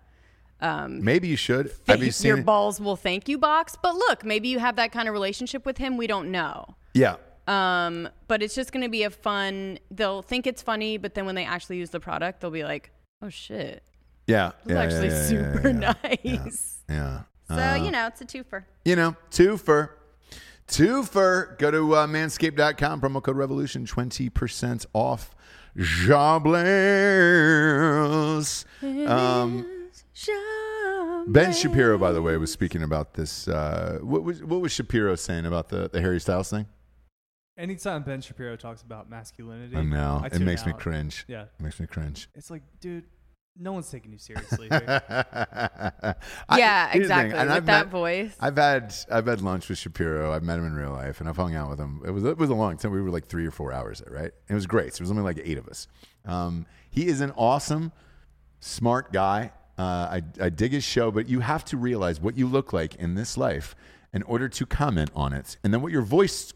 Maybe 0.89 1.29
you 1.29 1.37
should. 1.37 1.73
Have 1.89 2.03
you 2.03 2.11
seen 2.13 2.29
your 2.29 2.39
it? 2.39 2.45
balls 2.47 2.81
will 2.81 2.95
thank 2.97 3.29
you 3.29 3.39
box. 3.39 3.77
But 3.83 3.95
look, 3.97 4.25
maybe 4.25 4.49
you 4.49 4.59
have 4.59 4.77
that 4.77 4.93
kind 4.93 5.09
of 5.09 5.15
relationship 5.15 5.65
with 5.65 5.79
him. 5.79 5.97
We 5.97 6.07
don't 6.07 6.31
know. 6.31 6.77
Yeah. 6.95 7.17
Um, 7.51 8.09
but 8.29 8.43
it's 8.43 8.55
just 8.55 8.73
going 8.73 8.85
to 8.85 8.89
be 8.89 9.03
a 9.03 9.11
fun. 9.11 9.79
They'll 9.91 10.23
think 10.23 10.47
it's 10.47 10.63
funny, 10.63 10.97
but 10.99 11.15
then 11.15 11.27
when 11.27 11.35
they 11.35 11.45
actually 11.45 11.77
use 11.79 11.91
the 11.91 12.01
product, 12.01 12.41
they'll 12.41 12.51
be 12.51 12.63
like, 12.65 12.93
"Oh 13.23 13.29
shit, 13.29 13.83
Yeah. 14.29 14.53
it's 14.65 14.71
yeah, 14.73 14.81
actually 14.81 15.09
yeah, 15.09 15.15
yeah, 15.15 15.25
super 15.25 15.69
yeah, 15.69 15.95
yeah. 16.23 16.37
nice." 16.45 16.77
Yeah. 16.89 17.21
So 17.49 17.55
Uh, 17.57 17.75
you 17.75 17.91
know, 17.91 18.07
it's 18.07 18.21
a 18.21 18.25
twofer. 18.25 18.65
you 18.85 18.95
know, 18.95 19.17
twofer. 19.33 19.91
Twofer. 20.69 21.59
Go 21.59 21.73
to 21.73 21.97
uh, 21.97 22.07
manscaped.com, 22.07 23.01
promo 23.01 23.21
code 23.21 23.37
revolution, 23.37 23.85
20% 23.87 24.87
off. 24.95 25.35
Jobless. 25.77 26.65
Um, 28.83 29.67
ben 31.27 31.53
Shapiro, 31.53 31.99
by 31.99 32.13
the 32.13 32.23
way, 32.23 32.37
was 32.37 32.53
speaking 32.53 32.83
about 32.85 33.15
this. 33.15 33.49
Uh, 33.49 33.99
what, 34.03 34.23
was, 34.23 34.43
what 34.45 34.61
was 34.61 34.71
Shapiro 34.73 35.17
saying 35.17 35.47
about 35.47 35.69
the, 35.69 35.89
the 35.91 36.01
Harry 36.01 36.21
Styles 36.21 36.51
thing? 36.51 36.67
Anytime 37.61 38.03
Ben 38.03 38.21
Shapiro 38.21 38.57
talks 38.57 38.83
about 38.83 39.11
masculinity, 39.11 39.77
I 39.77 39.83
know. 39.83 40.21
I 40.23 40.27
it 40.27 40.33
tune 40.33 40.45
makes 40.47 40.65
me 40.67 40.73
cringe. 40.73 41.25
Yeah, 41.29 41.43
It 41.43 41.63
makes 41.63 41.79
me 41.79 41.87
cringe. 41.87 42.29
it's 42.35 42.51
like, 42.51 42.63
dude, 42.81 43.05
no 43.59 43.73
one's 43.73 43.91
taking 43.91 44.13
you 44.13 44.19
seriously. 44.29 44.69
here. 44.71 45.03
I- 46.49 46.59
Yeah, 46.59 46.89
here's 46.89 47.09
the 47.09 47.15
thing, 47.15 47.27
exactly. 47.27 47.39
and 47.39 47.49
With 47.49 47.57
I've 47.59 47.67
that 47.67 47.87
met- 47.87 47.91
voice. 47.93 48.37
I've 48.41 48.57
had 48.57 48.95
I've 49.11 49.27
had 49.27 49.43
lunch 49.43 49.69
with 49.69 49.79
Shapiro. 49.79 50.33
I've 50.33 50.43
met 50.43 50.59
him 50.59 50.67
in 50.67 50.75
real 50.75 50.93
life, 50.93 51.21
and 51.21 51.29
I've 51.29 51.37
hung 51.37 51.55
out 51.55 51.69
with 51.71 51.79
him. 51.79 52.01
It 52.07 52.11
was 52.11 52.25
it 52.25 52.39
was 52.39 52.49
a 52.51 52.55
long 52.55 52.77
time. 52.79 52.93
We 52.93 53.03
were 53.03 53.11
like 53.11 53.27
three 53.27 53.47
or 53.47 53.51
four 53.51 53.73
hours 53.73 54.01
there, 54.01 54.15
right? 54.15 54.33
It 54.49 54.55
was 54.55 54.67
great. 54.67 54.95
So 54.95 55.03
it 55.03 55.03
was 55.03 55.11
only 55.11 55.23
like 55.23 55.41
eight 55.45 55.59
of 55.59 55.69
us. 55.69 55.87
Um, 56.25 56.67
he 56.91 57.07
is 57.09 57.21
an 57.21 57.33
awesome, 57.37 57.93
smart 58.61 59.13
guy. 59.13 59.53
Uh, 59.79 59.83
I 59.83 60.23
I 60.41 60.49
dig 60.51 60.73
his 60.73 60.85
show, 60.85 61.11
but 61.11 61.29
you 61.29 61.41
have 61.41 61.65
to 61.67 61.77
realize 61.77 62.21
what 62.21 62.37
you 62.39 62.47
look 62.47 62.73
like 62.73 62.95
in 62.97 63.15
this 63.15 63.37
life 63.37 63.75
in 64.13 64.23
order 64.25 64.49
to 64.49 64.67
comment 64.67 65.11
on 65.15 65.33
it, 65.33 65.57
and 65.63 65.73
then 65.75 65.83
what 65.83 65.93
your 65.93 66.03
voice 66.03 66.53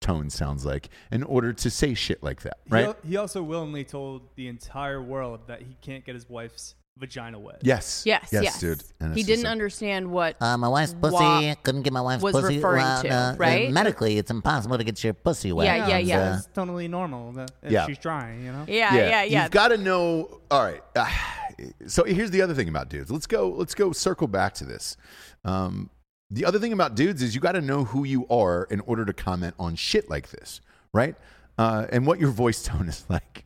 tone 0.00 0.30
sounds 0.30 0.64
like 0.64 0.88
in 1.10 1.22
order 1.22 1.52
to 1.52 1.70
say 1.70 1.94
shit 1.94 2.22
like 2.22 2.42
that, 2.42 2.58
He 2.66 2.70
right? 2.74 2.84
al- 2.86 2.96
He, 3.06 3.16
also 3.16 3.42
willingly 3.42 3.84
told 3.84 4.22
the 4.36 4.48
entire 4.48 5.02
world 5.02 5.40
that 5.48 5.62
he 5.62 5.76
can't 5.80 6.04
get 6.04 6.14
his 6.14 6.28
wife's 6.28 6.74
vagina 6.98 7.38
wet. 7.38 7.58
Yes, 7.62 8.04
Yes, 8.06 8.28
yes, 8.32 8.42
yes, 8.44 8.60
dude. 8.60 8.82
And 9.00 9.14
He 9.14 9.20
just 9.20 9.28
didn't 9.28 9.44
like- 9.44 9.52
understand 9.52 10.10
what. 10.10 10.40
Uh, 10.40 10.56
my 10.56 10.68
wife's 10.68 10.94
pussy 10.94 11.14
Wa- 11.14 11.54
couldn't 11.62 11.82
get 11.82 11.92
my 11.92 12.00
wife's 12.00 12.22
was 12.22 12.32
pussy. 12.34 12.56
referring 12.56 12.82
well, 12.84 13.02
to, 13.02 13.08
uh, 13.08 13.14
uh, 13.32 13.36
right? 13.36 13.70
medically, 13.70 14.16
it's 14.18 14.30
impossible 14.30 14.78
to 14.78 14.84
get 14.84 15.02
your 15.04 15.12
pussy 15.14 15.52
wet. 15.52 15.66
Yeah, 15.66 15.88
yeah, 15.88 15.96
And, 15.98 16.08
yeah. 16.08 16.30
uh, 16.32 16.36
It's 16.38 16.46
totally 16.54 16.88
normal 16.88 17.32
that 17.32 17.50
if 17.62 17.72
Yeah. 17.72 17.86
she's 17.86 17.98
trying, 17.98 18.44
you 18.44 18.52
know? 18.52 18.64
yeah, 18.68 18.94
yeah, 18.94 19.22
yeah. 19.24 19.42
You've 19.42 19.50
got 19.52 19.68
to 19.68 19.76
know. 19.76 20.40
All 20.50 20.62
right. 20.62 20.82
Uh, 20.94 21.06
so 21.86 22.04
here's 22.04 22.30
the 22.30 22.40
other 22.42 22.54
thing 22.54 22.68
about 22.68 22.88
dudes. 22.88 23.10
Let's 23.10 23.26
go. 23.26 23.50
Let's 23.50 23.74
go. 23.74 23.92
Circle 23.92 24.28
back 24.28 24.54
to 24.54 24.64
this. 24.64 24.96
Um, 25.44 25.90
the 26.30 26.44
other 26.44 26.58
thing 26.58 26.72
about 26.72 26.94
dudes 26.94 27.22
is 27.22 27.34
you 27.34 27.40
got 27.40 27.52
to 27.52 27.60
know 27.60 27.84
who 27.84 28.04
you 28.04 28.26
are 28.28 28.64
in 28.70 28.80
order 28.80 29.04
to 29.04 29.12
comment 29.12 29.54
on 29.58 29.76
shit 29.76 30.10
like 30.10 30.30
this, 30.30 30.60
right? 30.92 31.14
Uh, 31.58 31.86
and 31.90 32.06
what 32.06 32.18
your 32.20 32.30
voice 32.30 32.62
tone 32.64 32.88
is 32.88 33.04
like. 33.08 33.44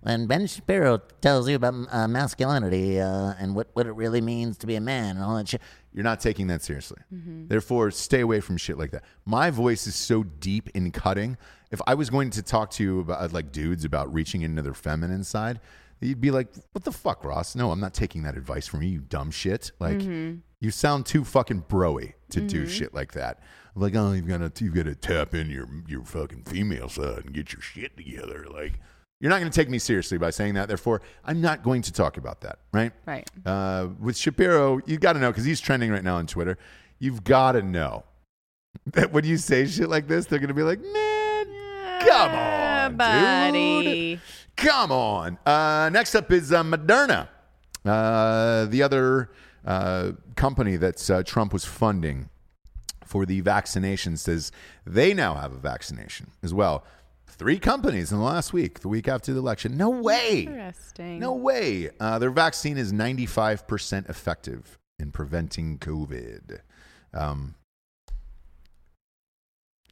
when 0.00 0.26
Ben 0.26 0.46
Shapiro 0.46 0.98
tells 1.20 1.48
you 1.48 1.56
about 1.56 1.74
uh, 1.92 2.08
masculinity 2.08 3.00
uh, 3.00 3.34
and 3.38 3.54
what, 3.54 3.68
what 3.74 3.86
it 3.86 3.92
really 3.92 4.20
means 4.20 4.56
to 4.58 4.66
be 4.66 4.74
a 4.76 4.80
man 4.80 5.16
and 5.16 5.24
all 5.24 5.36
that 5.36 5.48
shit, 5.48 5.60
You're 5.92 6.04
not 6.04 6.20
taking 6.20 6.48
that 6.48 6.62
seriously. 6.62 6.98
Therefore, 7.48 7.90
stay 7.90 8.20
away 8.20 8.40
from 8.40 8.56
shit 8.56 8.76
like 8.78 8.90
that. 8.92 9.04
My 9.24 9.50
voice 9.50 9.86
is 9.86 9.94
so 9.94 10.22
deep 10.24 10.68
in 10.74 10.90
cutting. 10.90 11.36
If 11.70 11.80
I 11.86 11.94
was 11.94 12.10
going 12.10 12.30
to 12.30 12.42
talk 12.42 12.70
to 12.72 12.82
you 12.82 13.00
about 13.00 13.32
like 13.32 13.52
dudes 13.52 13.84
about 13.84 14.12
reaching 14.12 14.42
into 14.42 14.62
their 14.62 14.74
feminine 14.74 15.22
side, 15.24 15.60
you'd 16.08 16.20
be 16.20 16.30
like, 16.30 16.48
"What 16.72 16.84
the 16.84 16.92
fuck, 16.92 17.24
Ross? 17.24 17.54
No, 17.54 17.70
I'm 17.70 17.80
not 17.80 17.94
taking 17.94 18.22
that 18.22 18.36
advice 18.36 18.66
from 18.66 18.82
you, 18.82 18.88
you 18.90 19.00
dumb 19.00 19.30
shit." 19.30 19.72
Like, 19.80 20.00
you 20.60 20.70
sound 20.70 21.06
too 21.06 21.24
fucking 21.24 21.62
broy 21.68 22.14
to 22.30 22.40
do 22.40 22.66
shit 22.66 22.94
like 22.94 23.12
that. 23.12 23.40
Like, 23.74 23.94
oh, 23.94 24.12
you've 24.12 24.26
got 24.26 24.54
to 24.54 24.64
you've 24.64 24.74
got 24.74 24.84
to 24.86 24.94
tap 24.94 25.34
in 25.34 25.48
your 25.50 25.68
your 25.86 26.04
fucking 26.04 26.44
female 26.44 26.88
side 26.88 27.24
and 27.24 27.32
get 27.34 27.52
your 27.52 27.62
shit 27.62 27.96
together. 27.96 28.46
Like, 28.50 28.74
you're 29.20 29.30
not 29.30 29.38
going 29.40 29.50
to 29.50 29.54
take 29.54 29.68
me 29.70 29.78
seriously 29.78 30.18
by 30.18 30.30
saying 30.30 30.54
that. 30.54 30.66
Therefore, 30.68 31.02
I'm 31.24 31.40
not 31.40 31.62
going 31.62 31.82
to 31.82 31.92
talk 31.92 32.16
about 32.16 32.40
that. 32.40 32.58
Right? 32.72 32.92
Right. 33.06 33.28
Uh, 33.44 33.88
with 34.00 34.16
Shapiro, 34.16 34.80
you 34.86 34.98
got 34.98 35.12
to 35.14 35.18
know 35.18 35.30
because 35.30 35.44
he's 35.44 35.60
trending 35.60 35.90
right 35.90 36.02
now 36.04 36.16
on 36.16 36.26
Twitter. 36.26 36.58
You've 36.98 37.22
got 37.24 37.52
to 37.52 37.62
know 37.62 38.04
that 38.86 39.12
when 39.12 39.24
you 39.24 39.36
say 39.36 39.66
shit 39.66 39.88
like 39.88 40.08
this, 40.08 40.26
they're 40.26 40.38
going 40.38 40.48
to 40.48 40.54
be 40.54 40.62
like, 40.62 40.80
"Man, 40.80 41.46
come 42.06 42.32
on, 42.32 42.96
buddy. 42.96 44.14
dude, 44.14 44.20
come 44.60 44.92
on." 44.92 45.38
Uh, 45.44 45.90
next 45.92 46.14
up 46.14 46.30
is 46.30 46.52
uh, 46.52 46.62
Moderna, 46.62 47.28
uh, 47.84 48.66
the 48.66 48.82
other 48.82 49.30
uh, 49.64 50.12
company 50.36 50.76
that 50.76 51.10
uh, 51.10 51.22
Trump 51.22 51.52
was 51.52 51.64
funding 51.64 52.28
for 53.04 53.26
the 53.26 53.40
vaccination. 53.40 54.16
Says 54.16 54.52
they 54.86 55.14
now 55.14 55.34
have 55.34 55.52
a 55.52 55.58
vaccination 55.58 56.30
as 56.42 56.54
well. 56.54 56.84
Three 57.26 57.58
companies 57.58 58.12
in 58.12 58.18
the 58.18 58.24
last 58.24 58.52
week, 58.52 58.80
the 58.80 58.88
week 58.88 59.08
after 59.08 59.32
the 59.32 59.38
election. 59.38 59.76
No 59.76 59.88
way. 59.88 60.40
Interesting. 60.40 61.18
No 61.20 61.32
way. 61.32 61.88
Uh, 61.98 62.18
their 62.18 62.30
vaccine 62.30 62.76
is 62.76 62.92
95% 62.92 64.10
effective 64.10 64.78
in 64.98 65.10
preventing 65.10 65.78
COVID. 65.78 66.60
Um, 67.14 67.54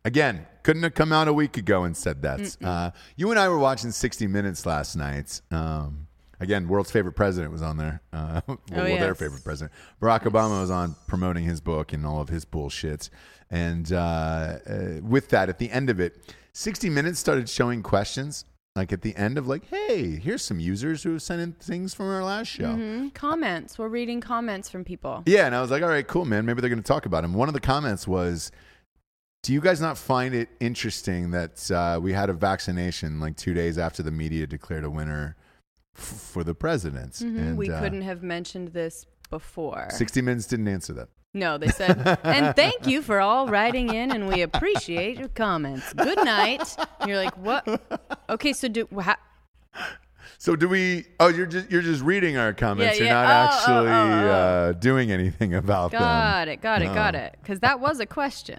again, 0.04 0.46
couldn't 0.62 0.82
have 0.82 0.94
come 0.94 1.12
out 1.12 1.28
a 1.28 1.32
week 1.32 1.56
ago 1.56 1.84
and 1.84 1.96
said 1.96 2.22
that. 2.22 2.56
Uh, 2.62 2.90
you 3.16 3.30
and 3.30 3.38
I 3.38 3.48
were 3.48 3.58
watching 3.58 3.90
60 3.90 4.26
Minutes 4.26 4.66
last 4.66 4.96
night. 4.96 5.40
Um, 5.50 6.06
again, 6.40 6.68
world's 6.68 6.90
favorite 6.90 7.14
president 7.14 7.52
was 7.52 7.62
on 7.62 7.76
there. 7.76 8.00
Uh, 8.12 8.40
well, 8.46 8.58
well, 8.70 8.84
their 8.84 9.14
favorite 9.14 9.44
president. 9.44 9.72
Barack 10.00 10.22
Obama 10.22 10.60
was 10.60 10.70
on 10.70 10.94
promoting 11.06 11.44
his 11.44 11.60
book 11.60 11.92
and 11.92 12.04
all 12.06 12.20
of 12.20 12.28
his 12.28 12.44
bullshit. 12.44 13.10
And 13.50 13.90
uh, 13.92 14.58
uh, 14.68 15.00
with 15.02 15.30
that, 15.30 15.48
at 15.48 15.58
the 15.58 15.70
end 15.70 15.88
of 15.90 16.00
it, 16.00 16.34
60 16.52 16.90
Minutes 16.90 17.18
started 17.18 17.48
showing 17.48 17.82
questions. 17.82 18.44
Like 18.76 18.92
at 18.92 19.02
the 19.02 19.16
end 19.16 19.38
of 19.38 19.48
like, 19.48 19.64
hey, 19.68 20.16
here's 20.22 20.44
some 20.44 20.60
users 20.60 21.02
who 21.02 21.12
have 21.12 21.22
sent 21.22 21.40
in 21.40 21.52
things 21.54 21.94
from 21.94 22.06
our 22.10 22.22
last 22.22 22.46
show. 22.46 22.74
Mhm. 22.76 23.12
Comments. 23.12 23.76
We're 23.76 23.88
reading 23.88 24.20
comments 24.20 24.70
from 24.70 24.84
people. 24.84 25.24
Yeah, 25.26 25.46
and 25.46 25.54
I 25.54 25.60
was 25.60 25.72
like, 25.72 25.82
all 25.82 25.88
right, 25.88 26.06
cool, 26.06 26.24
man. 26.24 26.46
Maybe 26.46 26.60
they're 26.60 26.70
going 26.70 26.82
to 26.82 26.86
talk 26.86 27.04
about 27.04 27.24
him. 27.24 27.32
One 27.32 27.48
of 27.48 27.54
the 27.54 27.60
comments 27.60 28.06
was, 28.06 28.52
"Do 29.42 29.52
you 29.52 29.60
guys 29.60 29.80
not 29.80 29.96
find 29.98 30.34
it 30.34 30.48
interesting 30.60 31.30
that 31.32 31.70
uh, 31.70 31.98
we 32.02 32.12
had 32.12 32.28
a 32.30 32.34
vaccination 32.34 33.20
like 33.20 33.36
two 33.36 33.54
days 33.54 33.78
after 33.78 34.02
the 34.02 34.10
media 34.10 34.46
declared 34.46 34.84
a 34.84 34.90
winner 34.90 35.36
f- 35.96 36.02
for 36.04 36.44
the 36.44 36.54
president?" 36.54 37.12
Mhm. 37.14 37.38
And 37.38 37.58
we 37.58 37.70
uh, 37.70 37.80
couldn't 37.80 38.02
have 38.02 38.22
mentioned 38.22 38.68
this 38.68 39.06
before. 39.30 39.88
60 39.90 40.22
Minutes 40.22 40.46
didn't 40.46 40.68
answer 40.68 40.92
that. 40.94 41.08
No, 41.34 41.58
they 41.58 41.68
said, 41.68 42.18
and 42.24 42.56
thank 42.56 42.86
you 42.86 43.02
for 43.02 43.20
all 43.20 43.48
writing 43.48 43.92
in, 43.92 44.10
and 44.12 44.26
we 44.28 44.40
appreciate 44.40 45.18
your 45.18 45.28
comments. 45.28 45.92
Good 45.92 46.16
night. 46.24 46.74
And 47.00 47.08
you're 47.10 47.22
like, 47.22 47.36
what? 47.36 47.68
Okay, 48.30 48.52
so 48.54 48.66
do 48.66 48.88
ha- 48.98 49.18
So 50.38 50.56
do 50.56 50.68
we? 50.68 51.04
Oh, 51.20 51.28
you're 51.28 51.46
just 51.46 51.70
you're 51.70 51.82
just 51.82 52.02
reading 52.02 52.38
our 52.38 52.54
comments. 52.54 52.98
Yeah, 52.98 53.04
you're 53.04 53.14
yeah. 53.14 53.22
not 53.22 53.28
Oh, 53.28 53.52
oh, 53.52 53.86
actually 53.86 53.90
oh, 53.90 54.26
oh. 54.26 54.30
Uh, 54.30 54.72
doing 54.72 55.10
anything 55.12 55.52
about 55.54 55.90
them. 55.90 56.00
got 56.00 56.48
it, 56.48 56.60
got 56.62 56.80
it, 56.80 56.86
got 56.94 57.14
it. 57.14 57.36
Because 57.42 57.60
that 57.60 57.78
was 57.78 58.00
a 58.00 58.06
question. 58.06 58.58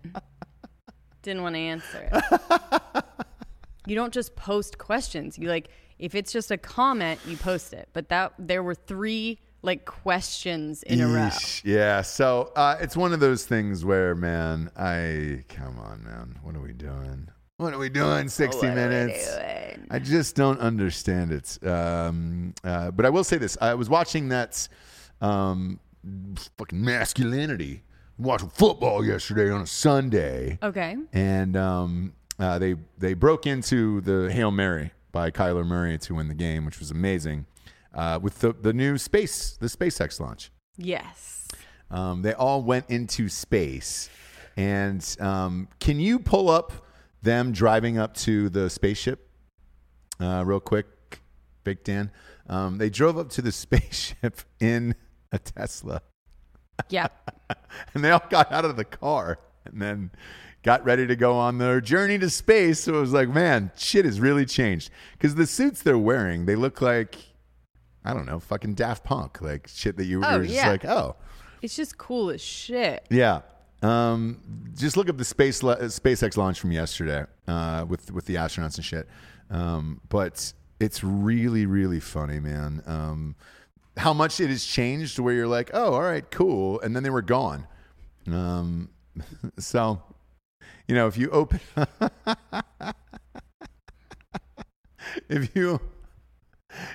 Didn't 1.22 1.44
want 1.44 1.56
to 1.56 1.60
answer 1.60 2.10
it. 2.12 3.04
you 3.86 3.96
don't 3.96 4.14
just 4.14 4.36
post 4.36 4.78
questions. 4.78 5.38
You 5.38 5.50
like 5.50 5.70
if 5.98 6.16
it's 6.16 6.32
just 6.32 6.50
a 6.50 6.58
comment, 6.58 7.20
you 7.28 7.38
post 7.38 7.74
it. 7.74 7.90
But 7.94 8.10
that 8.10 8.34
there 8.40 8.64
were 8.64 8.76
three 8.76 9.40
like 9.62 9.86
questions 9.86 10.84
in 10.84 11.02
a 11.02 11.08
row. 11.08 11.30
Yeah. 11.64 12.02
So 12.02 12.52
uh, 12.56 12.78
it's 12.80 12.96
one 12.96 13.14
of 13.14 13.20
those 13.20 13.46
things 13.46 13.84
where, 13.84 14.16
man, 14.16 14.72
I 14.78 15.44
come 15.50 15.78
on, 15.80 16.04
man. 16.04 16.40
What 16.42 16.56
are 16.56 16.62
we 16.62 16.74
doing? 16.74 17.30
What 17.58 17.74
are 17.74 17.78
we 17.78 17.90
doing? 17.90 18.30
60 18.30 18.68
minutes. 18.68 19.30
I 19.92 20.00
just 20.00 20.36
don't 20.36 20.60
understand 20.60 21.34
it. 21.34 21.58
Um, 21.68 22.54
uh, 22.64 22.92
but 22.92 23.06
I 23.06 23.10
will 23.10 23.26
say 23.26 23.38
this: 23.38 23.58
I 23.60 23.74
was 23.74 23.90
watching 23.90 24.30
that 24.30 24.68
um, 25.20 25.80
fucking 26.58 26.82
masculinity, 26.84 27.84
watching 28.20 28.50
football 28.50 29.04
yesterday 29.06 29.50
on 29.50 29.62
a 29.62 29.68
Sunday, 29.68 30.60
Okay. 30.62 30.96
and 31.14 31.56
um, 31.58 32.14
uh, 32.38 32.60
they 32.60 32.76
they 32.98 33.14
broke 33.14 33.48
into 33.48 34.02
the 34.02 34.32
Hail 34.32 34.52
Mary 34.52 34.92
by 35.12 35.32
Kyler 35.32 35.66
Murray 35.66 35.98
to 36.00 36.16
win 36.16 36.28
the 36.28 36.36
game, 36.36 36.66
which 36.66 36.80
was 36.80 36.92
amazing. 36.92 37.46
Uh, 37.94 38.20
with 38.22 38.40
the 38.40 38.54
the 38.54 38.74
new 38.74 38.98
space, 38.98 39.58
the 39.60 39.68
SpaceX 39.68 40.20
launch. 40.20 40.52
Yes. 40.78 41.48
Um, 41.92 42.22
they 42.22 42.34
all 42.34 42.62
went 42.62 42.86
into 42.90 43.30
space. 43.30 44.10
And 44.56 45.04
um, 45.20 45.68
can 45.80 46.00
you 46.00 46.20
pull 46.20 46.50
up 46.50 46.72
them 47.24 47.52
driving 47.52 47.98
up 47.98 48.14
to 48.18 48.50
the 48.50 48.70
spaceship 48.70 49.28
uh, 50.20 50.44
real 50.46 50.60
quick, 50.60 51.22
Big 51.64 51.84
Dan? 51.84 52.12
Um, 52.48 52.78
they 52.78 52.90
drove 52.90 53.18
up 53.18 53.30
to 53.32 53.42
the 53.42 53.52
spaceship 53.64 54.42
in 54.60 54.96
a 55.32 55.40
Tesla 55.40 56.02
Yeah. 56.90 57.08
and 57.94 58.04
they 58.04 58.12
all 58.12 58.24
got 58.30 58.52
out 58.52 58.66
of 58.66 58.76
the 58.76 58.86
car 58.86 59.40
and 59.66 59.82
then 59.82 60.12
got 60.64 60.84
ready 60.84 61.08
to 61.08 61.16
go 61.16 61.36
on 61.36 61.58
their 61.58 61.80
journey 61.82 62.18
to 62.20 62.30
space. 62.30 62.82
So 62.82 62.96
it 62.96 63.00
was 63.02 63.14
like, 63.14 63.30
man, 63.30 63.72
shit 63.78 64.06
has 64.06 64.20
really 64.20 64.46
changed. 64.46 64.90
Because 65.14 65.36
the 65.36 65.48
suits 65.48 65.82
they're 65.82 65.98
wearing, 65.98 66.46
they 66.46 66.56
look 66.56 66.82
like, 66.82 67.16
I 68.04 68.14
don't 68.14 68.26
know, 68.26 68.40
fucking 68.40 68.74
Daft 68.74 69.04
Punk. 69.04 69.42
Like 69.42 69.68
shit 69.68 69.98
that 69.98 70.06
you 70.06 70.24
Oh, 70.24 70.38
were 70.38 70.44
just 70.44 70.56
yeah. 70.56 70.70
like, 70.70 70.86
oh. 70.86 71.16
It's 71.62 71.76
just 71.76 71.98
cool 71.98 72.30
as 72.30 72.42
shit. 72.42 73.06
Yeah. 73.10 73.42
Um, 73.82 74.40
just 74.78 74.98
look 74.98 75.10
up 75.10 75.18
the 75.18 75.26
space 75.26 75.62
SpaceX 75.62 76.36
launch 76.36 76.60
from 76.60 76.72
yesterday 76.72 77.26
uh, 77.48 77.86
with 77.88 78.12
with 78.12 78.26
the 78.26 78.36
astronauts 78.36 78.76
and 78.76 78.84
shit. 78.86 79.08
Um, 79.50 80.02
but 80.10 80.52
it's 80.82 81.02
really 81.04 81.66
really 81.66 82.02
funny, 82.02 82.40
man. 82.40 82.84
Um, 82.86 83.36
how 84.00 84.14
much 84.14 84.40
it 84.40 84.50
has 84.50 84.64
changed 84.64 85.20
where 85.20 85.34
you're 85.34 85.48
like, 85.48 85.72
oh, 85.74 85.94
all 85.94 86.02
right, 86.02 86.30
cool, 86.32 86.80
and 86.80 86.96
then 86.96 87.04
they 87.04 87.10
were 87.10 87.22
gone. 87.22 87.68
Um, 88.28 88.90
so, 89.60 90.02
you 90.88 90.96
know, 90.96 91.08
if 91.08 91.18
you 91.18 91.30
open, 91.32 91.60
if 95.30 95.54
you 95.56 95.82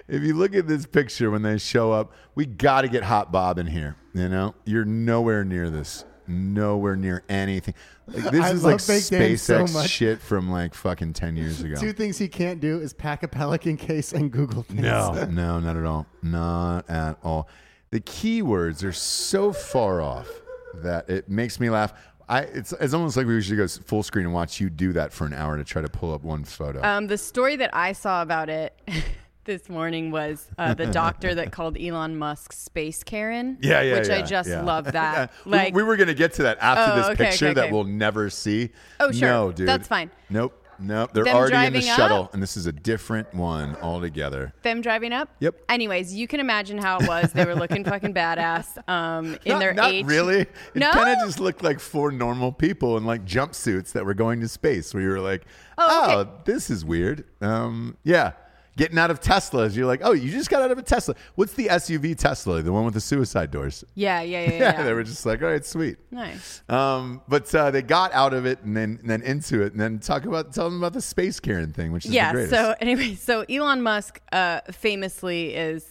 if 0.08 0.22
you 0.22 0.34
look 0.34 0.54
at 0.54 0.66
this 0.66 0.86
picture 0.86 1.30
when 1.30 1.42
they 1.42 1.58
show 1.58 1.92
up, 1.92 2.12
we 2.34 2.46
got 2.46 2.82
to 2.82 2.88
get 2.88 3.02
Hot 3.04 3.30
Bob 3.30 3.58
in 3.58 3.66
here. 3.66 3.96
You 4.14 4.28
know, 4.28 4.54
you're 4.64 4.84
nowhere 4.84 5.44
near 5.44 5.68
this. 5.70 6.04
Nowhere 6.26 6.96
near 6.96 7.22
anything. 7.28 7.74
Like, 8.06 8.24
this 8.32 8.44
I 8.44 8.50
is 8.52 8.64
like 8.64 8.72
love 8.72 8.86
Big 8.86 9.04
Dan 9.08 9.38
so 9.38 9.64
SpaceX 9.64 9.88
shit 9.88 10.20
from 10.20 10.50
like 10.50 10.74
fucking 10.74 11.12
ten 11.12 11.36
years 11.36 11.62
ago. 11.62 11.76
Two 11.76 11.92
things 11.92 12.18
he 12.18 12.28
can't 12.28 12.60
do 12.60 12.80
is 12.80 12.92
pack 12.92 13.22
a 13.22 13.28
Pelican 13.28 13.76
case 13.76 14.12
and 14.12 14.30
Google 14.30 14.62
things. 14.62 14.80
No, 14.80 15.24
no, 15.30 15.60
not 15.60 15.76
at 15.76 15.84
all. 15.84 16.06
Not 16.22 16.88
at 16.88 17.18
all. 17.22 17.48
The 17.90 18.00
keywords 18.00 18.82
are 18.82 18.92
so 18.92 19.52
far 19.52 20.00
off 20.00 20.28
that 20.76 21.08
it 21.08 21.28
makes 21.28 21.60
me 21.60 21.70
laugh. 21.70 21.92
I 22.28 22.40
it's 22.40 22.72
it's 22.72 22.94
almost 22.94 23.16
like 23.16 23.26
we 23.26 23.40
should 23.42 23.56
go 23.56 23.68
full 23.68 24.02
screen 24.02 24.24
and 24.24 24.34
watch 24.34 24.60
you 24.60 24.70
do 24.70 24.92
that 24.94 25.12
for 25.12 25.26
an 25.26 25.34
hour 25.34 25.56
to 25.56 25.64
try 25.64 25.82
to 25.82 25.88
pull 25.88 26.12
up 26.14 26.22
one 26.22 26.44
photo. 26.44 26.82
Um, 26.82 27.06
the 27.06 27.18
story 27.18 27.56
that 27.56 27.70
I 27.74 27.92
saw 27.92 28.22
about 28.22 28.48
it 28.48 28.74
this 29.44 29.68
morning 29.68 30.10
was 30.10 30.48
uh, 30.58 30.74
the 30.82 30.86
doctor 30.86 31.34
that 31.34 31.52
called 31.52 31.76
Elon 31.78 32.16
Musk 32.16 32.52
Space 32.52 33.02
Karen. 33.02 33.58
yeah, 33.60 33.80
yeah, 33.82 33.98
Which 33.98 34.10
I 34.10 34.22
just 34.22 34.48
yeah. 34.48 34.62
love 34.62 34.92
that. 34.92 35.32
We- 35.44 35.50
like, 35.52 35.74
we, 35.74 35.82
were 35.82 35.96
gonna 35.96 36.14
get 36.14 36.32
to 36.34 36.44
that 36.44 36.58
after 36.60 36.92
Oh, 36.92 36.96
this 36.96 37.06
okay, 37.10 37.24
picture 37.30 37.46
okay, 37.46 37.54
that 37.54 37.64
okay. 37.64 37.72
we'll 37.72 37.84
never 37.84 38.30
see. 38.30 38.70
Oh, 39.00 39.12
sure. 39.12 39.28
No, 39.28 39.52
dude, 39.52 39.68
That's 39.68 39.86
fine. 39.88 40.10
Nope, 40.30 40.54
nope. 40.78 41.10
They're 41.12 41.24
Them 41.24 41.36
already 41.36 41.66
in 41.66 41.72
the 41.82 41.90
up? 41.90 41.96
shuttle, 41.96 42.30
and 42.32 42.42
this 42.42 42.56
is 42.56 42.66
a 42.66 42.72
different 42.72 43.32
one 43.34 43.76
altogether. 43.76 44.52
them 44.62 44.80
driving 44.80 45.12
up. 45.12 45.28
Yep. 45.40 45.56
Anyways, 45.68 46.14
you 46.14 46.26
can 46.26 46.40
imagine 46.40 46.78
how 46.78 46.98
it 46.98 47.06
was. 47.08 47.32
They 47.32 47.44
were 47.44 47.54
looking 47.54 47.84
fucking 47.92 48.14
badass. 48.14 48.88
Um, 48.88 49.36
in 49.44 49.52
not, 49.52 49.58
their 49.60 49.74
not 49.74 49.92
H. 49.92 50.06
really. 50.06 50.40
It 50.40 50.48
No? 50.74 50.90
kind 50.92 51.10
of 51.10 51.26
just 51.26 51.38
looked 51.40 51.62
like 51.62 51.78
four 51.80 52.10
normal 52.10 52.52
people 52.52 52.96
in 52.96 53.04
like 53.04 53.24
jumpsuits 53.24 53.92
that 53.92 54.04
were 54.06 54.14
going 54.14 54.40
to 54.40 54.48
space. 54.48 54.94
Where 54.94 55.02
you 55.02 55.10
were 55.10 55.20
like, 55.20 55.44
Oh, 55.76 56.26
"Oh, 56.26 56.30
this 56.44 56.70
is 56.70 56.84
weird." 56.84 57.24
Um, 57.40 57.96
yeah, 58.04 58.32
getting 58.76 58.98
out 58.98 59.10
of 59.10 59.20
Teslas. 59.20 59.76
You're 59.76 59.86
like, 59.86 60.00
"Oh, 60.02 60.12
you 60.12 60.30
just 60.30 60.50
got 60.50 60.62
out 60.62 60.70
of 60.70 60.78
a 60.78 60.82
Tesla." 60.82 61.14
What's 61.34 61.52
the 61.54 61.66
SUV 61.68 62.16
Tesla? 62.16 62.62
The 62.62 62.72
one 62.72 62.84
with 62.84 62.94
the 62.94 63.00
suicide 63.00 63.50
doors? 63.50 63.84
Yeah, 63.94 64.20
yeah, 64.22 64.42
yeah, 64.42 64.50
Yeah, 64.52 64.58
yeah. 64.58 64.82
they 64.82 64.92
were 64.92 65.02
just 65.04 65.24
like, 65.26 65.42
"All 65.42 65.48
right, 65.48 65.64
sweet." 65.64 65.96
nice. 66.10 66.62
Um, 66.68 67.22
but 67.28 67.54
uh, 67.54 67.70
they 67.70 67.82
got 67.82 68.12
out 68.12 68.34
of 68.34 68.46
it 68.46 68.62
and 68.62 68.76
then 68.76 68.98
and 69.00 69.08
then 69.10 69.22
into 69.22 69.62
it, 69.62 69.72
and 69.72 69.80
then 69.80 69.98
talk 69.98 70.24
about 70.24 70.52
tell 70.52 70.64
them 70.70 70.78
about 70.78 70.92
the 70.92 71.00
space 71.02 71.40
Karen 71.40 71.72
thing, 71.72 71.92
which 71.92 72.06
is 72.06 72.12
yeah 72.12 72.32
so 72.46 72.74
anyway 72.80 73.14
so 73.14 73.42
elon 73.48 73.82
musk 73.82 74.20
uh, 74.32 74.60
famously 74.72 75.54
is 75.54 75.88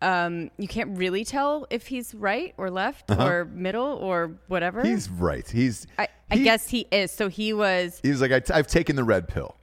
um, 0.00 0.50
you 0.58 0.66
can't 0.66 0.98
really 0.98 1.24
tell 1.24 1.64
if 1.70 1.86
he's 1.86 2.12
right 2.12 2.54
or 2.56 2.70
left 2.70 3.08
or 3.10 3.44
middle 3.44 3.86
or 3.98 4.32
whatever 4.48 4.80
Uh-huh. 4.80 4.88
he's 4.90 5.08
right. 5.08 5.48
He's 5.48 5.86
I, 5.96 6.08
I 6.28 6.38
guess 6.38 6.68
he 6.68 6.86
is 6.90 7.12
so 7.12 7.28
he 7.28 7.52
was 7.52 8.00
he 8.02 8.10
was 8.10 8.20
like, 8.20 8.32
I 8.32 8.40
t- 8.40 8.52
"I've 8.52 8.66
taken 8.66 8.96
the 8.96 9.04
red 9.04 9.28
pill." 9.28 9.56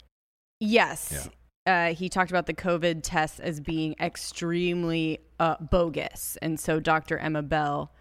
yes 0.61 1.29
uh, 1.69 1.93
he 1.93 2.09
talked 2.09 2.31
about 2.31 2.45
the 2.47 2.53
covid 2.53 3.01
test 3.03 3.39
as 3.39 3.59
being 3.59 3.95
extremely 3.99 5.19
uh, 5.39 5.55
bogus 5.59 6.37
and 6.41 6.59
so 6.59 6.79
dr 6.79 7.17
emma 7.17 7.41
bell 7.41 7.91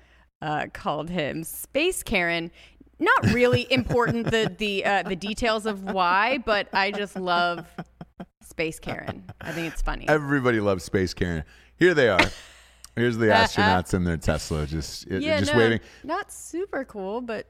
uh, 0.42 0.66
called 0.72 1.10
him 1.10 1.44
space 1.44 2.02
karen 2.02 2.50
not 2.98 3.32
really 3.32 3.66
important 3.72 4.30
the 4.30 4.52
the 4.58 4.84
uh, 4.84 5.02
the 5.02 5.16
details 5.16 5.66
of 5.66 5.84
why 5.84 6.38
but 6.38 6.68
i 6.72 6.90
just 6.90 7.16
love 7.16 7.66
space 8.42 8.80
karen 8.80 9.24
i 9.40 9.52
think 9.52 9.72
it's 9.72 9.82
funny 9.82 10.08
Everybody 10.08 10.60
loves 10.60 10.84
space 10.84 11.14
Karen. 11.14 11.44
Here 11.76 11.94
they 11.94 12.08
are. 12.08 12.20
Here's 12.96 13.16
the 13.16 13.26
astronauts 13.26 13.94
in 13.94 14.02
their 14.02 14.16
Tesla, 14.16 14.66
just 14.66 15.06
yeah, 15.08 15.38
just 15.38 15.52
no, 15.52 15.58
waving. 15.58 15.80
Not 16.02 16.32
super 16.32 16.84
cool, 16.84 17.20
but 17.20 17.46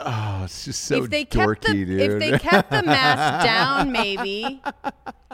Oh, 0.00 0.42
it's 0.44 0.64
just 0.64 0.84
so 0.84 1.02
if 1.04 1.10
they 1.10 1.24
dorky, 1.24 1.60
kept 1.60 1.66
the 1.66 1.72
dude. 1.72 2.00
if 2.00 2.18
they 2.20 2.38
kept 2.38 2.70
the 2.70 2.82
mask 2.82 3.44
down, 3.46 3.90
maybe 3.90 4.62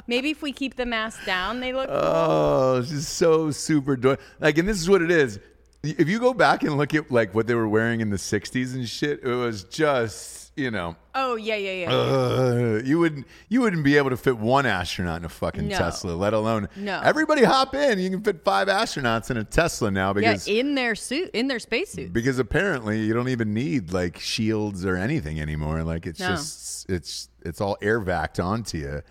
maybe 0.06 0.30
if 0.30 0.40
we 0.42 0.52
keep 0.52 0.76
the 0.76 0.86
mask 0.86 1.24
down, 1.26 1.60
they 1.60 1.72
look. 1.72 1.88
Oh, 1.90 2.78
it's 2.78 2.90
just 2.90 3.14
so 3.14 3.50
super 3.50 3.96
dorky. 3.96 4.20
Like, 4.40 4.56
and 4.58 4.66
this 4.68 4.78
is 4.80 4.88
what 4.88 5.02
it 5.02 5.10
is. 5.10 5.38
If 5.82 6.08
you 6.08 6.18
go 6.18 6.32
back 6.32 6.62
and 6.62 6.78
look 6.78 6.94
at 6.94 7.10
like 7.10 7.34
what 7.34 7.46
they 7.46 7.54
were 7.54 7.68
wearing 7.68 8.00
in 8.00 8.08
the 8.08 8.16
'60s 8.16 8.74
and 8.74 8.88
shit, 8.88 9.20
it 9.22 9.34
was 9.34 9.64
just 9.64 10.43
you 10.56 10.70
know, 10.70 10.94
oh 11.14 11.34
yeah, 11.36 11.56
yeah, 11.56 11.72
yeah. 11.72 11.90
uh, 11.92 12.80
you 12.84 12.98
wouldn't 12.98 13.26
you 13.48 13.60
wouldn't 13.60 13.82
be 13.84 13.96
able 13.96 14.10
to 14.10 14.16
fit 14.16 14.38
one 14.38 14.66
astronaut 14.66 15.18
in 15.18 15.24
a 15.24 15.28
fucking 15.28 15.68
No. 15.68 15.76
Tesla, 15.76 16.12
let 16.12 16.32
alone 16.32 16.68
No. 16.76 17.00
Everybody 17.02 17.42
hop 17.44 17.74
in. 17.74 17.98
You 17.98 18.08
can 18.10 18.22
fit 18.22 18.44
five 18.44 18.68
astronauts 18.68 19.30
in 19.30 19.36
a 19.36 19.44
Tesla 19.44 19.90
now 19.90 20.08
yeah, 20.08 20.12
because 20.12 20.46
in 20.48 20.74
their 20.76 20.94
suit, 20.94 21.30
in 21.34 21.48
their 21.48 21.58
spacesuit. 21.58 22.12
because 22.12 22.38
apparently 22.38 23.00
you 23.00 23.12
don't 23.12 23.28
even 23.28 23.52
need 23.52 23.92
like 23.92 24.18
shields 24.18 24.84
or 24.84 24.96
anything 24.96 25.40
anymore. 25.40 25.82
Like 25.82 26.06
it's 26.06 26.20
No. 26.20 26.28
just 26.30 26.88
it's 26.88 27.28
it's 27.42 27.60
all 27.60 27.76
air 27.82 28.00
vac 28.00 28.38
onto 28.38 28.78
you. 28.78 29.02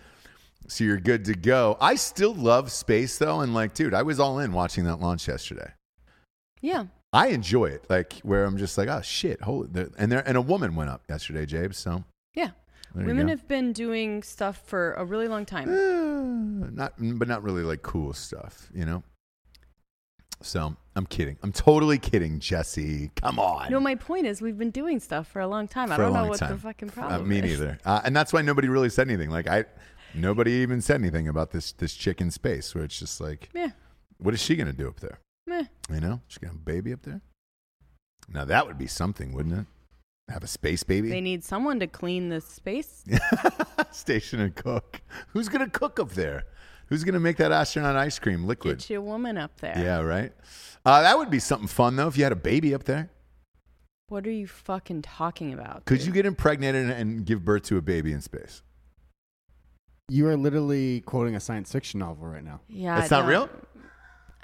So 0.66 0.82
you're 0.84 0.98
good 0.98 1.26
to 1.26 1.34
go. 1.34 1.76
I 1.78 1.94
still 1.96 2.34
love 2.34 2.72
space 2.72 3.18
though, 3.18 3.40
and 3.42 3.52
like, 3.52 3.74
dude, 3.74 3.92
I 3.92 4.00
was 4.02 4.18
all 4.18 4.38
in 4.38 4.52
watching 4.54 4.84
that 4.84 4.96
launch 4.96 5.28
yesterday. 5.28 5.72
Yeah, 6.62 6.86
I 7.14 7.28
enjoy 7.28 7.66
it, 7.66 7.86
like 7.88 8.14
where 8.22 8.44
I'm 8.44 8.58
just 8.58 8.76
like, 8.76 8.88
oh 8.88 9.00
shit, 9.00 9.40
holy, 9.42 9.68
and 9.96 10.10
there 10.12 10.26
and 10.28 10.36
a 10.36 10.40
woman 10.42 10.74
went 10.74 10.90
up 10.90 11.02
yesterday, 11.08 11.46
Jabe. 11.46 11.72
So 11.72 12.04
yeah. 12.34 12.50
There 12.94 13.06
Women 13.06 13.26
have 13.28 13.48
been 13.48 13.72
doing 13.72 14.22
stuff 14.22 14.62
for 14.66 14.92
a 14.92 15.04
really 15.04 15.26
long 15.26 15.44
time. 15.46 15.68
uh, 15.68 16.70
not, 16.70 16.92
but 16.98 17.26
not 17.26 17.42
really 17.42 17.62
like 17.62 17.82
cool 17.82 18.12
stuff, 18.12 18.70
you 18.74 18.84
know. 18.84 19.02
So 20.42 20.76
I'm 20.94 21.06
kidding. 21.06 21.36
I'm 21.42 21.52
totally 21.52 21.98
kidding, 21.98 22.38
Jesse. 22.38 23.10
Come 23.16 23.38
on. 23.38 23.70
No, 23.70 23.80
my 23.80 23.94
point 23.94 24.26
is 24.26 24.42
we've 24.42 24.58
been 24.58 24.70
doing 24.70 25.00
stuff 25.00 25.26
for 25.26 25.40
a 25.40 25.46
long 25.48 25.66
time. 25.68 25.90
I 25.90 25.96
for 25.96 26.02
a 26.02 26.06
don't 26.06 26.14
know 26.14 26.28
what 26.28 26.38
the 26.40 26.46
time. 26.46 26.58
fucking 26.58 26.90
Uh, 26.90 26.92
problem 26.92 27.28
me 27.28 27.38
is. 27.38 27.44
neither. 27.44 27.78
Uh, 27.84 28.00
and 28.04 28.14
that's 28.14 28.32
why 28.32 28.42
nobody 28.42 28.68
really 28.68 28.90
said 28.90 29.08
anything. 29.08 29.30
Like 29.30 29.48
I, 29.48 29.64
nobody 30.14 30.52
even 30.52 30.80
said 30.80 31.00
anything 31.00 31.26
about 31.28 31.50
this 31.50 31.72
this 31.72 31.94
chicken 31.94 32.30
space. 32.30 32.74
Where 32.74 32.84
it's 32.84 32.98
just 32.98 33.20
like, 33.20 33.48
Yeah, 33.54 33.70
what 34.18 34.34
is 34.34 34.40
she 34.42 34.54
gonna 34.56 34.72
do 34.72 34.86
up 34.88 35.00
there? 35.00 35.18
Meh. 35.46 35.64
You 35.92 36.00
know, 36.00 36.20
she's 36.28 36.38
gonna 36.38 36.52
have 36.52 36.60
a 36.60 36.64
baby 36.64 36.92
up 36.92 37.02
there. 37.02 37.20
Now 38.32 38.44
that 38.44 38.66
would 38.66 38.78
be 38.78 38.86
something, 38.86 39.32
wouldn't 39.32 39.54
it? 39.58 39.66
Have 40.32 40.42
a 40.42 40.46
space 40.46 40.82
baby, 40.82 41.10
They 41.10 41.20
need 41.20 41.44
someone 41.44 41.78
to 41.80 41.86
clean 41.86 42.30
the 42.30 42.40
space. 42.40 43.04
station 43.90 44.40
and 44.40 44.54
cook. 44.54 45.02
Who's 45.28 45.48
gonna 45.50 45.68
cook 45.68 46.00
up 46.00 46.12
there? 46.12 46.44
Who's 46.88 47.04
gonna 47.04 47.20
make 47.20 47.36
that 47.38 47.52
astronaut 47.52 47.96
ice 47.96 48.18
cream 48.18 48.44
liquid? 48.46 48.78
Get 48.78 48.90
you 48.90 48.98
a 48.98 49.02
woman 49.02 49.36
up 49.36 49.60
there. 49.60 49.74
Yeah, 49.78 50.00
right. 50.00 50.32
Uh, 50.86 51.02
that 51.02 51.18
would 51.18 51.30
be 51.30 51.38
something 51.40 51.68
fun 51.68 51.96
though 51.96 52.08
if 52.08 52.16
you 52.16 52.24
had 52.24 52.32
a 52.32 52.36
baby 52.36 52.74
up 52.74 52.84
there. 52.84 53.10
What 54.08 54.26
are 54.26 54.30
you 54.30 54.46
fucking 54.46 55.02
talking 55.02 55.52
about? 55.52 55.84
Could 55.86 55.98
dude? 55.98 56.06
you 56.08 56.12
get 56.12 56.26
impregnated 56.26 56.90
and 56.90 57.24
give 57.26 57.44
birth 57.44 57.62
to 57.64 57.76
a 57.78 57.82
baby 57.82 58.12
in 58.12 58.20
space? 58.20 58.62
You 60.10 60.26
are 60.28 60.36
literally 60.36 61.00
quoting 61.00 61.34
a 61.34 61.40
science 61.40 61.72
fiction 61.72 62.00
novel 62.00 62.26
right 62.26 62.44
now. 62.44 62.60
Yeah, 62.68 63.02
It's 63.02 63.10
I 63.10 63.16
not 63.16 63.22
don't- 63.22 63.30
real? 63.30 63.50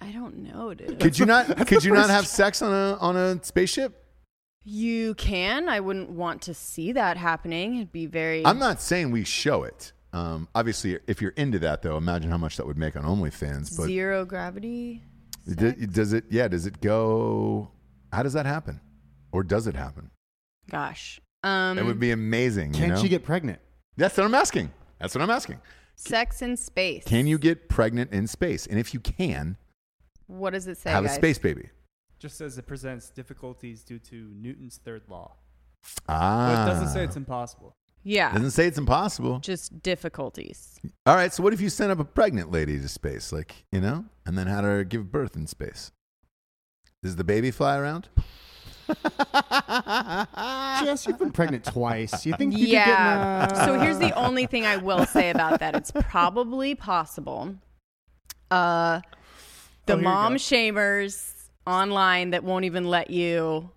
I 0.01 0.11
don't 0.13 0.39
know, 0.39 0.73
dude. 0.75 0.99
Could 1.01 1.19
you 1.19 1.27
not? 1.27 1.67
Could 1.67 1.85
you 1.85 1.93
not 1.93 2.11
have 2.11 2.27
sex 2.27 2.63
on 2.63 2.73
a 2.73 2.97
on 2.99 3.17
a 3.17 3.43
spaceship? 3.45 3.97
You 4.65 5.15
can. 5.15 5.69
I 5.69 5.81
wouldn't 5.81 6.11
want 6.11 6.43
to 6.43 6.55
see 6.55 6.93
that 6.93 7.17
happening. 7.17 7.77
It'd 7.77 7.93
be 7.93 8.07
very. 8.07 8.45
I'm 8.45 8.59
not 8.59 8.81
saying 8.81 9.11
we 9.11 9.25
show 9.25 9.63
it. 9.65 9.93
Um, 10.13 10.49
obviously, 10.55 10.99
if 11.07 11.23
you're 11.23 11.31
into 11.33 11.59
that, 11.61 11.83
though, 11.83 11.97
imagine 11.97 12.31
how 12.31 12.39
much 12.39 12.57
that 12.57 12.67
would 12.67 12.77
make 12.77 12.97
on 12.97 13.05
OnlyFans. 13.05 13.77
But 13.77 13.87
zero 13.87 14.25
gravity. 14.25 15.03
d- 15.47 15.73
does 15.87 16.13
it? 16.13 16.25
Yeah, 16.31 16.49
does 16.49 16.67
it 16.67 16.81
go? 16.81 17.71
How 18.13 18.23
does 18.23 18.33
that 18.33 18.47
happen, 18.47 18.81
or 19.33 19.43
does 19.45 19.67
it 19.67 19.75
happen? 19.77 20.11
Gosh. 20.69 21.21
Um, 21.43 21.79
It 21.79 21.85
would 21.85 22.01
be 22.01 22.11
amazing. 22.11 22.73
Can't 22.73 22.89
you, 22.89 22.95
know? 22.95 23.03
you 23.03 23.09
get 23.09 23.25
pregnant? 23.25 23.61
That's 23.97 24.17
what 24.17 24.25
I'm 24.27 24.35
asking. 24.35 24.73
That's 24.99 25.15
what 25.15 25.23
I'm 25.23 25.31
asking. 25.31 25.61
sex 25.97 26.43
in 26.43 26.57
space. 26.57 27.05
Can 27.05 27.27
you 27.27 27.39
get 27.39 27.69
pregnant 27.69 28.13
in 28.13 28.27
space? 28.27 28.67
And 28.67 28.79
if 28.79 28.93
you 28.93 29.01
can, 29.01 29.57
What 30.31 30.53
does 30.53 30.67
it 30.67 30.79
say? 30.79 30.91
have 30.91 31.05
a 31.05 31.09
space 31.09 31.39
baby. 31.39 31.69
Just 32.19 32.37
says 32.39 32.57
it 32.59 32.67
presents 32.67 33.11
difficulties 33.11 33.83
due 33.83 33.99
to 33.99 34.31
Newton's 34.35 34.79
third 34.85 35.03
law. 35.09 35.33
Ah, 36.09 36.53
But 36.55 36.63
it 36.63 36.75
doesn't 36.75 36.89
say 36.89 37.05
it's 37.05 37.17
impossible. 37.17 37.73
Yeah. 38.03 38.33
doesn't 38.33 38.53
say 38.53 38.67
it's 38.67 38.79
impossible. 38.79 39.41
Just 39.41 39.83
difficulties. 39.83 40.79
All 41.07 41.15
right, 41.17 41.33
so 41.33 41.43
what 41.43 41.53
if 41.53 41.61
you 41.61 41.69
sent 41.69 41.91
up 41.91 41.99
a 41.99 42.05
pregnant 42.05 42.51
lady 42.51 42.79
to 42.79 42.89
space, 42.89 43.33
like 43.33 43.65
you 43.73 43.81
know, 43.81 44.05
and 44.27 44.39
then 44.39 44.47
had 44.47 44.65
her 44.65 44.85
give 44.85 45.11
birth 45.11 45.35
in 45.37 45.47
space? 45.47 45.91
Does 47.03 47.17
the 47.17 47.25
baby 47.25 47.51
fly 47.51 47.77
around? 47.79 48.09
Jess, 50.85 51.07
you've 51.07 51.19
been 51.19 51.33
pregnant 51.33 51.65
twice. 51.65 52.27
You 52.27 52.35
think 52.35 52.57
you 52.57 52.67
yeah. 52.67 52.85
could 53.47 53.51
get 53.51 53.59
in 53.59 53.63
a- 53.63 53.67
so 53.67 53.81
here's 53.81 53.99
the 53.99 54.13
only 54.15 54.47
thing 54.47 54.67
I 54.67 54.77
will 54.77 55.07
say 55.07 55.31
about 55.31 55.61
that. 55.61 55.75
It's 55.75 55.93
probably 55.93 56.75
possible. 56.75 57.55
Uh, 58.51 59.01
the 59.97 60.01
Oh, 60.01 60.03
mom 60.03 60.33
go. 60.35 60.37
shamers 60.39 61.33
online 61.67 62.31
that 62.31 62.45
won't 62.45 62.65
even 62.65 62.85
let 62.85 63.11
you 63.11 63.71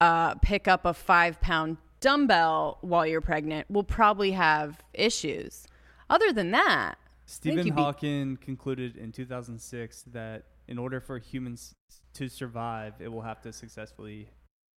uh, 0.00 0.34
pick 0.36 0.68
up 0.68 0.84
a 0.84 0.94
five 0.94 1.40
pound 1.40 1.76
dumbbell 2.00 2.78
while 2.82 3.06
you're 3.06 3.20
pregnant 3.20 3.70
will 3.70 3.84
probably 3.84 4.32
have 4.32 4.80
issues. 4.94 5.66
Other 6.10 6.32
than 6.32 6.50
that, 6.52 6.96
Stephen 7.24 7.66
you'd 7.66 7.76
be- 7.76 7.82
Hawking 7.82 8.36
concluded 8.36 8.96
in 8.96 9.12
2006 9.12 10.02
that 10.12 10.44
in 10.68 10.78
order 10.78 11.00
for 11.00 11.18
humans 11.18 11.72
to 12.14 12.28
survive, 12.28 12.94
it 13.00 13.08
will 13.08 13.22
have 13.22 13.40
to 13.42 13.52
successfully 13.52 14.28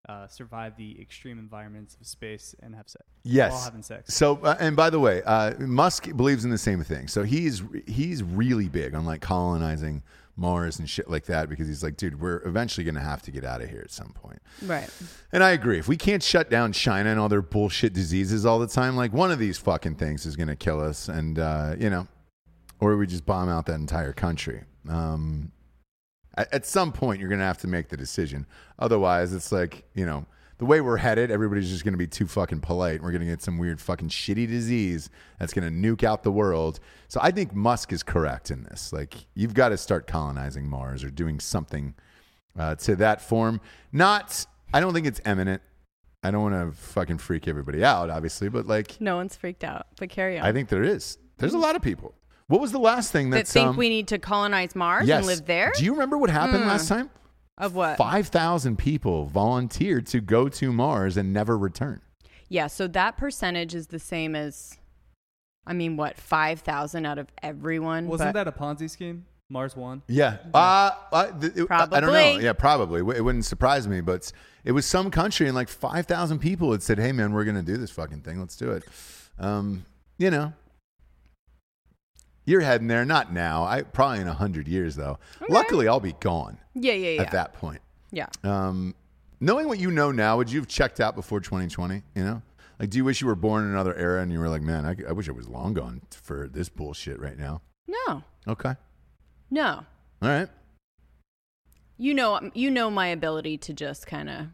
uh, 0.07 0.27
survive 0.27 0.75
the 0.77 0.99
extreme 0.99 1.37
environments 1.37 1.97
of 1.99 2.07
space 2.07 2.55
and 2.61 2.73
have 2.73 2.87
sex. 2.87 3.03
Yes. 3.23 3.51
While 3.51 3.61
having 3.61 3.83
sex. 3.83 4.13
So, 4.15 4.37
uh, 4.37 4.55
and 4.59 4.75
by 4.75 4.89
the 4.89 4.99
way, 4.99 5.21
uh, 5.23 5.53
Musk 5.59 6.15
believes 6.15 6.45
in 6.45 6.51
the 6.51 6.57
same 6.57 6.83
thing. 6.83 7.07
So 7.07 7.23
he's 7.23 7.61
he's 7.85 8.23
really 8.23 8.69
big 8.69 8.95
on 8.95 9.05
like 9.05 9.21
colonizing 9.21 10.01
Mars 10.39 10.79
and 10.79 10.89
shit 10.89 11.09
like 11.09 11.25
that 11.25 11.49
because 11.49 11.67
he's 11.67 11.83
like, 11.83 11.97
dude, 11.97 12.21
we're 12.21 12.41
eventually 12.45 12.83
going 12.83 12.95
to 12.95 13.01
have 13.01 13.21
to 13.23 13.31
get 13.31 13.43
out 13.43 13.61
of 13.61 13.69
here 13.69 13.81
at 13.83 13.91
some 13.91 14.09
point. 14.13 14.41
right. 14.63 14.89
And 15.31 15.43
I 15.43 15.51
agree. 15.51 15.77
If 15.77 15.87
we 15.87 15.97
can't 15.97 16.23
shut 16.23 16.49
down 16.49 16.71
China 16.71 17.09
and 17.09 17.19
all 17.19 17.29
their 17.29 17.41
bullshit 17.41 17.93
diseases 17.93 18.45
all 18.45 18.59
the 18.59 18.67
time, 18.67 18.95
like 18.95 19.13
one 19.13 19.31
of 19.31 19.39
these 19.39 19.57
fucking 19.57 19.95
things 19.95 20.25
is 20.25 20.35
going 20.35 20.47
to 20.47 20.55
kill 20.55 20.79
us, 20.79 21.09
and 21.09 21.37
uh, 21.37 21.75
you 21.77 21.89
know, 21.89 22.07
or 22.79 22.95
we 22.97 23.05
just 23.05 23.25
bomb 23.25 23.49
out 23.49 23.65
that 23.65 23.75
entire 23.75 24.13
country. 24.13 24.63
Um, 24.87 25.51
at, 26.37 26.53
at 26.53 26.65
some 26.65 26.91
point, 26.91 27.19
you're 27.19 27.29
going 27.29 27.39
to 27.39 27.45
have 27.45 27.59
to 27.59 27.67
make 27.67 27.89
the 27.89 27.97
decision. 27.97 28.47
Otherwise, 28.79 29.33
it's 29.33 29.51
like 29.51 29.83
you 29.93 30.05
know. 30.05 30.25
The 30.59 30.65
way 30.65 30.81
we're 30.81 30.97
headed, 30.97 31.31
everybody's 31.31 31.69
just 31.69 31.83
going 31.83 31.93
to 31.93 31.97
be 31.97 32.05
too 32.05 32.27
fucking 32.27 32.59
polite. 32.59 33.01
We're 33.01 33.11
going 33.11 33.21
to 33.21 33.27
get 33.27 33.41
some 33.41 33.57
weird 33.57 33.79
fucking 33.79 34.09
shitty 34.09 34.47
disease 34.47 35.09
that's 35.39 35.53
going 35.53 35.67
to 35.67 35.73
nuke 35.73 36.03
out 36.03 36.23
the 36.23 36.31
world. 36.31 36.79
So 37.07 37.19
I 37.23 37.31
think 37.31 37.55
Musk 37.55 37.93
is 37.93 38.03
correct 38.03 38.51
in 38.51 38.63
this. 38.63 38.93
Like, 38.93 39.15
you've 39.35 39.53
got 39.53 39.69
to 39.69 39.77
start 39.77 40.05
colonizing 40.05 40.69
Mars 40.69 41.03
or 41.03 41.09
doing 41.09 41.39
something 41.39 41.95
uh, 42.57 42.75
to 42.75 42.97
that 42.97 43.21
form. 43.21 43.61
Not, 43.93 44.45
I 44.73 44.81
don't 44.81 44.93
think 44.93 45.07
it's 45.07 45.21
imminent. 45.25 45.61
I 46.23 46.31
don't 46.31 46.41
want 46.41 46.55
to 46.55 46.77
fucking 46.77 47.19
freak 47.19 47.47
everybody 47.47 47.83
out, 47.83 48.09
obviously, 48.09 48.49
but 48.49 48.67
like, 48.67 48.99
No 48.99 49.15
one's 49.15 49.37
freaked 49.37 49.63
out, 49.63 49.87
but 49.97 50.09
carry 50.09 50.37
on. 50.37 50.45
I 50.45 50.51
think 50.51 50.67
there 50.67 50.83
is. 50.83 51.17
There's 51.37 51.53
a 51.53 51.57
lot 51.57 51.77
of 51.77 51.81
people. 51.81 52.13
What 52.47 52.59
was 52.59 52.73
the 52.73 52.79
last 52.79 53.13
thing 53.13 53.29
that 53.29 53.37
that's 53.37 53.53
think 53.53 53.69
um, 53.69 53.77
we 53.77 53.87
need 53.87 54.09
to 54.09 54.19
colonize 54.19 54.75
Mars 54.75 55.07
yes. 55.07 55.19
and 55.19 55.27
live 55.27 55.45
there? 55.45 55.71
Do 55.77 55.85
you 55.85 55.93
remember 55.93 56.17
what 56.17 56.29
happened 56.29 56.65
last 56.65 56.89
time? 56.89 57.09
Of 57.59 57.75
what? 57.75 57.97
Five 57.97 58.27
thousand 58.27 58.77
people 58.77 59.25
volunteered 59.25 60.07
to 60.07 60.21
go 60.21 60.49
to 60.49 60.71
Mars 60.71 61.17
and 61.17 61.33
never 61.33 61.57
return. 61.57 62.01
Yeah, 62.47 62.67
so 62.67 62.87
that 62.87 63.15
percentage 63.17 63.75
is 63.75 63.87
the 63.87 63.99
same 63.99 64.35
as, 64.35 64.75
I 65.67 65.73
mean, 65.73 65.97
what, 65.97 66.17
5,000 66.17 67.05
out 67.05 67.19
of 67.19 67.27
everyone? 67.43 68.07
Wasn't 68.07 68.33
But- 68.33 68.45
that 68.45 68.47
a 68.47 68.51
Ponzi 68.51 68.89
scheme? 68.89 69.25
Mars 69.51 69.75
One. 69.75 70.01
Yeah. 70.07 70.37
Uh, 70.53 70.91
uh, 71.11 71.31
th- 71.39 71.53
it- 71.55 71.67
I 71.71 71.85
don't 71.99 72.11
know. 72.13 72.37
Yeah, 72.39 72.53
probably. 72.53 72.99
It 73.15 73.23
wouldn't 73.23 73.45
surprise 73.45 73.87
me, 73.87 73.99
but 74.01 74.31
it 74.63 74.71
was 74.73 74.85
some 74.87 75.09
country 75.11 75.45
and 75.47 75.55
like 75.55 75.69
5,000 75.69 76.39
people 76.39 76.71
had 76.71 76.81
said, 76.83 76.97
hey, 76.99 77.11
man, 77.11 77.33
we're 77.33 77.43
going 77.45 77.55
to 77.55 77.61
do 77.63 77.77
this 77.77 77.89
fucking 77.91 78.21
thing. 78.21 78.39
Let's 78.39 78.55
do 78.55 78.71
it. 78.71 78.83
Um, 79.39 79.85
you 80.19 80.29
know, 80.31 80.53
you're 82.49 82.61
heading 82.61 82.87
there. 82.87 83.05
Not 83.05 83.31
now. 83.31 83.63
I 83.63 83.83
Probably 83.83 84.19
in 84.19 84.27
a 84.27 84.31
100 84.31 84.67
years, 84.67 84.95
though. 84.95 85.19
Luckily, 85.47 85.87
I'll 85.87 85.99
be 85.99 86.13
gone 86.13 86.57
Yeah, 86.73 86.93
yeah, 86.93 87.11
yeah. 87.11 87.21
at 87.21 87.31
that 87.31 87.53
point. 87.53 87.81
Yeah. 88.11 88.27
Um, 88.43 88.95
knowing 89.39 89.67
what 89.67 89.79
you 89.79 89.91
know 89.91 90.11
now, 90.11 90.37
would 90.37 90.51
you 90.51 90.59
have 90.59 90.67
checked 90.67 90.99
out 90.99 91.15
before 91.15 91.39
2020? 91.39 92.01
You 92.15 92.23
know? 92.23 92.41
Like, 92.79 92.89
do 92.89 92.97
you 92.97 93.05
wish 93.05 93.21
you 93.21 93.27
were 93.27 93.35
born 93.35 93.65
in 93.65 93.69
another 93.71 93.95
era 93.95 94.21
and 94.21 94.31
you 94.31 94.39
were 94.39 94.49
like, 94.49 94.61
man, 94.61 94.85
I, 94.85 94.95
I 95.07 95.11
wish 95.11 95.27
I 95.29 95.33
was 95.33 95.47
long 95.47 95.73
gone 95.73 96.01
for 96.11 96.47
this 96.47 96.69
bullshit 96.69 97.19
right 97.19 97.37
now? 97.37 97.61
No, 97.87 98.23
Okay. 98.47 98.75
no. 99.51 99.83
All 100.21 100.29
right. 100.29 100.49
You 101.97 102.13
know, 102.13 102.49
you 102.53 102.71
know 102.71 102.89
my 102.89 103.07
ability 103.07 103.57
to 103.57 103.73
just 103.73 104.07
kind 104.07 104.29
of 104.29 104.47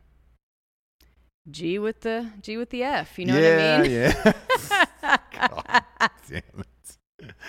G 1.51 1.77
with 1.77 2.01
the 2.01 2.31
G 2.41 2.57
with 2.57 2.71
the 2.71 2.83
F. 2.83 3.19
You 3.19 3.25
know 3.27 3.37
yeah, 3.37 3.77
what 3.77 3.85
I 3.85 3.87
mean? 3.87 3.91
Yeah. 3.91 4.33
God 5.49 5.83
damn 6.27 6.41
it. 6.59 6.67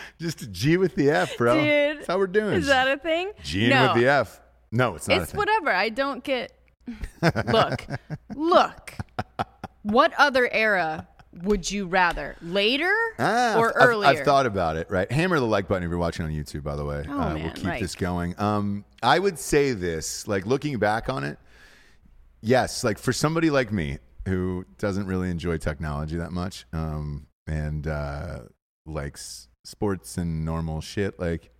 Just 0.20 0.42
a 0.42 0.46
G 0.46 0.76
with 0.76 0.94
the 0.94 1.10
F, 1.10 1.36
bro. 1.36 1.54
Dude, 1.60 1.98
That's 1.98 2.06
how 2.08 2.18
we're 2.18 2.26
doing. 2.26 2.54
Is 2.54 2.66
that 2.66 2.88
a 2.88 2.96
thing? 2.98 3.32
G 3.42 3.68
no, 3.68 3.92
with 3.92 4.02
the 4.02 4.08
F? 4.08 4.40
No, 4.72 4.94
it's 4.96 5.08
not 5.08 5.22
it's 5.22 5.34
whatever. 5.34 5.70
I 5.70 5.88
don't 5.88 6.22
get. 6.24 6.52
Look, 7.48 7.84
look. 8.34 8.92
What 9.82 10.12
other 10.18 10.48
era 10.52 11.08
would 11.42 11.68
you 11.70 11.86
rather? 11.86 12.36
Later 12.42 12.94
Ah, 13.18 13.56
or 13.58 13.76
I've- 13.76 13.86
earlier? 13.88 14.08
I've, 14.10 14.24
thought 14.24 14.46
about 14.46 14.76
it. 14.76 14.88
Right, 14.90 15.10
hammer 15.10 15.38
the 15.40 15.46
like 15.46 15.66
button 15.68 15.82
if 15.84 15.90
you're 15.90 15.98
watching 15.98 16.24
on 16.26 16.32
YouTube. 16.32 16.62
By 16.62 16.76
the 16.76 16.84
way, 16.84 17.04
Oh, 17.08 17.18
uh, 17.20 17.34
we'll 17.34 17.50
keep 17.52 17.66
right. 17.66 17.80
this 17.80 17.94
going. 17.94 18.38
Um, 18.40 18.84
I 19.02 19.18
would 19.18 19.38
say 19.38 19.72
this, 19.72 20.26
like 20.28 20.46
looking 20.46 20.78
back 20.78 21.08
on 21.08 21.24
it, 21.24 21.38
yes, 22.40 22.84
like 22.84 22.98
for 22.98 23.12
somebody 23.12 23.50
like 23.50 23.72
me 23.72 23.98
who 24.26 24.64
doesn't 24.78 25.06
really 25.06 25.30
enjoy 25.30 25.56
technology 25.58 26.16
that 26.16 26.32
much, 26.32 26.66
um, 26.72 27.26
and 27.46 27.86
uh, 27.86 28.40
likes 28.84 29.48
sports 29.66 30.16
and 30.16 30.44
normal 30.44 30.80
shit, 30.80 31.18
like 31.18 31.50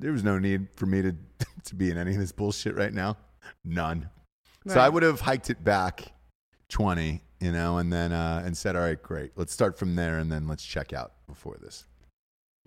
there 0.00 0.12
was 0.12 0.24
no 0.24 0.38
need 0.38 0.68
for 0.74 0.86
me 0.86 1.02
to 1.02 1.14
to 1.64 1.74
be 1.74 1.90
in 1.90 1.98
any 1.98 2.12
of 2.12 2.18
this 2.18 2.32
bullshit 2.32 2.74
right 2.74 2.92
now. 2.92 3.16
None. 3.64 4.08
So 4.66 4.80
I 4.80 4.88
would 4.88 5.02
have 5.02 5.20
hiked 5.20 5.50
it 5.50 5.62
back 5.62 6.12
twenty, 6.68 7.22
you 7.40 7.52
know, 7.52 7.78
and 7.78 7.92
then 7.92 8.12
uh, 8.12 8.42
and 8.44 8.56
said, 8.56 8.76
all 8.76 8.82
right, 8.82 9.00
great, 9.02 9.32
let's 9.36 9.52
start 9.52 9.78
from 9.78 9.94
there, 9.94 10.18
and 10.18 10.32
then 10.32 10.48
let's 10.48 10.64
check 10.64 10.92
out 10.92 11.12
before 11.26 11.56
this. 11.60 11.84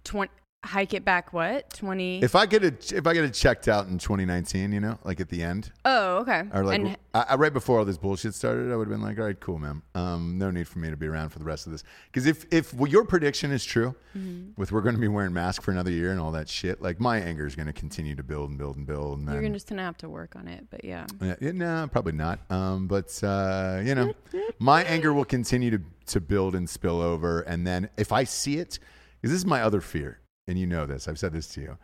Twen- 0.04 0.30
hike 0.68 0.94
it 0.94 1.04
back. 1.06 1.34
What 1.34 1.72
twenty? 1.72 2.22
If 2.22 2.36
I 2.36 2.46
get 2.46 2.64
it, 2.64 2.92
if 2.92 3.08
I 3.08 3.14
get 3.14 3.24
it 3.24 3.34
checked 3.34 3.68
out 3.68 3.88
in 3.88 3.98
2019, 3.98 4.72
you 4.72 4.80
know, 4.80 5.00
like 5.04 5.20
at 5.20 5.30
the 5.30 5.42
end, 5.42 5.72
oh, 5.86 6.18
okay. 6.18 6.44
or 6.54 6.64
like 6.64 6.80
and 6.80 6.98
I, 7.14 7.26
I, 7.30 7.36
right 7.36 7.54
before 7.54 7.80
all 7.80 7.86
this 7.86 7.98
bullshit 7.98 8.34
started, 8.34 8.72
I 8.72 8.76
would 8.76 8.88
have 8.88 8.98
been 8.98 9.02
like, 9.02 9.18
all 9.18 9.26
right, 9.26 9.40
cool, 9.40 9.58
man. 9.58 9.82
Um, 9.96 10.38
no 10.38 10.52
need 10.52 10.68
for 10.68 10.80
me 10.80 10.90
to 10.90 10.98
be 10.98 11.08
around 11.08 11.30
for 11.30 11.40
the 11.40 11.46
rest 11.46 11.66
of 11.66 11.72
this. 11.72 11.84
Because 12.12 12.26
if 12.28 12.46
if 12.52 12.74
well, 12.74 12.90
your 12.90 13.06
prediction 13.06 13.52
is 13.52 13.64
true, 13.64 13.96
Mm-hmm. 14.18 14.60
with 14.60 14.72
we're 14.72 14.82
going 14.82 14.96
to 14.96 15.02
be 15.02 15.08
wearing 15.08 15.34
masks 15.34 15.64
for 15.64 15.72
another 15.72 15.92
year 15.92 16.12
and 16.12 16.20
all 16.20 16.32
that 16.32 16.50
shit, 16.50 16.82
like 16.82 17.00
my 17.00 17.20
anger 17.20 17.46
is 17.46 17.56
going 17.56 17.68
to 17.68 17.74
continue 17.74 18.16
to 18.16 18.24
build 18.24 18.50
and 18.50 18.58
build 18.58 18.78
and 18.78 18.86
build. 18.88 19.20
And 19.20 19.32
you're 19.32 19.42
then, 19.42 19.54
just 19.54 19.70
gonna 19.70 19.84
have 19.84 19.98
to 19.98 20.10
work 20.10 20.36
on 20.36 20.48
it. 20.48 20.66
But 20.72 20.84
yeah. 20.84 21.06
Yeah, 21.22 21.36
yeah, 21.40 21.52
no, 21.52 21.88
probably 21.92 22.14
not. 22.14 22.40
Um, 22.50 22.88
but 22.88 23.24
uh, 23.24 23.82
you 23.84 23.94
know, 23.94 24.14
my 24.60 24.84
anger 24.84 25.14
will 25.14 25.26
continue 25.26 25.72
to 25.72 25.82
to 26.08 26.22
build 26.22 26.56
and 26.56 26.70
spill 26.70 27.02
over, 27.02 27.42
and 27.42 27.68
then 27.68 27.90
if 27.98 28.12
I 28.14 28.24
see 28.24 28.58
it, 28.58 28.80
because 29.22 29.32
this 29.32 29.40
is 29.40 29.46
my 29.46 29.62
other 29.62 29.82
fear, 29.82 30.20
and 30.48 30.58
you 30.58 30.66
know 30.66 30.86
this, 30.86 31.08
I've 31.08 31.20
said 31.20 31.34
this 31.34 31.48
to 31.50 31.62
you. 31.62 31.78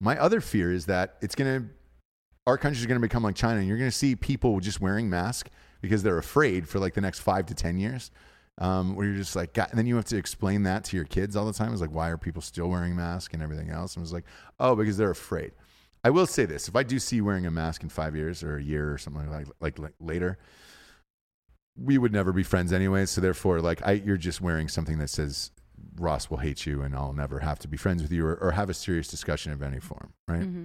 My 0.00 0.18
other 0.18 0.40
fear 0.40 0.72
is 0.72 0.86
that 0.86 1.16
it's 1.20 1.34
gonna, 1.34 1.66
our 2.46 2.58
country's 2.58 2.86
gonna 2.86 3.00
become 3.00 3.22
like 3.22 3.36
China, 3.36 3.58
and 3.58 3.68
you're 3.68 3.78
gonna 3.78 3.90
see 3.90 4.16
people 4.16 4.60
just 4.60 4.80
wearing 4.80 5.08
masks 5.08 5.50
because 5.80 6.02
they're 6.02 6.18
afraid 6.18 6.68
for 6.68 6.78
like 6.78 6.94
the 6.94 7.00
next 7.00 7.20
five 7.20 7.46
to 7.46 7.54
ten 7.54 7.78
years. 7.78 8.10
Um, 8.60 8.96
where 8.96 9.06
you're 9.06 9.14
just 9.14 9.36
like, 9.36 9.54
God, 9.54 9.68
and 9.70 9.78
then 9.78 9.86
you 9.86 9.94
have 9.94 10.04
to 10.06 10.16
explain 10.16 10.64
that 10.64 10.82
to 10.86 10.96
your 10.96 11.04
kids 11.04 11.36
all 11.36 11.46
the 11.46 11.52
time. 11.52 11.70
It's 11.70 11.80
like, 11.80 11.92
why 11.92 12.08
are 12.08 12.18
people 12.18 12.42
still 12.42 12.68
wearing 12.68 12.96
masks 12.96 13.32
and 13.32 13.40
everything 13.40 13.70
else? 13.70 13.94
And 13.94 14.02
it's 14.02 14.12
like, 14.12 14.24
oh, 14.58 14.74
because 14.74 14.96
they're 14.96 15.12
afraid. 15.12 15.52
I 16.02 16.10
will 16.10 16.26
say 16.26 16.44
this: 16.44 16.68
if 16.68 16.74
I 16.74 16.82
do 16.82 16.98
see 16.98 17.16
you 17.16 17.24
wearing 17.24 17.46
a 17.46 17.52
mask 17.52 17.82
in 17.82 17.88
five 17.88 18.16
years 18.16 18.42
or 18.42 18.56
a 18.56 18.62
year 18.62 18.92
or 18.92 18.98
something 18.98 19.30
like 19.30 19.46
like, 19.60 19.78
like 19.78 19.94
later, 20.00 20.38
we 21.76 21.98
would 21.98 22.12
never 22.12 22.32
be 22.32 22.42
friends 22.42 22.72
anyway. 22.72 23.06
So 23.06 23.20
therefore, 23.20 23.60
like, 23.60 23.80
I 23.86 23.92
you're 23.92 24.16
just 24.16 24.40
wearing 24.40 24.68
something 24.68 24.98
that 24.98 25.10
says 25.10 25.52
Ross 25.96 26.30
will 26.30 26.38
hate 26.38 26.66
you 26.66 26.82
and 26.82 26.94
I'll 26.94 27.12
never 27.12 27.40
have 27.40 27.58
to 27.60 27.68
be 27.68 27.76
friends 27.76 28.02
with 28.02 28.12
you 28.12 28.24
or, 28.26 28.34
or 28.36 28.50
have 28.52 28.70
a 28.70 28.74
serious 28.74 29.08
discussion 29.08 29.52
of 29.52 29.62
any 29.62 29.80
form, 29.80 30.12
right? 30.26 30.42
hmm 30.42 30.64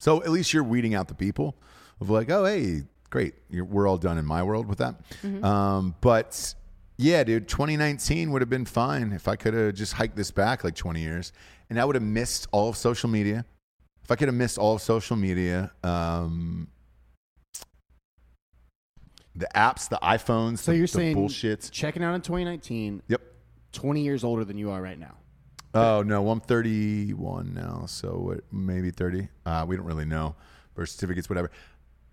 So 0.00 0.22
at 0.22 0.30
least 0.30 0.52
you're 0.52 0.64
weeding 0.64 0.94
out 0.94 1.08
the 1.08 1.14
people 1.14 1.56
of 2.00 2.10
like, 2.10 2.30
oh 2.30 2.44
hey, 2.44 2.82
great. 3.10 3.34
You're, 3.50 3.64
we're 3.64 3.86
all 3.88 3.98
done 3.98 4.18
in 4.18 4.24
my 4.26 4.42
world 4.42 4.66
with 4.66 4.78
that. 4.78 4.96
Mm-hmm. 5.22 5.44
Um, 5.44 5.94
but 6.00 6.54
yeah, 6.96 7.24
dude, 7.24 7.48
2019 7.48 8.30
would 8.32 8.42
have 8.42 8.50
been 8.50 8.64
fine 8.64 9.12
if 9.12 9.26
I 9.28 9.36
could 9.36 9.54
have 9.54 9.74
just 9.74 9.94
hiked 9.94 10.16
this 10.16 10.30
back 10.30 10.62
like 10.64 10.74
20 10.76 11.00
years, 11.00 11.32
and 11.70 11.80
I 11.80 11.84
would 11.84 11.96
have 11.96 12.04
missed 12.04 12.46
all 12.52 12.68
of 12.68 12.76
social 12.76 13.08
media. 13.08 13.44
If 14.04 14.10
I 14.10 14.16
could 14.16 14.28
have 14.28 14.34
missed 14.34 14.58
all 14.58 14.74
of 14.74 14.82
social 14.82 15.16
media, 15.16 15.72
um, 15.82 16.68
the 19.34 19.48
apps, 19.56 19.88
the 19.88 19.98
iPhones, 20.02 20.58
So 20.58 20.70
the, 20.72 20.76
you're 20.78 20.86
the 20.86 20.92
saying 20.92 21.16
bullshits. 21.16 21.70
checking 21.70 22.04
out 22.04 22.14
in 22.14 22.20
2019, 22.20 23.02
Yep. 23.08 23.20
20 23.74 24.00
years 24.00 24.24
older 24.24 24.44
than 24.44 24.56
you 24.56 24.70
are 24.70 24.80
right 24.80 24.98
now. 24.98 25.16
Oh 25.74 26.02
no, 26.02 26.30
I'm 26.30 26.40
31 26.40 27.52
now, 27.52 27.84
so 27.86 28.38
maybe 28.52 28.90
30. 28.90 29.28
Uh, 29.44 29.64
we 29.66 29.76
don't 29.76 29.84
really 29.84 30.04
know. 30.04 30.36
Birth 30.74 30.90
certificates, 30.90 31.28
whatever. 31.28 31.50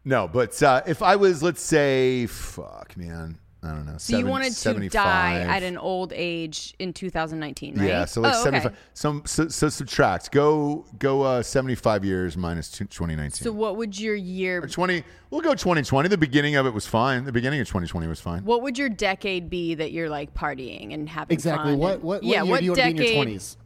No, 0.04 0.28
but 0.28 0.62
uh, 0.64 0.82
if 0.88 1.04
I 1.04 1.16
was, 1.16 1.44
let's 1.44 1.62
say, 1.62 2.26
fuck, 2.26 2.98
man, 2.98 3.38
I 3.64 3.68
don't 3.70 3.86
know. 3.86 3.98
So 4.00 4.18
you 4.18 4.26
wanted 4.26 4.54
to 4.54 4.90
die 4.90 5.42
at 5.42 5.62
an 5.62 5.78
old 5.78 6.14
age 6.16 6.74
in 6.80 6.94
2019, 6.94 7.78
right? 7.78 7.88
Yeah, 7.88 8.06
so 8.06 8.22
like 8.22 8.34
Oh, 8.34 8.40
okay. 8.42 8.44
75. 8.60 8.78
Some 8.96 9.22
so, 9.26 9.48
so 9.50 9.70
subtract. 9.70 10.32
Go 10.32 10.86
go 10.98 11.22
uh, 11.22 11.44
75 11.44 12.04
years 12.04 12.36
minus 12.36 12.72
two- 12.72 12.86
2019. 12.86 13.44
So 13.44 13.52
what 13.52 13.76
would 13.78 14.00
your 14.00 14.16
year 14.16 14.64
or 14.64 14.68
20. 14.68 15.04
We'll 15.30 15.42
go 15.42 15.52
2020. 15.54 16.10
The 16.10 16.18
beginning 16.18 16.56
of 16.56 16.66
it 16.66 16.74
was 16.74 16.88
fine. 16.88 17.24
The 17.26 17.32
beginning 17.32 17.62
of 17.62 17.68
2020 17.68 18.08
was 18.08 18.20
fine. 18.20 18.44
what 18.46 18.64
would 18.64 18.80
your 18.80 18.90
decade 18.90 19.48
be 19.50 19.76
that 19.76 19.92
you're 19.92 20.10
like 20.10 20.34
partying 20.34 20.94
and 20.96 21.08
having 21.08 21.34
Exactly. 21.36 21.74
fun 21.74 21.80
What 21.80 21.94
and- 21.96 22.04
what, 22.04 22.22
what 22.22 22.24
yeah, 22.24 22.42
year 22.42 22.52
what 22.52 22.60
do 22.60 22.66
you 22.66 22.72
want 22.72 22.82
to 22.82 22.88
be 22.88 22.94
decade? 22.94 23.18
in 23.18 23.28
your 23.30 23.40
20s? 23.40 23.58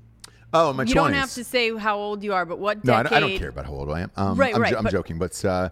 Oh, 0.54 0.74
my 0.74 0.84
you 0.84 0.90
20s. 0.92 0.94
don't 0.96 1.14
have 1.14 1.32
to 1.34 1.44
say 1.44 1.76
how 1.78 1.98
old 1.98 2.24
you 2.24 2.34
are, 2.34 2.46
but 2.46 2.60
what 2.60 2.84
No, 2.84 2.94
I 2.94 3.04
don't, 3.04 3.14
I 3.14 3.20
don't 3.22 3.38
care 3.38 3.50
about 3.50 3.66
how 3.66 3.72
old 3.74 3.90
I 3.92 4.02
am. 4.02 4.12
Um, 4.16 4.38
Right, 4.38 4.54
I'm, 4.56 4.62
right, 4.62 4.76
I'm 4.76 4.84
but- 4.84 4.92
joking, 4.92 5.18
but 5.18 5.44
uh, 5.46 5.70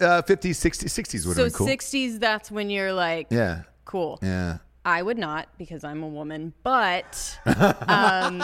uh, 0.00 0.22
50s, 0.22 0.50
60s, 0.50 0.84
60s 0.84 1.26
would 1.26 1.36
So 1.36 1.44
have 1.44 1.52
been 1.52 1.58
cool. 1.58 1.66
60s, 1.66 2.18
that's 2.20 2.50
when 2.50 2.70
you're 2.70 2.92
like, 2.92 3.26
Yeah. 3.30 3.62
cool. 3.84 4.18
Yeah. 4.22 4.58
I 4.84 5.00
would 5.00 5.16
not 5.18 5.46
because 5.58 5.84
I'm 5.84 6.02
a 6.02 6.08
woman, 6.08 6.52
but 6.64 7.38
um, 7.46 8.42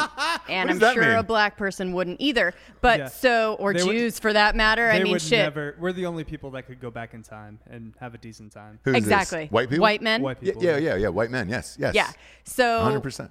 and 0.48 0.70
I'm 0.70 0.78
sure 0.78 1.02
mean? 1.02 1.16
a 1.16 1.22
black 1.24 1.56
person 1.56 1.92
wouldn't 1.92 2.20
either. 2.20 2.54
But 2.80 2.98
Yeah. 3.00 3.06
so 3.08 3.54
or 3.58 3.72
They 3.74 3.82
would- 3.82 3.90
Jews 3.96 4.20
for 4.20 4.32
that 4.32 4.54
matter. 4.54 4.88
I 4.88 5.02
mean, 5.02 5.12
would 5.14 5.22
shit. 5.22 5.40
never. 5.40 5.74
We're 5.80 5.92
the 5.92 6.06
only 6.06 6.22
people 6.22 6.52
that 6.52 6.66
could 6.68 6.80
go 6.80 6.90
back 6.92 7.12
in 7.12 7.24
time 7.24 7.58
and 7.68 7.92
have 7.98 8.14
a 8.14 8.18
decent 8.18 8.52
time. 8.52 8.78
Who's 8.84 8.94
this? 8.94 9.02
exactly. 9.02 9.46
White 9.50 9.68
people? 9.68 9.82
White 9.82 10.00
men. 10.00 10.22
White 10.22 10.38
Yeah, 10.40 10.52
people. 10.52 10.62
yeah, 10.62 10.76
yeah, 10.76 10.94
yeah. 10.94 11.08
White 11.08 11.30
men. 11.32 11.48
Yes, 11.48 11.76
yes. 11.78 11.92
Yeah. 11.96 12.12
So 12.44 12.82
100%. 12.88 13.30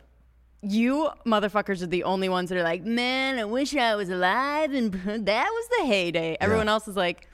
you 0.61 1.09
motherfuckers 1.25 1.81
are 1.81 1.87
the 1.87 2.03
only 2.03 2.27
ones 2.27 2.49
that 2.49 2.57
are 2.57 2.63
like, 2.63 2.83
man, 2.83 3.39
I 3.39 3.45
wish 3.45 3.73
I 3.75 3.95
was 3.95 4.09
alive 4.09 4.73
and 4.73 4.91
that 5.25 5.47
was 5.49 5.67
the 5.79 5.85
heyday. 5.85 6.35
Everyone 6.41 6.67
else 6.67 6.89
is 6.89 6.97
like, 6.97 7.29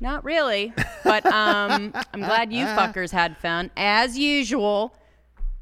not 0.00 0.24
really. 0.24 0.72
But 1.04 1.24
um, 1.26 1.92
I'm 2.12 2.20
glad 2.20 2.52
you 2.52 2.64
fuckers 2.66 3.10
had 3.10 3.36
fun 3.38 3.70
as 3.76 4.18
usual. 4.18 4.94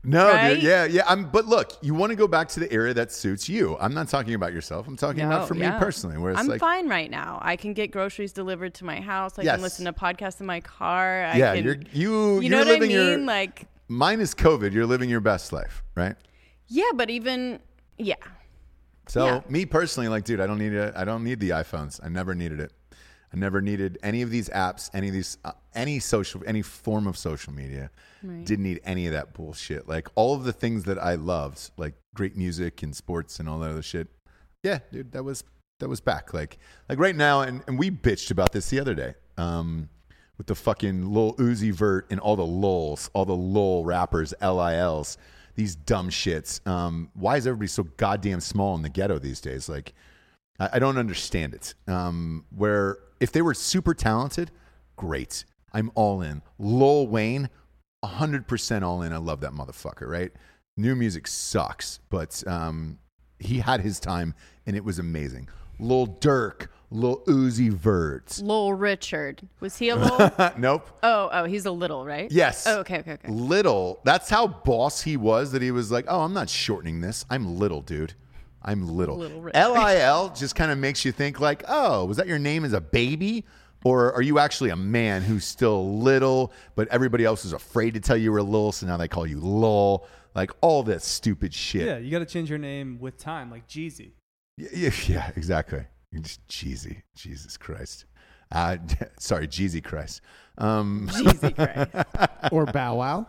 No, 0.09 0.29
Right? 0.29 0.55
dude. 0.55 0.63
Yeah, 0.63 0.85
yeah. 0.85 1.03
I'm, 1.09 1.29
but 1.31 1.47
look, 1.47 1.73
you 1.83 1.93
want 1.93 2.11
to 2.11 2.17
go 2.17 2.29
back 2.29 2.47
to 2.51 2.61
the 2.61 2.71
area 2.73 2.95
that 2.95 3.11
suits 3.11 3.49
you. 3.49 3.77
I'm 3.81 3.93
not 3.93 4.09
talking 4.09 4.35
about 4.35 4.53
yourself. 4.53 4.87
I'm 4.87 4.97
talking 4.97 5.23
about 5.23 5.41
No, 5.41 5.47
for 5.47 5.55
me 5.55 5.67
personally. 5.79 6.17
Where 6.17 6.31
it's 6.31 6.39
I'm 6.41 6.47
like, 6.47 6.61
fine 6.61 6.89
right 6.89 7.11
now. 7.11 7.41
I 7.43 7.57
can 7.57 7.73
get 7.75 7.91
groceries 7.91 8.33
delivered 8.33 8.73
to 8.75 8.85
my 8.85 9.01
house. 9.01 9.37
I 9.37 9.43
Yes. 9.43 9.57
can 9.57 9.63
listen 9.63 9.85
to 9.87 9.93
podcasts 9.93 10.41
in 10.41 10.47
my 10.47 10.61
car. 10.61 11.25
I 11.25 11.37
yeah, 11.37 11.55
can, 11.57 11.65
you're 11.65 11.77
you. 11.93 12.41
You 12.41 12.51
know 12.51 12.59
what 12.59 12.69
I 12.69 12.79
mean? 12.79 12.91
your 12.91 13.19
like, 13.19 13.67
minus 13.89 14.33
COVID. 14.33 14.73
You're 14.73 14.87
living 14.87 15.11
your 15.11 15.21
best 15.21 15.53
life, 15.53 15.83
right? 15.97 16.15
yeah, 16.69 16.91
but 16.95 17.11
even 17.11 17.59
yeah, 17.99 18.15
So 19.09 19.27
Yeah. 19.27 19.41
me 19.49 19.67
personally, 19.67 20.09
like, 20.09 20.25
dude, 20.25 20.41
I 20.41 20.47
don't 20.47 20.59
need 20.59 20.73
it. 20.73 20.95
I 20.97 21.05
don't 21.05 21.25
need 21.25 21.41
the 21.41 21.51
iPhones. 21.51 21.99
I 22.05 22.09
never 22.09 22.33
needed 22.35 22.61
it. 22.61 22.71
I 23.33 23.37
never 23.37 23.61
needed 23.61 23.99
any 24.03 24.23
of 24.23 24.31
these 24.31 24.49
apps, 24.51 24.91
any 24.95 25.09
of 25.09 25.15
these, 25.15 25.39
uh, 25.45 25.53
any 25.75 25.99
social, 25.99 26.43
any 26.47 26.63
form 26.63 27.07
of 27.07 27.17
social 27.17 27.53
media. 27.53 27.91
Didn't 28.45 28.65
need 28.65 28.81
any 28.85 29.07
of 29.07 29.13
that 29.13 29.35
bullshit. 29.35 29.89
Like 29.89 30.09
all 30.15 30.35
of 30.35 30.45
the 30.45 30.53
things 30.53 30.85
that 30.85 30.99
I 30.99 31.15
loved, 31.15 31.71
like 31.77 31.95
great 32.15 32.37
music 32.37 32.83
and 32.83 32.95
sports 32.95 33.39
and 33.39 33.49
all 33.49 33.59
that 33.61 33.71
other 33.71 33.83
shit. 33.83 34.09
Yeah, 34.63 34.79
dude, 34.91 35.13
that 35.13 35.25
was 35.25 35.45
that 35.81 35.89
was 35.89 36.01
back. 36.01 36.35
Like 36.35 36.59
like 36.89 36.99
right 36.99 37.15
now, 37.15 37.43
and, 37.43 37.63
and 37.67 37.79
we 37.79 37.91
bitched 37.91 38.31
about 38.31 38.53
this 38.53 38.71
the 38.71 38.81
other 38.81 38.95
day. 38.95 39.15
Um, 39.37 39.91
with 40.39 40.47
the 40.47 40.55
fucking 40.55 41.13
Lil 41.13 41.35
Uzi 41.35 41.73
Vert 41.73 42.07
and 42.11 42.21
all 42.21 42.37
the 42.37 42.45
lols, 42.45 43.11
all 43.15 43.25
the 43.25 43.35
lol 43.35 43.85
rappers, 43.85 44.35
LILs, 44.43 45.17
these 45.55 45.75
dumb 45.75 46.11
shits. 46.11 46.67
Um, 46.67 47.11
why 47.15 47.37
is 47.37 47.47
everybody 47.47 47.69
so 47.69 47.85
goddamn 47.97 48.41
small 48.41 48.75
in 48.75 48.83
the 48.83 48.91
ghetto 48.91 49.19
these 49.19 49.41
days? 49.41 49.69
Like, 49.69 49.95
I, 50.61 50.71
I 50.75 50.79
don't 50.79 50.99
understand 50.99 51.55
it. 51.55 51.75
Um, 51.89 52.45
where 52.55 52.99
if 53.21 53.33
they 53.33 53.43
were 53.43 53.55
super 53.55 53.95
talented, 53.95 54.51
great. 54.97 55.45
I'm 55.73 55.91
all 55.95 56.23
in. 56.23 56.43
Lil 56.59 57.07
Wayne, 57.07 57.51
100% 58.05 58.83
all 58.83 59.03
in. 59.03 59.13
I 59.13 59.19
love 59.19 59.41
that 59.41 59.53
motherfucker, 59.53 60.09
right? 60.09 60.33
New 60.77 60.95
music 60.95 61.27
sucks, 61.27 62.01
but 62.11 62.43
um, 62.47 62.99
he 63.39 63.59
had 63.59 63.81
his 63.81 63.99
time 64.01 64.35
and 64.67 64.77
it 64.77 64.85
was 64.85 64.99
amazing. 64.99 65.49
Lil 65.79 66.07
Durk, 66.07 66.69
Lil 66.91 67.23
Uzi 67.27 67.71
Vert. 67.71 68.39
Lil 68.43 68.73
Richard 68.73 69.47
was 69.61 69.77
he 69.77 69.91
a 69.91 69.97
little? 69.97 70.31
nope. 70.57 70.89
oh, 71.03 71.29
oh, 71.33 71.45
he's 71.45 71.67
a 71.67 71.71
little, 71.71 72.05
right? 72.05 72.31
Yes. 72.31 72.67
Oh, 72.67 72.79
okay, 72.81 72.99
okay, 73.01 73.13
okay. 73.13 73.29
Little. 73.31 74.01
That's 74.05 74.31
how 74.31 74.47
boss 74.47 75.03
he 75.03 75.17
was 75.17 75.53
that 75.53 75.63
he 75.63 75.71
was 75.71 75.91
like, 75.91 76.07
oh, 76.09 76.23
I'm 76.23 76.33
not 76.33 76.49
shortening 76.49 77.01
this. 77.01 77.25
I'm 77.29 77.59
little, 77.59 77.83
dude. 77.83 78.15
I'm 78.67 78.89
little. 78.89 79.17
Little 79.17 79.43
LIL 79.43 80.31
just 80.31 80.57
kind 80.57 80.73
of 80.73 80.79
makes 80.79 81.05
you 81.05 81.13
think 81.13 81.41
like, 81.41 81.63
oh, 81.69 82.05
was 82.05 82.17
that 82.17 82.27
your 82.27 82.39
name 82.39 82.65
as 82.65 82.73
a 82.73 82.81
baby? 82.81 83.45
Or 83.85 84.13
are 84.15 84.23
you 84.23 84.41
actually 84.41 84.71
a 84.71 84.77
man 84.77 85.23
who's 85.23 85.45
still 85.45 85.99
little, 85.99 86.53
but 86.75 86.89
everybody 86.89 87.25
else 87.25 87.45
is 87.45 87.53
afraid 87.53 87.95
to 87.95 88.01
tell 88.01 88.17
you 88.17 88.33
you're 88.33 88.43
little, 88.43 88.73
so 88.73 88.85
now 88.87 88.97
they 88.97 89.07
call 89.07 89.27
you 89.27 89.39
lol? 89.39 90.09
Like 90.35 90.51
all 90.61 90.83
this 90.83 91.05
stupid 91.05 91.55
shit. 91.55 91.87
Yeah, 91.87 91.99
you 91.99 92.11
got 92.11 92.19
to 92.19 92.27
change 92.27 92.51
your 92.51 92.59
name 92.59 92.99
with 92.99 93.17
time, 93.17 93.51
like 93.51 93.69
Jeezy. 93.69 94.11
Yeah, 94.57 94.69
yeah, 94.75 94.91
yeah, 95.07 95.31
exactly. 95.37 95.85
You're 96.11 96.23
just 96.23 96.47
cheesy. 96.49 97.05
Jesus 97.15 97.57
Christ. 97.57 98.07
Uh, 98.51 98.79
sorry, 99.21 99.47
Jeezy 99.47 99.83
Christ. 99.83 100.21
Um, 100.59 101.09
Jesus 101.15 101.53
Christ. 101.53 101.91
Or 102.53 102.67
Bow 102.67 102.97
Wow? 102.97 103.27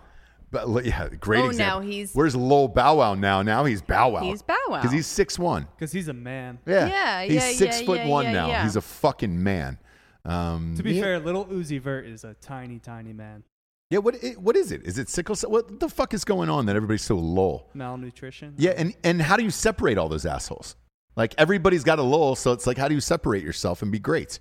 But 0.49 0.85
yeah, 0.85 1.09
great 1.19 1.41
Oh, 1.41 1.49
example. 1.49 1.81
now 1.81 1.85
he's- 1.85 2.11
Where's 2.15 2.35
Lil 2.35 2.69
Bow 2.69 2.95
Wow 2.97 3.15
now? 3.15 3.41
Now 3.41 3.65
he's 3.65 3.81
Bow 3.81 4.09
Wow. 4.09 4.21
He's 4.21 4.41
Bow 4.41 4.55
Wow. 4.69 4.77
because 4.77 4.91
he's 4.93 5.05
six 5.07 5.37
one. 5.37 5.67
Because 5.75 5.91
he's 5.91 6.07
a 6.07 6.13
man. 6.13 6.59
Yeah, 6.65 6.87
Yeah, 6.87 7.23
He's 7.23 7.33
yeah, 7.33 7.51
six 7.53 7.79
yeah, 7.81 7.85
foot 7.85 7.99
yeah, 7.99 8.07
one 8.07 8.25
yeah, 8.25 8.31
now. 8.31 8.47
yeah. 8.47 8.63
He's 8.63 8.75
a 8.77 8.81
fucking 8.81 9.43
man. 9.43 9.77
Um, 10.23 10.75
To 10.77 10.83
be 10.83 10.93
Yeah. 10.93 11.01
fair, 11.03 11.19
little 11.19 11.45
Uzi 11.45 11.81
Vert 11.81 12.05
is 12.05 12.23
a 12.23 12.33
tiny, 12.35 12.79
tiny 12.79 13.11
man. 13.13 13.43
yeah, 13.89 13.99
what 13.99 14.15
i- 14.23 14.31
what 14.39 14.55
is 14.55 14.71
it? 14.71 14.83
Is 14.83 14.97
it 14.97 15.09
sickle 15.09 15.35
cell? 15.35 15.49
What 15.51 15.79
the 15.81 15.89
fuck 15.89 16.13
is 16.13 16.23
going 16.25 16.49
on 16.49 16.65
that 16.67 16.75
everybody's 16.75 17.03
so 17.03 17.15
lol? 17.15 17.69
Malnutrition. 17.73 18.53
Yeah, 18.57 18.71
and 18.77 18.93
and 19.03 19.21
how 19.21 19.35
do 19.37 19.43
you 19.43 19.51
separate 19.51 19.97
all 19.97 20.07
those 20.09 20.25
assholes? 20.25 20.75
Like 21.17 21.33
everybody's 21.37 21.83
got 21.83 21.97
a 21.99 22.03
lol, 22.03 22.35
so 22.35 22.51
it's 22.53 22.67
like 22.67 22.77
how 22.77 22.87
do 22.87 22.93
you 22.95 23.01
separate 23.01 23.43
yourself 23.43 23.81
and 23.81 23.91
be 23.91 23.99
great? 23.99 24.39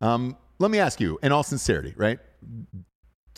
Um, 0.00 0.36
let 0.58 0.70
me 0.70 0.78
ask 0.78 1.00
you, 1.00 1.18
in 1.22 1.32
all 1.32 1.42
sincerity, 1.42 1.94
right? 1.96 2.18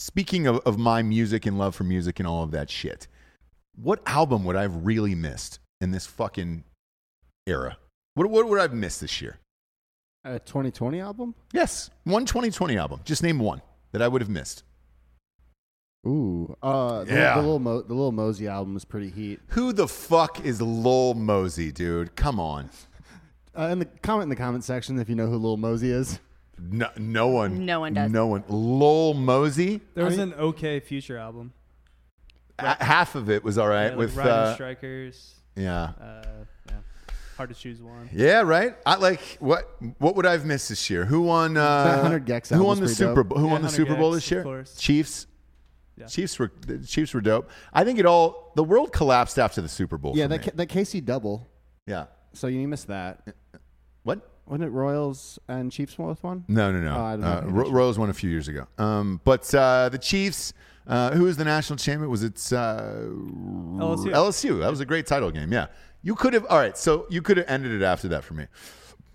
Speaking 0.01 0.47
of, 0.47 0.61
of 0.61 0.79
my 0.79 1.03
music 1.03 1.45
and 1.45 1.59
love 1.59 1.75
for 1.75 1.85
music 1.85 2.19
and 2.21 2.27
all 2.27 2.43
of 2.43 2.53
that 2.53 2.71
shit, 2.71 3.07
what 3.77 4.01
album 4.07 4.45
would 4.45 4.57
I 4.57 4.63
have 4.63 4.87
really 4.87 5.15
missed 5.15 5.59
in 5.83 5.91
this 5.91 6.07
fucking 6.07 6.65
era? 7.47 7.77
What, 8.15 8.31
what 8.31 8.49
would 8.49 8.59
I 8.59 8.63
have 8.63 8.73
missed 8.73 9.03
this 9.03 9.21
year? 9.21 9.37
A 10.25 10.39
2020 10.39 11.01
album? 11.01 11.35
Yes, 11.53 11.91
one 12.05 12.25
2020 12.25 12.79
album. 12.79 13.01
Just 13.05 13.23
name 13.23 13.39
one 13.39 13.61
that 13.93 14.01
I 14.01 14.09
would 14.09 14.23
have 14.23 14.31
missed. 14.31 14.63
Ooh. 16.07 16.57
Uh, 16.63 17.05
the, 17.05 17.13
Yeah. 17.13 17.35
the, 17.35 17.43
little 17.43 17.59
Mo- 17.59 17.83
the 17.83 17.93
Little 17.93 18.11
Mosey 18.13 18.49
album 18.49 18.73
was 18.73 18.87
pretty 18.87 19.11
heat. 19.11 19.41
Who 19.49 19.71
the 19.71 19.87
fuck 19.87 20.43
is 20.43 20.63
Lil 20.63 21.13
Mosey, 21.13 21.73
dude? 21.73 22.17
Come 22.17 22.41
on. 22.41 22.71
Uh, 23.55 23.65
in 23.65 23.81
the 23.81 23.85
comment 23.85 24.23
in 24.23 24.29
the 24.31 24.37
comment 24.37 24.65
section 24.65 24.99
if 24.99 25.11
you 25.11 25.15
know 25.15 25.27
who 25.27 25.37
Lil 25.37 25.59
Mosey 25.59 25.91
is. 25.91 26.21
No, 26.61 26.89
no 26.97 27.29
one. 27.29 27.65
No 27.65 27.81
one 27.81 27.95
does. 27.95 28.11
No 28.11 28.27
one. 28.27 28.45
Lil 28.49 29.15
Mosey. 29.15 29.81
There 29.95 30.05
was 30.05 30.19
I 30.19 30.25
mean- 30.25 30.35
an 30.35 30.39
okay 30.41 30.81
future 30.81 31.17
album. 31.19 31.53
A- 32.59 32.83
half 32.85 33.15
of 33.15 33.31
it 33.31 33.43
was 33.43 33.57
all 33.57 33.69
right 33.69 33.85
Yeah, 33.85 33.89
like 33.91 33.97
with 33.99 34.17
Riding 34.17 34.33
uh, 34.33 34.55
Strikers. 34.55 35.35
yeah 35.57 35.83
Uh, 35.99 36.23
yeah. 36.69 36.75
Hard 37.39 37.49
to 37.49 37.55
choose 37.55 37.81
one. 37.81 38.11
yeah 38.13 38.43
right 38.43 38.77
I 38.85 38.97
like 38.97 39.39
what 39.41 39.67
what 39.99 40.15
would 40.17 40.27
I 40.27 40.33
have 40.33 40.45
missed 40.45 40.69
this 40.69 40.91
year 40.91 41.07
who 41.07 41.23
won 41.23 41.57
uh, 41.57 41.95
100 42.03 42.27
gecs 42.27 42.49
who 42.51 42.57
album 42.57 42.67
won 42.67 42.81
was 42.81 42.81
the 42.81 42.85
pretty 42.85 42.95
Super 42.97 43.23
dope. 43.23 43.29
Bowl 43.31 43.39
who 43.39 43.47
Yeah, 43.47 43.53
won 43.53 43.63
the 43.63 43.69
100 43.69 43.77
Super 43.77 43.95
Bowl 43.97 44.11
gecs, 44.11 44.15
this 44.17 44.27
of 44.27 44.31
year 44.33 44.43
course. 44.43 44.77
Chiefs 44.77 45.27
Yeah. 45.97 46.07
Chiefs 46.07 46.39
were 46.39 46.53
the 46.67 46.79
Chiefs 46.87 47.15
were 47.15 47.23
dope 47.23 47.49
I 47.73 47.83
think 47.85 47.99
it 47.99 48.05
all 48.05 48.53
the 48.57 48.65
world 48.65 48.93
collapsed 48.93 49.39
after 49.39 49.63
the 49.63 49.69
Super 49.69 49.97
Bowl 49.97 50.13
Yeah, 50.15 50.25
for 50.25 50.29
that, 50.29 50.41
me. 50.41 50.45
K- 50.45 50.53
that 50.57 50.69
KC 50.69 51.03
double. 51.03 51.49
yeah 51.87 52.07
So 52.35 52.47
you 52.49 52.69
missed 52.69 52.89
that. 52.89 53.23
What 54.51 54.59
Wasn't 54.61 54.75
it 54.75 54.77
Royals 54.77 55.39
and 55.49 55.71
Chiefs 55.71 55.95
both 55.95 56.23
one? 56.25 56.45
no 56.49 56.73
no 56.73 56.81
no 56.81 56.97
Oh, 56.97 57.05
I 57.05 57.11
don't 57.13 57.21
know. 57.21 57.27
uh, 57.27 57.43
Ro- 57.65 57.71
Royals 57.71 57.99
won 57.99 58.11
a 58.11 58.15
few 58.15 58.29
years 58.31 58.49
ago 58.49 58.67
um, 58.79 59.21
but 59.25 59.53
uh, 59.55 59.89
the 59.89 59.99
Chiefs 59.99 60.53
uh, 60.87 61.13
who 61.13 61.25
was 61.25 61.37
the 61.37 61.45
national 61.45 61.77
champion 61.77 62.11
was 62.11 62.23
it 62.25 62.35
uh, 62.53 62.83
LSU. 63.05 64.11
LSU 64.13 64.61
that 64.61 64.71
was 64.71 64.81
a 64.81 64.85
great 64.87 65.07
title 65.07 65.31
game 65.31 65.53
yeah 65.53 65.67
you 66.03 66.15
could 66.15 66.33
have 66.35 66.45
all 66.47 66.59
right 66.59 66.77
so 66.77 67.07
you 67.11 67.23
could 67.23 67.37
have 67.37 67.47
ended 67.49 67.73
it 67.73 67.83
after 67.85 68.09
that 68.09 68.25
for 68.25 68.35
me 68.35 68.47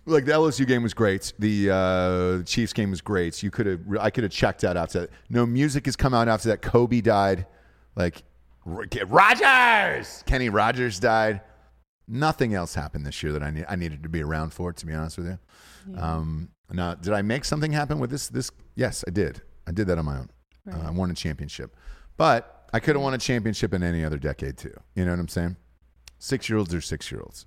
like 0.08 0.26
the 0.26 0.32
LSU 0.34 0.68
game 0.68 0.84
was 0.84 0.94
great. 0.94 1.34
The 1.40 1.72
uh, 1.72 2.44
Chiefs 2.44 2.74
game 2.74 2.92
was 2.92 3.02
great. 3.02 3.42
You 3.42 3.50
could 3.50 3.66
have, 3.66 3.80
I 4.00 4.12
could 4.12 4.24
have 4.24 4.32
checked 4.32 4.64
out 4.64 4.78
after 4.78 5.00
that. 5.00 5.10
No 5.32 5.48
music 5.48 5.86
has 5.88 5.96
come 5.96 6.14
out 6.14 6.28
after 6.28 6.50
that. 6.50 6.62
Kobe 6.62 7.02
died. 7.02 7.48
Like 7.96 8.22
Rogers, 8.66 10.24
Kenny 10.26 10.50
Rogers 10.50 11.00
died. 11.00 11.42
Nothing 12.08 12.54
else 12.54 12.76
happened 12.76 13.06
this 13.06 13.22
year 13.24 13.32
that 13.34 13.42
I 13.42 13.50
need, 13.52 13.66
I 13.68 13.76
needed 13.76 14.04
to 14.04 14.10
be 14.10 14.22
around 14.24 14.54
for. 14.54 14.72
To 14.72 14.86
be 14.86 14.94
honest 14.94 15.18
with 15.18 15.28
you, 15.28 15.98
um, 15.98 16.50
now 16.72 16.94
did 16.96 17.14
I 17.14 17.22
make 17.22 17.46
something 17.46 17.72
happen 17.72 18.00
with 18.00 18.10
this? 18.12 18.28
This 18.28 18.52
yes, 18.76 19.04
I 19.08 19.12
did. 19.12 19.42
I 19.68 19.72
did 19.72 19.88
that 19.88 19.98
on 19.98 20.06
my 20.06 20.18
own. 20.18 20.30
Uh, 20.72 20.88
I 20.88 20.92
won 20.92 21.10
a 21.10 21.16
championship, 21.16 21.76
but 22.18 22.68
I 22.74 22.80
could 22.80 22.96
have 22.96 23.04
won 23.04 23.14
a 23.14 23.18
championship 23.18 23.74
in 23.74 23.82
any 23.84 24.04
other 24.04 24.18
decade 24.18 24.58
too. 24.58 24.74
You 24.96 25.06
know 25.06 25.12
what 25.12 25.20
I'm 25.20 25.28
saying? 25.28 25.56
Six 26.20 26.50
year 26.50 26.58
olds 26.58 26.74
are 26.74 26.82
six 26.82 27.12
year 27.12 27.22
olds. 27.22 27.46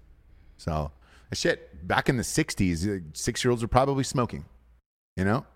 So, 0.57 0.91
shit, 1.33 1.87
back 1.87 2.09
in 2.09 2.17
the 2.17 2.23
60s, 2.25 3.17
six 3.17 3.45
year 3.45 3.51
olds 3.51 3.63
were 3.63 3.69
probably 3.69 4.05
smoking. 4.05 4.45
You 5.17 5.25
know? 5.25 5.47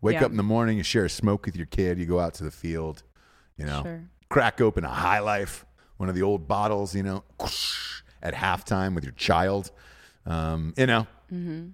Wake 0.00 0.14
Yeah. 0.14 0.24
up 0.24 0.30
in 0.32 0.36
the 0.36 0.42
morning, 0.42 0.76
you 0.78 0.82
share 0.84 1.04
a 1.04 1.10
smoke 1.10 1.46
with 1.46 1.56
your 1.56 1.66
kid, 1.66 1.98
you 1.98 2.06
go 2.06 2.18
out 2.20 2.34
to 2.34 2.44
the 2.44 2.50
field, 2.50 3.02
you 3.56 3.64
know, 3.66 3.82
Sure. 3.82 4.02
crack 4.28 4.60
open 4.60 4.84
a 4.84 4.88
high 4.88 5.20
life, 5.20 5.64
one 5.96 6.08
of 6.08 6.14
the 6.16 6.22
old 6.22 6.48
bottles, 6.48 6.94
you 6.94 7.02
know, 7.04 7.22
at 8.22 8.34
halftime 8.34 8.94
with 8.94 9.04
your 9.04 9.12
child. 9.14 9.70
Um, 10.26 10.74
you 10.76 10.86
know, 10.86 11.06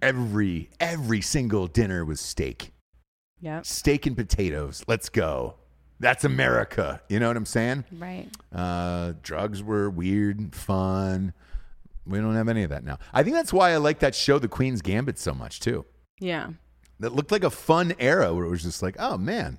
every 0.03 0.71
every 0.81 1.21
single 1.21 1.67
dinner 1.67 2.05
was 2.05 2.21
steak. 2.21 2.73
Yep. 3.41 3.67
Steak 3.67 4.07
and 4.07 4.17
potatoes. 4.17 4.83
Let's 4.89 5.09
go. 5.09 5.57
That's 6.01 6.25
America. 6.25 7.01
You 7.09 7.21
know 7.21 7.29
what 7.29 7.37
I'm 7.37 7.47
saying? 7.47 7.85
Right. 7.93 8.29
Uh, 8.53 9.15
drugs 9.23 9.63
were 9.63 9.91
weird 9.91 10.39
and 10.39 10.55
fun. 10.55 11.33
We 12.07 12.19
don't 12.19 12.35
have 12.35 12.49
any 12.49 12.63
of 12.63 12.71
that 12.71 12.85
now. 12.85 12.99
I 13.13 13.23
think 13.23 13.35
that's 13.35 13.53
why 13.53 13.73
I 13.73 13.77
like 13.77 13.99
that 13.99 14.15
show, 14.15 14.39
The 14.39 14.49
Queen's 14.49 14.81
Gambit, 14.81 15.19
so 15.19 15.35
much 15.35 15.61
too. 15.61 15.85
Yeah. 16.21 16.51
That 17.01 17.15
looked 17.15 17.31
like 17.31 17.45
a 17.45 17.51
fun 17.51 17.95
era 17.99 18.33
where 18.33 18.45
it 18.45 18.49
was 18.49 18.63
just 18.63 18.83
like, 18.83 18.97
oh 18.99 19.19
man, 19.19 19.59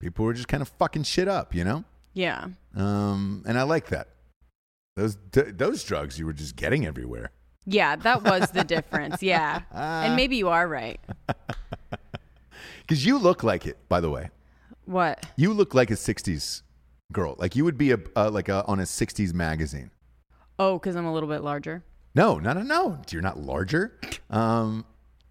people 0.00 0.24
were 0.24 0.34
just 0.34 0.48
kind 0.48 0.62
of 0.62 0.68
fucking 0.68 1.04
shit 1.04 1.28
up, 1.28 1.54
you 1.54 1.64
know. 1.64 1.84
Yeah. 2.12 2.48
Um, 2.74 3.44
and 3.46 3.58
I 3.58 3.62
like 3.62 3.88
that. 3.88 4.08
Those 4.96 5.16
th- 5.32 5.54
those 5.56 5.84
drugs 5.84 6.18
you 6.18 6.26
were 6.26 6.32
just 6.32 6.56
getting 6.56 6.86
everywhere. 6.86 7.30
Yeah, 7.66 7.96
that 7.96 8.22
was 8.22 8.50
the 8.50 8.64
difference. 8.64 9.22
Yeah. 9.22 9.62
and 9.72 10.16
maybe 10.16 10.36
you 10.36 10.48
are 10.48 10.66
right. 10.66 11.00
Because 12.82 13.06
you 13.06 13.18
look 13.18 13.44
like 13.44 13.66
it, 13.66 13.78
by 13.88 14.00
the 14.00 14.10
way. 14.10 14.30
What? 14.84 15.24
You 15.36 15.52
look 15.52 15.74
like 15.74 15.92
a 15.92 15.94
'60s 15.94 16.62
girl. 17.12 17.36
Like 17.38 17.54
you 17.54 17.64
would 17.64 17.78
be 17.78 17.92
a 17.92 17.98
uh, 18.16 18.30
like 18.30 18.48
a, 18.48 18.64
on 18.66 18.80
a 18.80 18.82
'60s 18.82 19.32
magazine. 19.32 19.92
Oh, 20.58 20.76
because 20.76 20.96
I'm 20.96 21.06
a 21.06 21.12
little 21.12 21.28
bit 21.28 21.42
larger. 21.44 21.84
No, 22.16 22.40
no, 22.40 22.52
no, 22.52 22.62
no. 22.62 22.98
You're 23.10 23.22
not 23.22 23.38
larger. 23.38 23.96
Um, 24.28 24.84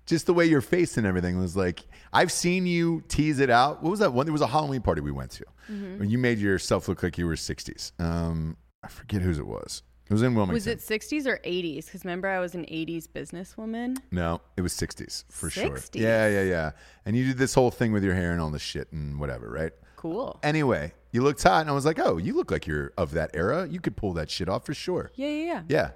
just 0.06 0.26
the 0.26 0.34
way 0.34 0.46
your 0.46 0.62
face 0.62 0.96
and 0.98 1.06
everything 1.06 1.38
was 1.38 1.58
like. 1.58 1.82
I've 2.14 2.32
seen 2.32 2.66
you 2.66 3.04
tease 3.10 3.40
it 3.40 3.50
out. 3.50 3.84
What 3.84 3.90
was 3.92 4.00
that 4.00 4.14
one? 4.14 4.26
There 4.26 4.34
was 4.34 4.42
a 4.42 4.48
Halloween 4.48 4.82
party 4.82 5.02
we 5.02 5.12
went 5.12 5.32
to. 5.32 5.46
When 5.68 6.10
you 6.10 6.18
made 6.18 6.40
yourself 6.40 6.88
look 6.88 7.04
like 7.04 7.18
you 7.18 7.28
were 7.28 7.36
60s. 7.36 7.92
Um, 8.00 8.56
I 8.84 8.88
forget 8.88 9.22
whose 9.22 9.40
it 9.40 9.48
was. 9.48 9.84
It 10.10 10.14
was 10.14 10.24
in 10.24 10.34
Wilmington. 10.34 10.56
Was 10.56 10.66
it 10.66 10.80
60s 10.80 11.28
or 11.28 11.38
80s? 11.46 11.86
Because 11.86 12.04
remember, 12.04 12.30
I 12.30 12.40
was 12.40 12.56
an 12.56 12.64
80s 12.66 13.08
businesswoman. 13.08 13.98
No, 14.10 14.42
it 14.58 14.62
was 14.62 14.74
60s 14.74 15.26
for 15.30 15.52
sure. 15.52 15.70
60s. 15.70 16.02
Yeah, 16.02 16.28
yeah, 16.28 16.44
yeah. 16.44 16.72
And 17.06 17.16
you 17.16 17.28
did 17.28 17.38
this 17.38 17.54
whole 17.54 17.70
thing 17.70 17.92
with 17.92 18.04
your 18.04 18.16
hair 18.16 18.32
and 18.32 18.42
all 18.42 18.50
this 18.50 18.64
shit 18.64 18.92
and 18.92 19.20
whatever, 19.20 19.50
right? 19.50 19.72
Cool. 19.98 20.40
Anyway, 20.42 20.94
you 21.12 21.22
looked 21.22 21.44
hot, 21.44 21.62
and 21.62 21.70
I 21.70 21.74
was 21.74 21.86
like, 21.86 22.00
oh, 22.00 22.18
you 22.18 22.34
look 22.34 22.50
like 22.50 22.66
you're 22.66 22.92
of 22.98 23.12
that 23.12 23.32
era. 23.36 23.68
You 23.70 23.80
could 23.80 23.96
pull 23.96 24.14
that 24.14 24.32
shit 24.32 24.50
off 24.50 24.66
for 24.66 24.74
sure. 24.74 25.12
Yeah, 25.14 25.28
yeah, 25.28 25.46
yeah. 25.46 25.64
Yeah. 25.68 25.92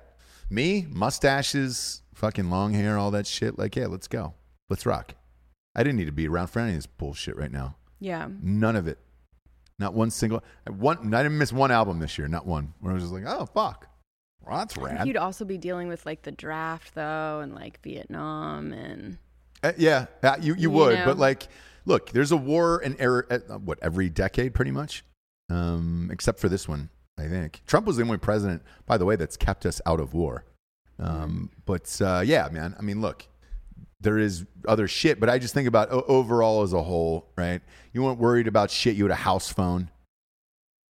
Me, 0.50 0.86
mustaches, 0.90 2.04
fucking 2.14 2.52
long 2.52 2.74
hair, 2.74 3.00
all 3.00 3.10
that 3.12 3.26
shit. 3.26 3.58
Like, 3.58 3.76
yeah, 3.76 3.88
let's 3.88 4.08
go. 4.08 4.36
Let's 4.70 4.86
rock. 4.86 5.16
I 5.76 5.82
didn't 5.82 5.98
need 5.98 6.06
to 6.06 6.12
be 6.12 6.28
around 6.28 6.48
for 6.48 6.60
any 6.60 6.72
of 6.72 6.76
this 6.76 6.86
bullshit 6.86 7.36
right 7.36 7.52
now. 7.52 7.78
Yeah. 8.00 8.28
None 8.42 8.76
of 8.76 8.88
it. 8.88 9.00
Not 9.80 9.94
one 9.94 10.10
single. 10.12 10.44
One. 10.68 11.14
I 11.14 11.24
didn't 11.24 11.38
miss 11.38 11.52
one 11.52 11.72
album 11.72 12.00
this 12.00 12.18
year. 12.18 12.28
Not 12.28 12.46
one. 12.46 12.74
Where 12.80 12.92
I 12.92 12.94
was 12.96 13.04
just 13.04 13.14
like, 13.14 13.24
oh 13.26 13.46
fuck, 13.48 13.88
well, 14.46 14.58
that's 14.58 14.78
rad. 14.78 15.08
You'd 15.08 15.18
also 15.18 15.46
be 15.46 15.58
dealing 15.58 15.88
with 15.88 16.06
like 16.06 16.22
the 16.22 16.32
draft 16.32 16.94
though, 16.96 17.40
and 17.42 17.54
like 17.56 17.82
Vietnam, 17.82 18.72
and 18.74 19.18
Uh, 19.64 19.72
yeah, 19.78 20.06
uh, 20.22 20.36
you 20.40 20.54
you 20.54 20.62
You 20.62 20.70
would, 20.72 21.00
know. 21.00 21.06
but 21.06 21.18
like, 21.18 21.48
look, 21.86 22.12
there's 22.12 22.32
a 22.32 22.38
war 22.38 22.82
in 22.82 22.96
er, 23.02 23.26
uh, 23.30 23.58
what 23.58 23.80
every 23.82 24.10
decade, 24.10 24.54
pretty 24.54 24.72
much, 24.72 25.04
um, 25.50 26.10
except 26.12 26.40
for 26.40 26.50
this 26.50 26.68
one. 26.68 26.90
I 27.18 27.28
think 27.28 27.62
Trump 27.68 27.86
was 27.86 27.98
the 27.98 28.04
only 28.04 28.18
president, 28.18 28.64
by 28.86 28.98
the 28.98 29.06
way, 29.06 29.16
that's 29.16 29.38
kept 29.38 29.66
us 29.66 29.80
out 29.86 30.00
of 30.00 30.14
war. 30.14 30.46
Um, 31.00 31.50
but 31.66 32.00
uh, 32.02 32.22
yeah, 32.26 32.48
man. 32.52 32.76
I 32.78 32.82
mean, 32.82 33.02
look, 33.02 33.28
there 34.04 34.18
is 34.18 34.46
other 34.68 34.88
shit, 34.88 35.20
but 35.20 35.30
I 35.30 35.40
just 35.40 35.54
think 35.54 35.68
about 35.68 35.90
overall 35.90 36.62
as 36.62 36.74
a 36.74 36.84
whole, 36.84 37.32
right? 37.38 37.62
You 37.94 38.04
weren't 38.04 38.20
worried 38.20 38.48
about 38.48 38.70
shit. 38.70 38.96
You 38.96 39.06
had 39.06 39.12
a 39.12 39.16
house 39.16 39.52
phone. 39.52 39.90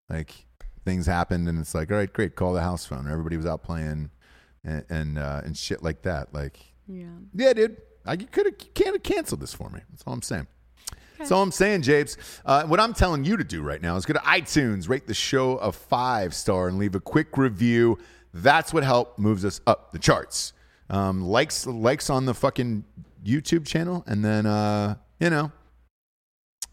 Like 0.09 0.33
things 0.83 1.05
happened, 1.05 1.47
and 1.47 1.59
it's 1.59 1.73
like, 1.73 1.91
all 1.91 1.97
right, 1.97 2.11
great, 2.11 2.35
call 2.35 2.53
the 2.53 2.61
house 2.61 2.85
phone. 2.85 3.09
Everybody 3.09 3.37
was 3.37 3.45
out 3.45 3.63
playing, 3.63 4.09
and 4.63 4.85
and, 4.89 5.17
uh, 5.17 5.41
and 5.45 5.57
shit 5.57 5.81
like 5.81 6.01
that. 6.03 6.33
Like, 6.33 6.59
yeah. 6.87 7.05
yeah, 7.33 7.53
dude. 7.53 7.77
I, 8.05 8.13
you 8.13 8.27
could 8.27 8.45
have 8.47 8.73
can't 8.73 8.95
have 8.95 9.03
canceled 9.03 9.39
this 9.39 9.53
for 9.53 9.69
me. 9.69 9.79
That's 9.89 10.03
all 10.05 10.13
I'm 10.13 10.21
saying. 10.21 10.47
That's 11.17 11.31
all 11.31 11.41
I'm 11.41 11.51
saying, 11.51 11.83
Japes. 11.83 12.17
Uh, 12.45 12.63
what 12.63 12.81
I'm 12.81 12.93
telling 12.93 13.23
you 13.23 13.37
to 13.37 13.45
do 13.45 13.61
right 13.61 13.81
now 13.81 13.95
is 13.95 14.05
go 14.05 14.13
to 14.13 14.19
iTunes, 14.19 14.89
rate 14.89 15.07
the 15.07 15.13
show 15.13 15.55
a 15.57 15.71
five 15.71 16.33
star, 16.33 16.67
and 16.67 16.77
leave 16.77 16.95
a 16.95 16.99
quick 16.99 17.37
review. 17.37 17.97
That's 18.33 18.73
what 18.73 18.83
help 18.83 19.17
moves 19.17 19.45
us 19.45 19.61
up 19.65 19.93
the 19.93 19.99
charts. 19.99 20.51
Um, 20.89 21.21
likes 21.23 21.65
likes 21.65 22.09
on 22.09 22.25
the 22.25 22.33
fucking 22.33 22.83
YouTube 23.23 23.65
channel, 23.65 24.03
and 24.07 24.23
then 24.23 24.45
uh, 24.45 24.95
you 25.19 25.29
know 25.29 25.51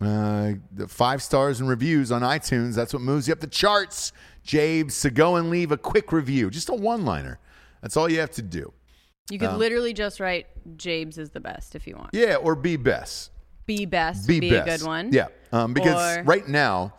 uh, 0.01 0.53
the 0.73 0.89
five 0.89 1.23
stars 1.23 1.61
and 1.61 1.69
reviews 1.69 2.11
on 2.11 2.23
iTunes. 2.23 2.75
That's 2.75 2.93
what 2.93 3.03
moves 3.03 3.29
you 3.29 3.33
up 3.33 3.41
the 3.41 3.47
charts, 3.47 4.13
Jabes. 4.47 4.93
So 4.93 5.11
go 5.11 5.37
and 5.37 5.51
leave 5.51 5.73
a 5.73 5.77
quick 5.77 6.13
review, 6.13 6.51
just 6.51 6.69
a 6.69 6.75
one 6.75 7.05
liner. 7.05 7.39
That's 7.83 7.97
all 7.97 8.11
you 8.11 8.21
have 8.21 8.31
to 8.33 8.43
do. 8.43 8.73
You 9.31 9.39
could 9.39 9.51
Um, 9.51 9.59
literally 9.59 9.93
just 9.93 10.19
write 10.19 10.47
James 10.77 11.17
is 11.19 11.31
the 11.31 11.41
best 11.41 11.75
if 11.75 11.87
you 11.87 11.97
want. 11.97 12.11
Yeah, 12.13 12.37
or 12.37 12.55
be 12.57 12.77
best. 12.77 13.31
Be 13.67 13.87
best. 13.87 14.27
be, 14.27 14.41
Be, 14.41 14.51
best. 14.51 14.67
a 14.67 14.79
good 14.79 14.87
one. 14.89 15.13
Yeah, 15.13 15.29
um, 15.53 15.73
because 15.73 16.17
Or- 16.19 16.23
right 16.25 16.49
now, 16.49 16.95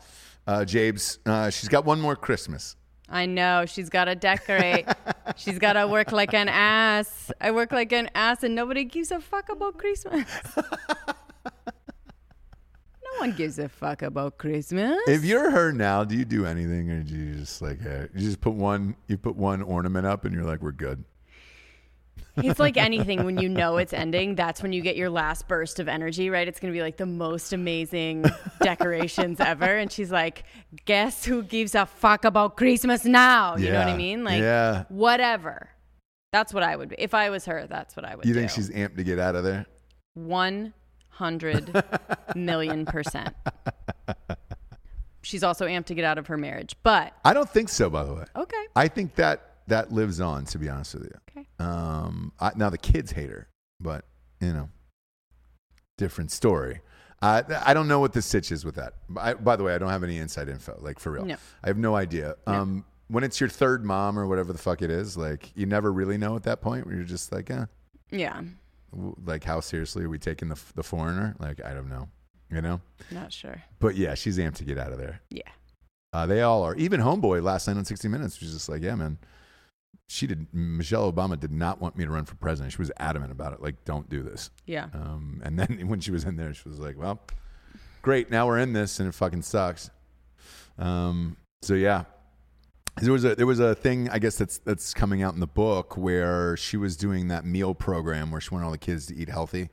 uh, 0.47 0.59
Jabes, 0.63 1.17
uh, 1.25 1.49
she's 1.49 1.67
got 1.67 1.83
one 1.83 1.99
more 1.99 2.15
Christmas. 2.15 2.77
I 3.11 3.25
know. 3.25 3.65
She's 3.65 3.89
got 3.89 4.05
to 4.05 4.15
decorate. 4.15 4.87
She's 5.35 5.59
got 5.59 5.73
to 5.73 5.85
work 5.85 6.13
like 6.13 6.33
an 6.33 6.47
ass. 6.47 7.31
I 7.41 7.51
work 7.51 7.73
like 7.73 7.91
an 7.91 8.09
ass, 8.15 8.43
and 8.43 8.55
nobody 8.55 8.85
gives 8.85 9.11
a 9.11 9.19
fuck 9.19 9.49
about 9.49 9.77
Christmas. 9.77 10.25
no 10.55 10.63
one 13.19 13.33
gives 13.33 13.59
a 13.59 13.67
fuck 13.67 14.01
about 14.01 14.37
Christmas. 14.37 14.97
If 15.07 15.25
you're 15.25 15.51
her 15.51 15.73
now, 15.73 16.05
do 16.05 16.15
you 16.15 16.23
do 16.23 16.45
anything, 16.45 16.89
or 16.89 17.03
do 17.03 17.13
you 17.13 17.35
just 17.35 17.61
like 17.61 17.81
hey, 17.81 18.07
you 18.15 18.21
just 18.21 18.39
put 18.39 18.53
one 18.53 18.95
you 19.07 19.17
put 19.17 19.35
one 19.35 19.61
ornament 19.61 20.07
up, 20.07 20.23
and 20.23 20.33
you're 20.33 20.45
like, 20.45 20.61
we're 20.61 20.71
good. 20.71 21.03
It's 22.37 22.59
like 22.59 22.77
anything 22.77 23.23
when 23.25 23.37
you 23.37 23.49
know 23.49 23.77
it's 23.77 23.93
ending, 23.93 24.35
that's 24.35 24.61
when 24.63 24.71
you 24.73 24.81
get 24.81 24.95
your 24.95 25.09
last 25.09 25.47
burst 25.47 25.79
of 25.79 25.87
energy, 25.87 26.29
right? 26.29 26.47
It's 26.47 26.59
going 26.59 26.73
to 26.73 26.77
be 26.77 26.81
like 26.81 26.97
the 26.97 27.05
most 27.05 27.51
amazing 27.53 28.25
decorations 28.61 29.39
ever. 29.39 29.65
And 29.77 29.91
she's 29.91 30.11
like, 30.11 30.43
guess 30.85 31.25
who 31.25 31.43
gives 31.43 31.75
a 31.75 31.85
fuck 31.85 32.23
about 32.25 32.55
Christmas 32.57 33.03
now? 33.05 33.57
You 33.57 33.71
know 33.71 33.79
what 33.79 33.87
I 33.89 33.97
mean? 33.97 34.23
Like, 34.23 34.41
Yeah. 34.41 34.83
whatever. 34.89 35.69
That's 36.31 36.53
what 36.53 36.63
I 36.63 36.75
would 36.77 36.89
be. 36.89 36.95
If 36.97 37.13
I 37.13 37.29
was 37.29 37.43
her, 37.45 37.67
that's 37.67 37.95
what 37.95 38.05
I 38.05 38.15
would 38.15 38.21
be. 38.23 38.29
You 38.29 38.33
do. 38.33 38.39
think 38.39 38.51
she's 38.51 38.69
amped 38.69 38.95
to 38.95 39.03
get 39.03 39.19
out 39.19 39.35
of 39.35 39.43
there? 39.43 39.65
100 40.13 41.83
million 42.35 42.85
percent. 42.85 43.35
She's 45.23 45.43
also 45.43 45.67
amped 45.67 45.85
to 45.85 45.93
get 45.93 46.03
out 46.03 46.17
of 46.17 46.27
her 46.27 46.37
marriage. 46.37 46.75
But, 46.83 47.13
I 47.23 47.33
don't 47.33 47.49
think 47.49 47.69
so. 47.69 47.89
By 47.89 48.03
the 48.03 48.13
way, 48.13 48.23
okay. 48.35 48.65
I 48.75 48.87
think 48.87 49.15
that 49.15 49.50
that 49.71 49.91
lives 49.91 50.21
on. 50.21 50.45
To 50.45 50.57
be 50.59 50.69
honest 50.69 50.93
with 50.93 51.03
you, 51.05 51.11
Okay. 51.31 51.47
um, 51.59 52.31
I, 52.39 52.51
now 52.55 52.69
the 52.69 52.77
kids 52.77 53.11
hate 53.11 53.29
her, 53.29 53.49
but 53.79 54.05
you 54.39 54.53
know, 54.53 54.69
different 55.97 56.31
story. 56.31 56.81
I 57.21 57.43
I 57.65 57.73
don't 57.73 57.87
know 57.87 57.99
what 57.99 58.13
the 58.13 58.21
sitch 58.21 58.51
is 58.51 58.65
with 58.65 58.75
that. 58.75 58.93
I, 59.17 59.33
by 59.33 59.55
the 59.55 59.63
way, 59.63 59.75
I 59.75 59.77
don't 59.77 59.89
have 59.89 60.03
any 60.03 60.17
inside 60.17 60.49
info, 60.49 60.77
like 60.81 60.99
for 60.99 61.11
real. 61.11 61.25
No. 61.25 61.35
I 61.63 61.67
have 61.67 61.77
no 61.77 61.95
idea. 61.95 62.35
Um, 62.47 62.85
when 63.09 63.23
it's 63.23 63.39
your 63.39 63.49
third 63.49 63.83
mom 63.85 64.17
or 64.17 64.25
whatever 64.27 64.53
the 64.53 64.59
fuck 64.59 64.81
it 64.81 64.89
is, 64.89 65.17
like 65.17 65.51
you 65.55 65.65
never 65.65 65.91
really 65.91 66.17
know 66.17 66.35
at 66.35 66.43
that 66.43 66.61
point. 66.61 66.85
Where 66.85 66.95
you're 66.95 67.03
just 67.03 67.31
like, 67.31 67.49
eh, 67.51 67.65
Yeah. 68.09 68.41
like 69.25 69.43
how 69.43 69.59
seriously 69.59 70.03
are 70.03 70.09
we 70.09 70.17
taking 70.17 70.49
the 70.49 70.59
the 70.75 70.83
foreigner? 70.83 71.35
Like 71.39 71.63
I 71.63 71.73
don't 71.73 71.89
know, 71.89 72.09
you 72.49 72.61
know. 72.61 72.81
Not 73.11 73.31
sure. 73.31 73.61
But 73.79 73.95
yeah, 73.95 74.15
she's 74.15 74.37
amped 74.39 74.55
to 74.55 74.63
get 74.63 74.77
out 74.79 74.91
of 74.91 74.97
there. 74.97 75.21
Yeah. 75.29 75.49
Uh, 76.13 76.25
they 76.25 76.41
all 76.41 76.63
are. 76.63 76.75
Even 76.75 76.99
Homeboy 76.99 77.41
last 77.41 77.67
night 77.67 77.77
on 77.77 77.85
60 77.85 78.07
Minutes 78.09 78.41
was 78.41 78.51
just 78.51 78.67
like, 78.67 78.81
yeah, 78.81 78.95
man. 78.95 79.17
She 80.11 80.27
did. 80.27 80.47
Michelle 80.53 81.09
Obama 81.09 81.39
did 81.39 81.53
not 81.53 81.79
want 81.79 81.95
me 81.95 82.03
to 82.03 82.11
run 82.11 82.25
for 82.25 82.35
president. 82.35 82.73
She 82.73 82.79
was 82.79 82.91
adamant 82.97 83.31
about 83.31 83.53
it. 83.53 83.61
Like, 83.61 83.85
don't 83.85 84.09
do 84.09 84.21
this. 84.23 84.49
Yeah. 84.65 84.87
Um, 84.93 85.41
and 85.41 85.57
then 85.57 85.83
when 85.87 86.01
she 86.01 86.11
was 86.11 86.25
in 86.25 86.35
there, 86.35 86.53
she 86.53 86.67
was 86.67 86.79
like, 86.79 86.97
well, 86.97 87.21
great. 88.01 88.29
Now 88.29 88.45
we're 88.45 88.57
in 88.57 88.73
this 88.73 88.99
and 88.99 89.07
it 89.07 89.13
fucking 89.13 89.43
sucks. 89.43 89.89
Um, 90.77 91.37
so 91.61 91.75
yeah. 91.75 92.03
There 93.01 93.13
was 93.13 93.23
a 93.23 93.35
there 93.35 93.47
was 93.47 93.61
a 93.61 93.73
thing 93.73 94.09
I 94.09 94.19
guess 94.19 94.35
that's 94.37 94.57
that's 94.57 94.93
coming 94.93 95.23
out 95.23 95.33
in 95.33 95.39
the 95.39 95.47
book 95.47 95.95
where 95.95 96.57
she 96.57 96.75
was 96.75 96.97
doing 96.97 97.29
that 97.29 97.45
meal 97.45 97.73
program 97.73 98.31
where 98.31 98.41
she 98.41 98.49
wanted 98.49 98.65
all 98.65 98.71
the 98.71 98.77
kids 98.77 99.05
to 99.05 99.15
eat 99.15 99.29
healthy. 99.29 99.69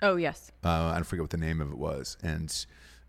Oh 0.00 0.16
yes. 0.16 0.50
Uh, 0.64 0.94
I 0.96 1.02
forget 1.02 1.22
what 1.22 1.30
the 1.30 1.36
name 1.36 1.60
of 1.60 1.70
it 1.70 1.76
was, 1.76 2.16
and 2.22 2.64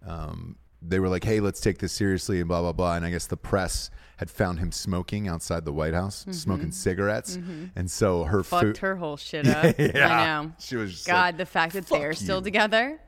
um, 0.05 0.57
they 0.81 0.99
were 0.99 1.09
like, 1.09 1.23
"Hey, 1.23 1.39
let's 1.39 1.59
take 1.59 1.77
this 1.79 1.91
seriously," 1.93 2.39
and 2.39 2.47
blah 2.47 2.61
blah 2.61 2.71
blah. 2.73 2.95
And 2.95 3.05
I 3.05 3.11
guess 3.11 3.27
the 3.27 3.37
press 3.37 3.89
had 4.17 4.29
found 4.29 4.59
him 4.59 4.71
smoking 4.71 5.27
outside 5.27 5.65
the 5.65 5.73
White 5.73 5.93
House, 5.93 6.25
smoking 6.31 6.71
cigarettes, 6.71 7.37
and 7.75 7.89
so 7.89 8.23
her 8.25 8.39
Mm-hmm. 8.39 8.49
Fucked 8.49 8.63
food. 8.65 8.77
her 8.77 8.95
whole 8.95 9.17
shit 9.17 9.47
up. 9.47 9.75
Yeah. 9.79 10.07
I 10.07 10.43
know. 10.43 10.51
She 10.59 10.75
was 10.75 10.91
just 10.93 11.07
God, 11.07 11.17
like, 11.33 11.37
the 11.37 11.45
fact 11.45 11.73
that 11.73 11.87
they're 11.87 12.13
still 12.13 12.41
together. 12.41 12.99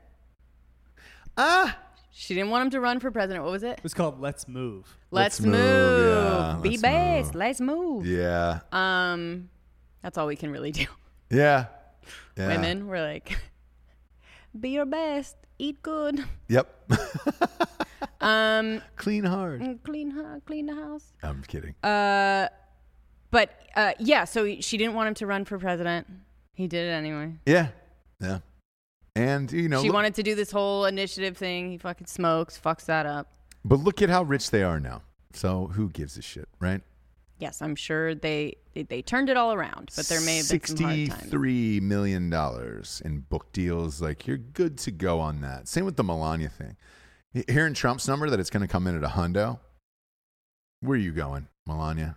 ah, 1.36 1.76
She 2.12 2.34
didn't 2.34 2.50
want 2.50 2.64
him 2.66 2.70
to 2.70 2.80
run 2.80 3.00
for 3.00 3.10
president. 3.10 3.44
What 3.44 3.52
was 3.52 3.62
it? 3.62 3.78
It 3.78 3.82
was 3.82 3.94
called 3.94 4.20
Let's 4.20 4.46
Move. 4.48 4.86
Let's, 5.10 5.38
Let's 5.40 5.46
move, 5.46 5.52
move. 5.52 6.06
yeah, 6.06 6.58
Be 6.62 6.68
let's 6.70 6.82
best. 6.82 7.26
move. 7.26 7.34
Let's 7.36 7.60
move. 7.60 8.06
yeah, 8.06 8.60
Um, 8.72 9.48
that's 10.02 10.18
all 10.18 10.26
we 10.26 10.36
can 10.36 10.50
really 10.50 10.72
do. 10.72 10.86
yeah, 11.30 11.66
yeah. 12.36 12.48
Women, 12.48 12.86
we're 12.88 13.00
like, 13.02 13.38
be 14.60 14.70
your 14.70 14.86
best. 14.86 15.36
Eat 15.58 15.82
good. 15.82 16.24
Yep. 16.48 16.90
Um, 18.20 18.80
Clean 18.96 19.22
hard. 19.24 19.80
clean, 19.84 20.10
hu- 20.10 20.40
clean 20.46 20.64
the 20.64 20.74
house. 20.74 21.12
I'm 21.22 21.42
kidding. 21.46 21.74
Uh, 21.84 22.48
but 23.30 23.50
uh, 23.76 23.92
yeah. 23.98 24.24
So 24.24 24.60
she 24.60 24.78
didn't 24.78 24.94
want 24.94 25.08
him 25.08 25.14
to 25.16 25.26
run 25.26 25.44
for 25.44 25.58
president. 25.58 26.06
He 26.54 26.66
did 26.66 26.86
it 26.88 26.92
anyway. 26.92 27.34
yeah, 27.44 27.68
yeah. 28.20 28.38
And 29.14 29.52
you 29.52 29.68
know, 29.68 29.82
she 29.82 29.88
look- 29.88 29.94
wanted 29.94 30.14
to 30.14 30.22
do 30.22 30.34
this 30.34 30.50
whole 30.50 30.86
initiative 30.86 31.36
thing. 31.36 31.70
He 31.70 31.76
fucking 31.76 32.06
smokes, 32.06 32.58
fucks 32.62 32.86
that 32.86 33.04
up. 33.04 33.30
but 33.62 33.78
look 33.80 34.00
at 34.00 34.08
how 34.08 34.22
rich 34.22 34.50
they 34.50 34.62
are 34.62 34.80
now. 34.80 35.02
So 35.34 35.66
who 35.66 35.90
gives 35.90 36.16
a 36.16 36.22
shit, 36.22 36.48
right? 36.60 36.80
Yes, 37.38 37.60
I'm 37.60 37.74
sure 37.74 38.14
they 38.14 38.56
they, 38.74 39.02
turned 39.02 39.28
it 39.28 39.36
all 39.36 39.52
around, 39.52 39.90
but 39.96 40.06
there 40.06 40.20
may 40.20 40.36
have 40.38 40.48
been 40.48 40.60
some 40.64 40.76
hard 40.78 40.96
times. 40.96 41.10
Sixty-three 41.10 41.80
million 41.80 42.30
dollars 42.30 43.02
in 43.04 43.20
book 43.20 43.52
deals. 43.52 44.00
Like 44.00 44.26
you're 44.26 44.36
good 44.38 44.78
to 44.78 44.90
go 44.90 45.20
on 45.20 45.40
that. 45.40 45.68
Same 45.68 45.84
with 45.84 45.96
the 45.96 46.04
Melania 46.04 46.48
thing. 46.48 46.76
Hearing 47.48 47.74
Trump's 47.74 48.06
number 48.06 48.30
that 48.30 48.38
it's 48.38 48.50
going 48.50 48.60
to 48.60 48.68
come 48.68 48.86
in 48.86 48.96
at 48.96 49.02
a 49.02 49.08
hundo. 49.08 49.58
Where 50.80 50.94
are 50.94 51.00
you 51.00 51.12
going, 51.12 51.48
Melania? 51.66 52.16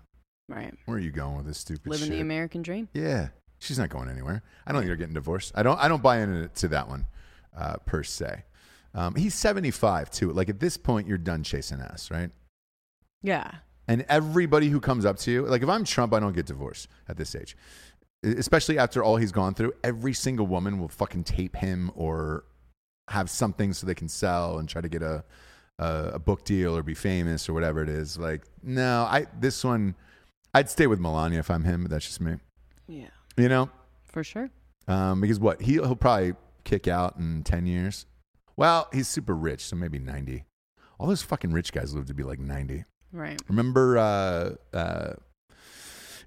Right, 0.49 0.73
Where 0.85 0.97
are 0.97 1.01
you 1.01 1.11
going 1.11 1.35
with 1.35 1.45
this 1.45 1.57
stupid 1.57 1.87
living 1.87 2.07
shit? 2.07 2.15
the 2.15 2.21
American 2.21 2.61
dream. 2.61 2.87
Yeah, 2.93 3.29
she's 3.59 3.77
not 3.77 3.89
going 3.89 4.09
anywhere. 4.09 4.43
I 4.65 4.71
don't 4.71 4.81
think 4.81 4.89
they're 4.89 4.95
getting 4.95 5.13
divorced. 5.13 5.51
I 5.55 5.63
don't. 5.63 5.77
I 5.79 5.87
don't 5.87 6.01
buy 6.01 6.19
into 6.19 6.67
that 6.69 6.87
one 6.87 7.05
uh, 7.57 7.77
per 7.85 8.03
se. 8.03 8.43
Um, 8.93 9.15
he's 9.15 9.33
seventy-five 9.33 10.09
too. 10.09 10.31
Like 10.31 10.47
at 10.47 10.59
this 10.59 10.77
point, 10.77 11.07
you're 11.07 11.17
done 11.17 11.43
chasing 11.43 11.81
ass, 11.81 12.09
right? 12.11 12.29
Yeah, 13.21 13.51
And 13.87 14.05
everybody 14.09 14.69
who 14.69 14.79
comes 14.81 15.05
up 15.05 15.17
to 15.19 15.31
you, 15.31 15.45
like 15.45 15.61
if 15.63 15.69
I'm 15.69 15.83
Trump, 15.85 16.13
I 16.13 16.19
don't 16.19 16.33
get 16.33 16.45
divorced 16.45 16.87
at 17.07 17.15
this 17.17 17.33
age, 17.35 17.55
especially 18.23 18.77
after 18.77 19.03
all 19.03 19.17
he's 19.17 19.31
gone 19.31 19.53
through. 19.53 19.73
Every 19.83 20.13
single 20.13 20.45
woman 20.47 20.79
will 20.79 20.89
fucking 20.89 21.23
tape 21.23 21.55
him 21.55 21.91
or 21.95 22.43
have 23.09 23.29
something 23.29 23.71
so 23.73 23.87
they 23.87 23.95
can 23.95 24.09
sell 24.09 24.59
and 24.59 24.67
try 24.67 24.81
to 24.81 24.89
get 24.89 25.01
a 25.01 25.23
a, 25.79 26.11
a 26.15 26.19
book 26.19 26.43
deal 26.43 26.75
or 26.75 26.81
be 26.83 26.95
famous 26.95 27.47
or 27.47 27.53
whatever 27.53 27.81
it 27.83 27.87
is. 27.89 28.17
Like 28.17 28.43
no, 28.63 29.03
I 29.09 29.27
this 29.39 29.63
one, 29.63 29.95
I'd 30.53 30.69
stay 30.69 30.87
with 30.87 30.99
Melania 30.99 31.39
if 31.39 31.49
I'm 31.51 31.63
him, 31.63 31.83
but 31.83 31.91
that's 31.91 32.05
just 32.05 32.19
me. 32.19 32.35
yeah, 32.87 33.07
You 33.37 33.47
know, 33.47 33.69
for 34.03 34.23
sure. 34.23 34.49
um, 34.87 35.21
because 35.21 35.39
what 35.39 35.61
he 35.61 35.73
he'll 35.73 35.95
probably 35.95 36.33
kick 36.65 36.87
out 36.87 37.15
in 37.17 37.43
ten 37.43 37.65
years. 37.65 38.05
Well, 38.57 38.89
he's 38.91 39.07
super 39.07 39.35
rich, 39.35 39.61
so 39.63 39.75
maybe 39.75 39.99
ninety. 39.99 40.43
All 40.99 41.07
those 41.07 41.21
fucking 41.21 41.51
rich 41.51 41.71
guys 41.71 41.93
live 41.93 42.07
to 42.07 42.13
be 42.15 42.23
like 42.23 42.39
ninety. 42.39 42.83
Right. 43.17 43.41
Remember 43.47 43.97
uh, 43.97 44.51
uh, 44.75 45.13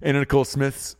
Anna 0.01 0.19
Nicole 0.19 0.45
Smith's 0.45 0.95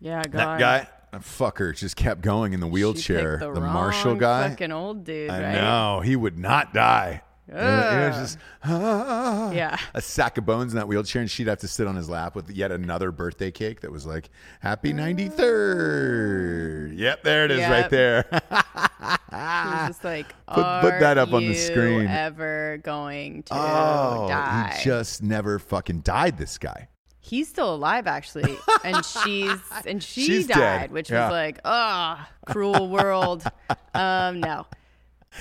Yeah, 0.00 0.22
God. 0.22 0.32
that 0.32 0.58
guy? 0.58 0.88
That 1.12 1.22
fucker 1.22 1.74
just 1.76 1.96
kept 1.96 2.20
going 2.20 2.52
in 2.52 2.60
the 2.60 2.66
She 2.66 2.70
wheelchair. 2.70 3.38
picked 3.38 3.54
The, 3.54 3.60
wrong 3.60 3.72
Marshall 3.72 4.14
guy. 4.16 4.50
Fucking 4.50 4.72
old 4.72 5.04
dude. 5.04 5.30
I 5.30 5.42
right? 5.42 5.52
know 5.54 6.00
he 6.00 6.16
would 6.16 6.38
not 6.38 6.74
die. 6.74 7.22
It 7.48 7.54
it 7.54 8.08
was 8.08 8.16
just 8.16 8.38
ah, 8.64 9.50
Yeah. 9.52 9.78
a 9.94 10.00
sack 10.02 10.36
of 10.38 10.44
bones 10.46 10.72
in 10.72 10.78
that 10.78 10.86
wheelchair, 10.88 11.22
and 11.22 11.30
she'd 11.30 11.46
have 11.46 11.58
to 11.60 11.68
sit 11.68 11.86
on 11.86 11.96
his 11.96 12.08
lap 12.10 12.34
with 12.34 12.50
yet 12.50 12.70
another 12.72 13.10
birthday 13.10 13.50
cake 13.50 13.80
that 13.80 13.90
was 13.90 14.04
like 14.06 14.28
"Happy 14.60 14.92
93rd." 14.92 16.98
Yep, 16.98 17.22
there 17.22 17.44
it 17.44 17.50
is, 17.50 17.60
right 17.68 17.90
there. 17.90 18.24
He 18.30 19.36
was 19.36 19.88
just 19.88 20.04
like, 20.04 20.26
Put- 20.46 21.00
that 21.00 21.18
up 21.18 21.32
on 21.32 21.42
the 21.42 21.48
you 21.48 21.54
screen." 21.54 22.06
Ever 22.06 22.80
going 22.82 23.42
to 23.44 23.54
oh, 23.54 24.26
die? 24.28 24.74
he 24.78 24.84
just 24.84 25.22
never 25.22 25.58
fucking 25.58 26.00
died. 26.00 26.38
This 26.38 26.58
guy. 26.58 26.88
He's 27.20 27.48
still 27.48 27.74
alive, 27.74 28.06
actually, 28.06 28.56
and 28.84 29.04
she's 29.24 29.50
and 29.86 30.02
she 30.02 30.22
She's 30.24 30.46
died, 30.46 30.56
dead. 30.56 30.92
which 30.92 31.10
Yeah. 31.10 31.24
was 31.26 31.32
like, 31.32 31.60
ah, 31.64 32.28
cruel 32.46 32.88
world. 32.88 33.44
um, 33.94 34.40
no, 34.40 34.66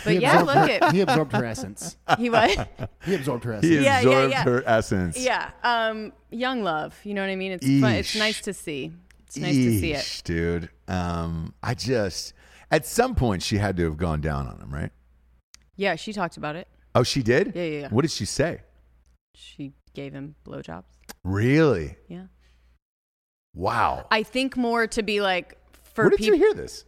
but 0.04 0.14
He 0.14 0.20
yeah, 0.20 0.42
look 0.42 0.56
her- 0.56 0.70
at 0.86 0.94
he 0.94 1.02
absorbed 1.02 1.32
her 1.34 1.46
essence. 1.46 1.98
he 2.18 2.30
was. 2.30 2.56
He 3.06 3.16
absorbed 3.16 3.44
her 3.46 3.54
essence. 3.54 3.70
He 3.72 3.76
Yeah, 3.76 3.82
yeah, 3.82 3.98
absorbed 4.00 4.32
yeah. 4.32 4.44
her 4.44 4.64
essence. 4.66 5.18
Yeah, 5.18 5.52
um, 5.64 6.14
young 6.30 6.64
love. 6.64 6.96
You 7.04 7.14
know 7.14 7.22
what 7.22 7.30
I 7.30 7.36
mean? 7.36 7.52
It's 7.54 7.66
fun. 7.66 7.94
It's 7.96 8.16
nice 8.16 8.42
to 8.42 8.54
see. 8.54 8.92
It's 9.26 9.38
nice 9.38 9.56
to 9.56 9.80
see 9.80 9.94
it. 9.94 10.22
Dude. 10.26 10.70
Um, 10.88 11.54
I 11.62 11.74
just 11.74 12.34
at 12.72 12.86
some 12.86 13.16
point 13.16 13.42
she 13.44 13.58
had 13.58 13.76
to 13.78 13.84
have 13.86 13.98
gone 13.98 14.22
down 14.22 14.48
on 14.48 14.60
him, 14.62 14.74
right? 14.74 14.92
Yeah, 15.76 15.96
she 15.96 16.14
talked 16.14 16.38
about 16.38 16.56
it. 16.56 16.68
Oh, 16.96 17.04
she 17.04 17.22
did. 17.24 17.54
Yeah, 17.56 17.64
yeah, 17.64 17.80
yeah. 17.82 17.88
What 17.90 18.02
did 18.02 18.12
she 18.12 18.26
say? 18.26 18.62
She 19.36 19.74
gave 19.94 20.14
him 20.14 20.36
blowjobs. 20.46 20.86
Really? 21.24 21.96
Yeah, 22.08 22.24
Wow. 23.54 24.08
I 24.12 24.24
think 24.24 24.56
more 24.56 24.88
to 24.88 25.04
be 25.04 25.22
like 25.22 25.58
for 25.94 26.06
Where 26.06 26.10
did 26.12 26.26
you 26.26 26.34
hear 26.36 26.54
this? 26.54 26.86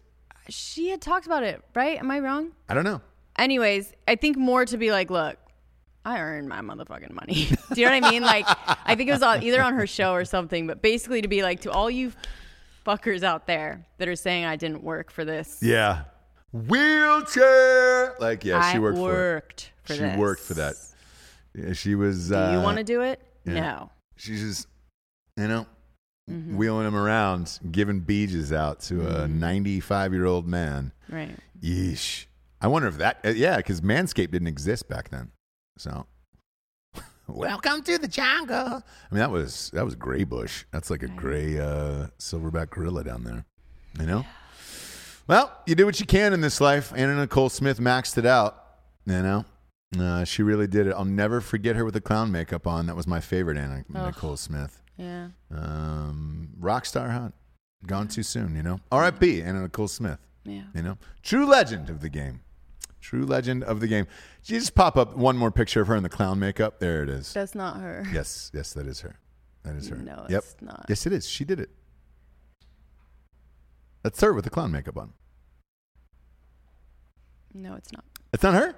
She 0.50 0.90
had 0.90 1.02
talked 1.02 1.26
about 1.26 1.44
it, 1.44 1.64
right? 1.76 1.98
Am 2.00 2.10
I 2.12 2.20
wrong? 2.20 2.52
I 2.68 2.74
don't 2.74 2.84
know. 2.84 3.02
anyways, 3.38 3.94
I 4.08 4.16
think 4.16 4.38
more 4.38 4.66
to 4.66 4.78
be 4.78 4.92
like, 4.92 5.10
look, 5.10 5.38
I 6.06 6.20
earned 6.20 6.48
my 6.50 6.62
motherfucking 6.62 7.12
money. 7.14 7.46
Do 7.74 7.80
you 7.82 7.86
know 7.88 7.94
what 8.00 8.04
I 8.06 8.10
mean? 8.12 8.24
Like, 8.24 8.46
I 8.48 8.96
think 8.96 9.10
it 9.10 9.14
was 9.14 9.22
on, 9.22 9.44
either 9.44 9.62
on 9.62 9.74
her 9.76 9.86
show 9.88 10.14
or 10.14 10.26
something, 10.26 10.66
but 10.68 10.82
basically 10.82 11.22
to 11.22 11.28
be 11.28 11.44
like, 11.44 11.62
to 11.62 11.72
all 11.72 11.90
you 11.90 12.14
fuckers 12.86 13.24
out 13.24 13.46
there 13.48 13.86
that 13.98 14.08
are 14.08 14.16
saying 14.16 14.46
I 14.46 14.56
didn't 14.56 14.84
work 14.84 15.12
for 15.12 15.24
this, 15.26 15.60
Yeah. 15.62 16.04
Wheelchair. 16.52 18.16
Like, 18.20 18.44
yeah, 18.44 18.72
she 18.72 18.80
worked, 18.80 18.98
for 18.98 19.04
worked 19.04 19.72
for 19.84 19.94
that. 19.94 19.98
she 19.98 20.02
this. 20.04 20.18
worked 20.18 20.42
for 20.42 20.54
that. 20.56 20.76
Yeah, 21.54 21.74
she 21.74 21.96
was. 21.96 22.30
Do 22.30 22.36
uh, 22.36 22.54
you 22.54 22.62
want 22.62 22.78
to 22.78 22.84
do 22.84 23.02
it? 23.02 23.22
yeah. 23.46 23.54
No. 23.54 23.92
She's 24.16 24.42
just, 24.42 24.68
you 25.38 25.48
know, 25.48 25.66
Mm-hmm. 26.30 26.58
wheeling 26.58 26.86
him 26.88 26.96
around, 26.96 27.60
giving 27.72 28.02
beaches 28.02 28.54
out 28.54 28.82
to 28.82 29.02
a 29.02 29.14
Mm-hmm. 29.28 29.40
95 29.40 30.14
year 30.14 30.26
old 30.26 30.48
man. 30.48 30.92
Right. 31.10 31.36
Yeesh. 31.62 32.26
I 32.62 32.68
wonder 32.68 32.88
if 32.88 32.98
that, 32.98 33.20
uh, 33.26 33.30
yeah, 33.30 33.58
because 33.58 33.82
Manscaped 33.82 34.32
didn't 34.32 34.48
exist 34.48 34.88
back 34.88 35.10
then. 35.10 35.32
So, 35.78 36.06
welcome 37.28 37.82
to 37.84 37.98
the 37.98 38.08
jungle. 38.08 38.56
I 38.58 38.82
mean, 39.12 39.20
that 39.20 39.32
was 39.32 39.70
that 39.74 39.86
was 39.86 39.96
gray 39.96 40.24
bush. 40.24 40.66
That's 40.72 40.90
like 40.90 41.04
a 41.04 41.08
gray 41.08 41.60
uh, 41.60 42.08
silverback 42.20 42.70
gorilla 42.72 43.04
down 43.04 43.24
there. 43.24 43.46
You 44.00 44.06
know. 44.06 44.26
Well, 45.28 45.52
you 45.66 45.76
do 45.76 45.86
what 45.86 46.00
you 46.00 46.06
can 46.06 46.34
in 46.34 46.42
this 46.42 46.60
life. 46.60 46.92
Anna 46.96 47.16
Nicole 47.16 47.50
Smith 47.50 47.80
maxed 47.80 48.18
it 48.18 48.26
out. 48.26 48.64
You 49.06 49.22
know. 49.22 49.46
Uh, 50.00 50.24
she 50.24 50.44
really 50.44 50.68
did 50.68 50.86
it. 50.86 50.94
I'll 50.94 51.06
never 51.06 51.42
forget 51.42 51.76
her 51.76 51.84
with 51.86 51.94
the 51.96 52.02
clown 52.02 52.32
makeup 52.32 52.68
on. 52.68 52.86
That 52.88 52.96
was 52.96 53.08
my 53.08 53.20
favorite 53.20 53.58
Anna 53.58 53.84
Nicole 53.90 54.38
Smith. 54.38 54.82
Yeah. 55.00 55.30
Um, 55.50 56.50
Rockstar 56.60 57.12
Hunt. 57.12 57.34
Gone 57.88 58.10
too 58.10 58.24
soon, 58.24 58.56
you 58.56 58.62
know. 58.62 58.82
R.I.P. 58.92 59.42
Anna 59.42 59.62
Nicole 59.62 59.88
Smith. 59.88 60.20
Yeah. 60.44 60.64
You 60.76 60.82
know, 60.82 60.98
true 61.24 61.46
legend 61.46 61.90
of 61.90 62.02
the 62.02 62.10
game. 62.10 62.42
True 63.00 63.26
legend 63.26 63.64
of 63.64 63.80
the 63.80 63.88
game. 63.88 64.08
You 64.44 64.60
just 64.60 64.76
pop 64.76 64.98
up 64.98 65.16
one 65.16 65.38
more 65.38 65.52
picture 65.52 65.80
of 65.80 65.88
her 65.88 65.96
in 65.96 66.04
the 66.04 66.10
clown 66.10 66.40
makeup. 66.40 66.80
There 66.80 67.02
it 67.02 67.10
is. 67.10 67.32
That's 67.32 67.56
not 67.56 67.80
her. 67.80 68.06
Yes, 68.12 68.52
yes, 68.54 68.74
that 68.74 68.86
is 68.86 69.00
her. 69.00 69.18
That 69.64 69.76
is 69.76 69.88
her. 69.88 69.96
No, 69.96 70.26
yep. 70.30 70.44
it's 70.44 70.56
not. 70.62 70.86
Yes, 70.90 71.06
it 71.06 71.14
is. 71.14 71.30
She 71.30 71.46
did 71.46 71.62
it. 71.62 71.70
That's 74.04 74.20
her 74.20 74.34
with 74.34 74.44
the 74.44 74.50
clown 74.50 74.72
makeup 74.72 74.98
on. 74.98 75.14
No, 77.54 77.76
it's 77.76 77.92
not. 77.94 78.04
It's 78.34 78.44
not 78.44 78.54
her. 78.54 78.76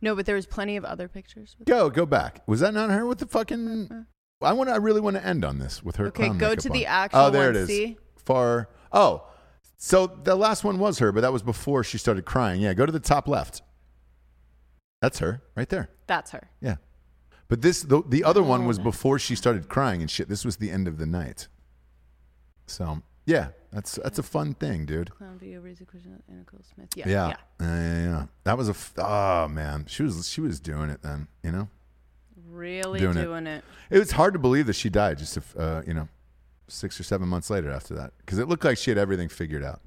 No, 0.00 0.16
but 0.16 0.26
there 0.26 0.34
was 0.34 0.46
plenty 0.46 0.76
of 0.76 0.84
other 0.84 1.06
pictures. 1.08 1.56
Go, 1.64 1.90
go 1.90 2.06
back. 2.06 2.42
Was 2.46 2.60
that 2.60 2.74
not 2.74 2.90
her 2.90 3.06
with 3.06 3.18
the 3.18 3.26
fucking? 3.26 4.06
I 4.40 4.52
want. 4.52 4.70
I 4.70 4.76
really 4.76 5.00
want 5.00 5.16
to 5.16 5.24
end 5.26 5.44
on 5.44 5.58
this 5.58 5.82
with 5.82 5.96
her. 5.96 6.06
Okay, 6.08 6.28
go 6.30 6.54
to 6.54 6.68
the 6.68 6.86
on. 6.86 6.92
actual 6.92 7.20
Oh, 7.20 7.30
there 7.30 7.46
one, 7.48 7.56
it 7.56 7.60
is. 7.62 7.68
see? 7.68 7.96
Far. 8.24 8.68
Oh, 8.92 9.26
so 9.76 10.06
the 10.06 10.34
last 10.36 10.64
one 10.64 10.78
was 10.78 10.98
her, 11.00 11.10
but 11.12 11.22
that 11.22 11.32
was 11.32 11.42
before 11.42 11.82
she 11.84 11.98
started 11.98 12.24
crying. 12.24 12.60
Yeah, 12.60 12.74
go 12.74 12.86
to 12.86 12.92
the 12.92 13.00
top 13.00 13.26
left. 13.26 13.62
That's 15.02 15.18
her 15.18 15.42
right 15.56 15.68
there. 15.68 15.90
That's 16.06 16.30
her. 16.32 16.50
Yeah. 16.60 16.76
But 17.48 17.62
this 17.62 17.82
the 17.82 18.02
the 18.06 18.24
other 18.24 18.42
one 18.42 18.62
Oh, 18.62 18.66
was 18.66 18.78
before 18.78 19.18
she 19.18 19.34
started 19.34 19.68
crying 19.68 20.00
and 20.02 20.10
shit. 20.10 20.28
This 20.28 20.44
was 20.44 20.56
the 20.56 20.70
end 20.70 20.86
of 20.86 20.98
the 20.98 21.06
night. 21.06 21.48
So 22.66 23.02
yeah, 23.26 23.48
that's 23.72 23.98
that's 24.02 24.18
a 24.18 24.22
fun 24.22 24.54
thing, 24.54 24.86
dude. 24.86 25.10
Clown 25.16 25.38
video 25.38 25.60
raise 25.60 25.80
a 25.80 25.84
question 25.84 26.22
Anna 26.28 26.38
Nicole 26.40 26.60
Smith. 26.74 26.88
Yeah. 26.94 27.08
Yeah, 27.08 27.28
Yeah. 27.28 27.36
yeah, 27.60 27.66
yeah, 27.92 28.04
yeah. 28.04 28.26
That 28.44 28.58
was 28.58 28.68
a 28.68 28.72
f- 28.72 28.92
oh 28.98 29.48
man, 29.48 29.86
she 29.88 30.02
was 30.02 30.28
she 30.28 30.40
was 30.40 30.60
doing 30.60 30.90
it 30.90 31.02
then, 31.02 31.28
you 31.42 31.50
know. 31.52 31.68
Really 32.58 32.98
Doing 32.98 33.14
doing, 33.14 33.46
it. 33.46 33.58
it. 33.90 33.96
It 33.96 33.98
was 34.00 34.10
hard 34.10 34.32
to 34.32 34.38
believe 34.38 34.66
that 34.66 34.74
she 34.74 34.90
died 34.90 35.18
just, 35.18 35.36
if, 35.36 35.56
uh, 35.56 35.82
you 35.86 35.94
know, 35.94 36.08
six 36.66 36.98
or 36.98 37.02
seven 37.04 37.28
months 37.28 37.50
later 37.50 37.70
after 37.70 37.94
that 37.94 38.12
because 38.18 38.38
it 38.38 38.48
looked 38.48 38.64
like 38.64 38.76
she 38.76 38.90
had 38.90 38.98
everything 38.98 39.28
figured 39.28 39.62
out. 39.62 39.80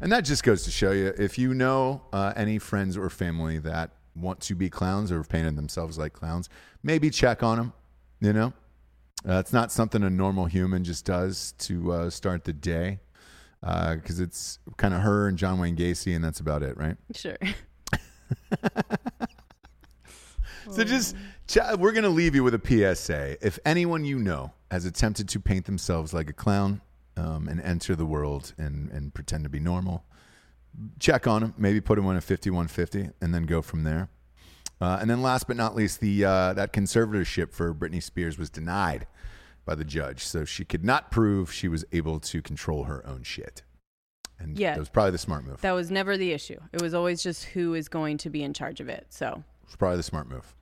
And 0.00 0.12
that 0.12 0.24
just 0.24 0.42
goes 0.44 0.62
to 0.64 0.70
show 0.70 0.92
you 0.92 1.12
if 1.18 1.38
you 1.38 1.52
know 1.52 2.02
uh, 2.12 2.32
any 2.36 2.58
friends 2.58 2.96
or 2.96 3.10
family 3.10 3.58
that 3.58 3.90
want 4.14 4.40
to 4.40 4.54
be 4.54 4.70
clowns 4.70 5.10
or 5.10 5.16
have 5.18 5.28
painted 5.28 5.56
themselves 5.56 5.98
like 5.98 6.12
clowns, 6.12 6.48
maybe 6.82 7.10
check 7.10 7.42
on 7.42 7.58
them. 7.58 7.72
You 8.20 8.32
know, 8.32 8.52
uh, 9.28 9.38
it's 9.38 9.52
not 9.52 9.72
something 9.72 10.02
a 10.02 10.10
normal 10.10 10.46
human 10.46 10.84
just 10.84 11.04
does 11.04 11.52
to 11.58 11.92
uh, 11.92 12.10
start 12.10 12.44
the 12.44 12.52
day 12.52 13.00
because 13.60 14.20
it's 14.20 14.58
kind 14.76 14.94
of 14.94 15.00
her 15.00 15.28
and 15.28 15.36
John 15.36 15.58
Wayne 15.58 15.76
Gacy, 15.76 16.14
and 16.14 16.24
that's 16.24 16.40
about 16.40 16.62
it, 16.62 16.76
right? 16.78 16.96
Sure. 17.14 17.36
So 20.70 20.84
just 20.84 21.14
we're 21.78 21.92
gonna 21.92 22.08
leave 22.08 22.34
you 22.34 22.42
with 22.44 22.54
a 22.54 22.60
PSA. 22.94 23.44
If 23.44 23.58
anyone 23.64 24.04
you 24.04 24.18
know 24.18 24.52
has 24.70 24.84
attempted 24.84 25.28
to 25.30 25.40
paint 25.40 25.66
themselves 25.66 26.12
like 26.12 26.28
a 26.28 26.32
clown 26.32 26.80
um, 27.16 27.48
and 27.48 27.60
enter 27.60 27.94
the 27.96 28.06
world 28.06 28.52
and 28.58 28.90
and 28.90 29.14
pretend 29.14 29.44
to 29.44 29.50
be 29.50 29.60
normal, 29.60 30.04
check 30.98 31.26
on 31.26 31.42
them. 31.42 31.54
Maybe 31.56 31.80
put 31.80 31.96
them 31.96 32.06
on 32.06 32.16
a 32.16 32.20
fifty-one 32.20 32.68
fifty, 32.68 33.10
and 33.20 33.34
then 33.34 33.44
go 33.44 33.62
from 33.62 33.84
there. 33.84 34.08
Uh, 34.80 34.98
and 35.00 35.08
then 35.08 35.22
last 35.22 35.46
but 35.46 35.56
not 35.56 35.74
least, 35.74 36.00
the 36.00 36.24
uh, 36.24 36.52
that 36.52 36.72
conservatorship 36.72 37.52
for 37.52 37.72
Britney 37.74 38.02
Spears 38.02 38.38
was 38.38 38.50
denied 38.50 39.06
by 39.64 39.74
the 39.74 39.84
judge, 39.84 40.24
so 40.24 40.44
she 40.44 40.64
could 40.64 40.84
not 40.84 41.10
prove 41.10 41.52
she 41.52 41.66
was 41.68 41.84
able 41.92 42.20
to 42.20 42.42
control 42.42 42.84
her 42.84 43.04
own 43.06 43.22
shit. 43.22 43.62
And 44.38 44.58
Yeah. 44.58 44.74
that 44.74 44.78
was 44.80 44.88
probably 44.90 45.12
the 45.12 45.18
smart 45.18 45.44
move. 45.46 45.60
That 45.62 45.72
was 45.72 45.90
never 45.90 46.16
the 46.16 46.32
issue. 46.32 46.60
It 46.72 46.82
was 46.82 46.92
always 46.94 47.22
just 47.22 47.44
who 47.44 47.74
is 47.74 47.88
going 47.88 48.18
to 48.18 48.30
be 48.30 48.42
in 48.42 48.52
charge 48.52 48.80
of 48.80 48.88
it. 48.88 49.06
So, 49.08 49.42
It 49.62 49.66
was 49.66 49.76
probably 49.76 49.96
the 49.96 50.02
smart 50.02 50.28
move. 50.28 50.54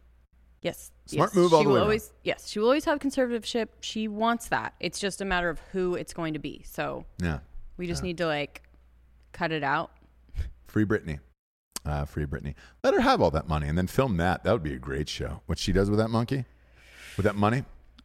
Yes. 0.64 0.90
Smart 1.06 1.30
yes. 1.30 1.36
move 1.36 1.54
all 1.54 1.60
she 1.60 1.64
the 1.64 1.68
will 1.68 1.74
way 1.74 1.78
around. 1.80 1.84
always 1.84 2.12
Yes, 2.24 2.48
she 2.48 2.58
will 2.58 2.66
always 2.66 2.84
have 2.86 2.98
conservatorship. 2.98 3.68
She 3.82 4.08
wants 4.08 4.48
that. 4.48 4.74
It's 4.80 4.98
just 4.98 5.20
a 5.20 5.24
matter 5.24 5.48
of 5.50 5.60
who 5.70 5.94
it's 5.94 6.12
going 6.12 6.32
to 6.32 6.40
be. 6.40 6.64
So, 6.66 7.04
Yeah. 7.22 7.38
we 7.76 7.86
just 7.86 8.02
need 8.02 8.18
to 8.18 8.26
like 8.26 8.62
cut 9.32 9.52
it 9.52 9.62
out. 9.62 9.92
Free 10.66 10.84
Britney. 10.84 11.20
Uh, 11.86 12.06
free 12.06 12.24
Britney. 12.24 12.54
Let 12.82 12.94
her 12.94 13.00
have 13.00 13.20
all 13.20 13.30
that 13.32 13.46
money 13.46 13.68
and 13.68 13.76
then 13.76 13.86
film 13.86 14.16
that. 14.16 14.42
That 14.42 14.52
would 14.52 14.62
be 14.62 14.72
a 14.72 14.78
great 14.78 15.06
show. 15.06 15.42
What 15.44 15.58
she 15.58 15.70
does 15.70 15.90
with 15.90 15.98
that 15.98 16.08
monkey? 16.08 16.46
With 17.18 17.24
that 17.24 17.36
money? 17.36 17.64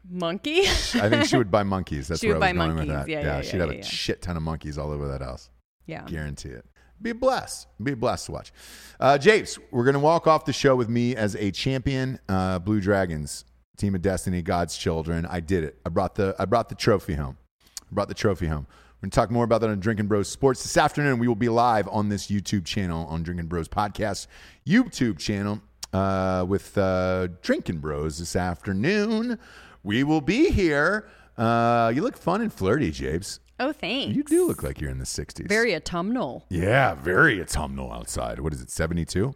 Monkey? 0.10 0.62
I 0.68 1.08
think 1.08 1.26
she 1.28 1.38
would 1.38 1.50
buy 1.50 1.64
monkeys. 1.64 2.08
That's 2.10 2.20
She 2.20 2.28
where 2.28 2.36
I 2.44 2.52
was 2.52 2.58
going 2.58 2.76
with 2.76 2.88
that. 2.90 3.08
Yeah, 3.08 3.22
yeah, 3.22 3.42
she'd 3.42 3.54
yeah, 3.56 3.66
have 3.66 3.74
yeah, 3.74 3.80
a 3.80 3.84
shit 3.84 4.22
ton 4.22 4.36
of 4.36 4.44
monkeys 4.44 4.78
all 4.78 4.92
over 4.92 5.08
that 5.08 5.22
house. 5.22 5.50
yeah. 5.86 6.04
Guarantee 6.08 6.50
it. 6.50 6.66
Be 7.02 7.14
blessed. 7.14 7.68
Be 7.82 7.94
blessed 7.94 8.28
to 8.28 8.32
watch. 8.34 8.54
Uh, 9.00 9.18
Japes, 9.18 9.58
we're 9.72 9.86
going 9.86 9.94
to 9.94 10.00
walk 10.00 10.28
off 10.28 10.46
the 10.46 10.54
show 10.54 10.76
with 10.76 10.90
me 10.90 11.16
as 11.16 11.36
a 11.36 11.52
champion. 11.52 12.20
Uh, 12.28 12.60
Blue 12.60 12.82
Dragons, 12.82 13.46
Team 13.78 13.96
of 13.96 14.02
Destiny, 14.02 14.42
God's 14.42 14.78
children. 14.78 15.26
I 15.26 15.40
did 15.40 15.64
it. 15.64 15.80
I 15.86 15.90
brought 15.90 16.16
the 16.16 16.36
I 16.38 16.46
brought 16.46 16.70
the 16.70 16.76
trophy 16.76 17.14
home. 17.14 17.38
I 17.64 17.94
brought 17.94 18.10
the 18.10 18.14
trophy 18.14 18.48
home. 18.48 18.68
We're 18.70 19.06
going 19.06 19.12
to 19.12 19.16
talk 19.16 19.32
more 19.32 19.46
about 19.46 19.62
that 19.62 19.70
on 19.70 19.80
Drinking 19.80 20.08
Bros 20.08 20.28
Sports 20.28 20.62
this 20.62 20.76
afternoon. 20.76 21.20
We 21.20 21.30
will 21.30 21.36
be 21.36 21.48
live 21.48 21.88
on 21.88 22.10
this 22.10 22.28
YouTube 22.28 22.66
channel 22.66 23.08
on 23.08 23.24
Drinking 23.24 23.48
Bros 23.48 23.70
Podcast 23.70 24.28
YouTube 24.68 25.18
channel 25.18 25.62
uh, 25.94 26.46
with 26.46 26.78
uh, 26.78 27.28
Drinking 27.42 27.78
Bros 27.78 28.20
this 28.20 28.36
afternoon. 28.36 29.40
We 29.84 30.04
will 30.04 30.20
be 30.20 30.50
here. 30.52 31.08
Uh, 31.40 31.92
you 31.96 32.02
look 32.02 32.18
fun 32.18 32.42
and 32.42 32.52
flirty, 32.54 32.92
Japes. 32.92 33.40
Oh, 33.60 33.72
thanks. 33.74 34.16
You 34.16 34.24
do 34.24 34.48
look 34.48 34.64
like 34.64 34.80
you're 34.80 34.90
in 34.92 35.00
the 35.00 35.06
60s. 35.06 35.48
very 35.48 35.76
autumnal. 35.76 36.46
Yeah, 36.50 36.96
very 36.96 37.42
autumnal 37.42 37.92
outside. 37.92 38.40
What 38.40 38.54
is 38.54 38.62
it, 38.62 38.70
72? 38.70 39.34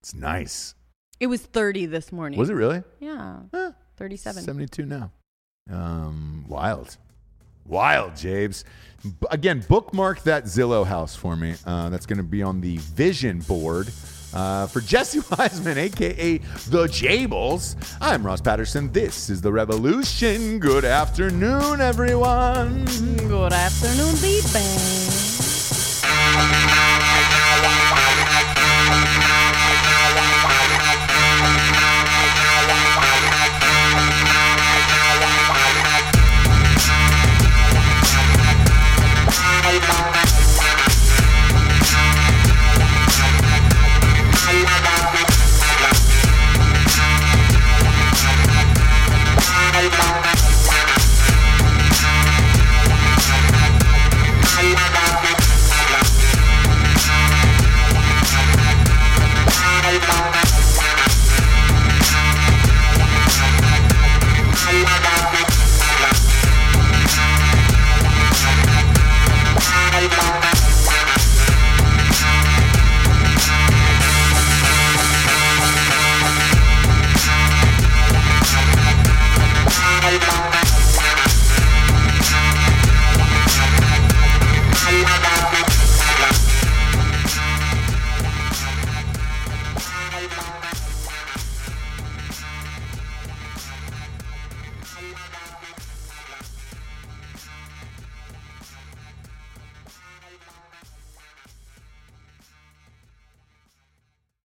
It's 0.00 0.14
nice. 0.14 0.74
It 1.20 1.28
was 1.28 1.42
30 1.42 1.86
this 1.86 2.12
morning. 2.12 2.38
Was 2.38 2.50
it 2.50 2.54
really? 2.54 2.82
Yeah. 3.00 3.40
Eh, 3.54 3.70
37. 3.96 4.42
72 4.42 4.84
now. 4.86 5.12
Um, 5.70 6.44
wild. 6.48 6.96
Wild, 7.66 8.16
Jabes. 8.16 8.64
B- 9.04 9.12
again, 9.30 9.64
bookmark 9.68 10.22
that 10.24 10.44
Zillow 10.44 10.84
house 10.84 11.14
for 11.14 11.36
me. 11.36 11.54
Uh, 11.64 11.88
that's 11.90 12.06
going 12.06 12.16
to 12.16 12.22
be 12.24 12.42
on 12.42 12.60
the 12.60 12.78
vision 12.78 13.40
board. 13.40 13.88
Uh, 14.34 14.66
for 14.66 14.80
Jesse 14.80 15.20
Wiseman, 15.38 15.78
aka 15.78 16.38
the 16.38 16.86
Jables, 16.86 17.76
I'm 18.00 18.24
Ross 18.24 18.40
Patterson. 18.40 18.90
This 18.92 19.28
is 19.30 19.40
the 19.40 19.52
Revolution. 19.52 20.58
Good 20.58 20.84
afternoon, 20.84 21.80
everyone. 21.80 22.84
Good 23.16 23.52
afternoon, 23.52 24.14
baby. 24.20 24.62